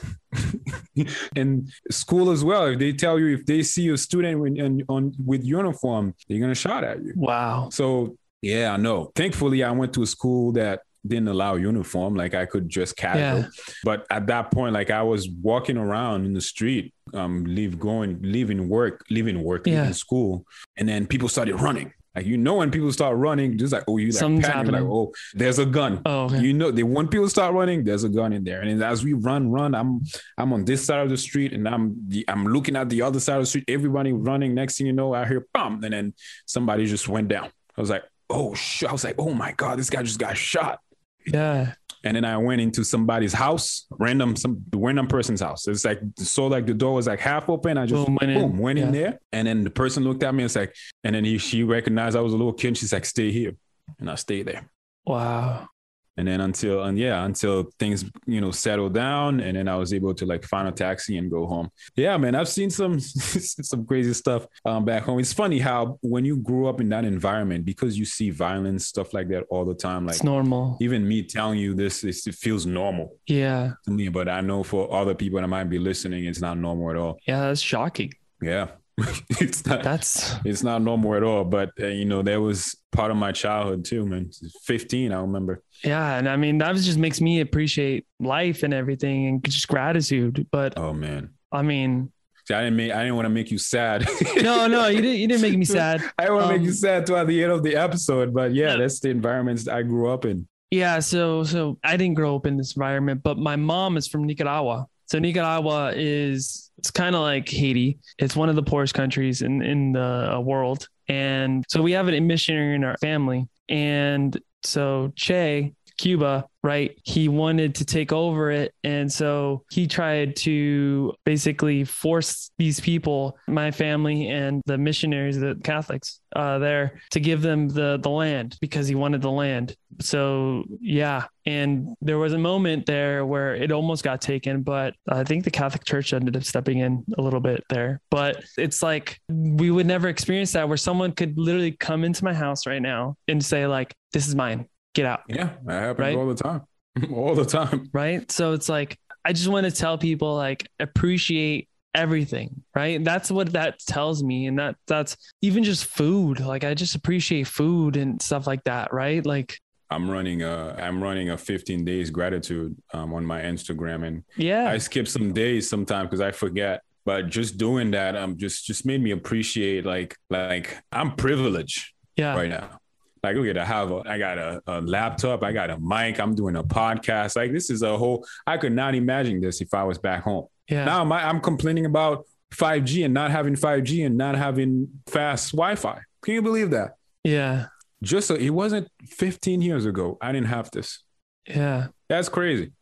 and 1.37 1.69
school 1.91 2.31
as 2.31 2.45
well, 2.45 2.67
if 2.67 2.79
they 2.79 2.93
tell 2.93 3.19
you 3.19 3.29
if 3.39 3.47
they 3.47 3.63
see 3.63 3.89
a 3.89 3.97
student 3.97 4.41
with, 4.41 4.61
on, 4.61 4.83
on 4.89 5.13
with 5.25 5.43
uniform, 5.45 6.15
they're 6.29 6.41
gonna 6.41 6.55
shot 6.55 6.85
at 6.85 7.03
you. 7.03 7.13
Wow. 7.17 7.69
So 7.71 8.17
yeah, 8.43 8.73
I 8.75 8.77
know. 8.77 9.11
Thankfully, 9.15 9.63
I 9.65 9.71
went 9.71 9.93
to 9.95 10.03
a 10.03 10.07
school 10.07 10.53
that 10.53 10.81
didn't 11.07 11.29
allow 11.29 11.55
uniform. 11.55 12.15
Like 12.15 12.35
I 12.35 12.45
could 12.47 12.69
dress 12.69 12.93
casual. 12.93 13.41
Yeah. 13.41 13.49
But 13.85 14.07
at 14.11 14.27
that 14.27 14.51
point, 14.51 14.75
like 14.75 14.91
I 14.91 15.03
was 15.03 15.29
walking 15.29 15.79
around 15.79 16.27
in 16.27 16.35
the 16.35 16.41
street, 16.43 16.93
um, 17.15 17.45
leave 17.45 17.79
going, 17.79 18.19
leaving 18.23 18.69
work, 18.69 19.05
leaving 19.11 19.43
work, 19.43 19.67
Yeah. 19.67 19.81
leaving 19.81 19.95
school, 19.95 20.45
and 20.77 20.89
then 20.89 21.07
people 21.07 21.29
started 21.29 21.57
running. 21.61 21.93
Like 22.15 22.27
you 22.27 22.37
know, 22.37 22.55
when 22.57 22.71
people 22.73 22.93
start 22.93 23.17
running, 23.17 23.57
just 23.57 23.73
like 23.73 23.85
oh, 23.87 23.99
you 23.99 24.11
like 24.11 24.21
like 24.67 24.83
oh, 24.83 25.13
there's 25.35 25.61
a 25.61 25.67
gun. 25.67 26.03
Oh, 26.05 26.25
okay. 26.25 26.41
You 26.41 26.53
know, 26.53 26.73
they 26.73 26.83
when 26.83 27.07
people 27.07 27.29
start 27.29 27.55
running, 27.55 27.85
there's 27.85 28.03
a 28.03 28.09
gun 28.09 28.33
in 28.33 28.43
there. 28.43 28.63
And 28.63 28.83
as 28.83 29.05
we 29.05 29.13
run, 29.13 29.51
run, 29.51 29.75
I'm 29.77 30.01
I'm 30.37 30.53
on 30.53 30.65
this 30.65 30.85
side 30.85 31.01
of 31.01 31.09
the 31.09 31.17
street, 31.17 31.53
and 31.53 31.69
I'm 31.69 31.97
the, 32.09 32.25
I'm 32.27 32.47
looking 32.47 32.75
at 32.75 32.89
the 32.89 33.03
other 33.03 33.21
side 33.21 33.37
of 33.37 33.43
the 33.43 33.47
street. 33.47 33.65
Everybody 33.69 34.13
running. 34.13 34.55
Next 34.55 34.79
thing 34.79 34.89
you 34.89 34.93
know, 34.93 35.15
I 35.15 35.25
hear 35.27 35.47
bam, 35.55 35.85
and 35.85 35.93
then 35.93 36.15
somebody 36.47 36.87
just 36.87 37.09
went 37.09 37.29
down. 37.29 37.51
I 37.77 37.81
was 37.81 37.91
like, 37.91 38.03
oh 38.29 38.55
shit. 38.55 38.89
I 38.89 38.93
was 38.93 39.05
like, 39.05 39.15
oh 39.19 39.33
my 39.33 39.53
god, 39.53 39.79
this 39.79 39.91
guy 39.91 40.03
just 40.03 40.19
got 40.19 40.37
shot. 40.37 40.81
yeah. 41.27 41.75
And 42.03 42.17
then 42.17 42.25
I 42.25 42.37
went 42.39 42.61
into 42.61 42.83
somebody's 42.83 43.33
house, 43.33 43.87
random 43.91 44.35
some 44.37 44.63
random 44.75 45.07
person's 45.07 45.41
house. 45.41 45.69
It's 45.69 45.85
like 45.85 46.01
so 46.17 46.47
like 46.47 46.67
the 46.67 46.75
door 46.75 46.95
was 46.95 47.07
like 47.07 47.21
half 47.21 47.49
open. 47.49 47.77
I 47.77 47.87
just 47.87 48.07
Boom, 48.07 48.17
boom 48.17 48.53
went 48.53 48.59
went 48.59 48.79
in. 48.79 48.87
in, 48.87 48.93
there, 48.93 49.21
and 49.33 49.47
then 49.47 49.65
the 49.65 49.71
person 49.71 50.05
looked 50.05 50.23
at 50.23 50.35
me 50.35 50.43
and 50.43 50.47
it's 50.47 50.57
like, 50.57 50.75
and 51.05 51.15
then 51.15 51.25
he 51.25 51.37
she 51.39 51.63
recognized 51.63 52.17
I 52.17 52.21
was 52.21 52.33
a 52.33 52.37
little 52.37 52.53
kid. 52.55 52.79
She's 52.79 52.93
like, 52.93 53.05
stay 53.05 53.31
here, 53.31 53.55
and 53.99 54.11
I 54.11 54.15
stayed 54.15 54.47
there. 54.47 54.69
Wow. 55.05 55.69
And 56.17 56.27
then 56.29 56.41
until 56.43 56.83
and 56.83 56.99
yeah, 56.99 57.25
until 57.25 57.71
things 57.79 58.05
you 58.27 58.41
know 58.43 58.51
settled 58.51 58.93
down, 58.93 59.41
and 59.41 59.57
then 59.57 59.69
I 59.69 59.77
was 59.77 59.95
able 59.95 60.13
to 60.15 60.27
like 60.27 60.45
find 60.45 60.69
a 60.69 60.73
taxi 60.73 61.17
and 61.17 61.31
go 61.31 61.47
home. 61.47 61.71
Yeah, 61.97 62.17
man, 62.19 62.35
I've 62.35 62.49
seen 62.49 62.69
some 62.69 63.01
some 63.01 63.87
crazy 63.87 64.13
stuff 64.13 64.45
um, 64.67 64.85
back 64.85 65.05
home. 65.05 65.19
It's 65.21 65.33
funny 65.33 65.59
how 65.61 65.99
when 66.03 66.25
you 66.25 66.37
grew 66.37 66.67
up 66.67 66.81
in 66.81 66.89
that 66.91 67.05
environment, 67.05 67.65
because 67.65 67.97
you 67.99 68.05
see 68.05 68.31
violence 68.31 68.87
stuff 68.87 69.15
like 69.15 69.29
that 69.29 69.45
all 69.51 69.65
the 69.65 69.75
time, 69.75 70.05
like 70.05 70.17
it's 70.17 70.25
normal. 70.25 70.77
even 70.81 71.07
me 71.07 71.23
telling 71.23 71.59
you 71.59 71.75
this, 71.75 72.05
it's, 72.05 72.27
it 72.27 72.35
feels 72.35 72.67
normal 72.67 73.17
Yeah. 73.27 73.73
to 73.85 73.91
me. 73.91 74.09
But 74.09 74.29
I 74.29 74.41
know 74.43 74.63
for 74.63 74.93
other 74.93 75.15
people 75.15 75.41
that 75.41 75.49
might 75.49 75.65
be 75.71 75.79
listening, 75.79 76.25
it's 76.27 76.41
not 76.41 76.59
normal 76.59 76.91
at 76.91 76.97
all. 76.97 77.19
Yeah. 77.27 77.41
That's 77.47 77.61
shocking. 77.63 78.13
Yeah. 78.43 78.73
it's 79.41 79.65
not 79.67 79.83
That's 79.83 80.35
it's 80.45 80.63
not 80.63 80.83
normal 80.83 81.15
at 81.15 81.23
all. 81.23 81.45
But 81.45 81.71
uh, 81.81 81.87
you 81.87 82.05
know, 82.05 82.23
that 82.23 82.41
was 82.41 82.77
part 82.93 83.11
of 83.11 83.17
my 83.17 83.33
childhood 83.33 83.85
too, 83.85 84.07
man. 84.07 84.31
15, 84.65 85.13
I 85.13 85.21
remember. 85.21 85.63
yeah, 85.85 86.17
and 86.17 86.29
I 86.29 86.37
mean 86.37 86.59
that 86.59 86.73
was 86.73 86.85
just 86.85 86.99
makes 86.99 87.21
me 87.21 87.41
appreciate 87.41 88.07
life 88.19 88.63
and 88.63 88.73
everything 88.75 89.27
and 89.27 89.45
just 89.45 89.69
gratitude. 89.69 90.47
But 90.51 90.75
Oh 90.79 90.93
man. 90.93 91.31
I 91.53 91.63
mean, 91.63 92.13
See, 92.47 92.55
I 92.55 92.63
didn't 92.65 92.77
make 92.77 92.93
I 92.93 93.01
didn't 93.03 93.17
want 93.17 93.27
to 93.27 93.31
make 93.31 93.51
you 93.51 93.59
sad. 93.59 94.09
no, 94.37 94.67
no, 94.67 94.87
you 94.89 95.01
didn't. 95.03 95.19
You 95.19 95.29
didn't 95.29 95.43
make 95.43 95.59
me 95.59 95.65
sad. 95.79 96.03
I 96.19 96.31
want 96.31 96.47
to 96.47 96.53
make 96.53 96.63
you 96.63 96.69
Um, 96.69 96.75
sad 96.75 97.07
toward 97.07 97.27
the 97.29 97.43
end 97.43 97.53
of 97.53 97.63
the 97.63 97.77
episode, 97.77 98.33
but 98.35 98.53
yeah, 98.55 98.73
Yeah. 98.73 98.77
that's 98.77 99.01
the 99.01 99.11
environments 99.11 99.69
I 99.69 99.83
grew 99.83 100.11
up 100.11 100.25
in. 100.25 100.47
Yeah, 100.71 101.01
so 101.01 101.43
so 101.45 101.79
I 101.83 101.97
didn't 101.97 102.15
grow 102.15 102.37
up 102.37 102.47
in 102.47 102.57
this 102.57 102.77
environment, 102.77 103.23
but 103.25 103.37
my 103.39 103.57
mom 103.57 103.97
is 103.97 104.07
from 104.09 104.25
Nicaragua. 104.25 104.87
So 105.11 105.19
Nicaragua 105.19 105.93
is 105.97 106.71
it's 106.79 106.93
kind 106.93 107.17
of 107.17 107.23
like 107.23 107.49
Haiti. 107.49 107.99
It's 108.19 108.37
one 108.37 108.49
of 108.49 108.55
the 108.55 108.63
poorest 108.63 108.95
countries 108.95 109.43
in 109.43 109.61
in 109.61 109.93
the 109.93 110.37
uh, 110.37 110.41
world, 110.41 110.89
and 111.09 111.65
so 111.69 111.83
we 111.83 111.93
have 111.93 112.07
an 112.07 112.27
missionary 112.27 112.77
in 112.77 112.85
our 112.85 112.97
family. 112.99 113.49
And 113.69 114.41
so 114.63 115.13
Che, 115.17 115.73
Cuba, 116.01 116.47
right? 116.63 116.99
He 117.05 117.29
wanted 117.29 117.75
to 117.75 117.85
take 117.85 118.11
over 118.11 118.51
it, 118.51 118.73
and 118.85 119.13
so 119.13 119.65
he 119.71 119.87
tried 119.87 120.35
to 120.37 121.13
basically 121.27 121.85
force 121.85 122.51
these 122.57 122.81
people, 122.81 123.37
my 123.47 123.71
family 123.71 124.29
and 124.29 124.63
the 124.65 124.79
missionaries, 124.79 125.39
the 125.39 125.61
Catholics, 125.63 126.21
uh, 126.35 126.59
there 126.59 127.03
to 127.11 127.21
give 127.21 127.43
them 127.43 127.69
the 127.69 127.99
the 128.03 128.09
land 128.09 128.57
because 128.63 128.89
he 128.89 128.95
wanted 128.95 129.21
the 129.21 129.31
land. 129.31 129.77
So 130.01 130.65
yeah. 130.81 131.27
And 131.45 131.95
there 132.01 132.19
was 132.19 132.33
a 132.33 132.39
moment 132.39 132.87
there 132.87 133.27
where 133.27 133.55
it 133.55 133.73
almost 133.73 134.05
got 134.05 134.21
taken 134.21 134.63
but 134.63 134.95
i 135.09 135.25
think 135.25 135.43
the 135.43 135.51
catholic 135.51 135.85
church 135.85 136.13
ended 136.13 136.37
up 136.37 136.45
stepping 136.45 136.79
in 136.79 137.05
a 137.19 137.23
little 137.23 137.41
bit 137.41 137.63
there. 137.69 138.01
But 138.11 138.45
it's 138.57 138.83
like 138.83 139.19
we 139.29 139.71
would 139.71 139.87
never 139.87 140.09
experience 140.09 140.53
that 140.53 140.69
where 140.69 140.77
someone 140.79 141.13
could 141.13 141.37
literally 141.37 141.73
come 141.73 142.05
into 142.05 142.25
my 142.25 142.33
house 142.33 142.67
right 142.67 142.83
now 142.83 143.17
and 143.29 143.45
say 143.45 143.67
like 143.67 143.93
this 144.13 144.27
is 144.29 144.35
mine 144.35 144.67
get 144.95 145.07
out 145.07 145.21
Yeah, 145.29 145.51
that 145.67 145.81
happens 145.83 145.99
Right? 146.01 146.17
all 146.17 146.27
the 146.27 146.35
time. 146.35 146.63
all 147.15 147.35
the 147.35 147.45
time. 147.45 147.89
right 147.93 148.31
so 148.33 148.53
it's 148.53 148.69
like 148.69 148.99
i 149.25 149.33
just 149.33 149.49
want 149.49 149.65
to 149.65 149.71
tell 149.71 149.97
people 149.97 150.35
like 150.35 150.67
appreciate 150.81 151.69
everything 151.95 152.63
right 152.75 153.05
that's 153.05 153.31
what 153.31 153.53
that 153.53 153.79
tells 153.81 154.23
me 154.23 154.47
and 154.47 154.59
that 154.59 154.77
that's 154.87 155.17
even 155.43 155.63
just 155.65 155.85
food 155.85 156.41
like 156.41 156.65
i 156.65 156.73
just 156.75 156.95
appreciate 156.95 157.47
food 157.47 157.97
and 157.97 158.21
stuff 158.23 158.47
like 158.47 158.63
that 158.65 158.93
right 158.93 159.25
like 159.27 159.59
I'm 159.93 160.09
running 160.09 160.43
a 160.45 160.77
I'm 160.79 161.03
running 161.03 161.31
a 161.31 161.37
15 161.37 161.85
days 161.85 162.11
gratitude 162.11 162.77
um, 162.95 163.13
on 163.13 163.27
my 163.27 163.41
Instagram, 163.43 164.07
and 164.07 164.23
yeah 164.37 164.71
I 164.71 164.79
skip 164.79 165.09
some 165.09 165.33
days 165.33 165.69
sometimes 165.69 166.07
because 166.07 166.21
I 166.21 166.31
forget. 166.31 166.83
But 167.05 167.29
just 167.29 167.59
doing 167.59 167.91
that, 167.91 168.15
um, 168.15 168.37
just 168.39 168.65
just 168.65 168.87
made 168.87 169.03
me 169.03 169.11
appreciate 169.11 169.85
like 169.85 170.17
like 170.31 170.79
I'm 170.93 171.17
privileged 171.17 171.93
yeah 172.17 172.37
right 172.37 172.49
now. 172.49 172.79
Like 173.23 173.37
look 173.37 173.47
at 173.47 173.59
I 173.59 173.65
have 173.65 173.91
a 173.91 174.03
I 174.07 174.19
got 174.19 174.39
a, 174.39 174.63
a 174.67 174.81
laptop, 174.81 175.43
I 175.43 175.53
got 175.53 175.71
a 175.71 175.79
mic, 175.79 176.19
I'm 176.19 176.35
doing 176.35 176.57
a 176.57 176.65
podcast. 176.65 177.37
Like 177.37 177.53
this 177.53 177.69
is 177.71 177.83
a 177.83 177.97
whole 177.97 178.27
I 178.47 178.57
could 178.57 178.73
not 178.73 178.95
imagine 178.95 179.41
this 179.41 179.61
if 179.61 179.75
I 179.75 179.85
was 179.85 179.99
back 179.99 180.23
home. 180.23 180.47
yeah 180.69 180.85
Now 180.87 181.03
I'm, 181.03 181.13
I'm 181.13 181.41
complaining 181.41 181.85
about 181.87 182.27
5G 182.55 183.05
and 183.05 183.15
not 183.15 183.31
having 183.31 183.55
5G 183.55 184.05
and 184.07 184.17
not 184.17 184.35
having 184.37 184.89
fast 185.07 185.53
Wi-Fi. 185.53 186.01
Can 186.23 186.35
you 186.35 186.43
believe 186.43 186.71
that? 186.71 186.97
yeah 187.25 187.67
Just 188.03 188.27
so 188.29 188.35
it 188.35 188.51
wasn't 188.51 188.89
15 189.09 189.61
years 189.63 189.85
ago. 189.87 190.17
I 190.23 190.33
didn't 190.33 190.49
have 190.49 190.71
this. 190.71 191.03
yeah 191.47 191.89
That's 192.09 192.29
crazy. 192.31 192.73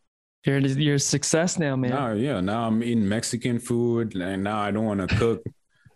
you're 0.45 0.59
you're 0.59 0.95
a 0.95 0.99
success 0.99 1.59
now 1.59 1.75
man 1.75 1.91
Now, 1.91 2.13
yeah, 2.13 2.39
now 2.39 2.65
I'm 2.67 2.81
eating 2.81 3.07
Mexican 3.07 3.59
food, 3.59 4.15
and 4.15 4.43
now 4.43 4.59
I 4.61 4.71
don't 4.71 4.85
want 4.85 5.01
to 5.07 5.15
cook. 5.17 5.41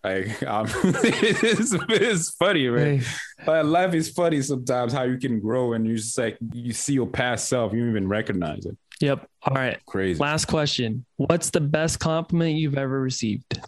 Like, 0.04 0.44
I'm, 0.44 0.66
um, 0.66 0.72
it's, 1.04 1.74
it's 1.74 2.30
funny, 2.32 2.68
right? 2.68 3.00
Hey, 3.02 3.06
But 3.46 3.66
life 3.66 3.94
is 3.94 4.10
funny 4.10 4.42
sometimes 4.42 4.94
how 4.94 5.04
you 5.04 5.18
can 5.18 5.40
grow 5.40 5.74
and 5.74 5.86
you 5.88 5.96
just 5.98 6.18
like 6.18 6.38
you 6.54 6.74
see 6.74 6.94
your 6.94 7.08
past 7.08 7.48
self, 7.48 7.74
you 7.74 7.80
don't 7.80 7.90
even 7.90 8.08
recognize 8.08 8.66
it. 8.66 8.78
yep 9.02 9.28
all 9.44 9.56
right 9.56 9.80
Crazy. 9.86 10.20
last 10.20 10.46
question 10.46 11.04
what's 11.18 11.50
the 11.50 11.60
best 11.60 12.00
compliment 12.00 12.56
you've 12.56 12.78
ever 12.78 13.02
received 13.02 13.60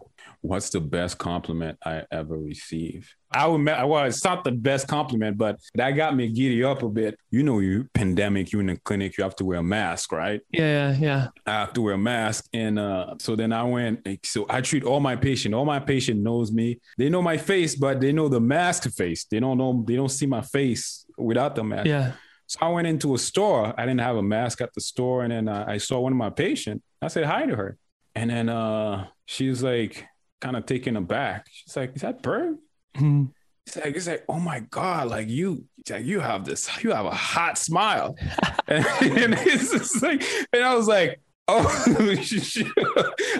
What's 0.45 0.69
the 0.69 0.79
best 0.79 1.17
compliment 1.17 1.77
I 1.83 2.03
ever 2.11 2.37
received? 2.37 3.09
I 3.31 3.47
would, 3.47 3.65
well, 3.65 4.05
it's 4.05 4.23
not 4.23 4.43
the 4.43 4.51
best 4.51 4.87
compliment, 4.87 5.37
but 5.37 5.59
that 5.73 5.91
got 5.91 6.15
me 6.15 6.29
giddy 6.29 6.63
up 6.63 6.83
a 6.83 6.89
bit. 6.89 7.17
You 7.31 7.43
know, 7.43 7.59
you 7.59 7.89
pandemic, 7.93 8.53
you 8.53 8.59
in 8.59 8.67
the 8.67 8.77
clinic, 8.77 9.17
you 9.17 9.23
have 9.23 9.35
to 9.37 9.45
wear 9.45 9.59
a 9.59 9.63
mask, 9.63 10.11
right? 10.11 10.41
yeah 10.51 10.91
yeah 10.91 10.97
yeah 10.99 11.27
I 11.45 11.51
have 11.51 11.73
to 11.73 11.81
wear 11.81 11.95
a 11.95 11.97
mask. 11.97 12.45
And 12.53 12.77
uh, 12.79 13.15
so 13.19 13.35
then 13.35 13.51
I 13.51 13.63
went, 13.63 14.07
so 14.23 14.45
I 14.49 14.61
treat 14.61 14.83
all 14.83 14.99
my 14.99 15.15
patient. 15.15 15.55
All 15.55 15.65
my 15.65 15.79
patient 15.79 16.21
knows 16.21 16.51
me. 16.51 16.79
They 16.97 17.09
know 17.09 17.21
my 17.21 17.37
face, 17.37 17.75
but 17.75 17.99
they 17.99 18.11
know 18.13 18.29
the 18.29 18.39
mask 18.39 18.89
face. 18.91 19.25
They 19.25 19.39
don't 19.39 19.57
know, 19.57 19.83
they 19.87 19.95
don't 19.95 20.09
see 20.09 20.27
my 20.27 20.41
face 20.41 21.05
without 21.17 21.55
the 21.55 21.63
mask. 21.63 21.87
yeah 21.87 22.11
So 22.47 22.59
I 22.61 22.69
went 22.69 22.87
into 22.87 23.15
a 23.15 23.17
store. 23.17 23.73
I 23.77 23.85
didn't 23.85 24.01
have 24.01 24.17
a 24.17 24.23
mask 24.23 24.61
at 24.61 24.73
the 24.73 24.81
store. 24.81 25.23
And 25.23 25.31
then 25.31 25.47
uh, 25.47 25.65
I 25.67 25.77
saw 25.79 25.99
one 25.99 26.11
of 26.11 26.17
my 26.17 26.29
patient. 26.29 26.83
I 27.01 27.07
said 27.07 27.25
hi 27.25 27.45
to 27.47 27.55
her. 27.55 27.77
And 28.13 28.29
then 28.29 28.47
uh, 28.49 29.07
she 29.25 29.49
was 29.49 29.61
like 29.61 30.05
kind 30.45 30.55
of 30.57 30.65
taken 30.65 30.95
aback. 30.95 31.47
She's 31.51 31.75
like, 31.75 31.95
is 31.95 32.01
that 32.03 32.21
Berg? 32.21 32.57
Mhm. 32.95 33.31
It's 33.65 33.75
like, 33.77 33.95
it's 33.95 34.07
like, 34.07 34.23
oh 34.29 34.39
my 34.39 34.59
God, 34.69 35.09
like 35.09 35.27
you, 35.27 35.65
like 35.89 36.05
you 36.05 36.19
have 36.19 36.45
this, 36.45 36.69
you 36.83 36.91
have 36.91 37.07
a 37.07 37.11
hot 37.11 37.57
smile. 37.57 38.15
and, 38.67 38.85
and 39.01 39.33
it's 39.39 39.71
just 39.71 40.01
like, 40.03 40.23
and 40.53 40.63
I 40.63 40.75
was 40.75 40.87
like, 40.87 41.19
oh, 41.47 41.65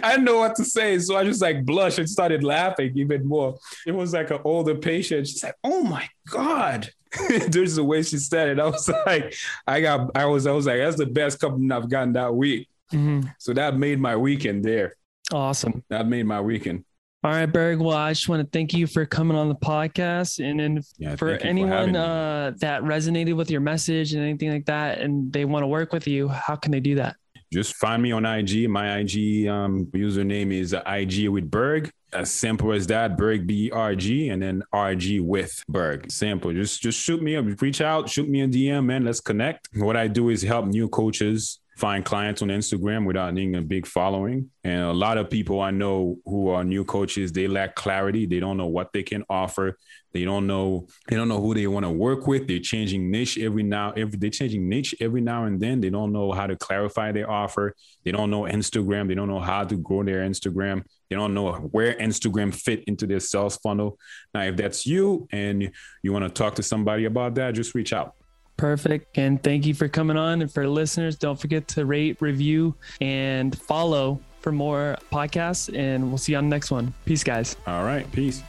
I 0.03 0.11
didn't 0.11 0.23
know 0.25 0.37
what 0.39 0.55
to 0.55 0.65
say. 0.65 0.97
So 0.99 1.15
I 1.15 1.23
just 1.23 1.41
like 1.41 1.63
blushed 1.63 1.99
and 1.99 2.09
started 2.09 2.43
laughing 2.43 2.91
even 2.95 3.27
more. 3.27 3.55
It 3.85 3.91
was 3.93 4.13
like 4.13 4.31
an 4.31 4.39
older 4.43 4.73
patient. 4.75 5.27
She's 5.27 5.43
like, 5.43 5.55
oh 5.63 5.83
my 5.83 6.07
God. 6.29 6.89
There's 7.47 7.75
the 7.75 7.83
way 7.83 8.01
she 8.01 8.17
said 8.17 8.49
it. 8.49 8.59
I 8.59 8.65
was 8.65 8.89
like, 9.05 9.35
I 9.67 9.79
got, 9.79 10.09
I 10.17 10.25
was, 10.25 10.47
I 10.47 10.51
was 10.51 10.65
like, 10.65 10.79
that's 10.79 10.97
the 10.97 11.05
best 11.05 11.39
compliment 11.39 11.71
I've 11.71 11.89
gotten 11.89 12.13
that 12.13 12.33
week. 12.33 12.67
Mhm. 12.91 13.31
So 13.37 13.53
that 13.53 13.77
made 13.77 13.99
my 13.99 14.15
weekend 14.17 14.63
there. 14.65 14.95
awesome 15.31 15.83
That 15.89 16.07
made 16.07 16.25
my 16.25 16.41
weekend. 16.41 16.83
All 17.25 17.31
right 17.31 17.47
berg 17.51 17.79
well 17.79 17.97
i 17.97 18.11
just 18.11 18.29
want 18.29 18.39
to 18.41 18.47
thank 18.57 18.71
you 18.73 18.85
for 18.85 19.05
coming 19.05 19.35
on 19.35 19.49
the 19.49 19.55
podcast 19.55 20.39
and 20.39 20.59
then 20.59 20.81
Yeah. 20.99 21.15
for 21.15 21.29
anyone 21.31 21.93
me. 21.93 21.97
uh, 21.97 22.51
that 22.59 22.83
resonated 22.83 23.35
with 23.35 23.49
your 23.49 23.61
message 23.61 24.13
and 24.13 24.21
anything 24.23 24.51
like 24.51 24.65
that 24.67 24.99
and 24.99 25.33
they 25.33 25.43
want 25.43 25.63
to 25.63 25.67
work 25.67 25.91
with 25.91 26.07
you 26.07 26.27
how 26.27 26.55
can 26.55 26.71
they 26.71 26.79
do 26.79 26.95
that 26.95 27.15
just 27.53 27.75
find 27.75 28.01
me 28.01 28.11
on 28.11 28.25
IG. 28.25 28.67
My 28.69 28.97
IG 28.97 29.47
um, 29.47 29.85
username 29.93 30.51
is 30.51 30.73
IG 30.73 31.29
with 31.29 31.49
Berg. 31.49 31.89
As 32.11 32.29
simple 32.31 32.73
as 32.73 32.87
that, 32.87 33.17
Berg 33.17 33.45
B 33.47 33.71
R 33.71 33.95
G, 33.95 34.29
and 34.29 34.41
then 34.41 34.63
RG 34.73 35.21
with 35.21 35.63
Berg. 35.69 36.11
Simple. 36.11 36.51
Just 36.51 36.81
just 36.81 36.99
shoot 36.99 37.21
me 37.21 37.35
up, 37.37 37.45
reach 37.61 37.81
out, 37.81 38.09
shoot 38.09 38.27
me 38.27 38.41
a 38.41 38.47
DM, 38.47 38.85
man. 38.85 39.05
Let's 39.05 39.21
connect. 39.21 39.69
What 39.75 39.95
I 39.95 40.07
do 40.07 40.29
is 40.29 40.41
help 40.41 40.65
new 40.65 40.89
coaches 40.89 41.59
find 41.75 42.05
clients 42.05 42.41
on 42.41 42.47
Instagram 42.47 43.05
without 43.05 43.33
needing 43.33 43.55
a 43.55 43.61
big 43.61 43.85
following. 43.85 44.49
And 44.63 44.83
a 44.83 44.93
lot 44.93 45.17
of 45.17 45.29
people 45.29 45.59
I 45.59 45.71
know 45.71 46.17
who 46.25 46.49
are 46.49 46.63
new 46.63 46.85
coaches, 46.85 47.33
they 47.33 47.47
lack 47.47 47.75
clarity. 47.75 48.25
They 48.25 48.39
don't 48.39 48.55
know 48.55 48.67
what 48.67 48.93
they 48.93 49.03
can 49.03 49.23
offer. 49.29 49.77
They 50.13 50.23
don't 50.23 50.47
know 50.47 50.87
they 51.09 51.17
don't 51.17 51.27
know 51.27 51.41
who 51.41 51.53
they 51.53 51.67
want 51.67 51.85
to 51.85 51.89
work 51.89 52.27
with. 52.27 52.47
They're 52.47 52.59
changing 52.59 53.11
niche 53.11 53.37
every 53.37 53.63
now 53.63 53.91
every 53.91 54.17
they're 54.17 54.29
changing 54.29 54.69
niche 54.69 54.95
every 55.01 55.19
now 55.19 55.43
and 55.43 55.59
then. 55.59 55.81
They 55.81 55.89
don't 55.89 56.13
know 56.13 56.31
how 56.31 56.47
to 56.47 56.55
clarify 56.55 57.11
their 57.11 57.29
offer. 57.29 57.75
They 58.05 58.11
don't 58.11 58.31
know 58.31 58.43
Instagram. 58.43 59.09
They 59.09 59.15
don't 59.15 59.27
know 59.27 59.41
how 59.41 59.65
to 59.65 59.75
grow 59.75 60.03
their 60.03 60.25
Instagram. 60.25 60.83
They 61.09 61.17
don't 61.17 61.33
know 61.33 61.51
where 61.51 61.95
Instagram 61.95 62.55
fit 62.55 62.85
into 62.85 63.05
their 63.05 63.19
sales 63.19 63.57
funnel. 63.57 63.99
Now, 64.33 64.43
if 64.43 64.55
that's 64.55 64.85
you 64.85 65.27
and 65.31 65.71
you 66.01 66.13
want 66.13 66.23
to 66.23 66.29
talk 66.29 66.55
to 66.55 66.63
somebody 66.63 67.03
about 67.03 67.35
that, 67.35 67.53
just 67.53 67.75
reach 67.75 67.91
out. 67.91 68.15
Perfect. 68.57 69.17
And 69.17 69.41
thank 69.43 69.65
you 69.65 69.73
for 69.73 69.87
coming 69.87 70.17
on. 70.17 70.41
And 70.41 70.51
for 70.51 70.67
listeners, 70.67 71.17
don't 71.17 71.39
forget 71.39 71.67
to 71.69 71.85
rate, 71.85 72.21
review, 72.21 72.75
and 73.01 73.57
follow 73.57 74.21
for 74.39 74.51
more 74.51 74.97
podcasts. 75.11 75.75
And 75.75 76.09
we'll 76.09 76.17
see 76.17 76.31
you 76.33 76.37
on 76.37 76.45
the 76.45 76.55
next 76.55 76.71
one. 76.71 76.93
Peace, 77.05 77.23
guys. 77.23 77.57
All 77.67 77.83
right, 77.83 78.09
peace. 78.11 78.43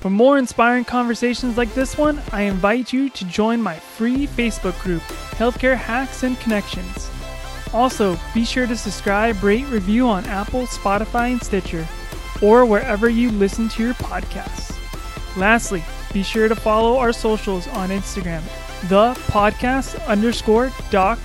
For 0.00 0.10
more 0.10 0.38
inspiring 0.38 0.84
conversations 0.84 1.56
like 1.56 1.74
this 1.74 1.98
one, 1.98 2.22
I 2.30 2.42
invite 2.42 2.92
you 2.92 3.10
to 3.10 3.24
join 3.24 3.60
my 3.60 3.74
free 3.74 4.28
Facebook 4.28 4.80
group, 4.80 5.02
Healthcare 5.32 5.76
Hacks 5.76 6.22
and 6.22 6.38
Connections. 6.38 7.10
Also, 7.74 8.16
be 8.32 8.44
sure 8.44 8.66
to 8.68 8.76
subscribe, 8.76 9.42
rate, 9.42 9.66
review 9.66 10.06
on 10.06 10.24
Apple, 10.26 10.66
Spotify, 10.66 11.32
and 11.32 11.42
Stitcher, 11.42 11.86
or 12.40 12.64
wherever 12.64 13.08
you 13.08 13.32
listen 13.32 13.68
to 13.70 13.82
your 13.82 13.94
podcasts. 13.94 14.76
Lastly, 15.36 15.82
be 16.12 16.22
sure 16.22 16.48
to 16.48 16.56
follow 16.56 16.98
our 16.98 17.12
socials 17.12 17.68
on 17.68 17.90
Instagram, 17.90 18.42
the 18.88 19.14
podcast 19.30 20.04
underscore 20.06 20.72
doc 20.90 21.18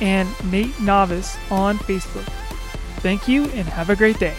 and 0.00 0.28
Nate 0.50 0.78
Novice 0.80 1.36
on 1.50 1.78
Facebook. 1.78 2.26
Thank 3.00 3.28
you 3.28 3.44
and 3.50 3.68
have 3.68 3.90
a 3.90 3.96
great 3.96 4.18
day. 4.18 4.34